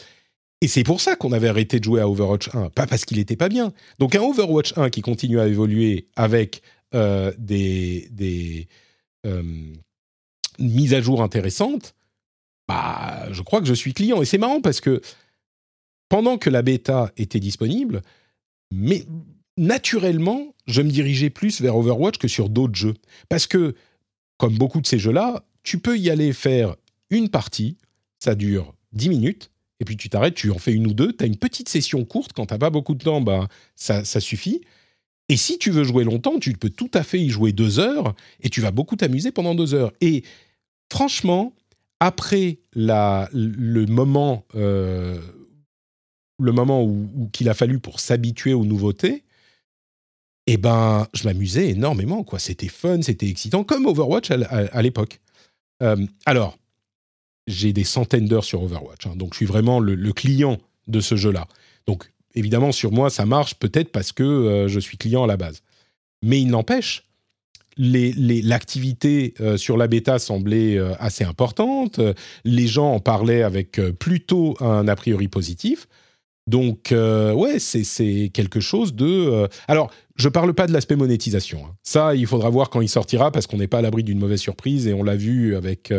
Et 0.60 0.66
c'est 0.66 0.84
pour 0.84 1.02
ça 1.02 1.16
qu'on 1.16 1.32
avait 1.32 1.48
arrêté 1.48 1.78
de 1.78 1.84
jouer 1.84 2.00
à 2.00 2.08
Overwatch 2.08 2.48
1, 2.54 2.70
pas 2.70 2.86
parce 2.86 3.04
qu'il 3.04 3.18
n'était 3.18 3.36
pas 3.36 3.50
bien. 3.50 3.74
Donc 3.98 4.14
un 4.14 4.22
Overwatch 4.22 4.72
1 4.78 4.88
qui 4.88 5.02
continue 5.02 5.38
à 5.38 5.46
évoluer 5.46 6.08
avec 6.16 6.62
euh, 6.94 7.32
des, 7.38 8.08
des 8.10 8.68
euh, 9.26 9.42
mises 10.58 10.94
à 10.94 11.00
jour 11.00 11.22
intéressantes, 11.22 11.94
bah, 12.68 13.26
je 13.32 13.42
crois 13.42 13.60
que 13.60 13.66
je 13.66 13.74
suis 13.74 13.92
client. 13.92 14.22
Et 14.22 14.24
c'est 14.24 14.38
marrant 14.38 14.60
parce 14.60 14.80
que 14.80 15.00
pendant 16.08 16.38
que 16.38 16.50
la 16.50 16.62
bêta 16.62 17.12
était 17.16 17.40
disponible, 17.40 18.02
mais 18.72 19.04
naturellement, 19.56 20.54
je 20.66 20.82
me 20.82 20.90
dirigeais 20.90 21.30
plus 21.30 21.60
vers 21.60 21.76
Overwatch 21.76 22.18
que 22.18 22.28
sur 22.28 22.48
d'autres 22.48 22.74
jeux. 22.74 22.94
Parce 23.28 23.46
que, 23.46 23.74
comme 24.38 24.56
beaucoup 24.56 24.80
de 24.80 24.86
ces 24.86 24.98
jeux-là, 24.98 25.44
tu 25.62 25.78
peux 25.78 25.98
y 25.98 26.10
aller 26.10 26.32
faire 26.32 26.76
une 27.10 27.28
partie, 27.28 27.76
ça 28.18 28.34
dure 28.34 28.74
10 28.92 29.08
minutes, 29.08 29.50
et 29.80 29.84
puis 29.84 29.96
tu 29.96 30.08
t'arrêtes, 30.08 30.34
tu 30.34 30.50
en 30.50 30.58
fais 30.58 30.72
une 30.72 30.86
ou 30.86 30.94
deux, 30.94 31.12
tu 31.12 31.24
as 31.24 31.26
une 31.26 31.36
petite 31.36 31.68
session 31.68 32.04
courte, 32.04 32.32
quand 32.32 32.46
tu 32.46 32.58
pas 32.58 32.70
beaucoup 32.70 32.94
de 32.94 33.02
temps, 33.02 33.20
bah, 33.20 33.48
ça, 33.74 34.04
ça 34.04 34.20
suffit. 34.20 34.62
Et 35.28 35.36
si 35.36 35.58
tu 35.58 35.70
veux 35.70 35.84
jouer 35.84 36.04
longtemps, 36.04 36.38
tu 36.38 36.52
peux 36.52 36.70
tout 36.70 36.90
à 36.92 37.02
fait 37.02 37.20
y 37.20 37.30
jouer 37.30 37.52
deux 37.52 37.78
heures 37.78 38.14
et 38.42 38.50
tu 38.50 38.60
vas 38.60 38.70
beaucoup 38.70 38.96
t'amuser 38.96 39.32
pendant 39.32 39.54
deux 39.54 39.74
heures. 39.74 39.92
Et 40.00 40.22
franchement, 40.92 41.54
après 42.00 42.58
le 42.74 43.86
moment, 43.86 44.44
euh, 44.54 45.20
le 46.38 46.52
moment 46.52 46.84
où, 46.84 47.30
qu'il 47.32 47.48
a 47.48 47.54
fallu 47.54 47.78
pour 47.78 48.00
s'habituer 48.00 48.52
aux 48.52 48.64
nouveautés, 48.64 49.24
eh 50.46 50.58
ben, 50.58 51.08
je 51.14 51.24
m'amusais 51.24 51.70
énormément. 51.70 52.22
quoi. 52.22 52.38
C'était 52.38 52.68
fun, 52.68 53.00
c'était 53.00 53.28
excitant, 53.28 53.64
comme 53.64 53.86
Overwatch 53.86 54.30
à, 54.30 54.82
l'époque. 54.82 55.20
Euh, 55.82 56.06
alors, 56.26 56.58
j'ai 57.46 57.72
des 57.72 57.84
centaines 57.84 58.26
d'heures 58.26 58.44
sur 58.44 58.62
Overwatch, 58.62 59.06
hein, 59.06 59.16
donc 59.16 59.32
je 59.32 59.38
suis 59.38 59.46
vraiment 59.46 59.80
le, 59.80 59.94
le 59.94 60.12
client 60.12 60.58
de 60.86 61.00
ce 61.00 61.16
jeu-là. 61.16 61.46
Donc, 61.86 62.10
évidemment, 62.34 62.72
sur 62.72 62.92
moi, 62.92 63.10
ça 63.10 63.26
marche 63.26 63.54
peut-être 63.54 63.90
parce 63.90 64.12
que 64.12 64.22
euh, 64.22 64.68
je 64.68 64.80
suis 64.80 64.96
client 64.96 65.24
à 65.24 65.26
la 65.26 65.36
base. 65.36 65.62
Mais 66.22 66.40
il 66.40 66.48
n'empêche, 66.48 67.04
l'activité 67.76 69.34
les, 69.38 69.58
sur 69.58 69.76
la 69.76 69.88
bêta 69.88 70.18
semblait 70.18 70.78
assez 70.98 71.24
importante. 71.24 72.00
Les 72.44 72.66
gens 72.66 72.92
en 72.92 73.00
parlaient 73.00 73.42
avec 73.42 73.80
plutôt 73.98 74.56
un 74.60 74.88
a 74.88 74.96
priori 74.96 75.28
positif. 75.28 75.86
Donc, 76.46 76.92
ouais, 76.92 77.58
c'est 77.58 78.30
quelque 78.32 78.60
chose 78.60 78.94
de. 78.94 79.48
alors, 79.68 79.90
je 80.16 80.28
parle 80.28 80.54
pas 80.54 80.66
de 80.66 80.72
l'aspect 80.72 80.96
monétisation. 80.96 81.66
Hein. 81.66 81.74
Ça, 81.82 82.14
il 82.14 82.26
faudra 82.26 82.48
voir 82.48 82.70
quand 82.70 82.80
il 82.80 82.88
sortira 82.88 83.32
parce 83.32 83.46
qu'on 83.46 83.58
n'est 83.58 83.66
pas 83.66 83.78
à 83.78 83.82
l'abri 83.82 84.02
d'une 84.02 84.18
mauvaise 84.18 84.40
surprise 84.40 84.86
et 84.86 84.94
on 84.94 85.02
l'a 85.02 85.16
vu 85.16 85.56
avec, 85.56 85.92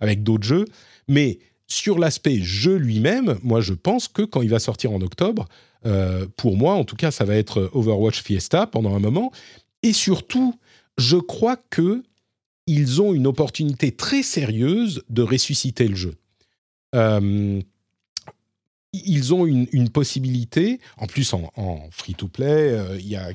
avec 0.00 0.22
d'autres 0.22 0.44
jeux. 0.44 0.66
Mais 1.08 1.38
sur 1.70 1.98
l'aspect 1.98 2.40
jeu 2.42 2.76
lui-même, 2.76 3.38
moi, 3.42 3.60
je 3.60 3.72
pense 3.72 4.08
que 4.08 4.22
quand 4.22 4.42
il 4.42 4.50
va 4.50 4.58
sortir 4.58 4.92
en 4.92 5.00
octobre, 5.00 5.46
pour 6.36 6.56
moi, 6.56 6.74
en 6.74 6.84
tout 6.84 6.96
cas, 6.96 7.10
ça 7.10 7.24
va 7.24 7.36
être 7.36 7.70
Overwatch 7.72 8.22
Fiesta 8.22 8.66
pendant 8.66 8.94
un 8.94 9.00
moment. 9.00 9.32
Et 9.82 9.92
surtout, 9.92 10.54
je 10.98 11.16
crois 11.16 11.56
que 11.56 12.02
ils 12.66 13.02
ont 13.02 13.14
une 13.14 13.26
opportunité 13.26 13.90
très 13.90 14.22
sérieuse 14.22 15.02
de 15.08 15.22
ressusciter 15.22 15.88
le 15.88 15.96
jeu. 15.96 16.14
Euh, 16.94 17.60
ils 18.92 19.34
ont 19.34 19.46
une, 19.46 19.88
possibilité, 19.88 20.80
en 20.96 21.06
plus 21.06 21.32
en, 21.32 21.88
free-to-play, 21.90 22.46
euh, 22.46 23.32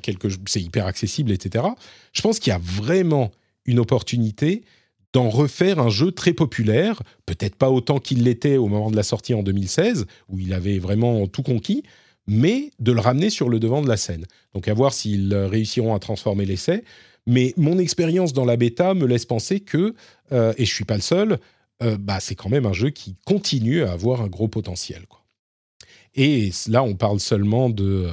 c'est 0.48 0.62
hyper 0.62 0.86
accessible, 0.86 1.32
etc. 1.32 1.66
Je 2.12 2.22
pense 2.22 2.40
qu'il 2.40 2.52
y 2.52 2.54
a 2.54 2.62
vraiment 2.62 3.32
une 3.66 3.80
opportunité 3.80 4.64
d'en 5.14 5.30
refaire 5.30 5.80
un 5.80 5.90
jeu 5.90 6.12
très 6.12 6.34
populaire, 6.34 7.02
peut-être 7.26 7.56
pas 7.56 7.70
autant 7.70 8.00
qu'il 8.00 8.24
l'était 8.24 8.58
au 8.58 8.68
moment 8.68 8.92
de 8.92 8.98
la 8.98 9.04
sortie 9.04 9.34
en 9.34 9.44
2016, 9.44 10.08
où 10.28 10.40
il 10.40 10.54
avait 10.54 10.78
vraiment 10.78 11.26
tout 11.28 11.44
conquis, 11.44 11.84
mais 12.28 12.72
de 12.80 12.92
le 12.92 13.00
ramener 13.00 13.30
sur 13.30 13.50
le 13.50 13.60
devant 13.60 13.82
de 13.82 13.88
la 13.88 13.98
scène. 13.98 14.26
Donc 14.54 14.68
à 14.68 14.74
voir 14.74 14.94
s'ils 14.94 15.34
réussiront 15.34 15.94
à 15.94 16.00
transformer 16.00 16.46
l'essai. 16.46 16.84
Mais 17.28 17.54
mon 17.58 17.80
expérience 17.80 18.34
dans 18.34 18.46
la 18.46 18.56
bêta 18.56 18.94
me 18.94 19.06
laisse 19.06 19.26
penser 19.26 19.60
que, 19.60 19.96
euh, 20.32 20.54
et 20.58 20.66
je 20.66 20.74
suis 20.74 20.86
pas 20.86 20.96
le 20.96 21.02
seul, 21.02 21.40
euh, 21.82 21.98
bah, 21.98 22.20
c'est 22.20 22.36
quand 22.36 22.50
même 22.50 22.66
un 22.66 22.74
jeu 22.74 22.92
qui 22.92 23.16
continue 23.26 23.84
à 23.84 23.92
avoir 23.92 24.22
un 24.22 24.28
gros 24.28 24.48
potentiel. 24.48 25.06
Et 26.14 26.52
là, 26.68 26.84
on 26.84 26.96
parle 26.96 27.20
seulement 27.20 27.70
de, 27.70 28.08
euh, 28.08 28.12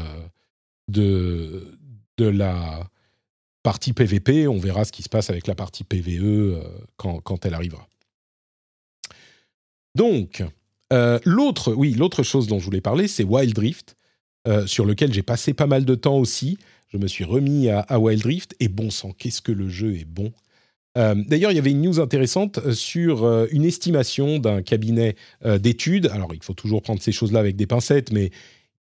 de, 0.88 1.78
de 2.16 2.24
la 2.24 2.88
partie 3.62 3.92
PVP. 3.92 4.48
On 4.48 4.58
verra 4.58 4.84
ce 4.84 4.92
qui 4.92 5.02
se 5.02 5.08
passe 5.08 5.30
avec 5.30 5.46
la 5.46 5.54
partie 5.54 5.84
PVE 5.84 6.60
quand, 6.96 7.20
quand, 7.20 7.46
elle 7.46 7.54
arrivera. 7.54 7.86
Donc, 9.94 10.42
l'autre, 11.24 11.72
oui, 11.74 11.92
l'autre 11.92 12.22
chose 12.22 12.46
dont 12.48 12.58
je 12.58 12.64
voulais 12.64 12.80
parler, 12.80 13.06
c'est 13.06 13.24
Wild 13.24 13.56
Rift, 13.56 13.94
sur 14.66 14.84
lequel 14.84 15.12
j'ai 15.12 15.22
passé 15.22 15.54
pas 15.54 15.66
mal 15.66 15.84
de 15.84 15.94
temps 15.94 16.18
aussi 16.18 16.58
je 16.92 16.98
me 16.98 17.06
suis 17.06 17.24
remis 17.24 17.70
à, 17.70 17.98
Wild 17.98 18.24
Rift 18.24 18.54
et 18.60 18.68
bon 18.68 18.90
sang, 18.90 19.12
qu'est-ce 19.16 19.40
que 19.40 19.52
le 19.52 19.68
jeu 19.68 19.94
est 19.94 20.04
bon. 20.04 20.30
Euh, 20.98 21.14
d'ailleurs, 21.26 21.50
il 21.50 21.54
y 21.54 21.58
avait 21.58 21.70
une 21.70 21.80
news 21.80 22.00
intéressante 22.00 22.58
euh, 22.58 22.72
sur 22.72 23.24
euh, 23.24 23.46
une 23.50 23.64
estimation 23.64 24.38
d'un 24.38 24.60
cabinet 24.60 25.16
d'études. 25.58 26.08
Alors, 26.08 26.34
il 26.34 26.42
faut 26.42 26.52
toujours 26.52 26.82
prendre 26.82 27.00
ces 27.00 27.12
choses-là 27.12 27.40
avec 27.40 27.56
des 27.56 27.66
pincettes, 27.66 28.12
mais 28.12 28.30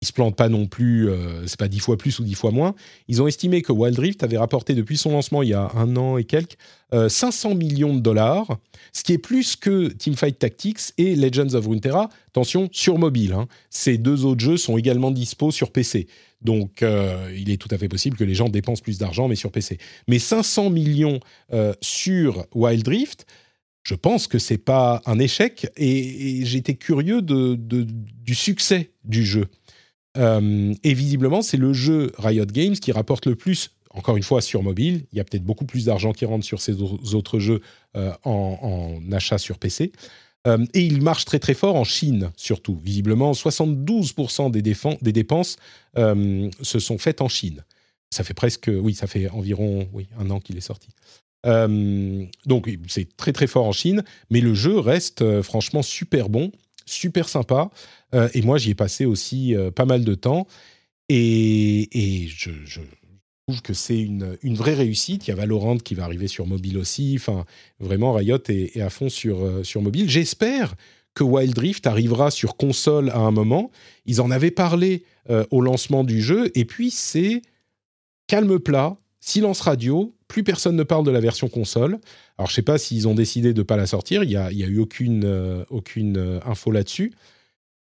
ils 0.01 0.07
se 0.07 0.13
plantent 0.13 0.35
pas 0.35 0.49
non 0.49 0.65
plus, 0.65 1.09
euh, 1.09 1.45
c'est 1.47 1.59
pas 1.59 1.67
dix 1.67 1.79
fois 1.79 1.97
plus 1.97 2.19
ou 2.19 2.23
dix 2.23 2.33
fois 2.33 2.51
moins. 2.51 2.75
Ils 3.07 3.21
ont 3.21 3.27
estimé 3.27 3.61
que 3.61 3.71
Wild 3.71 3.99
Rift 3.99 4.23
avait 4.23 4.37
rapporté 4.37 4.73
depuis 4.73 4.97
son 4.97 5.11
lancement 5.11 5.43
il 5.43 5.49
y 5.49 5.53
a 5.53 5.71
un 5.75 5.95
an 5.95 6.17
et 6.17 6.23
quelques 6.23 6.57
500 6.93 7.55
millions 7.55 7.95
de 7.95 8.01
dollars, 8.01 8.57
ce 8.91 9.03
qui 9.03 9.13
est 9.13 9.17
plus 9.17 9.55
que 9.55 9.87
Teamfight 9.87 10.37
Tactics 10.37 10.91
et 10.97 11.15
Legends 11.15 11.53
of 11.53 11.65
Runeterra. 11.65 12.09
Attention, 12.27 12.67
sur 12.73 12.97
mobile. 12.97 13.31
Hein. 13.31 13.47
Ces 13.69 13.97
deux 13.97 14.25
autres 14.25 14.43
jeux 14.43 14.57
sont 14.57 14.77
également 14.77 15.11
dispo 15.11 15.51
sur 15.51 15.71
PC. 15.71 16.07
Donc, 16.41 16.81
euh, 16.81 17.33
il 17.37 17.49
est 17.49 17.57
tout 17.57 17.69
à 17.71 17.77
fait 17.77 17.87
possible 17.87 18.17
que 18.17 18.23
les 18.23 18.35
gens 18.35 18.49
dépensent 18.49 18.81
plus 18.81 18.97
d'argent, 18.97 19.27
mais 19.27 19.35
sur 19.35 19.51
PC. 19.51 19.77
Mais 20.07 20.19
500 20.19 20.69
millions 20.69 21.19
euh, 21.53 21.73
sur 21.81 22.45
Wild 22.53 22.87
Rift, 22.87 23.25
je 23.83 23.95
pense 23.95 24.27
que 24.27 24.39
c'est 24.39 24.57
pas 24.57 25.01
un 25.05 25.19
échec. 25.19 25.67
Et, 25.77 26.43
j'étais 26.45 26.75
curieux 26.75 27.21
du 27.21 28.35
succès 28.35 28.91
du 29.03 29.25
jeu. 29.25 29.47
Euh, 30.17 30.73
et 30.83 30.93
visiblement, 30.93 31.41
c'est 31.41 31.57
le 31.57 31.73
jeu 31.73 32.11
Riot 32.17 32.45
Games 32.45 32.73
qui 32.73 32.91
rapporte 32.91 33.25
le 33.25 33.35
plus. 33.35 33.71
Encore 33.91 34.17
une 34.17 34.23
fois, 34.23 34.41
sur 34.41 34.63
mobile, 34.63 35.05
il 35.11 35.17
y 35.17 35.21
a 35.21 35.23
peut-être 35.23 35.43
beaucoup 35.43 35.65
plus 35.65 35.85
d'argent 35.85 36.13
qui 36.13 36.25
rentre 36.25 36.45
sur 36.45 36.61
ces 36.61 36.81
autres 36.81 37.39
jeux 37.39 37.61
en, 37.93 38.11
en, 38.23 39.11
achat 39.11 39.37
sur 39.37 39.57
PC. 39.57 39.91
Euh, 40.47 40.65
et 40.73 40.81
il 40.81 41.01
marche 41.01 41.25
très 41.25 41.39
très 41.39 41.53
fort 41.53 41.75
en 41.75 41.83
Chine, 41.83 42.31
surtout. 42.35 42.79
Visiblement, 42.83 43.31
72% 43.33 44.51
des, 44.51 44.61
des, 44.61 45.11
dépenses 45.11 45.57
euh, 45.97 46.49
se 46.61 46.79
sont 46.79 46.97
faites 46.97 47.21
en 47.21 47.27
Chine. 47.27 47.63
Ça 48.09 48.23
fait 48.23 48.33
presque, 48.33 48.69
oui, 48.73 48.93
ça 48.93 49.07
fait 49.07 49.29
environ 49.29 49.87
oui, 49.93 50.07
un 50.19 50.29
an 50.31 50.39
qu'il 50.39 50.57
est 50.57 50.61
sorti. 50.61 50.89
Euh, 51.45 52.25
donc 52.45 52.69
c'est 52.87 53.15
très 53.17 53.33
très 53.33 53.47
fort 53.47 53.65
en 53.65 53.71
Chine, 53.71 54.03
mais 54.29 54.41
le 54.41 54.53
jeu 54.53 54.77
reste 54.77 55.41
franchement 55.41 55.81
super 55.81 56.29
bon, 56.29 56.51
super 56.91 57.29
sympa. 57.29 57.69
et 58.33 58.41
moi, 58.41 58.57
j'y 58.57 58.71
ai 58.71 58.75
passé 58.75 59.05
aussi 59.05 59.55
pas 59.75 59.85
mal 59.85 60.03
de 60.03 60.15
temps. 60.15 60.47
Et, 61.13 61.89
et 61.91 62.27
je, 62.27 62.51
trouve 63.45 63.61
que 63.61 63.73
c'est 63.73 63.99
une, 63.99 64.37
vraie 64.55 64.73
réussite. 64.73 65.27
Il 65.27 65.31
y 65.31 65.33
a 65.33 65.35
Valorant 65.35 65.77
qui 65.77 65.93
va 65.93 66.05
arriver 66.05 66.27
sur 66.27 66.47
mobile 66.47 66.77
aussi. 66.77 67.17
Enfin, 67.19 67.45
vraiment, 67.79 68.13
Riot 68.13 68.37
est, 68.47 68.79
à 68.79 68.89
fond 68.89 69.09
sur, 69.09 69.43
euh, 69.43 69.63
sur 69.63 69.81
mobile. 69.81 70.09
J'espère 70.09 70.73
que 71.13 71.25
Wild 71.25 71.57
Rift 71.57 71.85
arrivera 71.85 72.31
sur 72.31 72.55
console 72.55 73.09
à 73.09 73.17
un 73.17 73.31
moment. 73.31 73.71
Ils 74.05 74.21
en 74.21 74.31
avaient 74.31 74.51
parlé 74.51 75.03
euh, 75.29 75.43
au 75.51 75.59
lancement 75.59 76.05
du 76.05 76.21
jeu, 76.21 76.49
et 76.55 76.63
puis 76.63 76.91
c'est 76.91 77.41
calme 78.27 78.59
plat, 78.59 78.95
silence 79.19 79.59
radio, 79.59 80.15
plus 80.29 80.43
personne 80.43 80.77
ne 80.77 80.83
parle 80.83 81.05
de 81.05 81.11
la 81.11 81.19
version 81.19 81.49
console. 81.49 81.99
Alors 82.41 82.49
je 82.49 82.55
sais 82.55 82.61
pas 82.63 82.77
s'ils 82.77 83.07
ont 83.07 83.13
décidé 83.13 83.53
de 83.53 83.59
ne 83.59 83.63
pas 83.63 83.77
la 83.77 83.85
sortir, 83.85 84.23
il 84.23 84.29
n'y 84.29 84.35
a, 84.35 84.45
a, 84.45 84.51
eu 84.51 84.79
aucune, 84.79 85.25
euh, 85.25 85.63
aucune 85.69 86.41
info 86.43 86.71
là-dessus. 86.71 87.13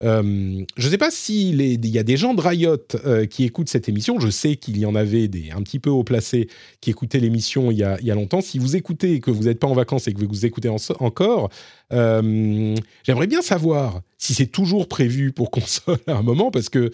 Euh, 0.03 0.65
je 0.75 0.85
ne 0.85 0.91
sais 0.91 0.97
pas 0.97 1.09
s'il 1.09 1.87
y 1.87 1.97
a 1.97 2.03
des 2.03 2.17
gens 2.17 2.33
de 2.33 2.41
Riot 2.41 2.77
euh, 3.05 3.25
qui 3.25 3.45
écoutent 3.45 3.69
cette 3.69 3.87
émission. 3.87 4.19
Je 4.19 4.29
sais 4.29 4.57
qu'il 4.57 4.77
y 4.77 4.85
en 4.85 4.93
avait 4.93 5.29
un 5.55 5.61
petit 5.61 5.79
peu 5.79 5.89
haut 5.89 6.03
placés 6.03 6.47
qui 6.81 6.89
écoutaient 6.89 7.19
l'émission 7.19 7.71
il, 7.71 7.77
y 7.77 7.83
a 7.83 8.15
longtemps. 8.15 8.41
Si 8.41 8.59
vous 8.59 8.75
écoutez 8.75 9.13
et 9.13 9.19
que 9.19 9.31
vous 9.31 9.43
n'êtes 9.43 9.59
pas 9.59 9.67
en 9.67 9.73
vacances 9.73 10.07
et 10.07 10.13
que 10.13 10.23
vous 10.25 10.45
écoutez 10.45 10.69
encore, 10.69 11.49
euh, 11.93 12.75
j'aimerais 13.03 13.27
bien 13.27 13.41
savoir 13.41 14.01
si 14.17 14.33
c'est 14.33 14.47
toujours 14.47 14.87
prévu 14.87 15.31
pour 15.31 15.49
console 15.55 15.99
à 16.07 16.15
un 16.15 16.23
moment 16.23 16.51
parce 16.51 16.69
que 16.69 16.91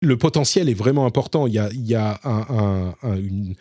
le 0.00 0.16
potentiel 0.16 0.68
est 0.68 0.74
vraiment 0.74 1.06
important. 1.06 1.46
Il 1.46 1.54
y 1.54 1.58
a, 1.58 1.70
il 1.72 1.86
y 1.86 1.94
a 1.94 2.20
une, 3.02 3.54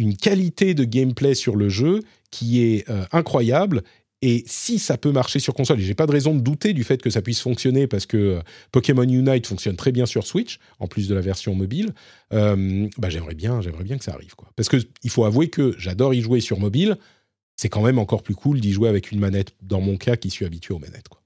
une, 0.00 0.16
qualité 0.16 0.74
de 0.74 0.84
gameplay 0.84 1.34
sur 1.34 1.56
le 1.56 1.68
jeu 1.68 2.00
qui 2.30 2.62
est 2.62 2.86
incroyable 3.12 3.82
et 4.22 4.44
si 4.46 4.78
ça 4.78 4.98
peut 4.98 5.12
marcher 5.12 5.38
sur 5.38 5.54
console, 5.54 5.80
et 5.80 5.82
j'ai 5.82 5.94
pas 5.94 6.06
de 6.06 6.12
raison 6.12 6.34
de 6.34 6.40
douter 6.40 6.74
du 6.74 6.84
fait 6.84 7.00
que 7.00 7.08
ça 7.08 7.22
puisse 7.22 7.40
fonctionner 7.40 7.86
parce 7.86 8.04
que 8.04 8.16
euh, 8.16 8.40
Pokémon 8.70 9.02
Unite 9.02 9.46
fonctionne 9.46 9.76
très 9.76 9.92
bien 9.92 10.04
sur 10.04 10.26
Switch, 10.26 10.58
en 10.78 10.86
plus 10.86 11.08
de 11.08 11.14
la 11.14 11.22
version 11.22 11.54
mobile, 11.54 11.94
euh, 12.34 12.86
bah 12.98 13.08
j'aimerais 13.08 13.34
bien, 13.34 13.62
j'aimerais 13.62 13.84
bien 13.84 13.96
que 13.96 14.04
ça 14.04 14.12
arrive. 14.12 14.34
Quoi. 14.34 14.50
Parce 14.56 14.68
qu'il 14.68 15.10
faut 15.10 15.24
avouer 15.24 15.48
que 15.48 15.74
j'adore 15.78 16.12
y 16.12 16.20
jouer 16.20 16.40
sur 16.40 16.60
mobile, 16.60 16.98
c'est 17.56 17.70
quand 17.70 17.82
même 17.82 17.98
encore 17.98 18.22
plus 18.22 18.34
cool 18.34 18.60
d'y 18.60 18.72
jouer 18.72 18.90
avec 18.90 19.10
une 19.10 19.20
manette, 19.20 19.54
dans 19.62 19.80
mon 19.80 19.96
cas 19.96 20.16
qui 20.16 20.28
suis 20.28 20.44
habitué 20.44 20.74
aux 20.74 20.78
manettes. 20.78 21.08
Quoi. 21.08 21.19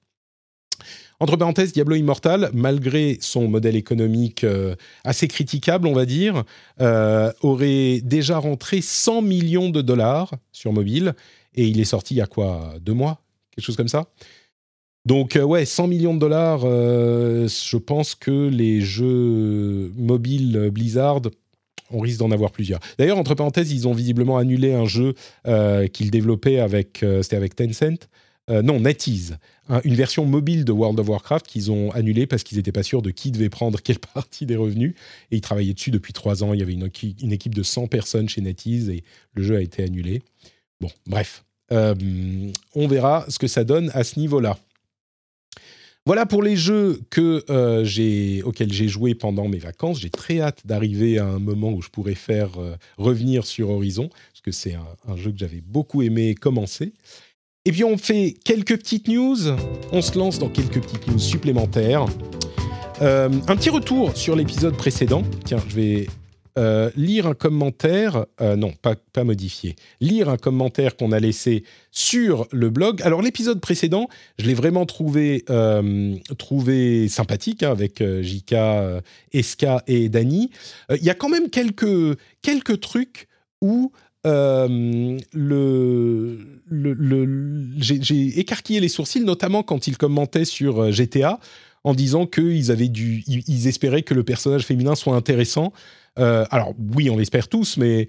Entre 1.24 1.38
parenthèses, 1.38 1.72
Diablo 1.72 1.96
Immortal, 1.96 2.50
malgré 2.52 3.16
son 3.22 3.48
modèle 3.48 3.76
économique 3.76 4.44
euh, 4.44 4.74
assez 5.04 5.26
critiquable, 5.26 5.86
on 5.88 5.94
va 5.94 6.04
dire, 6.04 6.44
aurait 7.40 8.02
déjà 8.02 8.36
rentré 8.36 8.82
100 8.82 9.22
millions 9.22 9.70
de 9.70 9.80
dollars 9.80 10.34
sur 10.52 10.74
mobile 10.74 11.14
et 11.54 11.66
il 11.66 11.80
est 11.80 11.84
sorti 11.84 12.14
il 12.14 12.18
y 12.18 12.20
a 12.20 12.26
quoi 12.26 12.74
Deux 12.80 12.92
mois 12.92 13.22
Quelque 13.54 13.64
chose 13.64 13.76
comme 13.76 13.88
ça? 13.88 14.06
Donc 15.06 15.36
euh, 15.36 15.42
ouais, 15.42 15.64
100 15.64 15.86
millions 15.86 16.14
de 16.14 16.18
dollars, 16.18 16.62
euh, 16.64 17.46
je 17.46 17.76
pense 17.76 18.14
que 18.14 18.48
les 18.48 18.80
jeux 18.80 19.92
mobiles 19.96 20.70
Blizzard, 20.72 21.20
on 21.90 22.00
risque 22.00 22.18
d'en 22.18 22.30
avoir 22.30 22.50
plusieurs. 22.50 22.80
D'ailleurs, 22.98 23.18
entre 23.18 23.34
parenthèses, 23.34 23.70
ils 23.70 23.86
ont 23.86 23.92
visiblement 23.92 24.38
annulé 24.38 24.72
un 24.72 24.86
jeu 24.86 25.14
euh, 25.46 25.86
qu'ils 25.88 26.10
développaient 26.10 26.58
avec, 26.58 27.04
c'était 27.22 27.36
avec 27.36 27.54
Tencent, 27.54 28.08
non, 28.48 28.80
NetEase, 28.80 29.38
une 29.84 29.94
version 29.94 30.26
mobile 30.26 30.64
de 30.64 30.72
World 30.72 31.00
of 31.00 31.08
Warcraft 31.08 31.46
qu'ils 31.46 31.70
ont 31.70 31.90
annulé 31.92 32.26
parce 32.26 32.42
qu'ils 32.42 32.58
n'étaient 32.58 32.72
pas 32.72 32.82
sûrs 32.82 33.00
de 33.00 33.10
qui 33.10 33.30
devait 33.30 33.48
prendre 33.48 33.80
quelle 33.80 33.98
partie 34.14 34.44
des 34.44 34.56
revenus. 34.56 34.94
Et 35.30 35.36
ils 35.36 35.40
travaillaient 35.40 35.72
dessus 35.72 35.90
depuis 35.90 36.12
trois 36.12 36.44
ans. 36.44 36.52
Il 36.52 36.60
y 36.60 36.62
avait 36.62 36.74
une, 36.74 37.32
équipe 37.32 37.54
de 37.54 37.62
100 37.62 37.86
personnes 37.86 38.28
chez 38.28 38.42
NetEase 38.42 38.90
et 38.90 39.02
le 39.32 39.42
jeu 39.42 39.56
a 39.56 39.60
été 39.60 39.82
annulé. 39.82 40.22
Bon, 40.80 40.90
bref, 41.06 41.44
euh, 41.72 41.94
on 42.74 42.86
verra 42.86 43.24
ce 43.28 43.38
que 43.38 43.46
ça 43.46 43.64
donne 43.64 43.90
à 43.94 44.04
ce 44.04 44.18
niveau-là. 44.18 44.58
Voilà 46.06 46.26
pour 46.26 46.42
les 46.42 46.54
jeux 46.54 47.00
que, 47.08 47.42
euh, 47.48 48.42
auxquels 48.44 48.70
j'ai 48.70 48.88
joué 48.88 49.14
pendant 49.14 49.48
mes 49.48 49.56
vacances. 49.56 50.00
J'ai 50.00 50.10
très 50.10 50.38
hâte 50.38 50.66
d'arriver 50.66 51.18
à 51.18 51.26
un 51.26 51.38
moment 51.38 51.72
où 51.72 51.80
je 51.80 51.88
pourrai 51.88 52.14
faire 52.14 52.58
euh, 52.58 52.76
revenir 52.98 53.46
sur 53.46 53.70
Horizon, 53.70 54.10
parce 54.10 54.42
que 54.42 54.52
c'est 54.52 54.74
un, 54.74 55.16
jeu 55.16 55.32
que 55.32 55.38
j'avais 55.38 55.62
beaucoup 55.62 56.02
aimé 56.02 56.34
commencer. 56.34 56.92
Et 57.66 57.72
puis 57.72 57.82
on 57.82 57.96
fait 57.96 58.34
quelques 58.44 58.76
petites 58.76 59.08
news, 59.08 59.38
on 59.90 60.02
se 60.02 60.18
lance 60.18 60.38
dans 60.38 60.50
quelques 60.50 60.82
petites 60.82 61.06
news 61.08 61.18
supplémentaires. 61.18 62.04
un 63.00 63.56
petit 63.56 63.70
retour 63.70 64.14
sur 64.14 64.36
l'épisode 64.36 64.76
précédent. 64.76 65.22
Tiens, 65.46 65.62
je 65.66 65.74
vais 65.74 66.06
euh, 66.58 66.90
lire 66.94 67.26
un 67.26 67.32
commentaire, 67.32 68.26
euh, 68.42 68.54
non, 68.54 68.70
pas, 68.82 69.24
modifié, 69.24 69.76
lire 70.02 70.28
un 70.28 70.36
commentaire 70.36 70.94
qu'on 70.94 71.10
a 71.10 71.18
laissé 71.18 71.64
sur 71.90 72.46
le 72.52 72.68
blog. 72.68 73.00
Alors 73.00 73.22
l'épisode 73.22 73.62
précédent, 73.62 74.08
je 74.38 74.46
l'ai 74.46 74.54
vraiment 74.54 74.84
trouvé, 74.84 75.42
sympathique 77.08 77.62
hein, 77.62 77.70
avec 77.70 78.04
Jika, 78.20 79.00
Eska 79.32 79.82
et 79.86 80.10
Dani. 80.10 80.50
Il 80.90 81.02
y 81.02 81.08
a 81.08 81.14
quand 81.14 81.30
même 81.30 81.48
quelques 81.48 82.80
trucs 82.80 83.26
où 83.62 83.90
le, 84.24 85.18
j'ai 87.78 88.38
écarquillé 88.38 88.80
les 88.80 88.88
sourcils, 88.88 89.20
notamment 89.20 89.62
quand 89.62 89.86
il 89.86 89.96
commentait 89.96 90.44
sur 90.44 90.90
GTA 90.90 91.38
en 91.84 91.94
disant 91.94 92.26
qu'ils 92.26 92.70
espéraient 93.66 94.02
que 94.02 94.14
le 94.14 94.24
personnage 94.24 94.64
féminin 94.64 94.94
soit 94.94 95.14
intéressant. 95.14 95.72
Euh, 96.18 96.44
alors 96.50 96.74
oui, 96.94 97.10
on 97.10 97.18
l'espère 97.18 97.48
tous, 97.48 97.76
mais 97.76 98.08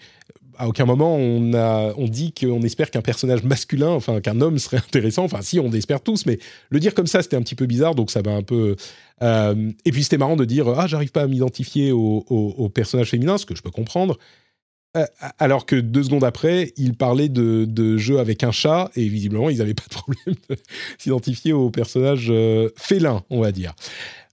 à 0.58 0.70
aucun 0.70 0.86
moment 0.86 1.18
on 1.18 2.08
dit 2.08 2.34
qu'on 2.34 2.62
espère 2.62 2.90
qu'un 2.90 3.02
personnage 3.02 3.44
masculin, 3.44 3.90
enfin 3.90 4.22
qu'un 4.22 4.40
homme 4.40 4.58
serait 4.58 4.78
intéressant. 4.78 5.26
Enfin 5.26 5.42
si, 5.42 5.60
on 5.60 5.70
l'espère 5.70 6.02
tous, 6.02 6.26
mais 6.26 6.40
le 6.70 6.80
dire 6.80 6.94
comme 6.94 7.08
ça, 7.08 7.22
c'était 7.22 7.36
un 7.36 7.42
petit 7.42 7.56
peu 7.56 7.66
bizarre, 7.66 7.96
donc 7.96 8.12
ça 8.12 8.22
va 8.22 8.32
un 8.32 8.44
peu. 8.44 8.78
Euh, 9.22 9.72
et 9.84 9.92
puis 9.92 10.04
c'était 10.04 10.18
marrant 10.18 10.38
de 10.38 10.46
dire 10.46 10.68
ah 10.70 10.88
j'arrive 10.88 11.12
pas 11.12 11.24
à 11.24 11.28
m'identifier 11.28 11.92
au, 11.92 12.26
au, 12.30 12.70
personnage 12.70 13.10
féminin, 13.10 13.38
ce 13.38 13.46
que 13.46 13.56
je 13.56 13.62
peux 13.62 13.72
comprendre. 13.72 14.18
Euh, 14.96 15.06
alors 15.40 15.66
que 15.66 15.76
deux 15.76 16.04
secondes 16.04 16.24
après, 16.24 16.74
il 16.78 16.96
parlait 16.96 17.30
de, 17.30 17.66
de 17.66 17.98
jeux 17.98 18.20
avec 18.20 18.44
un 18.44 18.52
chat 18.52 18.90
et 18.96 19.08
visiblement, 19.08 19.50
ils 19.50 19.58
n'avaient 19.58 19.74
pas 19.74 19.84
de 19.90 19.96
problème 19.96 20.36
de 20.50 20.56
s'identifier 20.98 21.54
au 21.54 21.70
personnage 21.70 22.28
euh, 22.30 22.70
félin, 22.78 23.24
on 23.30 23.42
va 23.42 23.52
dire. 23.52 23.74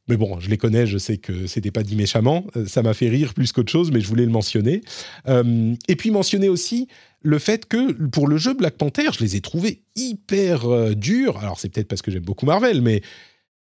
Mais 0.09 0.16
bon, 0.16 0.40
je 0.40 0.51
les 0.51 0.59
connais, 0.59 0.86
je 0.86 0.98
sais 0.98 1.16
que 1.16 1.47
c'était 1.47 1.70
pas 1.70 1.82
dit 1.82 1.97
méchamment. 1.97 2.44
Euh, 2.56 2.66
ça 2.66 2.82
m'a 2.82 2.94
fait 2.94 3.09
rire 3.09 3.34
plus 3.34 3.52
qu'autre 3.52 3.70
chose, 3.70 3.90
mais 3.93 4.01
je 4.01 4.09
voulais 4.09 4.26
le 4.26 4.32
mentionner. 4.32 4.82
et 5.26 5.97
puis 5.97 6.10
mentionner 6.10 6.48
aussi 6.48 6.89
le 7.24 7.39
fait 7.39 7.66
que 7.66 7.93
pour 8.09 8.26
le 8.26 8.36
jeu 8.36 8.52
Black 8.55 8.74
Panther, 8.74 9.10
je 9.12 9.20
les 9.20 9.36
ai 9.36 9.40
trouvés 9.40 9.82
hyper 9.94 10.97
durs. 10.97 11.39
Alors 11.39 11.60
c'est 11.60 11.68
peut-être 11.68 11.86
parce 11.86 12.02
que 12.02 12.10
j'aime 12.10 12.24
beaucoup 12.24 12.47
Marvel, 12.47 12.82
mais 12.82 13.01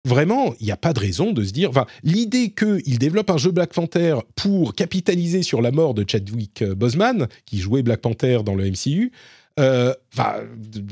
vraiment, 0.09 0.55
il 0.59 0.67
n'y 0.67 0.73
a 0.73 0.77
pas 0.77 0.93
de 0.93 0.99
raison 0.99 1.31
de 1.33 1.45
se 1.45 1.53
dire. 1.53 1.71
Enfin, 1.71 1.87
l'idée 2.03 2.51
qu'il 2.51 2.99
développe 2.99 3.31
un 3.31 3.37
jeu 3.37 3.53
Black 3.53 3.73
Panther 3.73 4.17
pour 4.35 4.75
capitaliser 4.75 5.45
sur 5.45 5.63
la 5.63 5.71
mort 5.71 5.95
de 5.95 6.05
Chadwick 6.07 6.63
euh, 6.63 6.75
Boseman, 6.75 7.29
qui 7.47 7.59
jouait 7.59 7.83
Black 7.83 8.01
Panther 8.01 8.41
dans 8.45 8.55
le 8.55 8.69
MCU, 8.69 9.13
euh, 9.61 9.93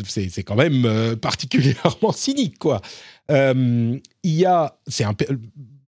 c'est 0.06 0.42
quand 0.42 0.56
même 0.56 0.84
euh, 0.84 1.16
particulièrement 1.16 2.12
cynique, 2.12 2.58
quoi. 2.58 2.82
il 3.28 4.00
y 4.24 4.44
a, 4.44 4.76
c'est 4.86 5.04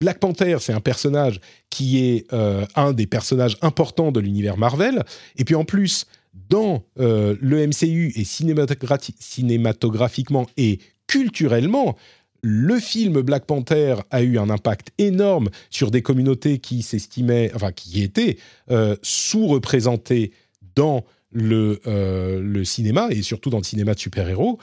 Black 0.01 0.19
Panther, 0.19 0.57
c'est 0.61 0.73
un 0.73 0.81
personnage 0.81 1.41
qui 1.71 1.99
est 1.99 2.27
un 2.75 2.93
des 2.93 3.07
personnages 3.07 3.57
importants 3.63 4.13
de 4.13 4.21
l'univers 4.21 4.59
Marvel, 4.59 5.03
et 5.37 5.45
puis 5.45 5.55
en 5.55 5.65
plus 5.65 6.05
dans 6.51 6.83
le 6.97 7.67
MCU 7.67 8.13
et 8.15 8.25
cinématographiquement 8.25 10.47
et 10.59 10.81
culturellement, 11.07 11.97
le 12.43 12.79
film 12.79 13.21
Black 13.23 13.45
Panther 13.47 13.97
a 14.11 14.23
eu 14.23 14.39
un 14.39 14.51
impact 14.51 14.91
énorme 14.99 15.49
sur 15.71 15.91
des 15.91 16.03
communautés 16.03 16.59
qui 16.59 16.83
s'estimaient, 16.83 17.51
enfin 17.55 17.73
qui 17.73 18.03
étaient 18.03 18.39
euh, 18.71 18.97
sous-représentées 19.03 20.33
dans 20.75 21.05
le, 21.33 21.81
euh, 21.87 22.41
le, 22.41 22.65
cinéma 22.65 23.09
et 23.11 23.23
surtout 23.23 23.51
dans 23.51 23.59
le 23.59 23.65
cinéma 23.65 23.95
de 23.95 23.99
super-héros. 23.99 24.59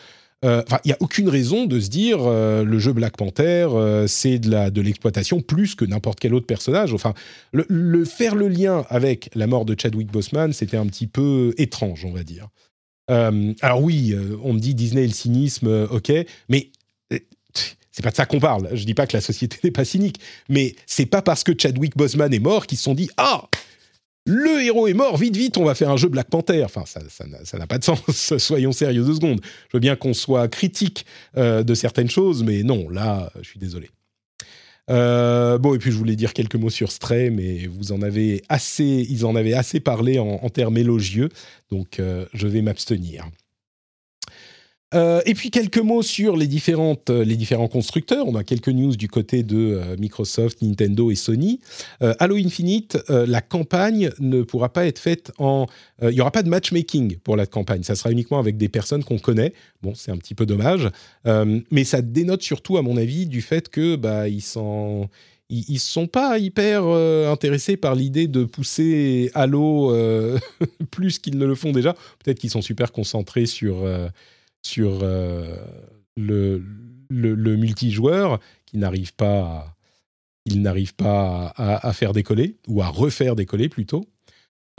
Euh, 0.46 0.62
il 0.84 0.90
n'y 0.90 0.94
a 0.94 0.98
aucune 1.00 1.30
raison 1.30 1.66
de 1.66 1.80
se 1.80 1.90
dire 1.90 2.20
le 2.28 2.80
jeu 2.80 2.92
Black 2.92 3.16
Panther, 3.16 3.68
c'est 4.08 4.40
de 4.40 4.82
l'exploitation 4.82 5.40
plus 5.40 5.74
que 5.76 5.86
n'importe 5.86 6.20
quel 6.20 6.34
autre 6.34 6.46
personnage. 6.46 6.94
Enfin, 6.94 7.14
le, 7.54 8.04
faire 8.04 8.36
le 8.36 8.50
lien 8.50 8.86
avec 8.90 9.30
la 9.36 9.48
mort 9.48 9.64
de 9.64 9.74
Chadwick 9.80 10.12
Boseman, 10.12 10.52
c'était 10.52 10.76
un 10.76 10.86
petit 10.86 11.08
peu 11.08 11.54
étrange, 11.58 12.04
on 12.04 12.12
va 12.12 12.24
dire. 12.24 12.50
alors 13.08 13.82
oui, 13.82 14.14
on 14.44 14.52
me 14.52 14.60
dit 14.60 14.76
Disney 14.76 15.06
et 15.06 15.08
le 15.08 15.14
cynisme, 15.14 15.88
ok, 15.90 16.12
mais 16.50 16.72
c'est 17.94 18.02
pas 18.02 18.12
de 18.12 18.16
ça 18.16 18.26
qu'on 18.26 18.40
parle. 18.40 18.70
Je 18.74 18.84
dis 18.84 18.94
pas 18.94 19.08
que 19.08 19.16
la 19.16 19.22
société 19.22 19.58
n'est 19.64 19.72
pas 19.72 19.86
cynique, 19.86 20.20
mais 20.50 20.76
c'est 20.86 21.06
pas 21.06 21.22
parce 21.22 21.46
que 21.46 21.54
Chadwick 21.58 21.96
Boseman 21.96 22.34
est 22.34 22.40
mort 22.40 22.68
qu'ils 22.68 22.78
se 22.78 22.84
sont 22.84 22.96
dit 22.96 23.10
ah 23.16 23.48
le 24.26 24.64
héros 24.64 24.88
est 24.88 24.94
mort, 24.94 25.18
vite 25.18 25.36
vite, 25.36 25.58
on 25.58 25.66
va 25.66 25.76
faire 25.76 25.90
un 25.90 25.98
jeu 25.98 26.08
Black 26.08 26.30
Panther. 26.30 26.64
Enfin, 26.64 26.84
ça, 26.86 27.02
ça 27.10 27.58
n'a 27.58 27.68
pas 27.68 27.78
de 27.78 27.84
sens. 27.84 28.02
Soyons 28.38 28.72
sérieux 28.72 29.04
deux 29.04 29.16
secondes. 29.16 29.42
Je 29.70 29.78
veux 29.78 29.82
bien 29.82 29.98
qu'on 29.98 30.14
soit 30.14 30.48
critique 30.48 31.06
euh, 31.36 31.64
de 31.64 31.74
certaines 31.74 32.10
choses, 32.10 32.42
mais 32.44 32.64
non, 32.64 32.90
là, 32.90 33.32
je 33.42 33.48
suis 33.50 33.60
désolé. 33.60 33.90
Euh, 34.90 35.58
bon, 35.58 35.76
et 35.76 35.78
puis 35.78 35.92
je 35.92 35.98
voulais 35.98 36.16
dire 36.16 36.34
quelques 36.34 36.56
mots 36.56 36.70
sur 36.70 36.92
Stray, 36.92 37.30
mais 37.32 37.68
vous 37.68 37.92
en 37.92 38.02
avez 38.02 38.44
assez, 38.50 39.06
ils 39.10 39.26
en 39.26 39.36
avaient 39.36 39.54
assez 39.54 39.80
parlé 39.80 40.20
en, 40.20 40.50
termes 40.50 40.78
élogieux, 40.78 41.30
donc 41.72 42.00
euh, 42.00 42.26
je 42.34 42.48
vais 42.48 42.62
m'abstenir. 42.62 43.26
Euh, 44.94 45.22
et 45.26 45.34
puis 45.34 45.50
quelques 45.50 45.80
mots 45.80 46.02
sur 46.02 46.38
les, 46.38 46.48
différentes, 46.48 47.10
euh, 47.10 47.24
les 47.24 47.36
différents 47.36 47.68
constructeurs. 47.68 48.28
On 48.28 48.36
a 48.36 48.44
quelques 48.44 48.70
news 48.70 48.96
du 48.96 49.08
côté 49.08 49.44
de 49.44 49.58
euh, 49.58 49.98
Microsoft, 49.98 50.62
Nintendo 50.62 51.12
et 51.12 51.16
Sony. 51.16 51.60
Halo 52.20 52.36
Infinite, 52.36 52.98
la 53.10 53.42
campagne 53.42 54.10
ne 54.20 54.42
pourra 54.42 54.72
pas 54.72 54.86
être 54.86 55.00
faite 55.00 55.32
en... 55.38 55.68
Il 56.02 56.10
n'y 56.10 56.22
aura 56.22 56.32
pas 56.32 56.44
de 56.44 56.50
matchmaking 56.50 57.18
pour 57.18 57.36
la 57.36 57.46
campagne. 57.46 57.84
Ça 57.84 57.96
sera 57.96 58.12
uniquement 58.12 58.40
avec 58.40 58.58
des 58.58 58.68
personnes 58.68 59.04
qu'on 59.04 59.20
connaît. 59.20 59.54
Bon, 59.82 59.94
c'est 59.96 60.12
un 60.12 60.18
petit 60.18 60.36
peu 60.36 60.46
dommage. 60.46 60.90
mais 61.26 61.84
ça 61.84 62.02
dénote 62.02 62.42
surtout, 62.42 62.78
à 62.78 62.82
mon 62.82 62.98
avis, 62.98 63.26
du 63.26 63.42
fait 63.42 63.70
que 63.70 63.96
bah, 63.96 64.28
ils 64.28 64.42
sont 64.42 65.10
ils, 65.50 65.80
sont 65.80 66.08
pas 66.08 66.40
hyper 66.40 66.84
intéressés 66.84 67.78
par 67.78 67.96
l'idée 67.96 68.28
de 68.28 68.44
pousser 68.44 69.32
Halo 69.34 69.96
plus 70.92 71.20
qu'ils 71.20 71.38
ne 71.38 71.46
le 71.46 71.56
font 71.56 71.72
déjà. 71.72 71.94
Peut-être 72.24 72.40
qu'ils 72.40 72.52
sont 72.52 72.62
super 72.62 72.92
concentrés 72.92 73.46
sur 73.46 73.86
sur 74.66 75.00
euh, 75.04 75.58
le, 76.16 76.64
le, 77.10 77.58
multijoueur 77.58 78.40
qui 78.66 78.78
n'arrive 78.78 79.14
pas, 79.14 79.76
il 80.46 80.62
n'arrive 80.62 80.96
pas 80.96 81.54
à, 81.56 81.94
faire 81.94 82.14
décoller 82.14 82.56
ou 82.68 82.82
à 82.82 82.88
refaire 82.88 83.36
décoller 83.36 83.70
plutôt. 83.70 84.06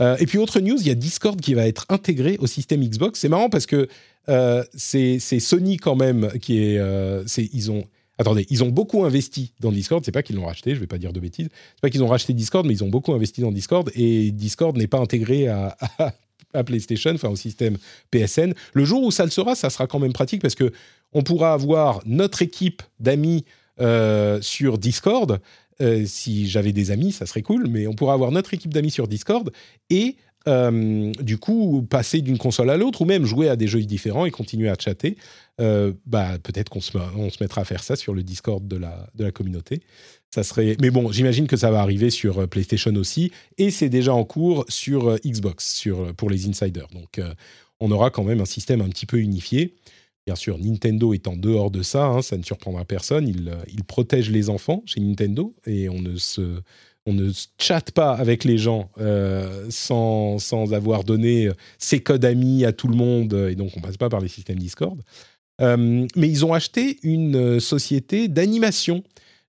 Euh, 0.00 0.16
et 0.18 0.26
puis 0.26 0.38
autre 0.38 0.60
news, 0.60 0.76
il 0.80 0.88
y 0.88 0.90
a 0.90 0.94
Discord 0.94 1.40
qui 1.40 1.54
va 1.54 1.68
être 1.68 1.86
intégré 1.88 2.36
au 2.40 2.46
système 2.46 2.82
Xbox. 2.82 3.20
C'est 3.20 3.28
marrant 3.28 3.48
parce 3.48 3.66
que 3.66 3.88
euh, 4.28 4.64
c'est 4.74 5.18
Sony 5.20 5.76
quand 5.76 5.94
même 5.94 6.30
qui 6.40 6.58
est, 6.58 6.80
ils 7.38 7.70
ont 7.70 7.84
Attendez, 8.16 8.46
ils 8.48 8.62
ont 8.62 8.68
beaucoup 8.68 9.04
investi 9.04 9.54
dans 9.58 9.72
Discord. 9.72 10.04
C'est 10.04 10.12
pas 10.12 10.22
qu'ils 10.22 10.36
l'ont 10.36 10.46
racheté, 10.46 10.74
je 10.74 10.80
vais 10.80 10.86
pas 10.86 10.98
dire 10.98 11.12
de 11.12 11.18
bêtises. 11.18 11.48
C'est 11.74 11.80
pas 11.80 11.90
qu'ils 11.90 12.04
ont 12.04 12.08
racheté 12.08 12.32
Discord, 12.32 12.64
mais 12.64 12.72
ils 12.72 12.84
ont 12.84 12.88
beaucoup 12.88 13.12
investi 13.12 13.40
dans 13.40 13.50
Discord 13.50 13.90
et 13.94 14.30
Discord 14.30 14.76
n'est 14.76 14.86
pas 14.86 14.98
intégré 14.98 15.48
à 15.48 15.76
PlayStation, 16.62 17.12
enfin 17.14 17.28
au 17.28 17.36
système 17.36 17.76
PSN. 18.10 18.52
Le 18.74 18.84
jour 18.84 19.02
où 19.02 19.10
ça 19.10 19.24
le 19.24 19.30
sera, 19.30 19.54
ça 19.54 19.70
sera 19.70 19.86
quand 19.86 19.98
même 19.98 20.12
pratique 20.12 20.42
parce 20.42 20.54
que 20.54 20.72
on 21.12 21.22
pourra 21.22 21.52
avoir 21.52 22.00
notre 22.06 22.42
équipe 22.42 22.82
d'amis 23.00 23.44
euh, 23.80 24.40
sur 24.40 24.78
Discord. 24.78 25.40
Euh, 25.80 26.04
si 26.06 26.48
j'avais 26.48 26.72
des 26.72 26.90
amis, 26.92 27.10
ça 27.10 27.26
serait 27.26 27.42
cool, 27.42 27.66
mais 27.68 27.86
on 27.88 27.94
pourra 27.94 28.14
avoir 28.14 28.30
notre 28.30 28.54
équipe 28.54 28.72
d'amis 28.72 28.90
sur 28.90 29.08
Discord 29.08 29.50
et 29.90 30.16
euh, 30.46 31.10
du 31.20 31.38
coup 31.38 31.86
passer 31.88 32.20
d'une 32.20 32.36
console 32.36 32.68
à 32.68 32.76
l'autre 32.76 33.00
ou 33.00 33.04
même 33.06 33.24
jouer 33.24 33.48
à 33.48 33.56
des 33.56 33.66
jeux 33.66 33.80
différents 33.82 34.26
et 34.26 34.30
continuer 34.30 34.68
à 34.68 34.76
chatter. 34.78 35.16
Bah, 35.58 36.38
peut-être 36.42 36.68
qu'on 36.68 36.80
se, 36.80 36.96
mettra 37.40 37.60
à 37.60 37.64
faire 37.64 37.82
ça 37.82 37.96
sur 37.96 38.14
le 38.14 38.22
Discord 38.22 38.66
de 38.66 38.76
la, 38.76 39.30
communauté. 39.32 39.80
Ça 40.34 40.42
serait... 40.42 40.76
Mais 40.80 40.90
bon, 40.90 41.12
j'imagine 41.12 41.46
que 41.46 41.56
ça 41.56 41.70
va 41.70 41.80
arriver 41.80 42.10
sur 42.10 42.40
euh, 42.40 42.46
PlayStation 42.48 42.92
aussi, 42.96 43.30
et 43.56 43.70
c'est 43.70 43.88
déjà 43.88 44.12
en 44.12 44.24
cours 44.24 44.64
sur 44.68 45.10
euh, 45.10 45.16
Xbox, 45.24 45.72
sur, 45.74 46.00
euh, 46.00 46.12
pour 46.12 46.28
les 46.28 46.48
insiders. 46.48 46.88
Donc, 46.92 47.20
on 47.78 47.92
aura 47.92 48.10
quand 48.10 48.24
même 48.24 48.40
un 48.40 48.44
système 48.44 48.80
un 48.80 48.88
petit 48.88 49.06
peu 49.06 49.18
unifié. 49.18 49.76
Bien 50.26 50.34
sûr, 50.34 50.58
Nintendo 50.58 51.14
est 51.14 51.28
en 51.28 51.36
dehors 51.36 51.70
de 51.70 51.82
ça, 51.82 52.06
hein, 52.06 52.20
ça 52.20 52.36
ne 52.36 52.42
surprendra 52.42 52.84
personne. 52.84 53.28
Il, 53.28 53.52
il, 53.72 53.84
protège 53.84 54.28
les 54.28 54.50
enfants 54.50 54.82
chez 54.86 55.00
Nintendo, 55.00 55.54
et 55.66 55.88
on 55.88 56.00
ne 56.00 56.16
se 56.16 56.60
on 57.06 57.12
ne 57.12 57.30
chatte 57.58 57.90
pas 57.90 58.12
avec 58.14 58.44
les 58.44 58.56
gens 58.56 58.90
sans, 59.68 60.38
sans, 60.38 60.72
avoir 60.72 61.04
donné 61.04 61.50
ses 61.78 62.00
codes 62.00 62.24
amis 62.24 62.64
à 62.64 62.72
tout 62.72 62.88
le 62.88 62.96
monde, 62.96 63.34
et 63.50 63.54
donc 63.54 63.72
on 63.76 63.80
passe 63.82 63.98
pas 63.98 64.08
par 64.08 64.20
les 64.20 64.28
systèmes 64.28 64.58
Discord. 64.58 64.98
Mais 65.60 66.28
ils 66.28 66.44
ont 66.44 66.52
acheté 66.52 66.98
une 67.02 67.60
société 67.60 68.28
d'animation 68.28 69.02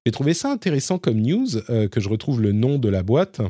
j'ai 0.05 0.11
trouvé 0.11 0.35
ça 0.35 0.51
intéressant 0.51 0.99
comme 0.99 1.19
news, 1.19 1.57
euh, 1.69 1.87
que 1.87 1.99
je 1.99 2.09
retrouve 2.09 2.39
le 2.39 2.51
nom 2.51 2.77
de 2.77 2.89
la 2.89 3.01
boîte. 3.01 3.41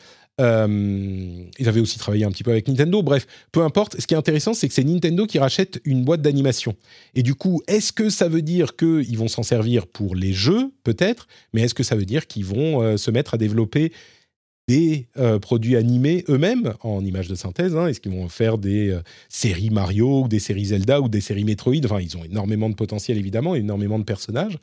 Euh, 0.41 1.45
ils 1.59 1.69
avaient 1.69 1.81
aussi 1.81 1.99
travaillé 1.99 2.25
un 2.25 2.31
petit 2.31 2.43
peu 2.43 2.51
avec 2.51 2.67
Nintendo. 2.67 3.03
Bref, 3.03 3.27
peu 3.53 3.63
importe. 3.63 4.01
Ce 4.01 4.07
qui 4.07 4.15
est 4.15 4.17
intéressant, 4.17 4.55
c'est 4.55 4.69
que 4.69 4.75
c'est 4.75 4.85
Nintendo 4.85 5.27
qui 5.27 5.39
rachète 5.39 5.81
une 5.85 6.05
boîte 6.05 6.23
d'animation. 6.23 6.75
Et 7.15 7.23
du 7.23 7.35
coup, 7.35 7.63
est-ce 7.69 7.93
que 7.93 8.09
ça 8.09 8.29
veut 8.29 8.43
dire 8.43 8.77
qu'ils 8.77 9.19
vont 9.19 9.29
s'en 9.29 9.43
servir 9.43 9.87
pour 9.87 10.15
les 10.15 10.33
jeux, 10.33 10.73
peut-être 10.83 11.29
Mais 11.53 11.63
est-ce 11.63 11.75
que 11.75 11.83
ça 11.83 11.95
veut 11.95 12.07
dire 12.07 12.27
qu'ils 12.27 12.45
vont 12.45 12.83
euh, 12.83 12.97
se 12.97 13.11
mettre 13.11 13.35
à 13.35 13.37
développer 13.37 13.93
des 14.69 15.09
euh, 15.19 15.39
produits 15.39 15.77
animés 15.77 16.25
eux-mêmes 16.29 16.75
en 16.83 17.05
images 17.05 17.29
de 17.29 17.35
synthèse 17.35 17.77
hein? 17.77 17.89
Est-ce 17.89 18.01
qu'ils 18.01 18.13
vont 18.13 18.29
faire 18.29 18.57
des 18.57 18.97
séries 19.29 19.71
Mario 19.71 20.23
ou 20.23 20.29
des 20.29 20.39
séries 20.39 20.67
Zelda 20.67 21.01
ou 21.01 21.09
des 21.09 21.21
séries 21.21 21.45
Metroid? 21.45 21.85
Enfin, 21.85 22.01
ils 22.01 22.17
ont 22.17 22.25
énormément 22.25 22.71
de 22.71 22.75
potentiel, 22.75 23.19
évidemment, 23.19 23.55
énormément 23.55 23.99
de 23.99 24.05
personnages. 24.05 24.59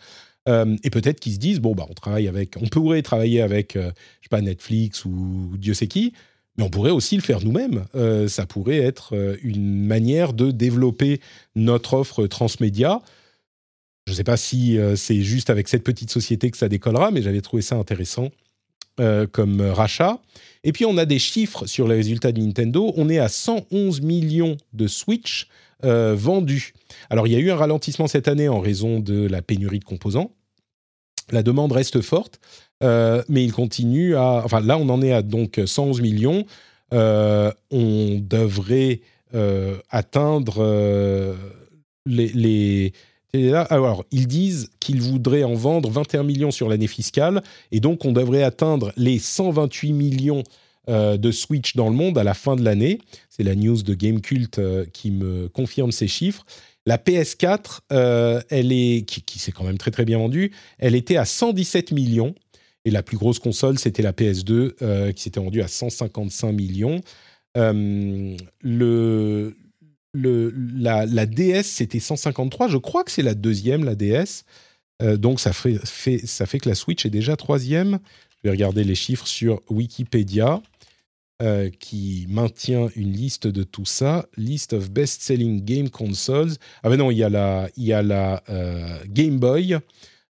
Euh, 0.47 0.75
et 0.83 0.89
peut-être 0.89 1.19
qu'ils 1.19 1.33
se 1.33 1.39
disent 1.39 1.59
bon 1.59 1.75
bah 1.75 1.85
on 1.89 1.93
travaille 1.93 2.27
avec, 2.27 2.55
on 2.61 2.67
pourrait 2.67 3.01
travailler 3.01 3.41
avec, 3.41 3.75
euh, 3.75 3.91
je 4.21 4.25
sais 4.25 4.29
pas 4.29 4.41
Netflix 4.41 5.05
ou 5.05 5.53
Dieu 5.57 5.73
sait 5.73 5.87
qui, 5.87 6.13
mais 6.57 6.63
on 6.63 6.69
pourrait 6.69 6.91
aussi 6.91 7.15
le 7.15 7.21
faire 7.21 7.43
nous-mêmes. 7.43 7.85
Euh, 7.95 8.27
ça 8.27 8.45
pourrait 8.45 8.77
être 8.77 9.37
une 9.43 9.85
manière 9.85 10.33
de 10.33 10.51
développer 10.51 11.19
notre 11.55 11.93
offre 11.93 12.25
transmédia. 12.27 13.01
Je 14.07 14.13
ne 14.13 14.15
sais 14.15 14.23
pas 14.23 14.37
si 14.37 14.79
c'est 14.95 15.21
juste 15.21 15.49
avec 15.49 15.67
cette 15.67 15.83
petite 15.83 16.09
société 16.09 16.49
que 16.49 16.57
ça 16.57 16.69
décollera, 16.69 17.11
mais 17.11 17.21
j'avais 17.21 17.41
trouvé 17.41 17.61
ça 17.61 17.75
intéressant 17.75 18.29
comme 19.33 19.61
rachat. 19.61 20.19
Et 20.63 20.71
puis 20.71 20.85
on 20.85 20.97
a 20.97 21.05
des 21.05 21.19
chiffres 21.19 21.65
sur 21.65 21.89
les 21.89 21.95
résultats 21.95 22.31
de 22.31 22.39
Nintendo. 22.39 22.93
On 22.95 23.09
est 23.09 23.19
à 23.19 23.27
111 23.27 24.01
millions 24.01 24.55
de 24.71 24.87
Switch 24.87 25.49
vendus. 25.83 26.73
Alors 27.09 27.27
il 27.27 27.33
y 27.33 27.35
a 27.35 27.39
eu 27.39 27.51
un 27.51 27.55
ralentissement 27.55 28.07
cette 28.07 28.27
année 28.27 28.49
en 28.49 28.59
raison 28.59 28.99
de 28.99 29.27
la 29.27 29.41
pénurie 29.41 29.79
de 29.79 29.85
composants. 29.85 30.31
La 31.31 31.43
demande 31.43 31.73
reste 31.73 32.01
forte, 32.01 32.39
euh, 32.83 33.21
mais 33.27 33.43
il 33.43 33.51
continue 33.51 34.15
à. 34.15 34.41
Enfin, 34.45 34.61
là, 34.61 34.77
on 34.77 34.87
en 34.89 35.01
est 35.01 35.11
à 35.11 35.21
donc 35.21 35.59
111 35.63 36.01
millions. 36.01 36.45
Euh, 36.93 37.51
on 37.69 38.21
devrait 38.21 39.01
euh, 39.33 39.77
atteindre 39.89 41.35
les, 42.05 42.93
Alors, 43.69 44.05
ils 44.11 44.27
disent 44.27 44.69
qu'ils 44.79 45.01
voudraient 45.01 45.43
en 45.43 45.53
vendre 45.53 45.89
21 45.89 46.23
millions 46.23 46.51
sur 46.51 46.69
l'année 46.69 46.87
fiscale, 46.87 47.43
et 47.73 47.81
donc 47.81 48.05
on 48.05 48.13
devrait 48.13 48.43
atteindre 48.43 48.93
les 48.95 49.19
128 49.19 49.93
millions 49.93 50.43
de 50.87 51.31
Switch 51.31 51.75
dans 51.75 51.89
le 51.89 51.95
monde 51.95 52.17
à 52.17 52.23
la 52.23 52.33
fin 52.33 52.55
de 52.55 52.63
l'année. 52.63 52.99
C'est 53.37 53.43
la 53.43 53.55
news 53.55 53.83
de 53.83 53.93
Gamecult 53.93 54.59
qui 54.91 55.11
me 55.11 55.47
confirme 55.47 55.91
ces 55.91 56.07
chiffres. 56.07 56.43
La 56.87 56.97
PS4, 56.97 57.81
euh, 57.91 58.41
elle 58.49 58.71
est, 58.71 59.05
qui, 59.05 59.39
s'est 59.39 59.51
quand 59.51 59.65
même 59.65 59.77
très 59.77 59.91
très 59.91 60.05
bien 60.05 60.19
vendue, 60.19 60.53
elle 60.79 60.95
était 60.95 61.17
à 61.17 61.25
117 61.25 61.91
millions. 61.91 62.33
Et 62.85 62.91
la 62.91 63.03
plus 63.03 63.17
grosse 63.17 63.39
console, 63.39 63.77
c'était 63.77 64.01
la 64.01 64.13
PS2, 64.13 64.71
euh, 64.81 65.11
qui 65.11 65.23
s'était 65.23 65.41
vendue 65.41 65.61
à 65.61 65.67
155 65.67 66.53
millions. 66.53 67.01
Euh, 67.57 68.37
le, 68.61 69.53
la, 70.13 71.25
DS, 71.25 71.63
c'était 71.63 71.99
153. 71.99 72.69
Je 72.69 72.77
crois 72.77 73.03
que 73.03 73.11
c'est 73.11 73.21
la 73.21 73.33
deuxième, 73.33 73.83
la 73.83 73.95
DS. 73.95 74.45
donc 75.17 75.41
ça 75.41 75.51
fait, 75.51 75.85
ça 76.25 76.45
fait 76.45 76.59
que 76.59 76.69
la 76.69 76.75
Switch 76.75 77.05
est 77.05 77.09
déjà 77.09 77.35
troisième. 77.35 77.99
Je 78.37 78.47
vais 78.47 78.51
regarder 78.51 78.85
les 78.85 78.95
chiffres 78.95 79.27
sur 79.27 79.61
Wikipédia. 79.69 80.61
Euh, 81.43 81.69
qui 81.69 82.25
maintient 82.29 82.89
une 82.95 83.13
liste 83.13 83.45
de 83.45 83.61
tout 83.61 83.85
ça. 83.85 84.25
List 84.37 84.73
of 84.73 84.89
best-selling 84.89 85.63
game 85.63 85.87
consoles. 85.87 86.53
Ah 86.81 86.89
ben 86.89 86.97
non, 86.97 87.11
il 87.11 87.17
y 87.19 87.23
a 87.23 87.29
la, 87.29 87.69
il 87.77 87.83
y 87.83 87.93
a 87.93 88.01
la 88.01 88.41
euh, 88.49 88.97
Game 89.07 89.37
Boy 89.37 89.77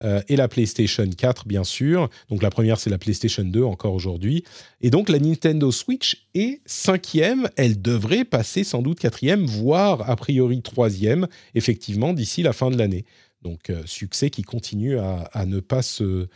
euh, 0.05 0.23
et 0.29 0.37
la 0.37 0.47
PlayStation 0.47 1.05
4, 1.11 1.49
bien 1.49 1.65
sûr. 1.65 2.09
Donc 2.29 2.41
la 2.41 2.51
première, 2.51 2.79
c'est 2.79 2.89
la 2.89 2.99
PlayStation 2.99 3.43
2, 3.43 3.65
encore 3.65 3.95
aujourd'hui. 3.95 4.45
Et 4.81 4.91
donc 4.91 5.09
la 5.09 5.19
Nintendo 5.19 5.73
Switch 5.73 6.29
est 6.35 6.61
cinquième. 6.66 7.49
Elle 7.57 7.83
devrait 7.83 8.24
passer 8.24 8.62
sans 8.62 8.81
doute 8.81 9.01
quatrième, 9.01 9.45
voire 9.45 10.09
a 10.09 10.15
priori 10.15 10.62
troisième, 10.62 11.27
effectivement, 11.57 12.12
d'ici 12.12 12.45
la 12.45 12.53
fin 12.53 12.70
de 12.70 12.79
l'année. 12.79 13.07
Donc 13.43 13.73
succès 13.87 14.31
qui 14.31 14.43
continue 14.43 14.99
à, 15.01 15.29
à 15.33 15.47
ne 15.47 15.59
pas 15.59 15.83
se... 15.83 16.29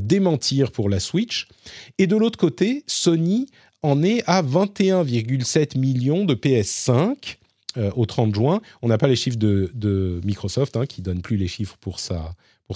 démentir 0.00 0.72
pour 0.72 0.88
la 0.88 0.98
Switch. 0.98 1.46
Et 1.98 2.06
de 2.06 2.16
l'autre 2.16 2.38
côté, 2.38 2.82
Sony 2.86 3.46
en 3.82 4.02
est 4.02 4.22
à 4.26 4.42
21,7 4.42 5.78
millions 5.78 6.24
de 6.24 6.34
PS5 6.34 7.36
euh, 7.76 7.90
au 7.96 8.06
30 8.06 8.34
juin. 8.34 8.60
On 8.82 8.88
n'a 8.88 8.98
pas 8.98 9.08
les 9.08 9.16
chiffres 9.16 9.38
de, 9.38 10.20
Microsoft, 10.24 10.76
hein, 10.76 10.86
qui 10.86 11.02
donne 11.02 11.22
plus 11.22 11.36
les 11.36 11.48
chiffres 11.48 11.76
pour 11.80 12.00
sa, 12.00 12.34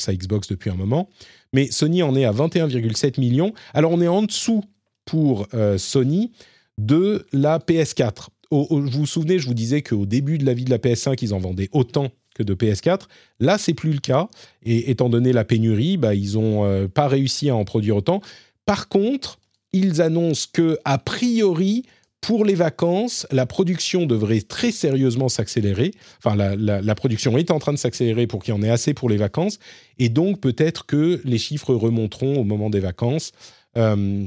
Xbox 0.09 0.49
depuis 0.49 0.71
un 0.71 0.75
moment. 0.75 1.09
Mais 1.53 1.71
Sony 1.71 2.03
en 2.03 2.15
est 2.15 2.25
à 2.25 2.33
21,7 2.33 3.21
millions. 3.21 3.53
Alors 3.75 3.93
on 3.93 4.01
est 4.01 4.09
en 4.09 4.23
dessous 4.23 4.65
pour 5.05 5.49
euh, 5.55 5.77
Sony 5.79 6.33
de 6.79 7.27
la 7.33 7.59
PS4. 7.59 8.29
vous 8.51 8.67
vous 8.71 9.07
souvenez, 9.07 9.39
je 9.39 9.47
vous 9.47 9.55
disais 9.55 9.83
qu'au 9.83 10.07
début 10.07 10.39
de 10.39 10.47
la 10.47 10.55
vie 10.55 10.65
de 10.65 10.71
la 10.71 10.79
PS5, 10.79 11.19
ils 11.21 11.35
en 11.35 11.39
vendaient 11.39 11.69
autant 11.73 12.11
que 12.35 12.43
de 12.43 12.55
PS4. 12.55 13.03
Là, 13.41 13.59
c'est 13.59 13.75
plus 13.75 13.93
le 13.93 14.01
cas. 14.01 14.29
Et 14.63 14.91
étant 14.91 15.09
donné 15.09 15.33
la 15.33 15.45
pénurie, 15.45 15.97
bah, 15.97 16.15
ils 16.15 16.35
n'ont 16.35 16.65
euh, 16.65 16.89
pas 16.89 17.09
réussi 17.09 17.51
à 17.51 17.57
en 17.57 17.65
produire 17.65 17.97
autant. 17.97 18.21
Par 18.65 18.89
contre, 18.89 19.39
ils 19.73 20.03
annoncent 20.03 20.49
que, 20.53 20.79
a 20.85 20.99
priori, 20.99 21.85
pour 22.21 22.45
les 22.45 22.55
vacances, 22.55 23.27
la 23.33 23.47
production 23.47 24.07
devrait 24.07 24.43
très 24.43 24.71
sérieusement 24.71 25.29
s'accélérer. 25.29 25.93
Enfin, 26.25 26.37
la, 26.37 26.95
production 26.95 27.37
est 27.37 27.51
en 27.51 27.59
train 27.59 27.73
de 27.73 27.79
s'accélérer 27.79 28.29
pour 28.29 28.43
qu'il 28.45 28.55
y 28.55 28.57
en 28.57 28.63
ait 28.63 28.71
assez 28.71 28.95
pour 28.95 29.09
les 29.09 29.17
vacances. 29.17 29.59
Et 29.99 30.09
donc, 30.09 30.41
peut-être 30.41 30.87
que 30.87 31.21
les 31.25 31.39
chiffres 31.39 31.75
remonteront 31.75 32.41
au 32.41 32.45
moment 32.45 32.71
des 32.71 32.81
vacances. 32.81 33.33
Euh, 33.77 34.27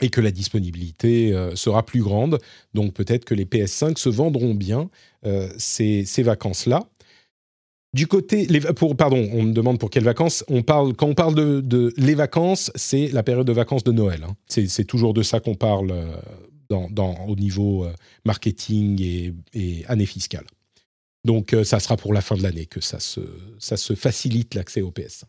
et 0.00 0.10
que 0.10 0.20
la 0.20 0.30
disponibilité 0.30 1.32
euh, 1.32 1.54
sera 1.54 1.86
plus 1.86 2.02
grande. 2.02 2.38
Donc 2.74 2.92
peut-être 2.92 3.24
que 3.24 3.34
les 3.34 3.44
PS5 3.44 3.96
se 3.96 4.08
vendront 4.08 4.54
bien 4.54 4.90
euh, 5.24 5.48
ces 5.56 6.04
vacances-là. 6.18 6.80
Du 7.94 8.06
côté, 8.06 8.46
pour, 8.74 8.96
pardon, 8.96 9.28
on 9.32 9.42
me 9.42 9.52
demande 9.52 9.78
pour 9.78 9.90
quelles 9.90 10.04
vacances. 10.04 10.44
On 10.48 10.62
parle, 10.62 10.94
quand 10.94 11.08
on 11.08 11.14
parle 11.14 11.34
de, 11.34 11.92
les 11.98 12.14
vacances, 12.14 12.70
c'est 12.74 13.08
la 13.08 13.22
période 13.22 13.46
de 13.46 13.52
vacances 13.52 13.84
de 13.84 13.92
Noël. 13.92 14.24
Hein. 14.24 14.34
C'est 14.48 14.86
toujours 14.86 15.12
de 15.12 15.22
ça 15.22 15.40
qu'on 15.40 15.56
parle 15.56 15.90
euh, 15.90 16.16
dans, 16.70 17.14
au 17.28 17.36
niveau 17.36 17.84
euh, 17.84 17.92
marketing 18.24 19.02
et, 19.02 19.34
et, 19.52 19.84
année 19.88 20.06
fiscale. 20.06 20.46
Donc, 21.26 21.52
euh, 21.52 21.64
ça 21.64 21.80
sera 21.80 21.98
pour 21.98 22.14
la 22.14 22.22
fin 22.22 22.34
de 22.34 22.42
l'année 22.42 22.64
que 22.64 22.80
ça 22.80 22.98
se, 22.98 23.20
ça 23.58 23.76
se 23.76 23.94
facilite 23.94 24.54
l'accès 24.54 24.80
au 24.80 24.90
PS5. 24.90 25.24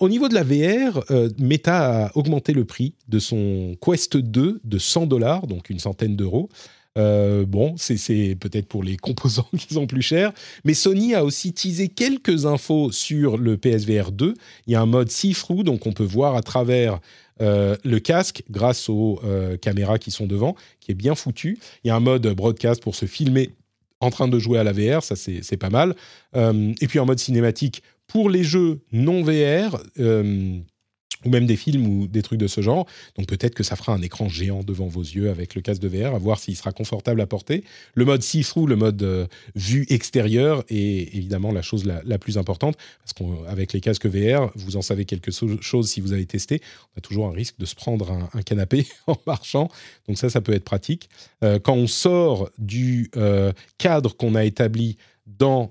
au 0.00 0.08
niveau 0.08 0.28
de 0.28 0.34
la 0.34 0.42
VR, 0.42 1.04
Meta 1.38 2.06
a 2.06 2.16
augmenté 2.16 2.52
le 2.52 2.64
prix 2.64 2.94
de 3.06 3.20
son 3.20 3.76
Quest 3.80 4.16
2 4.16 4.60
de 4.64 4.78
100 4.78 5.06
dollars, 5.06 5.46
donc 5.46 5.70
une 5.70 5.78
centaine 5.78 6.16
d'euros, 6.16 6.48
euh, 6.96 7.44
bon, 7.44 7.74
c'est 7.76 8.36
peut-être 8.38 8.66
pour 8.66 8.82
les 8.82 8.96
composants 8.96 9.48
qui 9.58 9.74
sont 9.74 9.86
plus 9.86 10.02
chers. 10.02 10.32
Mais 10.64 10.74
Sony 10.74 11.14
a 11.14 11.24
aussi 11.24 11.52
teasé 11.52 11.88
quelques 11.88 12.46
infos 12.46 12.92
sur 12.92 13.36
le 13.36 13.56
PSVR 13.56 14.12
2. 14.12 14.34
Il 14.66 14.72
y 14.72 14.76
a 14.76 14.80
un 14.80 14.86
mode 14.86 15.10
see-through, 15.10 15.62
donc 15.62 15.86
on 15.86 15.92
peut 15.92 16.04
voir 16.04 16.36
à 16.36 16.42
travers 16.42 17.00
euh, 17.42 17.76
le 17.84 17.98
casque 17.98 18.42
grâce 18.50 18.88
aux 18.88 19.20
euh, 19.24 19.56
caméras 19.56 19.98
qui 19.98 20.10
sont 20.10 20.26
devant, 20.26 20.56
qui 20.80 20.92
est 20.92 20.94
bien 20.94 21.14
foutu. 21.14 21.58
Il 21.84 21.88
y 21.88 21.90
a 21.90 21.96
un 21.96 22.00
mode 22.00 22.26
broadcast 22.28 22.82
pour 22.82 22.94
se 22.94 23.06
filmer 23.06 23.50
en 24.00 24.10
train 24.10 24.28
de 24.28 24.38
jouer 24.38 24.58
à 24.58 24.64
la 24.64 24.72
VR, 24.72 25.02
ça 25.02 25.16
c'est 25.16 25.56
pas 25.56 25.70
mal. 25.70 25.94
et 26.34 26.86
puis 26.86 26.98
un 26.98 27.06
mode 27.06 27.18
cinématique 27.18 27.82
pour 28.06 28.28
les 28.28 28.44
jeux 28.44 28.80
non 28.92 29.22
VR 29.22 29.82
ou 31.24 31.30
même 31.30 31.46
des 31.46 31.56
films 31.56 31.86
ou 31.86 32.06
des 32.06 32.22
trucs 32.22 32.38
de 32.38 32.46
ce 32.46 32.60
genre. 32.60 32.86
Donc 33.16 33.26
peut-être 33.26 33.54
que 33.54 33.62
ça 33.62 33.76
fera 33.76 33.92
un 33.92 34.02
écran 34.02 34.28
géant 34.28 34.62
devant 34.62 34.86
vos 34.86 35.02
yeux 35.02 35.30
avec 35.30 35.54
le 35.54 35.60
casque 35.60 35.80
de 35.80 35.88
VR, 35.88 36.14
à 36.14 36.18
voir 36.18 36.38
s'il 36.38 36.56
sera 36.56 36.72
confortable 36.72 37.20
à 37.20 37.26
porter. 37.26 37.64
Le 37.94 38.04
mode 38.04 38.22
see-through, 38.22 38.66
le 38.66 38.76
mode 38.76 39.02
euh, 39.02 39.26
vue 39.54 39.86
extérieure 39.88 40.64
est 40.68 41.14
évidemment 41.14 41.52
la 41.52 41.62
chose 41.62 41.84
la, 41.84 42.18
plus 42.18 42.38
importante, 42.38 42.76
parce 43.00 43.12
qu'avec 43.12 43.72
les 43.72 43.80
casques 43.80 44.06
VR, 44.06 44.50
vous 44.54 44.76
en 44.76 44.82
savez 44.82 45.04
quelque 45.04 45.30
chose 45.30 45.88
si 45.88 46.00
vous 46.00 46.12
avez 46.12 46.26
testé. 46.26 46.60
On 46.94 46.98
a 46.98 47.00
toujours 47.00 47.26
un 47.28 47.32
risque 47.32 47.58
de 47.58 47.66
se 47.66 47.74
prendre 47.74 48.10
un, 48.10 48.42
canapé 48.42 48.86
en 49.06 49.16
marchant, 49.26 49.68
donc 50.08 50.18
ça, 50.18 50.30
ça 50.30 50.40
peut 50.40 50.54
être 50.54 50.64
pratique. 50.64 51.08
Euh, 51.42 51.58
quand 51.58 51.74
on 51.74 51.86
sort 51.86 52.50
du 52.58 53.10
euh, 53.16 53.52
cadre 53.78 54.16
qu'on 54.16 54.34
a 54.34 54.44
établi 54.44 54.96
dans 55.26 55.70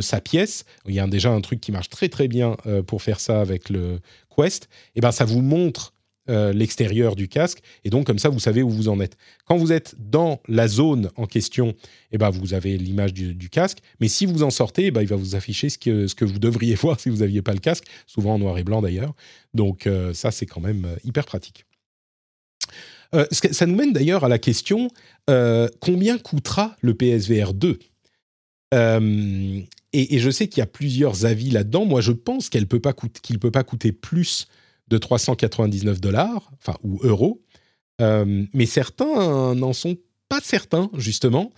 sa 0.00 0.20
pièce, 0.20 0.64
il 0.86 0.94
y 0.94 1.00
a 1.00 1.06
déjà 1.06 1.30
un 1.30 1.40
truc 1.40 1.60
qui 1.60 1.72
marche 1.72 1.88
très 1.88 2.08
très 2.08 2.28
bien 2.28 2.56
pour 2.86 3.02
faire 3.02 3.20
ça 3.20 3.40
avec 3.40 3.70
le 3.70 4.00
Quest, 4.34 4.64
et 4.64 4.68
eh 4.96 5.00
ben 5.00 5.12
ça 5.12 5.24
vous 5.24 5.40
montre 5.40 5.92
euh, 6.28 6.52
l'extérieur 6.52 7.14
du 7.14 7.28
casque 7.28 7.60
et 7.84 7.90
donc 7.90 8.04
comme 8.04 8.18
ça 8.18 8.28
vous 8.28 8.40
savez 8.40 8.60
où 8.60 8.68
vous 8.68 8.88
en 8.88 8.98
êtes. 8.98 9.16
Quand 9.44 9.56
vous 9.56 9.70
êtes 9.70 9.94
dans 9.96 10.40
la 10.48 10.66
zone 10.66 11.08
en 11.14 11.26
question, 11.26 11.68
et 11.68 11.74
eh 12.12 12.18
ben 12.18 12.30
vous 12.30 12.52
avez 12.52 12.76
l'image 12.76 13.14
du, 13.14 13.48
casque, 13.48 13.78
mais 14.00 14.08
si 14.08 14.26
vous 14.26 14.42
en 14.42 14.50
sortez, 14.50 14.86
eh 14.86 14.90
ben 14.90 15.02
il 15.02 15.06
va 15.06 15.14
vous 15.14 15.36
afficher 15.36 15.68
ce 15.68 15.78
que, 15.78 16.24
vous 16.24 16.40
devriez 16.40 16.74
voir 16.82 16.98
si 16.98 17.10
vous 17.10 17.18
n'aviez 17.18 17.42
pas 17.42 17.52
le 17.52 17.60
casque, 17.60 17.84
souvent 18.08 18.34
en 18.34 18.38
noir 18.40 18.58
et 18.58 18.64
blanc 18.64 18.82
d'ailleurs. 18.82 19.14
Donc 19.54 19.86
euh, 19.86 20.12
ça 20.14 20.32
c'est 20.32 20.46
quand 20.46 20.60
même 20.60 20.84
euh, 20.86 20.96
hyper 21.04 21.26
pratique. 21.26 21.64
ça 23.30 23.66
nous 23.66 23.76
mène 23.76 23.92
d'ailleurs 23.92 24.24
à 24.24 24.28
la 24.28 24.40
question 24.40 24.88
combien 25.80 26.18
coûtera 26.18 26.76
le 26.80 26.94
PSVR 26.94 27.54
2 27.54 27.78
et, 28.72 30.18
je 30.18 30.30
sais 30.30 30.48
qu'il 30.48 30.60
y 30.60 30.62
a 30.62 30.66
plusieurs 30.66 31.24
avis 31.24 31.50
là-dedans. 31.50 31.84
Moi, 31.84 32.00
je 32.00 32.12
pense 32.12 32.48
qu'elle 32.48 32.66
peut 32.66 32.80
pas 32.80 32.92
qu'il 32.92 33.36
ne 33.36 33.40
peut 33.40 33.50
pas 33.50 33.64
coûter 33.64 33.92
plus 33.92 34.46
de 34.88 34.98
399 34.98 36.00
dollars, 36.00 36.50
enfin 36.60 36.76
ou 36.82 37.00
euros, 37.02 37.42
mais 38.00 38.66
certains 38.66 39.54
n'en 39.54 39.72
sont 39.72 39.96
pas 40.28 40.40
certains 40.42 40.90
justement. 40.96 41.52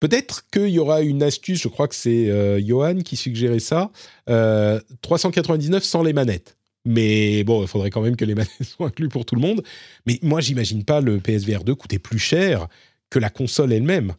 Peut-être 0.00 0.46
qu'il 0.50 0.68
y 0.68 0.78
aura 0.78 1.00
une 1.02 1.22
astuce, 1.22 1.62
je 1.62 1.68
crois 1.68 1.88
que 1.88 1.94
c'est 1.94 2.60
Johan 2.62 3.00
qui 3.00 3.16
suggérait 3.16 3.60
ça, 3.60 3.90
399 4.26 5.82
sans 5.84 6.02
les 6.02 6.12
manettes. 6.12 6.56
Mais 6.84 7.44
bon, 7.44 7.62
il 7.62 7.68
faudrait 7.68 7.90
quand 7.90 8.02
même 8.02 8.16
que 8.16 8.24
les 8.24 8.34
manettes 8.34 8.62
soient 8.62 8.88
inclus 8.88 9.08
pour 9.08 9.24
tout 9.24 9.34
le 9.34 9.40
monde. 9.40 9.62
Mais 10.06 10.18
moi, 10.22 10.40
j'imagine 10.40 10.84
pas 10.84 11.00
le 11.00 11.18
PSVR 11.20 11.64
2 11.64 11.74
coûter 11.74 11.98
plus 11.98 12.18
cher 12.18 12.68
que 13.10 13.18
la 13.18 13.30
console 13.30 13.72
elle-même. 13.72 14.14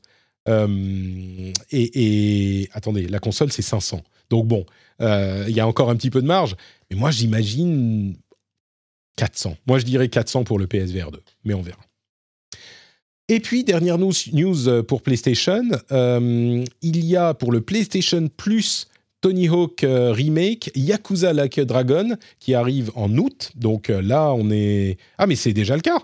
Euh, 0.48 1.52
et, 1.72 2.70
attendez, 2.74 3.08
la 3.08 3.20
console 3.20 3.52
c'est 3.52 3.62
500. 3.62 4.02
Donc 4.30 4.48
bon, 4.48 4.66
euh, 5.02 5.46
il 5.48 5.56
y 5.56 5.60
a 5.60 5.68
encore 5.68 5.90
un 5.90 5.96
petit 5.96 6.10
peu 6.10 6.22
de 6.22 6.28
marge. 6.28 6.56
Mais 6.90 6.98
moi, 6.98 7.12
j'imagine 7.12 8.16
400. 9.18 9.58
Moi, 9.68 9.80
je 9.80 9.86
dirais 9.86 10.10
400 10.10 10.44
pour 10.44 10.60
le 10.60 10.68
PSVR 10.68 11.12
2. 11.12 11.22
Mais 11.44 11.54
on 11.54 11.62
verra. 11.62 11.82
Et 13.28 13.40
puis, 13.40 13.64
dernière 13.64 13.98
news, 13.98 14.14
news 14.34 14.84
pour 14.84 15.02
PlayStation. 15.02 15.64
Euh, 15.92 16.64
il 16.82 17.06
y 17.06 17.16
a 17.16 17.34
pour 17.34 17.52
le 17.52 17.62
PlayStation 17.62 18.28
Plus 18.28 18.88
Tony 19.26 19.48
Hawk 19.48 19.84
euh, 19.84 20.12
Remake, 20.12 20.70
Yakuza 20.76 21.34
Like 21.34 21.58
a 21.58 21.66
Dragon, 21.66 22.16
qui 22.40 22.54
arrive 22.54 22.92
en 22.94 23.18
août. 23.18 23.52
Donc 23.56 23.90
euh, 23.90 24.00
là, 24.00 24.32
on 24.32 24.52
est... 24.52 24.98
Ah, 25.18 25.26
mais 25.26 25.36
c'est 25.36 25.52
déjà 25.52 25.76
le 25.76 25.82
cas. 25.82 25.98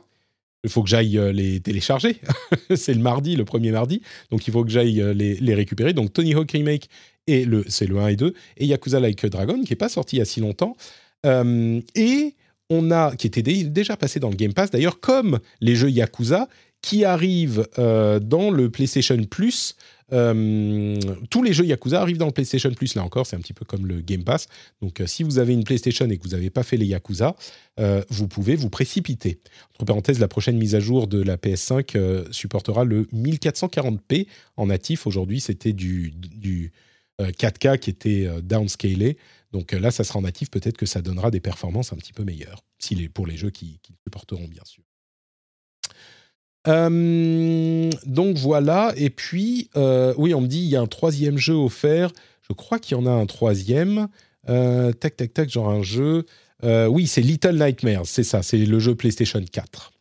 Il 0.64 0.70
faut 0.70 0.84
que 0.84 0.90
j'aille 0.90 1.18
euh, 1.18 1.32
les 1.32 1.60
télécharger. 1.60 2.18
c'est 2.76 2.94
le 2.94 3.00
mardi, 3.00 3.36
le 3.36 3.46
premier 3.46 3.72
mardi. 3.72 4.02
Donc 4.30 4.48
il 4.48 4.54
faut 4.54 4.64
que 4.64 4.72
j'aille 4.72 5.04
les, 5.16 5.54
récupérer. 5.54 5.94
Donc 5.94 6.14
Tony 6.14 6.34
Hawk 6.34 6.52
Remake, 6.52 6.90
et 7.28 7.46
c'est 7.68 7.88
le 7.88 8.00
1 8.00 8.08
et 8.08 8.16
2. 8.16 8.34
Et 8.58 8.66
Yakuza 8.66 9.00
Like 9.00 9.26
Dragon, 9.26 9.62
qui 9.64 9.72
n'est 9.72 9.78
pas 9.78 9.90
sorti 9.90 10.18
il 10.18 10.20
y 10.20 10.22
a 10.22 10.26
si 10.26 10.40
longtemps. 10.40 10.76
et 11.26 12.36
on 12.70 12.92
a, 12.92 13.16
qui 13.16 13.28
était 13.28 13.42
déjà 13.42 13.98
passé 13.98 14.20
dans 14.20 14.30
le 14.30 14.36
Game 14.36 14.54
Pass, 14.54 14.72
d'ailleurs, 14.72 15.00
comme 15.00 15.40
les 15.60 15.76
jeux 15.76 15.90
Yakuza, 15.90 16.48
qui 16.82 17.06
arrivent 17.06 17.68
dans 17.78 18.50
le 18.50 18.70
PlayStation 18.70 19.22
Plus 19.24 19.76
euh, 20.14 21.00
tous 21.30 21.44
les 21.44 21.54
jeux 21.54 21.66
Yakuza 21.66 22.02
arrivent 22.02 22.18
dans 22.18 22.26
le 22.26 22.32
PlayStation 22.32 22.72
Plus. 22.72 22.96
Là 22.96 23.04
encore, 23.04 23.26
c'est 23.26 23.36
un 23.36 23.40
petit 23.40 23.54
peu 23.54 23.66
comme 23.66 23.86
le 23.86 24.02
Game 24.02 24.24
Pass. 24.24 24.48
Donc, 24.82 25.02
euh, 25.02 25.08
si 25.08 25.24
vous 25.24 25.40
avez 25.40 25.54
une 25.54 25.64
PlayStation 25.64 26.10
et 26.10 26.18
que 26.18 26.24
vous 26.24 26.30
n'avez 26.30 26.50
pas 26.50 26.64
fait 26.64 26.78
les 26.78 26.86
Yakuza, 26.86 27.36
euh, 27.80 28.04
vous 28.10 28.28
pouvez 28.28 28.56
vous 28.56 28.70
précipiter. 28.70 29.40
Entre 29.74 29.86
parenthèses, 29.86 30.20
la 30.20 30.28
prochaine 30.28 30.58
mise 30.58 30.76
à 30.76 30.80
jour 30.80 31.08
de 31.08 31.22
la 31.22 31.38
PS5 31.38 32.32
supportera 32.32 32.84
le 32.84 33.04
1440p 33.14 34.28
en 34.58 34.68
natif. 34.68 35.08
Aujourd'hui, 35.08 35.40
c'était 35.40 35.74
du, 35.74 36.14
4K 37.20 37.78
qui 37.78 37.90
était 37.90 38.28
downscalé. 38.42 39.18
Donc 39.52 39.74
là, 39.74 39.92
ça 39.92 40.04
sera 40.04 40.20
en 40.20 40.24
natif. 40.24 40.50
Peut-être 40.50 40.78
que 40.78 40.86
ça 40.86 41.02
donnera 41.02 41.32
des 41.32 41.40
performances 41.40 41.94
un 41.94 41.98
petit 41.98 42.14
peu 42.14 42.24
meilleures, 42.24 42.64
pour 43.14 43.28
les 43.28 43.38
jeux 43.38 43.52
qui, 43.52 43.80
qui 43.84 43.94
supporteront, 44.04 44.48
bien 44.48 44.64
sûr. 44.66 44.84
Euh, 46.68 47.90
donc 48.06 48.38
voilà, 48.38 48.94
et 48.96 49.10
puis, 49.10 49.70
euh, 49.76 50.14
oui, 50.18 50.34
on 50.34 50.42
me 50.42 50.48
dit, 50.48 50.60
il 50.60 50.70
y 50.70 50.76
a 50.76 50.82
un 50.82 50.88
troisième 50.88 51.38
jeu 51.38 51.54
offert. 51.54 52.12
Je 52.48 52.54
crois 52.54 52.80
qu'il 52.80 52.98
y 52.98 53.00
en 53.00 53.06
a 53.06 53.12
un 53.12 53.26
troisième. 53.26 54.08
Euh, 54.50 54.92
tac, 54.94 55.16
tac, 55.16 55.34
tac, 55.34 55.50
genre 55.50 55.70
un 55.70 55.84
jeu. 55.84 56.26
oui, 56.64 57.08
c'est 57.08 57.22
Little 57.22 57.58
Nightmares, 57.58 58.06
c'est 58.06 58.24
ça, 58.24 58.44
c'est 58.44 58.58
le 58.58 58.80
jeu 58.80 58.96
PlayStation 58.96 59.42
4 59.44 59.92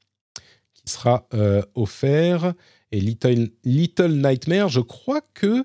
qui 0.75 0.93
sera 0.93 1.27
offert. 1.75 2.55
Et 2.93 3.01
Little, 3.01 3.51
Little 3.65 4.13
Nightmares, 4.13 4.69
je 4.69 4.81
crois 4.81 5.21
que 5.35 5.65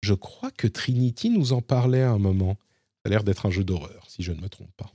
je 0.00 0.14
crois 0.14 0.50
que 0.50 0.66
Trinity 0.66 1.30
nous 1.30 1.52
en 1.52 1.60
parlait 1.60 2.02
à 2.02 2.10
un 2.10 2.18
moment. 2.18 2.56
Ça 2.98 3.06
a 3.06 3.08
l'air 3.08 3.24
d'être 3.24 3.46
un 3.46 3.50
jeu 3.50 3.64
d'horreur, 3.64 4.04
si 4.08 4.22
je 4.22 4.32
ne 4.32 4.40
me 4.40 4.48
trompe 4.48 4.70
pas. 4.76 4.92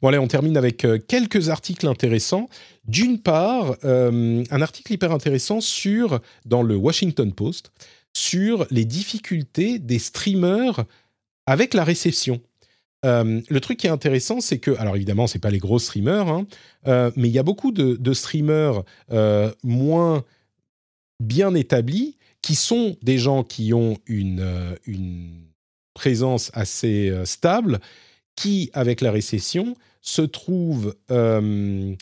Bon, 0.00 0.08
allez, 0.08 0.18
on 0.18 0.28
termine 0.28 0.56
avec 0.56 0.84
euh, 0.84 0.98
quelques 0.98 1.48
articles 1.48 1.86
intéressants. 1.86 2.48
D'une 2.86 3.18
part, 3.18 3.76
euh, 3.84 4.42
un 4.50 4.62
article 4.62 4.92
hyper 4.92 5.12
intéressant 5.12 5.60
sur, 5.60 6.20
dans 6.44 6.62
le 6.62 6.76
Washington 6.76 7.32
Post 7.32 7.72
sur 8.14 8.66
les 8.70 8.84
difficultés 8.84 9.78
des 9.78 9.98
streamers 9.98 10.84
avec 11.46 11.74
la 11.74 11.84
réception. 11.84 12.40
Euh, 13.04 13.40
le 13.48 13.60
truc 13.60 13.78
qui 13.78 13.86
est 13.86 13.90
intéressant, 13.90 14.40
c'est 14.40 14.58
que, 14.58 14.70
alors 14.78 14.96
évidemment, 14.96 15.26
c'est 15.26 15.38
pas 15.38 15.50
les 15.50 15.58
gros 15.58 15.78
streamers, 15.78 16.28
hein, 16.28 16.46
mais 17.16 17.28
il 17.28 17.32
y 17.32 17.38
a 17.38 17.42
beaucoup 17.42 17.72
de, 17.72 18.12
streamers 18.12 18.82
moins 19.64 20.24
bien 21.20 21.54
établis 21.54 22.16
qui 22.42 22.54
sont 22.54 22.96
des 23.02 23.18
gens 23.18 23.44
qui 23.44 23.72
ont 23.72 23.96
une, 24.06 24.76
une 24.86 25.46
présence 25.94 26.50
assez 26.54 27.12
stable 27.24 27.80
qui, 28.36 28.70
avec 28.72 29.00
la 29.00 29.10
récession, 29.10 29.76
se 30.00 30.22
trouve 30.22 30.94
euh, 31.10 31.94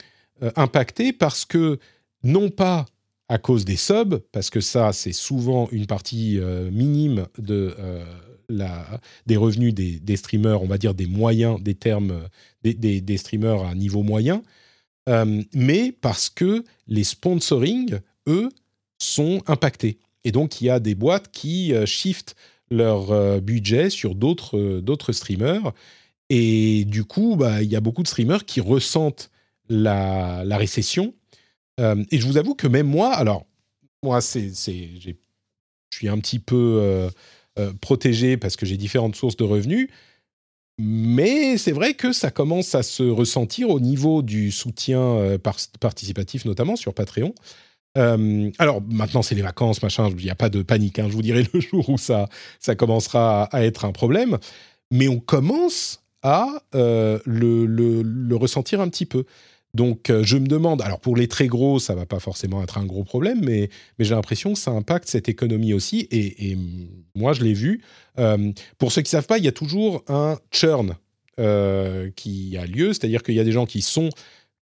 euh, 0.42 0.50
impacté 0.56 1.12
parce 1.12 1.44
que, 1.44 1.78
non 2.22 2.50
pas 2.50 2.86
à 3.28 3.38
cause 3.38 3.64
des 3.64 3.76
subs, 3.76 4.18
parce 4.32 4.50
que 4.50 4.60
ça, 4.60 4.92
c'est 4.92 5.12
souvent 5.12 5.68
une 5.70 5.86
partie 5.86 6.38
euh, 6.38 6.70
minime 6.70 7.26
de, 7.38 7.76
la, 8.48 9.00
des 9.26 9.36
revenus 9.36 9.72
des, 9.72 10.16
streamers, 10.16 10.62
on 10.62 10.66
va 10.66 10.78
dire 10.78 10.94
des 10.94 11.06
moyens, 11.06 11.62
des 11.62 11.74
termes, 11.74 12.28
des, 12.62 12.74
des, 12.74 13.16
streamers 13.16 13.62
à 13.62 13.74
niveau 13.76 14.02
moyen, 14.02 14.42
mais 15.54 15.92
parce 15.92 16.28
que 16.28 16.64
les 16.88 17.04
sponsoring, 17.04 18.00
eux, 18.26 18.48
sont 18.98 19.40
impactés. 19.46 19.98
Et 20.24 20.32
donc, 20.32 20.60
il 20.60 20.64
y 20.64 20.70
a 20.70 20.80
des 20.80 20.96
boîtes 20.96 21.30
qui 21.30 21.72
shiftent 21.86 22.34
leur 22.70 23.40
budget 23.40 23.88
sur 23.88 24.16
d'autres 24.16 25.12
streamers 25.12 25.72
et 26.30 26.84
du 26.84 27.04
coup, 27.04 27.34
bah, 27.36 27.60
il 27.60 27.68
y 27.68 27.76
a 27.76 27.80
beaucoup 27.80 28.04
de 28.04 28.08
streamers 28.08 28.44
qui 28.44 28.60
ressentent 28.60 29.30
la, 29.68 30.44
récession. 30.56 31.12
Euh, 31.80 32.02
et 32.12 32.20
je 32.20 32.26
vous 32.26 32.38
avoue 32.38 32.54
que 32.54 32.68
même 32.68 32.86
moi, 32.86 33.12
alors, 33.12 33.46
moi, 34.04 34.20
je 34.20 35.14
suis 35.92 36.08
un 36.08 36.18
petit 36.18 36.38
peu 36.38 36.78
euh, 36.80 37.10
euh, 37.58 37.72
protégé 37.80 38.36
parce 38.36 38.56
que 38.56 38.64
j'ai 38.64 38.76
différentes 38.76 39.16
sources 39.16 39.36
de 39.36 39.44
revenus. 39.44 39.88
Mais 40.78 41.58
c'est 41.58 41.72
vrai 41.72 41.94
que 41.94 42.12
ça 42.12 42.30
commence 42.30 42.76
à 42.76 42.82
se 42.82 43.02
ressentir 43.02 43.68
au 43.68 43.80
niveau 43.80 44.22
du 44.22 44.50
soutien 44.50 45.36
participatif, 45.78 46.46
notamment 46.46 46.74
sur 46.74 46.94
Patreon. 46.94 47.34
alors 47.96 48.80
maintenant, 48.88 49.20
c'est 49.20 49.34
les 49.34 49.42
vacances, 49.42 49.82
machin, 49.82 50.08
il 50.08 50.24
n'y 50.24 50.30
a 50.30 50.34
pas 50.34 50.48
de 50.48 50.62
panique. 50.62 50.98
Hein, 50.98 51.08
je 51.10 51.12
vous 51.12 51.22
dirai 51.22 51.46
le 51.52 51.60
jour 51.60 51.90
où 51.90 51.98
ça 51.98 52.28
commencera 52.78 53.44
à 53.52 53.62
être 53.64 53.84
un 53.84 53.92
problème. 53.92 54.38
Mais 54.90 55.08
on 55.08 55.20
commence 55.20 55.99
à 56.22 56.62
euh, 56.74 57.18
le, 57.24 58.34
ressentir 58.34 58.80
un 58.80 58.88
petit 58.88 59.06
peu. 59.06 59.24
Donc 59.72 60.10
euh, 60.10 60.24
je 60.24 60.36
me 60.36 60.46
demande, 60.46 60.82
alors 60.82 60.98
pour 61.00 61.16
les 61.16 61.28
très 61.28 61.46
gros, 61.46 61.78
ça 61.78 61.94
va 61.94 62.04
pas 62.04 62.18
forcément 62.18 62.62
être 62.62 62.78
un 62.78 62.84
gros 62.84 63.04
problème, 63.04 63.40
mais, 63.42 63.70
j'ai 63.98 64.14
l'impression 64.14 64.52
que 64.54 64.58
ça 64.58 64.72
impacte 64.72 65.08
cette 65.08 65.28
économie 65.28 65.72
aussi, 65.72 66.08
et, 66.10 66.56
moi 67.14 67.32
je 67.32 67.42
l'ai 67.42 67.52
vu. 67.52 67.82
Euh, 68.18 68.52
pour 68.78 68.90
ceux 68.90 69.02
qui 69.02 69.10
savent 69.10 69.26
pas, 69.26 69.38
il 69.38 69.44
y 69.44 69.48
a 69.48 69.52
toujours 69.52 70.02
un 70.08 70.38
churn 70.50 70.96
qui 72.16 72.58
a 72.58 72.66
lieu, 72.66 72.92
c'est-à-dire 72.92 73.22
qu'il 73.22 73.34
y 73.34 73.40
a 73.40 73.44
des 73.44 73.52
gens 73.52 73.64
qui 73.64 73.80
sont 73.80 74.10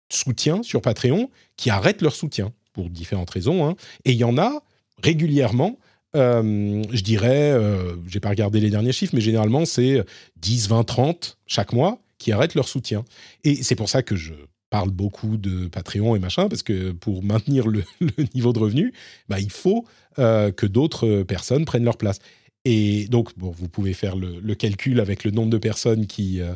soutiens 0.09 0.63
sur 0.63 0.81
Patreon, 0.81 1.29
qui 1.57 1.69
arrêtent 1.69 2.01
leur 2.01 2.15
soutien 2.15 2.53
pour 2.73 2.91
différentes 2.91 3.31
raisons, 3.31 3.67
hein, 3.67 3.75
et 4.05 4.13
il 4.13 4.19
y 4.19 4.23
en 4.23 4.39
a 4.39 4.63
régulièrement 5.03 5.79
euh, 6.16 6.82
je 6.91 7.03
dirais, 7.03 7.53
euh, 7.53 7.97
j'ai 8.07 8.20
pas 8.20 8.31
regardé 8.31 8.61
les 8.61 8.70
derniers 8.70 8.93
chiffres, 8.93 9.15
mais 9.15 9.20
généralement 9.20 9.65
c'est 9.65 10.05
10, 10.41 10.69
20, 10.69 10.85
30 10.85 11.39
chaque 11.47 11.73
mois 11.73 12.01
qui 12.19 12.32
arrêtent 12.32 12.55
leur 12.55 12.69
soutien. 12.69 13.05
Et 13.45 13.62
c'est 13.62 13.77
pour 13.77 13.89
ça 13.89 14.03
que 14.03 14.16
je 14.16 14.35
parle 14.70 14.91
beaucoup 14.91 15.37
de 15.37 15.66
Patreon 15.69 16.15
et 16.16 16.19
machin, 16.19 16.49
parce 16.49 16.62
que 16.62 16.93
pour 16.93 17.23
maintenir 17.23 17.66
le, 17.66 17.85
niveau 18.35 18.53
de 18.53 18.59
revenu, 18.59 18.93
bah, 19.28 19.41
il 19.41 19.51
faut 19.51 19.85
euh, 20.19 20.53
que 20.53 20.66
d'autres 20.66 21.23
personnes 21.23 21.65
prennent 21.65 21.85
leur 21.85 21.97
place. 21.97 22.19
Et 22.65 23.07
donc, 23.09 23.37
bon, 23.39 23.51
vous 23.51 23.69
pouvez 23.69 23.95
faire 23.95 24.16
le, 24.16 24.55
calcul 24.55 25.01
avec 25.01 25.24
le 25.24 25.31
nombre 25.31 25.51
de 25.51 25.59
personnes 25.59 26.07
qui, 26.07 26.41
euh, 26.41 26.55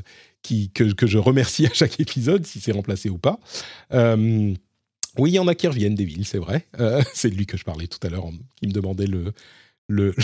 que, 0.75 1.07
je 1.07 1.19
remercie 1.19 1.67
à 1.67 1.73
chaque 1.73 1.99
épisode, 2.01 2.47
si 2.47 2.61
c'est 2.61 2.73
remplacé 2.73 3.09
ou 3.09 3.19
pas. 3.19 3.39
Oui, 5.19 5.31
il 5.31 5.35
y 5.35 5.39
en 5.39 5.49
a 5.49 5.55
qui 5.55 5.67
reviennent 5.67 5.95
des 5.95 6.05
villes, 6.05 6.27
c'est 6.27 6.39
vrai. 6.39 6.67
Euh, 6.81 7.03
c'est 7.15 7.31
de 7.31 7.35
lui 7.35 7.47
que 7.47 7.57
je 7.57 7.65
parlais 7.65 7.87
tout 7.87 8.05
à 8.07 8.11
l'heure, 8.11 8.29
qui 8.57 8.67
me 8.67 8.73
demandait 8.73 9.07
le, 9.89 10.15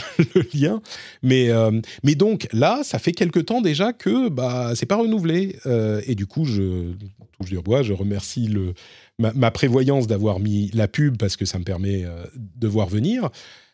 lien. 0.55 0.81
Mais, 1.23 1.51
euh, 1.51 1.81
mais 2.03 2.15
donc 2.15 2.49
là, 2.53 2.81
ça 2.83 2.99
fait 2.99 3.13
quelque 3.13 3.41
temps 3.41 3.61
déjà 3.61 3.93
que 3.93 4.29
bah, 4.29 4.73
c'est 4.75 4.87
pas 4.87 4.97
renouvelé. 4.97 5.57
Euh, 5.67 6.01
et 6.07 6.15
du 6.15 6.27
coup, 6.27 6.45
je 6.45 6.93
touche 7.39 7.51
du 7.51 7.59
bois, 7.59 7.83
je 7.83 7.93
remercie 7.93 8.49
le, 8.49 8.75
ma, 9.19 9.51
prévoyance 9.51 10.07
d'avoir 10.07 10.41
mis 10.41 10.71
la 10.73 10.89
pub 10.89 11.19
parce 11.19 11.37
que 11.37 11.45
ça 11.45 11.59
me 11.59 11.65
permet 11.65 12.05
de 12.35 12.69
voir 12.69 12.89
venir. 12.89 13.29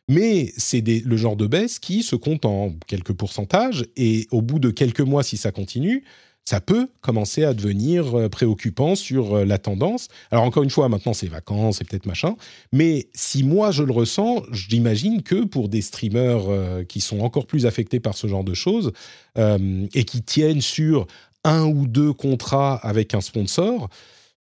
Mais 0.08 0.52
c'est 0.56 0.82
le 0.82 1.16
genre 1.16 1.36
de 1.36 1.46
baisse 1.46 1.78
qui 1.78 2.02
se 2.02 2.14
compte 2.14 2.44
en 2.44 2.74
quelques 2.86 3.12
pourcentages. 3.12 3.86
Et 3.96 4.26
au 4.30 4.42
bout 4.42 4.58
de 4.58 4.70
quelques 4.70 5.00
mois, 5.00 5.22
si 5.22 5.36
ça 5.36 5.50
continue, 5.50 6.04
ça 6.48 6.60
peut 6.60 6.88
commencer 7.00 7.44
à 7.44 7.52
devenir 7.52 8.16
euh, 8.16 8.28
préoccupant 8.28 8.94
sur 8.94 9.34
euh, 9.34 9.44
la 9.44 9.58
tendance. 9.58 10.08
Alors 10.30 10.44
encore 10.44 10.62
une 10.62 10.70
fois, 10.70 10.88
maintenant 10.88 11.12
c'est 11.12 11.26
vacances, 11.26 11.78
c'est 11.78 11.88
peut-être 11.88 12.06
machin, 12.06 12.36
mais 12.72 13.08
si 13.14 13.42
moi 13.42 13.72
je 13.72 13.82
le 13.82 13.92
ressens, 13.92 14.44
j'imagine 14.52 15.22
que 15.22 15.44
pour 15.44 15.68
des 15.68 15.82
streamers 15.82 16.48
euh, 16.48 16.84
qui 16.84 17.00
sont 17.00 17.20
encore 17.20 17.46
plus 17.46 17.66
affectés 17.66 17.98
par 17.98 18.16
ce 18.16 18.28
genre 18.28 18.44
de 18.44 18.54
choses 18.54 18.92
et 19.38 20.04
qui 20.04 20.22
tiennent 20.22 20.62
sur 20.62 21.06
un 21.44 21.64
ou 21.64 21.86
deux 21.86 22.14
contrats 22.14 22.76
avec 22.76 23.12
un 23.12 23.20
sponsor, 23.20 23.90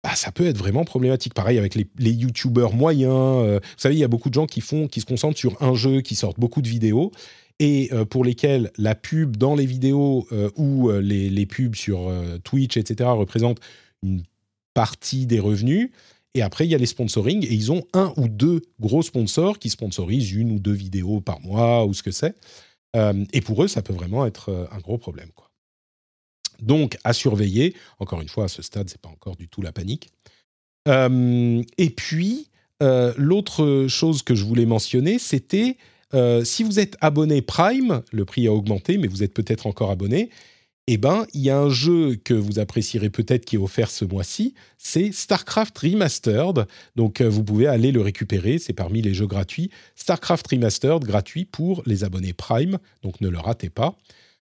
bah, 0.05 0.15
ça 0.15 0.31
peut 0.31 0.47
être 0.47 0.59
vraiment 0.59 0.85
problématique. 0.85 1.35
Pareil 1.35 1.59
avec 1.59 1.75
les, 1.75 1.89
les 1.99 2.13
youtubeurs 2.13 2.75
moyens. 2.75 3.59
Vous 3.61 3.61
savez, 3.77 3.97
il 3.97 3.99
y 3.99 4.05
a 4.05 4.09
beaucoup 4.09 4.29
de 4.29 4.35
gens 4.35 4.47
qui 4.47 4.61
font, 4.61 4.87
qui 4.87 5.01
se 5.01 5.07
concentrent 5.07 5.39
sur 5.39 5.61
un 5.61 5.75
jeu, 5.75 6.01
qui 6.01 6.15
sortent 6.15 6.39
beaucoup 6.39 6.63
de 6.63 6.69
vidéos 6.69 7.11
et 7.59 7.89
euh, 7.93 8.05
pour 8.05 8.25
lesquels 8.25 8.71
la 8.77 8.95
pub 8.95 9.37
dans 9.37 9.55
les 9.55 9.67
vidéos 9.67 10.27
euh, 10.33 10.51
ou 10.57 10.91
les, 10.91 11.31
les, 11.31 11.47
pubs 11.47 11.75
sur 11.75 12.13
Twitch, 12.43 12.77
etc., 12.77 13.11
représentent 13.13 13.61
une 14.03 14.23
partie 14.75 15.27
des 15.27 15.41
revenus. 15.41 15.91
Et 16.35 16.43
après, 16.43 16.67
il 16.67 16.71
y 16.71 16.75
a 16.75 16.79
les 16.79 16.87
sponsoring 16.87 17.45
et 17.45 17.55
ils 17.55 17.71
ont 17.71 17.85
un 17.93 18.13
ou 18.17 18.29
deux 18.29 18.63
gros 18.81 19.03
sponsors 19.03 19.59
qui 19.59 19.71
sponsorisent 19.71 20.33
une 20.33 20.51
ou 20.51 20.59
deux 20.59 20.73
vidéos 20.73 21.21
par 21.21 21.41
mois 21.41 21.87
ou 21.87 21.95
ce 21.95 22.03
que 22.03 22.11
c'est. 22.11 22.35
et 23.33 23.41
pour 23.41 23.63
eux, 23.63 23.69
ça 23.69 23.83
peut 23.83 23.93
vraiment 23.93 24.27
être 24.27 24.69
un 24.73 24.79
gros 24.79 24.99
problème. 24.99 25.31
Donc, 26.61 26.97
à 27.05 27.13
surveiller. 27.13 27.75
Encore 27.99 28.21
une 28.21 28.29
fois, 28.29 28.45
à 28.45 28.49
ce 28.49 28.63
stade, 28.63 28.89
c'est 28.89 29.01
pas 29.01 29.09
encore 29.09 29.37
du 29.37 29.49
tout 29.49 29.63
la 29.63 29.73
panique. 29.73 30.11
Euh, 30.89 31.63
et 31.79 31.91
puis, 31.91 32.49
euh, 32.83 33.13
l'autre 33.17 33.87
chose 33.89 34.23
que 34.23 34.35
je 34.35 34.45
voulais 34.45 34.67
mentionner, 34.67 35.19
c'était 35.19 35.77
euh, 36.15 36.45
si 36.45 36.63
vous 36.63 36.79
êtes 36.79 36.97
abonné 37.01 37.43
Prime, 37.43 38.03
le 38.13 38.25
prix 38.25 38.47
a 38.47 38.53
augmenté, 38.53 38.99
mais 38.99 39.09
vous 39.09 39.23
êtes 39.23 39.35
peut-être 39.35 39.67
encore 39.67 39.91
abonné. 39.91 40.31
Eh 40.87 40.99
ben, 40.99 41.27
il 41.33 41.41
y 41.41 41.51
a 41.51 41.59
un 41.59 41.71
jeu 41.71 42.17
que 42.17 42.35
vous 42.35 42.59
apprécierez 42.59 43.09
peut-être 43.09 43.47
qui 43.47 43.57
est 43.57 43.59
offert 43.59 43.91
ce 43.91 44.05
mois-ci, 44.05 44.53
c'est 44.77 45.13
StarCraft 45.13 45.77
Remastered. 45.79 46.67
Donc, 46.95 47.23
vous 47.23 47.43
pouvez 47.43 47.67
aller 47.67 47.91
le 47.91 48.03
récupérer, 48.03 48.59
c'est 48.59 48.75
parmi 48.75 49.01
les 49.01 49.15
jeux 49.15 49.27
gratuits. 49.27 49.71
StarCraft 49.97 50.47
Remastered, 50.47 51.03
gratuit 51.05 51.47
pour 51.47 51.83
les 51.87 52.05
abonnés 52.05 52.35
Prime, 52.35 52.79
donc 53.03 53.23
ne 53.23 53.29
le 53.29 53.39
ratez 53.39 53.71
pas. 53.71 53.97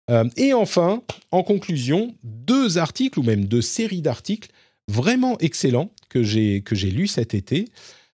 Euh, 0.10 0.30
et 0.38 0.54
enfin, 0.54 1.02
en 1.32 1.44
conclusion, 1.44 2.16
deux 2.24 2.78
articles 2.78 3.20
ou 3.20 3.24
même 3.24 3.46
deux 3.46 3.62
séries 3.62 4.02
d'articles 4.02 4.50
vraiment 4.88 5.38
excellents 5.40 5.92
que 6.10 6.24
j'ai 6.24 6.62
lus 6.92 7.08
cet 7.08 7.34
été. 7.34 7.66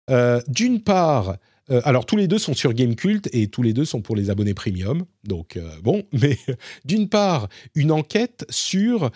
Euh, 0.09 0.41
d'une 0.47 0.81
part, 0.81 1.37
euh, 1.69 1.81
alors 1.83 2.05
tous 2.05 2.15
les 2.15 2.27
deux 2.27 2.39
sont 2.39 2.53
sur 2.53 2.73
Gamecult 2.73 3.27
et 3.33 3.47
tous 3.47 3.63
les 3.63 3.73
deux 3.73 3.85
sont 3.85 4.01
pour 4.01 4.15
les 4.15 4.29
abonnés 4.29 4.53
premium. 4.53 5.05
Donc 5.23 5.59
bon, 5.83 6.03
mais 6.13 6.37
d'une 6.85 7.09
part, 7.09 7.49
une 7.75 7.91
enquête 7.91 8.45
sur 8.49 9.11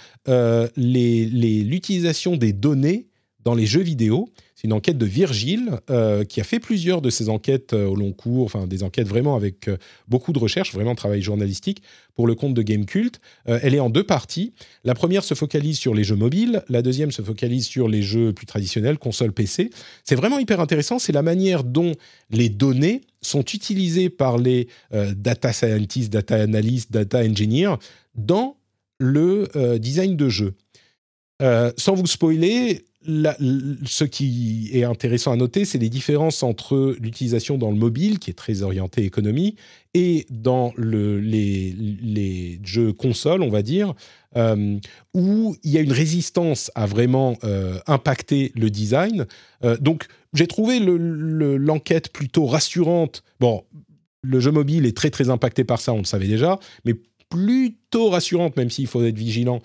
l'utilisation 0.78 2.38
des 2.38 2.54
données 2.54 3.08
dans 3.44 3.56
les 3.56 3.66
jeux 3.66 3.82
vidéo. 3.82 4.30
C'est 4.62 4.68
une 4.68 4.74
enquête 4.74 5.00
de 5.00 5.08
Virgile 5.08 5.80
euh, 5.90 6.24
qui 6.24 6.40
a 6.40 6.44
fait 6.44 6.60
plusieurs 6.60 7.02
de 7.02 7.10
ces 7.10 7.30
enquêtes 7.30 7.74
euh, 7.74 7.88
au 7.88 7.96
long 7.96 8.12
cours, 8.12 8.46
enfin 8.46 8.68
des 8.68 8.84
enquêtes 8.84 9.08
vraiment 9.08 9.36
avec 9.36 9.68
euh, 9.68 9.78
beaucoup 10.08 10.34
de 10.34 10.38
recherche, 10.38 10.72
vraiment 10.72 10.94
travail 10.94 11.24
journalistique 11.24 11.82
pour 12.14 12.28
le 12.28 12.36
compte 12.36 12.54
de 12.54 12.62
Gamecult. 12.62 13.20
elle 13.46 13.74
est 13.74 13.80
en 13.80 13.90
deux 13.90 14.04
parties. 14.04 14.54
La 14.84 14.94
première 14.94 15.24
se 15.24 15.34
focalise 15.34 15.80
sur 15.80 15.96
les 15.96 16.04
jeux 16.04 16.16
mobiles, 16.16 16.62
la 16.70 16.84
deuxième 16.84 17.12
se 17.12 17.24
focalise 17.24 17.66
sur 17.66 17.88
les 17.88 18.04
jeux 18.04 18.34
plus 18.34 18.46
traditionnels, 18.46 19.00
console 19.00 19.32
PC. 19.32 19.72
C'est 20.04 20.16
vraiment 20.16 20.38
hyper 20.38 20.60
intéressant, 20.60 21.00
c'est 21.00 21.14
la 21.14 21.24
manière 21.24 21.64
dont 21.64 21.94
les 22.30 22.50
données 22.50 23.02
sont 23.22 23.42
utilisées 23.42 24.10
par 24.10 24.38
les 24.38 24.68
data 24.92 25.54
scientists, 25.54 26.12
data 26.12 26.36
analysts, 26.36 26.92
data 26.92 27.20
engineers 27.20 27.76
dans 28.14 28.58
le 29.00 29.48
design 29.80 30.18
de 30.18 30.30
jeux. 30.30 30.54
sans 31.78 31.96
vous 31.96 32.08
spoiler, 32.08 32.84
ce 33.04 34.04
qui 34.04 34.70
est 34.74 34.84
intéressant 34.84 35.32
à 35.32 35.36
noter, 35.36 35.66
c'est 35.66 35.80
les 35.80 35.90
différences 35.90 36.44
entre 36.44 36.96
l'utilisation 37.00 37.58
dans 37.58 37.72
le 37.72 37.78
mobile, 37.78 38.20
qui 38.20 38.30
est 38.30 38.36
très 38.36 38.62
orienté 38.62 39.04
économie, 39.04 39.56
et 39.94 40.28
dans 40.30 40.72
le, 40.78 41.20
les, 41.20 42.60
jeux 42.64 42.94
consoles, 42.94 43.42
on 43.42 43.50
va 43.50 43.64
dire, 43.64 43.94
euh, 44.36 44.78
où 45.14 45.56
il 45.64 45.72
y 45.72 45.78
a 45.78 45.82
une 45.82 45.92
résistance 45.92 46.72
à 46.76 46.86
vraiment 46.86 47.38
euh, 47.44 47.80
impacter 47.88 48.52
le 48.56 48.70
design. 48.70 49.26
Euh, 49.64 49.78
donc, 49.78 50.06
j'ai 50.34 50.48
trouvé 50.48 50.80
l'enquête 50.80 52.14
plutôt 52.14 52.46
rassurante. 52.46 53.24
Bon, 53.40 53.64
le 54.22 54.40
jeu 54.40 54.52
mobile 54.52 54.86
est 54.86 54.96
très 54.96 55.10
très 55.10 55.30
impacté 55.30 55.64
par 55.64 55.82
ça, 55.82 55.92
on 55.94 56.00
le 56.00 56.06
savait 56.06 56.28
déjà, 56.28 56.60
mais 56.86 56.94
plutôt 57.30 58.10
rassurante, 58.10 58.56
même 58.58 58.70
s'il 58.70 58.88
faut 58.88 59.04
être 59.04 59.18
vigilant 59.18 59.62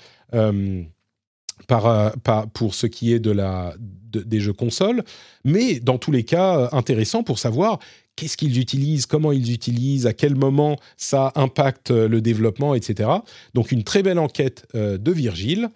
par, 1.66 2.12
pour 2.52 2.74
ce 2.74 2.86
qui 2.86 3.12
est 3.12 3.18
de 3.18 3.30
la, 3.30 3.74
des 4.24 4.40
jeux 4.40 4.52
consoles, 4.52 5.04
mais 5.44 5.80
dans 5.80 5.98
tous 5.98 6.12
les 6.12 6.24
cas, 6.24 6.58
euh, 6.58 6.68
intéressant 6.72 7.22
pour 7.22 7.38
savoir 7.38 7.78
qu'est-ce 8.14 8.36
qu'ils 8.36 8.58
utilisent, 8.58 9.06
comment 9.06 9.32
ils 9.32 9.52
utilisent, 9.52 10.06
à 10.06 10.12
quel 10.12 10.34
moment 10.34 10.78
ça 10.96 11.32
impacte 11.34 11.90
euh, 11.90 12.08
le 12.08 12.20
développement, 12.20 12.74
etc. 12.74 13.10
Donc 13.54 13.72
une 13.72 13.84
très 13.84 14.02
belle 14.02 14.18
enquête 14.18 14.66
euh, 14.74 14.98
de 14.98 15.12
Virgile. 15.12 15.70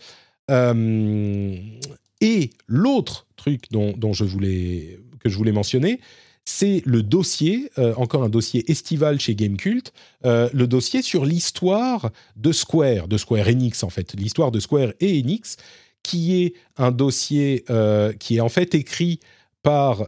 et 2.22 2.50
l'autre 2.66 3.26
truc 3.36 3.64
dont, 3.70 3.92
dont, 3.96 4.12
je 4.12 4.24
voulais, 4.24 4.98
que 5.20 5.28
je 5.28 5.36
voulais 5.36 5.52
mentionner, 5.52 6.00
c'est 6.44 6.82
le 6.84 7.02
dossier, 7.02 7.70
euh, 7.78 7.94
encore 7.96 8.22
un 8.22 8.28
dossier 8.28 8.70
estival 8.70 9.20
chez 9.20 9.34
Gamecult, 9.34 9.92
euh, 10.24 10.48
le 10.52 10.66
dossier 10.66 11.02
sur 11.02 11.24
l'histoire 11.24 12.10
de 12.36 12.52
Square, 12.52 13.08
de 13.08 13.16
Square 13.16 13.48
Enix 13.48 13.82
en 13.82 13.90
fait, 13.90 14.14
l'histoire 14.14 14.50
de 14.50 14.60
Square 14.60 14.92
et 15.00 15.20
Enix, 15.20 15.56
qui 16.02 16.42
est 16.42 16.54
un 16.76 16.90
dossier 16.90 17.64
euh, 17.70 18.12
qui 18.12 18.36
est 18.36 18.40
en 18.40 18.48
fait 18.48 18.74
écrit 18.74 19.20
par 19.62 20.06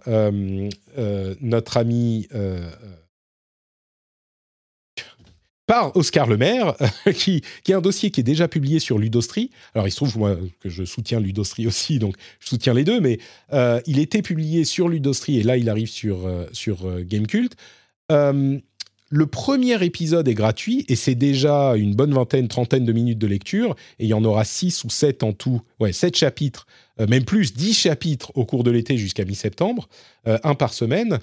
notre 1.42 1.76
ami 1.76 2.26
par 5.66 5.96
Oscar 5.96 6.26
Lemaire, 6.26 6.74
qui, 7.14 7.42
qui 7.62 7.72
est 7.72 7.74
un 7.74 7.80
dossier 7.80 8.10
qui 8.10 8.20
est 8.20 8.24
déjà 8.24 8.48
publié 8.48 8.78
sur 8.78 8.98
Ludostri. 8.98 9.50
Alors, 9.74 9.86
il 9.86 9.90
se 9.90 9.96
trouve 9.96 10.36
que 10.60 10.68
je 10.68 10.84
soutiens 10.84 11.20
Ludostri 11.20 11.66
aussi, 11.66 11.98
donc 11.98 12.16
je 12.40 12.48
soutiens 12.48 12.74
les 12.74 12.84
deux, 12.84 13.00
mais 13.00 13.18
euh, 13.52 13.80
il 13.86 13.98
était 13.98 14.22
publié 14.22 14.64
sur 14.64 14.88
Ludostri 14.88 15.38
et 15.38 15.42
là, 15.42 15.56
il 15.56 15.68
arrive 15.68 15.88
sur, 15.88 16.26
euh, 16.26 16.46
sur 16.52 16.86
euh, 16.86 17.04
Gamecult. 17.04 17.54
le 18.10 19.26
premier 19.26 19.84
épisode 19.84 20.26
est 20.26 20.34
gratuit 20.34 20.86
et 20.88 20.96
c'est 20.96 21.14
déjà 21.14 21.76
une 21.76 21.94
bonne 21.94 22.14
vingtaine, 22.14 22.48
trentaine 22.48 22.86
de 22.86 22.92
minutes 22.92 23.18
de 23.18 23.26
lecture 23.26 23.76
et 23.98 24.04
il 24.04 24.08
y 24.08 24.14
en 24.14 24.24
aura 24.24 24.44
six 24.44 24.84
ou 24.84 24.90
sept 24.90 25.22
en 25.22 25.32
tout, 25.32 25.60
ouais, 25.80 25.92
sept 25.92 26.16
chapitres, 26.16 26.66
même 26.98 27.24
plus, 27.24 27.52
dix 27.52 27.74
chapitres 27.74 28.32
au 28.34 28.46
cours 28.46 28.64
de 28.64 28.70
l'été 28.70 28.96
jusqu'à 28.96 29.26
mi-septembre, 29.26 29.88
un 30.24 30.54
par 30.54 30.72
semaine 30.72 31.18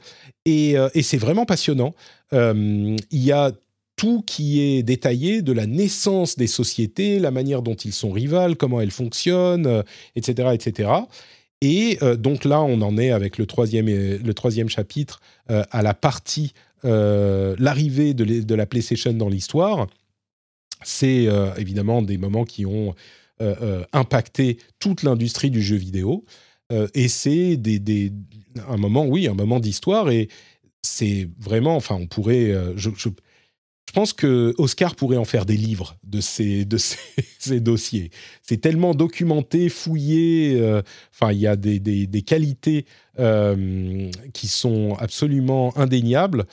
et, 0.46 0.76
et 0.94 1.02
c'est 1.02 1.18
vraiment 1.18 1.46
passionnant. 1.46 1.96
il 2.32 3.00
y 3.12 3.32
a 3.32 3.54
tout 4.00 4.24
qui 4.26 4.62
est 4.62 4.82
détaillé 4.82 5.42
de 5.42 5.52
la 5.52 5.66
naissance 5.66 6.38
des 6.38 6.48
sociétés, 6.48 7.20
la 7.20 7.32
manière 7.32 7.62
dont 7.62 7.76
ils 7.76 7.92
sont 7.92 8.12
rivales, 8.12 8.56
comment 8.56 8.80
elles 8.80 8.92
fonctionnent, 8.92 9.84
etc., 10.16 10.48
euh, 10.48 10.52
etc. 10.54 10.92
Et 11.60 11.98
euh, 12.02 12.16
donc 12.16 12.46
là, 12.46 12.62
on 12.62 12.82
en 12.82 12.98
est 12.98 13.12
avec 13.12 13.38
le 13.38 13.46
troisième, 13.46 13.88
le 13.88 14.34
troisième 14.34 14.70
chapitre 14.70 15.20
euh, 15.52 15.64
à 15.72 15.82
la 15.84 15.94
partie 15.94 16.54
l'arrivée 16.82 18.14
de, 18.14 18.56
la 18.56 18.66
PlayStation 18.66 19.12
dans 19.12 19.28
l'histoire. 19.28 19.88
C'est 20.82 21.28
évidemment 21.58 22.02
des 22.02 22.18
moments 22.18 22.46
qui 22.46 22.66
ont 22.66 22.96
impacté 23.92 24.60
toute 24.80 25.04
l'industrie 25.04 25.52
du 25.52 25.62
jeu 25.62 25.76
vidéo. 25.76 26.24
et 26.94 27.10
c'est 27.10 27.58
des, 27.58 27.80
des, 27.80 28.14
un 28.70 28.78
moment, 28.78 29.06
oui, 29.06 29.28
un 29.28 29.34
moment 29.34 29.60
d'histoire. 29.60 30.10
Et 30.10 30.30
c'est 30.82 31.28
vraiment, 31.38 31.76
enfin, 31.76 31.96
on 31.96 32.08
pourrait, 32.08 32.56
pense 33.92 34.14
que 34.14 34.54
Oscar 34.58 34.96
pourrait 34.96 35.18
en 35.18 35.26
faire 35.26 35.46
des 35.46 35.58
livres 35.58 35.96
de 36.04 36.22
ces, 36.22 36.66
de 36.66 36.78
ces, 36.78 37.60
dossiers. 37.60 38.12
C'est 38.44 38.62
tellement 38.62 38.94
documenté, 38.94 39.70
fouillé. 39.70 40.60
Euh, 40.60 40.82
enfin, 41.14 41.32
il 41.32 41.40
y 41.40 41.48
a 41.48 41.56
des, 41.56 41.80
des, 41.80 42.22
qualités 42.22 42.86
euh, 43.20 44.10
qui 44.34 44.48
sont 44.48 44.96
absolument 45.00 45.78
indéniables. 45.78 46.46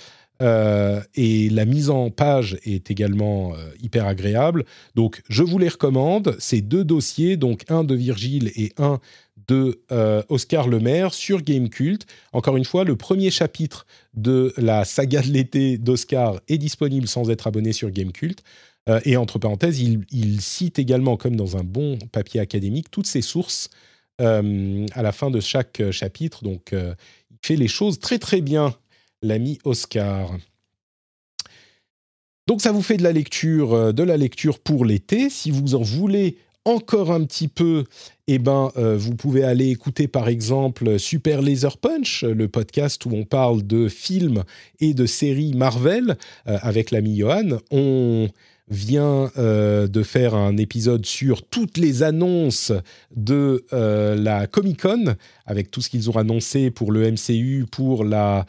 Euh, 0.42 1.00
et 1.14 1.48
la 1.48 1.64
mise 1.64 1.88
en 1.88 2.10
page 2.10 2.58
est 2.64 2.90
également 2.90 3.54
hyper 3.82 4.06
agréable. 4.06 4.64
Donc, 4.94 5.22
je 5.28 5.42
vous 5.42 5.58
les 5.58 5.68
recommande. 5.68 6.36
Ces 6.38 6.60
deux 6.60 6.84
dossiers, 6.84 7.36
donc 7.36 7.64
un 7.68 7.84
de 7.84 7.94
Virgile 7.94 8.50
et 8.54 8.72
un 8.78 9.00
de 9.48 9.80
euh, 9.92 10.22
Oscar 10.28 10.68
Lemaire 10.68 11.14
sur 11.14 11.42
Gamecult. 11.42 12.06
Encore 12.32 12.56
une 12.56 12.64
fois, 12.64 12.84
le 12.84 12.96
premier 12.96 13.30
chapitre 13.30 13.86
de 14.14 14.52
la 14.56 14.84
saga 14.84 15.22
de 15.22 15.28
l'été 15.28 15.78
d'Oscar 15.78 16.40
est 16.48 16.58
disponible 16.58 17.06
sans 17.06 17.30
être 17.30 17.46
abonné 17.46 17.72
sur 17.72 17.90
Gamecult. 17.90 18.42
Euh, 18.88 19.00
et 19.04 19.16
entre 19.16 19.38
parenthèses, 19.38 19.80
il, 19.80 20.40
cite 20.40 20.78
également, 20.78 21.16
comme 21.16 21.36
dans 21.36 21.56
un 21.56 21.64
bon 21.64 21.98
papier 22.12 22.40
académique, 22.40 22.90
toutes 22.90 23.06
ses 23.06 23.22
sources 23.22 23.70
euh, 24.20 24.86
à 24.92 25.02
la 25.02 25.12
fin 25.12 25.30
de 25.30 25.40
chaque 25.40 25.82
chapitre. 25.90 26.42
Donc, 26.44 26.72
il 26.72 27.38
fait 27.42 27.56
les 27.56 27.68
choses 27.68 27.98
très 27.98 28.18
très 28.18 28.40
bien, 28.40 28.74
l'ami 29.22 29.58
Oscar. 29.64 30.36
Donc 32.46 32.62
ça 32.62 32.70
vous 32.70 32.82
fait 32.82 32.96
de 32.96 33.02
la 33.02 33.10
lecture, 33.10 33.92
de 33.92 34.02
la 34.04 34.16
lecture 34.16 34.60
pour 34.60 34.84
l'été. 34.84 35.30
Si 35.30 35.50
vous 35.50 35.74
en 35.74 35.82
voulez 35.82 36.38
encore 36.66 37.12
un 37.12 37.24
petit 37.24 37.48
peu, 37.48 37.84
eh 38.26 38.38
ben, 38.38 38.70
euh, 38.76 38.96
vous 38.98 39.14
pouvez 39.14 39.44
aller 39.44 39.70
écouter 39.70 40.08
par 40.08 40.28
exemple 40.28 40.98
Super 40.98 41.40
Laser 41.40 41.78
Punch, 41.78 42.24
le 42.24 42.48
podcast 42.48 43.06
où 43.06 43.10
on 43.12 43.24
parle 43.24 43.66
de 43.66 43.88
films 43.88 44.42
et 44.80 44.92
de 44.92 45.06
séries 45.06 45.54
Marvel 45.54 46.16
euh, 46.48 46.58
avec 46.60 46.90
l'ami 46.90 47.16
Johan. 47.16 47.60
On 47.70 48.28
vient 48.68 49.30
euh, 49.38 49.86
de 49.86 50.02
faire 50.02 50.34
un 50.34 50.56
épisode 50.56 51.06
sur 51.06 51.46
toutes 51.46 51.78
les 51.78 52.02
annonces 52.02 52.72
de 53.14 53.64
la 53.70 54.48
Comic 54.48 54.82
Con, 54.82 55.14
avec 55.46 55.70
tout 55.70 55.80
ce 55.80 55.88
qu'ils 55.88 56.10
ont 56.10 56.16
annoncé 56.16 56.72
pour 56.72 56.90
le 56.90 57.12
MCU, 57.12 57.66
pour 57.70 58.02
la, 58.02 58.44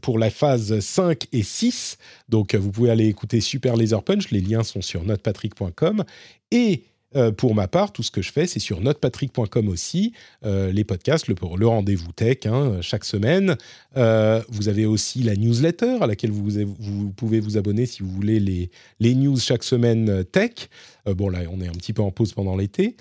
pour 0.00 0.18
la 0.18 0.30
phase 0.30 0.80
5 0.80 1.26
et 1.32 1.42
6. 1.42 1.98
Donc 2.28 2.54
vous 2.54 2.70
pouvez 2.70 2.90
aller 2.90 3.06
écouter 3.06 3.40
Super 3.40 3.76
Laser 3.76 4.02
Punch, 4.02 4.30
les 4.30 4.40
liens 4.40 4.62
sont 4.62 4.82
sur 4.82 5.04
notepatrick.com. 5.04 6.04
Et 6.50 6.84
euh, 7.16 7.32
pour 7.32 7.54
ma 7.54 7.68
part, 7.68 7.92
tout 7.92 8.02
ce 8.02 8.10
que 8.10 8.20
je 8.20 8.30
fais, 8.30 8.46
c'est 8.46 8.58
sur 8.58 8.80
notepatrick.com 8.80 9.68
aussi, 9.68 10.12
euh, 10.44 10.70
les 10.72 10.84
podcasts, 10.84 11.26
le, 11.28 11.34
rendez-vous 11.66 12.12
tech, 12.12 12.38
hein, 12.44 12.78
chaque 12.82 13.04
semaine. 13.04 13.56
Euh, 13.96 14.42
vous 14.48 14.68
avez 14.68 14.84
aussi 14.84 15.22
la 15.22 15.34
newsletter 15.34 15.98
à 16.02 16.06
laquelle 16.06 16.30
vous, 16.30 17.10
pouvez 17.16 17.40
vous 17.40 17.56
abonner 17.56 17.86
si 17.86 18.02
vous 18.02 18.10
voulez 18.10 18.68
les 19.00 19.14
news 19.14 19.38
chaque 19.38 19.64
semaine 19.64 20.24
tech. 20.24 20.68
bon, 21.06 21.30
là, 21.30 21.40
on 21.50 21.60
est 21.60 21.68
un 21.68 21.72
petit 21.72 21.92
peu 21.92 22.02
en 22.02 22.10
pause 22.10 22.34
pendant 22.34 22.56
l'été. 22.56 22.96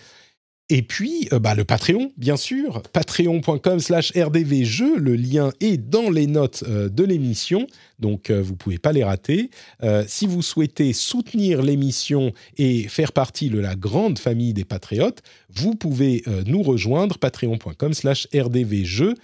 Et 0.70 0.82
puis, 0.82 1.30
euh, 1.32 1.40
bah, 1.40 1.56
le 1.56 1.64
Patreon, 1.64 2.12
bien 2.18 2.36
sûr, 2.36 2.82
patreon.com 2.92 3.80
slash 3.80 4.12
rdvjeux, 4.18 4.98
le 4.98 5.16
lien 5.16 5.52
est 5.62 5.78
dans 5.78 6.10
les 6.10 6.28
notes 6.28 6.66
euh, 6.68 6.90
de 6.90 7.06
l'émission, 7.06 7.68
donc 8.00 8.30
euh, 8.30 8.42
vous 8.42 8.52
ne 8.52 8.58
pouvez 8.58 8.78
pas 8.78 8.92
les 8.92 9.04
rater. 9.04 9.50
si 10.08 10.28
vous 10.28 10.42
souhaitez 10.42 10.92
soutenir 10.92 11.62
l'émission 11.62 12.34
et 12.58 12.88
faire 12.90 13.14
partie 13.14 13.50
de 13.50 13.60
la 13.60 13.76
grande 13.76 14.20
famille 14.20 14.54
des 14.54 14.66
patriotes, 14.66 15.22
vous 15.50 15.76
pouvez 15.76 16.24
nous 16.46 16.64
rejoindre, 16.64 17.18
patreon.com 17.18 17.94
slash 17.94 18.28
rdvjeux. 18.34 19.16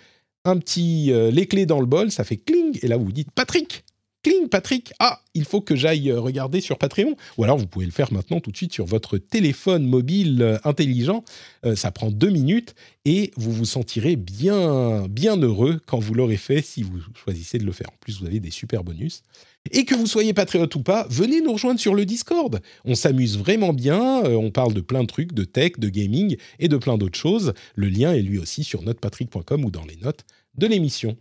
Un 0.46 0.58
petit, 0.58 1.12
les 1.32 1.46
clés 1.48 1.66
dans 1.66 1.80
le 1.80 1.86
bol, 1.86 2.12
ça 2.12 2.24
fait 2.24 2.38
cling, 2.38 2.80
et 2.82 2.88
là 2.88 2.98
vous 2.98 3.06
vous 3.06 3.12
dites, 3.12 3.32
Patrick, 3.32 3.84
cling, 4.24 4.50
Patrick, 4.50 4.94
ah, 5.00 5.22
il 5.36 5.46
faut 5.46 5.62
que 5.62 5.76
j'aille 5.76 6.10
euh, 6.10 6.20
regarder 6.20 6.62
sur 6.62 6.78
Patreon. 6.78 7.16
Ou 7.38 7.44
alors 7.44 7.58
vous 7.58 7.68
pouvez 7.68 7.86
le 7.86 7.92
faire 7.92 8.12
maintenant 8.12 8.40
tout 8.40 8.52
de 8.52 8.58
suite 8.58 8.74
sur 8.74 8.86
votre 8.86 9.18
téléphone 9.18 9.86
mobile 9.86 10.42
euh, 10.42 10.58
intelligent. 10.64 11.24
Euh, 11.66 11.76
ça 11.76 11.92
prend 11.92 12.10
deux 12.10 12.30
minutes 12.30 12.74
et 13.06 13.32
vous 13.36 13.52
vous 13.52 13.66
sentirez 13.66 14.16
bien, 14.16 15.08
bien 15.08 15.38
heureux 15.38 15.80
quand 15.86 16.00
vous 16.00 16.14
l'aurez 16.14 16.38
fait 16.38 16.62
si 16.62 16.82
vous 16.84 17.00
choisissez 17.16 17.58
de 17.58 17.66
le 17.66 17.74
faire. 17.74 17.90
En 17.90 17.98
plus, 18.00 18.20
vous 18.20 18.26
avez 18.26 18.40
des 18.40 18.52
super 18.52 18.84
bonus. 18.84 19.24
Et 19.72 19.86
que 19.86 19.96
vous 19.96 20.08
soyez 20.08 20.34
patriote 20.34 20.74
ou 20.76 20.82
pas, 20.82 21.08
venez 21.10 21.42
nous 21.42 21.54
rejoindre 21.54 21.80
sur 21.80 21.94
le 21.94 22.06
Discord. 22.06 22.62
On 22.84 22.96
s'amuse 22.96 23.38
vraiment 23.38 23.72
bien. 23.72 24.24
on 24.24 24.52
parle 24.52 24.74
de 24.74 24.82
plein 24.82 25.04
de 25.04 25.08
trucs, 25.08 25.34
de 25.34 25.46
tech, 25.46 25.74
de 25.78 25.88
gaming 25.88 26.36
et 26.60 26.68
de 26.68 26.78
plein 26.78 26.98
d'autres 26.98 27.18
choses. 27.18 27.54
Le 27.76 27.88
lien 27.88 28.14
est 28.14 28.22
lui 28.22 28.40
aussi 28.40 28.66
sur 28.66 28.82
notepatrick.com 28.82 29.64
ou 29.64 29.72
dans 29.72 29.86
les 29.86 29.96
notes 29.98 30.26
de 30.58 30.68
l'émission. 30.68 31.18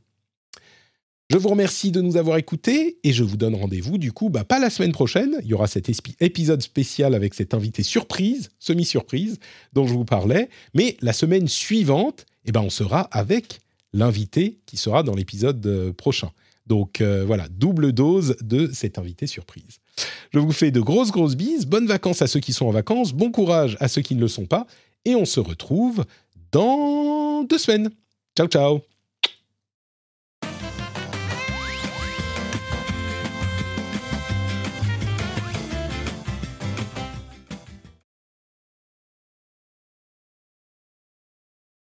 Je 1.32 1.38
vous 1.38 1.48
remercie 1.48 1.90
de 1.90 2.02
nous 2.02 2.18
avoir 2.18 2.36
écoutés 2.36 2.98
et 3.02 3.14
je 3.14 3.24
vous 3.24 3.38
donne 3.38 3.54
rendez-vous 3.54 3.96
du 3.96 4.12
coup, 4.12 4.28
bah, 4.28 4.44
pas 4.44 4.58
la 4.58 4.68
semaine 4.68 4.92
prochaine, 4.92 5.38
il 5.42 5.46
y 5.46 5.54
aura 5.54 5.66
cet 5.66 5.90
épisode 6.20 6.60
spécial 6.60 7.14
avec 7.14 7.32
cet 7.32 7.54
invité 7.54 7.82
surprise, 7.82 8.50
semi-surprise, 8.58 9.38
dont 9.72 9.86
je 9.86 9.94
vous 9.94 10.04
parlais, 10.04 10.50
mais 10.74 10.98
la 11.00 11.14
semaine 11.14 11.48
suivante, 11.48 12.26
eh 12.44 12.52
ben, 12.52 12.60
on 12.60 12.68
sera 12.68 13.08
avec 13.12 13.60
l'invité 13.94 14.58
qui 14.66 14.76
sera 14.76 15.02
dans 15.02 15.14
l'épisode 15.14 15.66
euh, 15.66 15.94
prochain. 15.94 16.30
Donc 16.66 17.00
euh, 17.00 17.24
voilà, 17.24 17.48
double 17.48 17.92
dose 17.92 18.36
de 18.42 18.68
cet 18.70 18.98
invité 18.98 19.26
surprise. 19.26 19.78
Je 20.34 20.38
vous 20.38 20.52
fais 20.52 20.70
de 20.70 20.80
grosses, 20.80 21.12
grosses 21.12 21.36
bises, 21.36 21.64
bonnes 21.64 21.86
vacances 21.86 22.20
à 22.20 22.26
ceux 22.26 22.40
qui 22.40 22.52
sont 22.52 22.66
en 22.66 22.72
vacances, 22.72 23.14
bon 23.14 23.30
courage 23.30 23.78
à 23.80 23.88
ceux 23.88 24.02
qui 24.02 24.16
ne 24.16 24.20
le 24.20 24.28
sont 24.28 24.44
pas, 24.44 24.66
et 25.06 25.14
on 25.14 25.24
se 25.24 25.40
retrouve 25.40 26.04
dans 26.50 27.42
deux 27.44 27.58
semaines. 27.58 27.90
Ciao, 28.36 28.48
ciao 28.48 28.82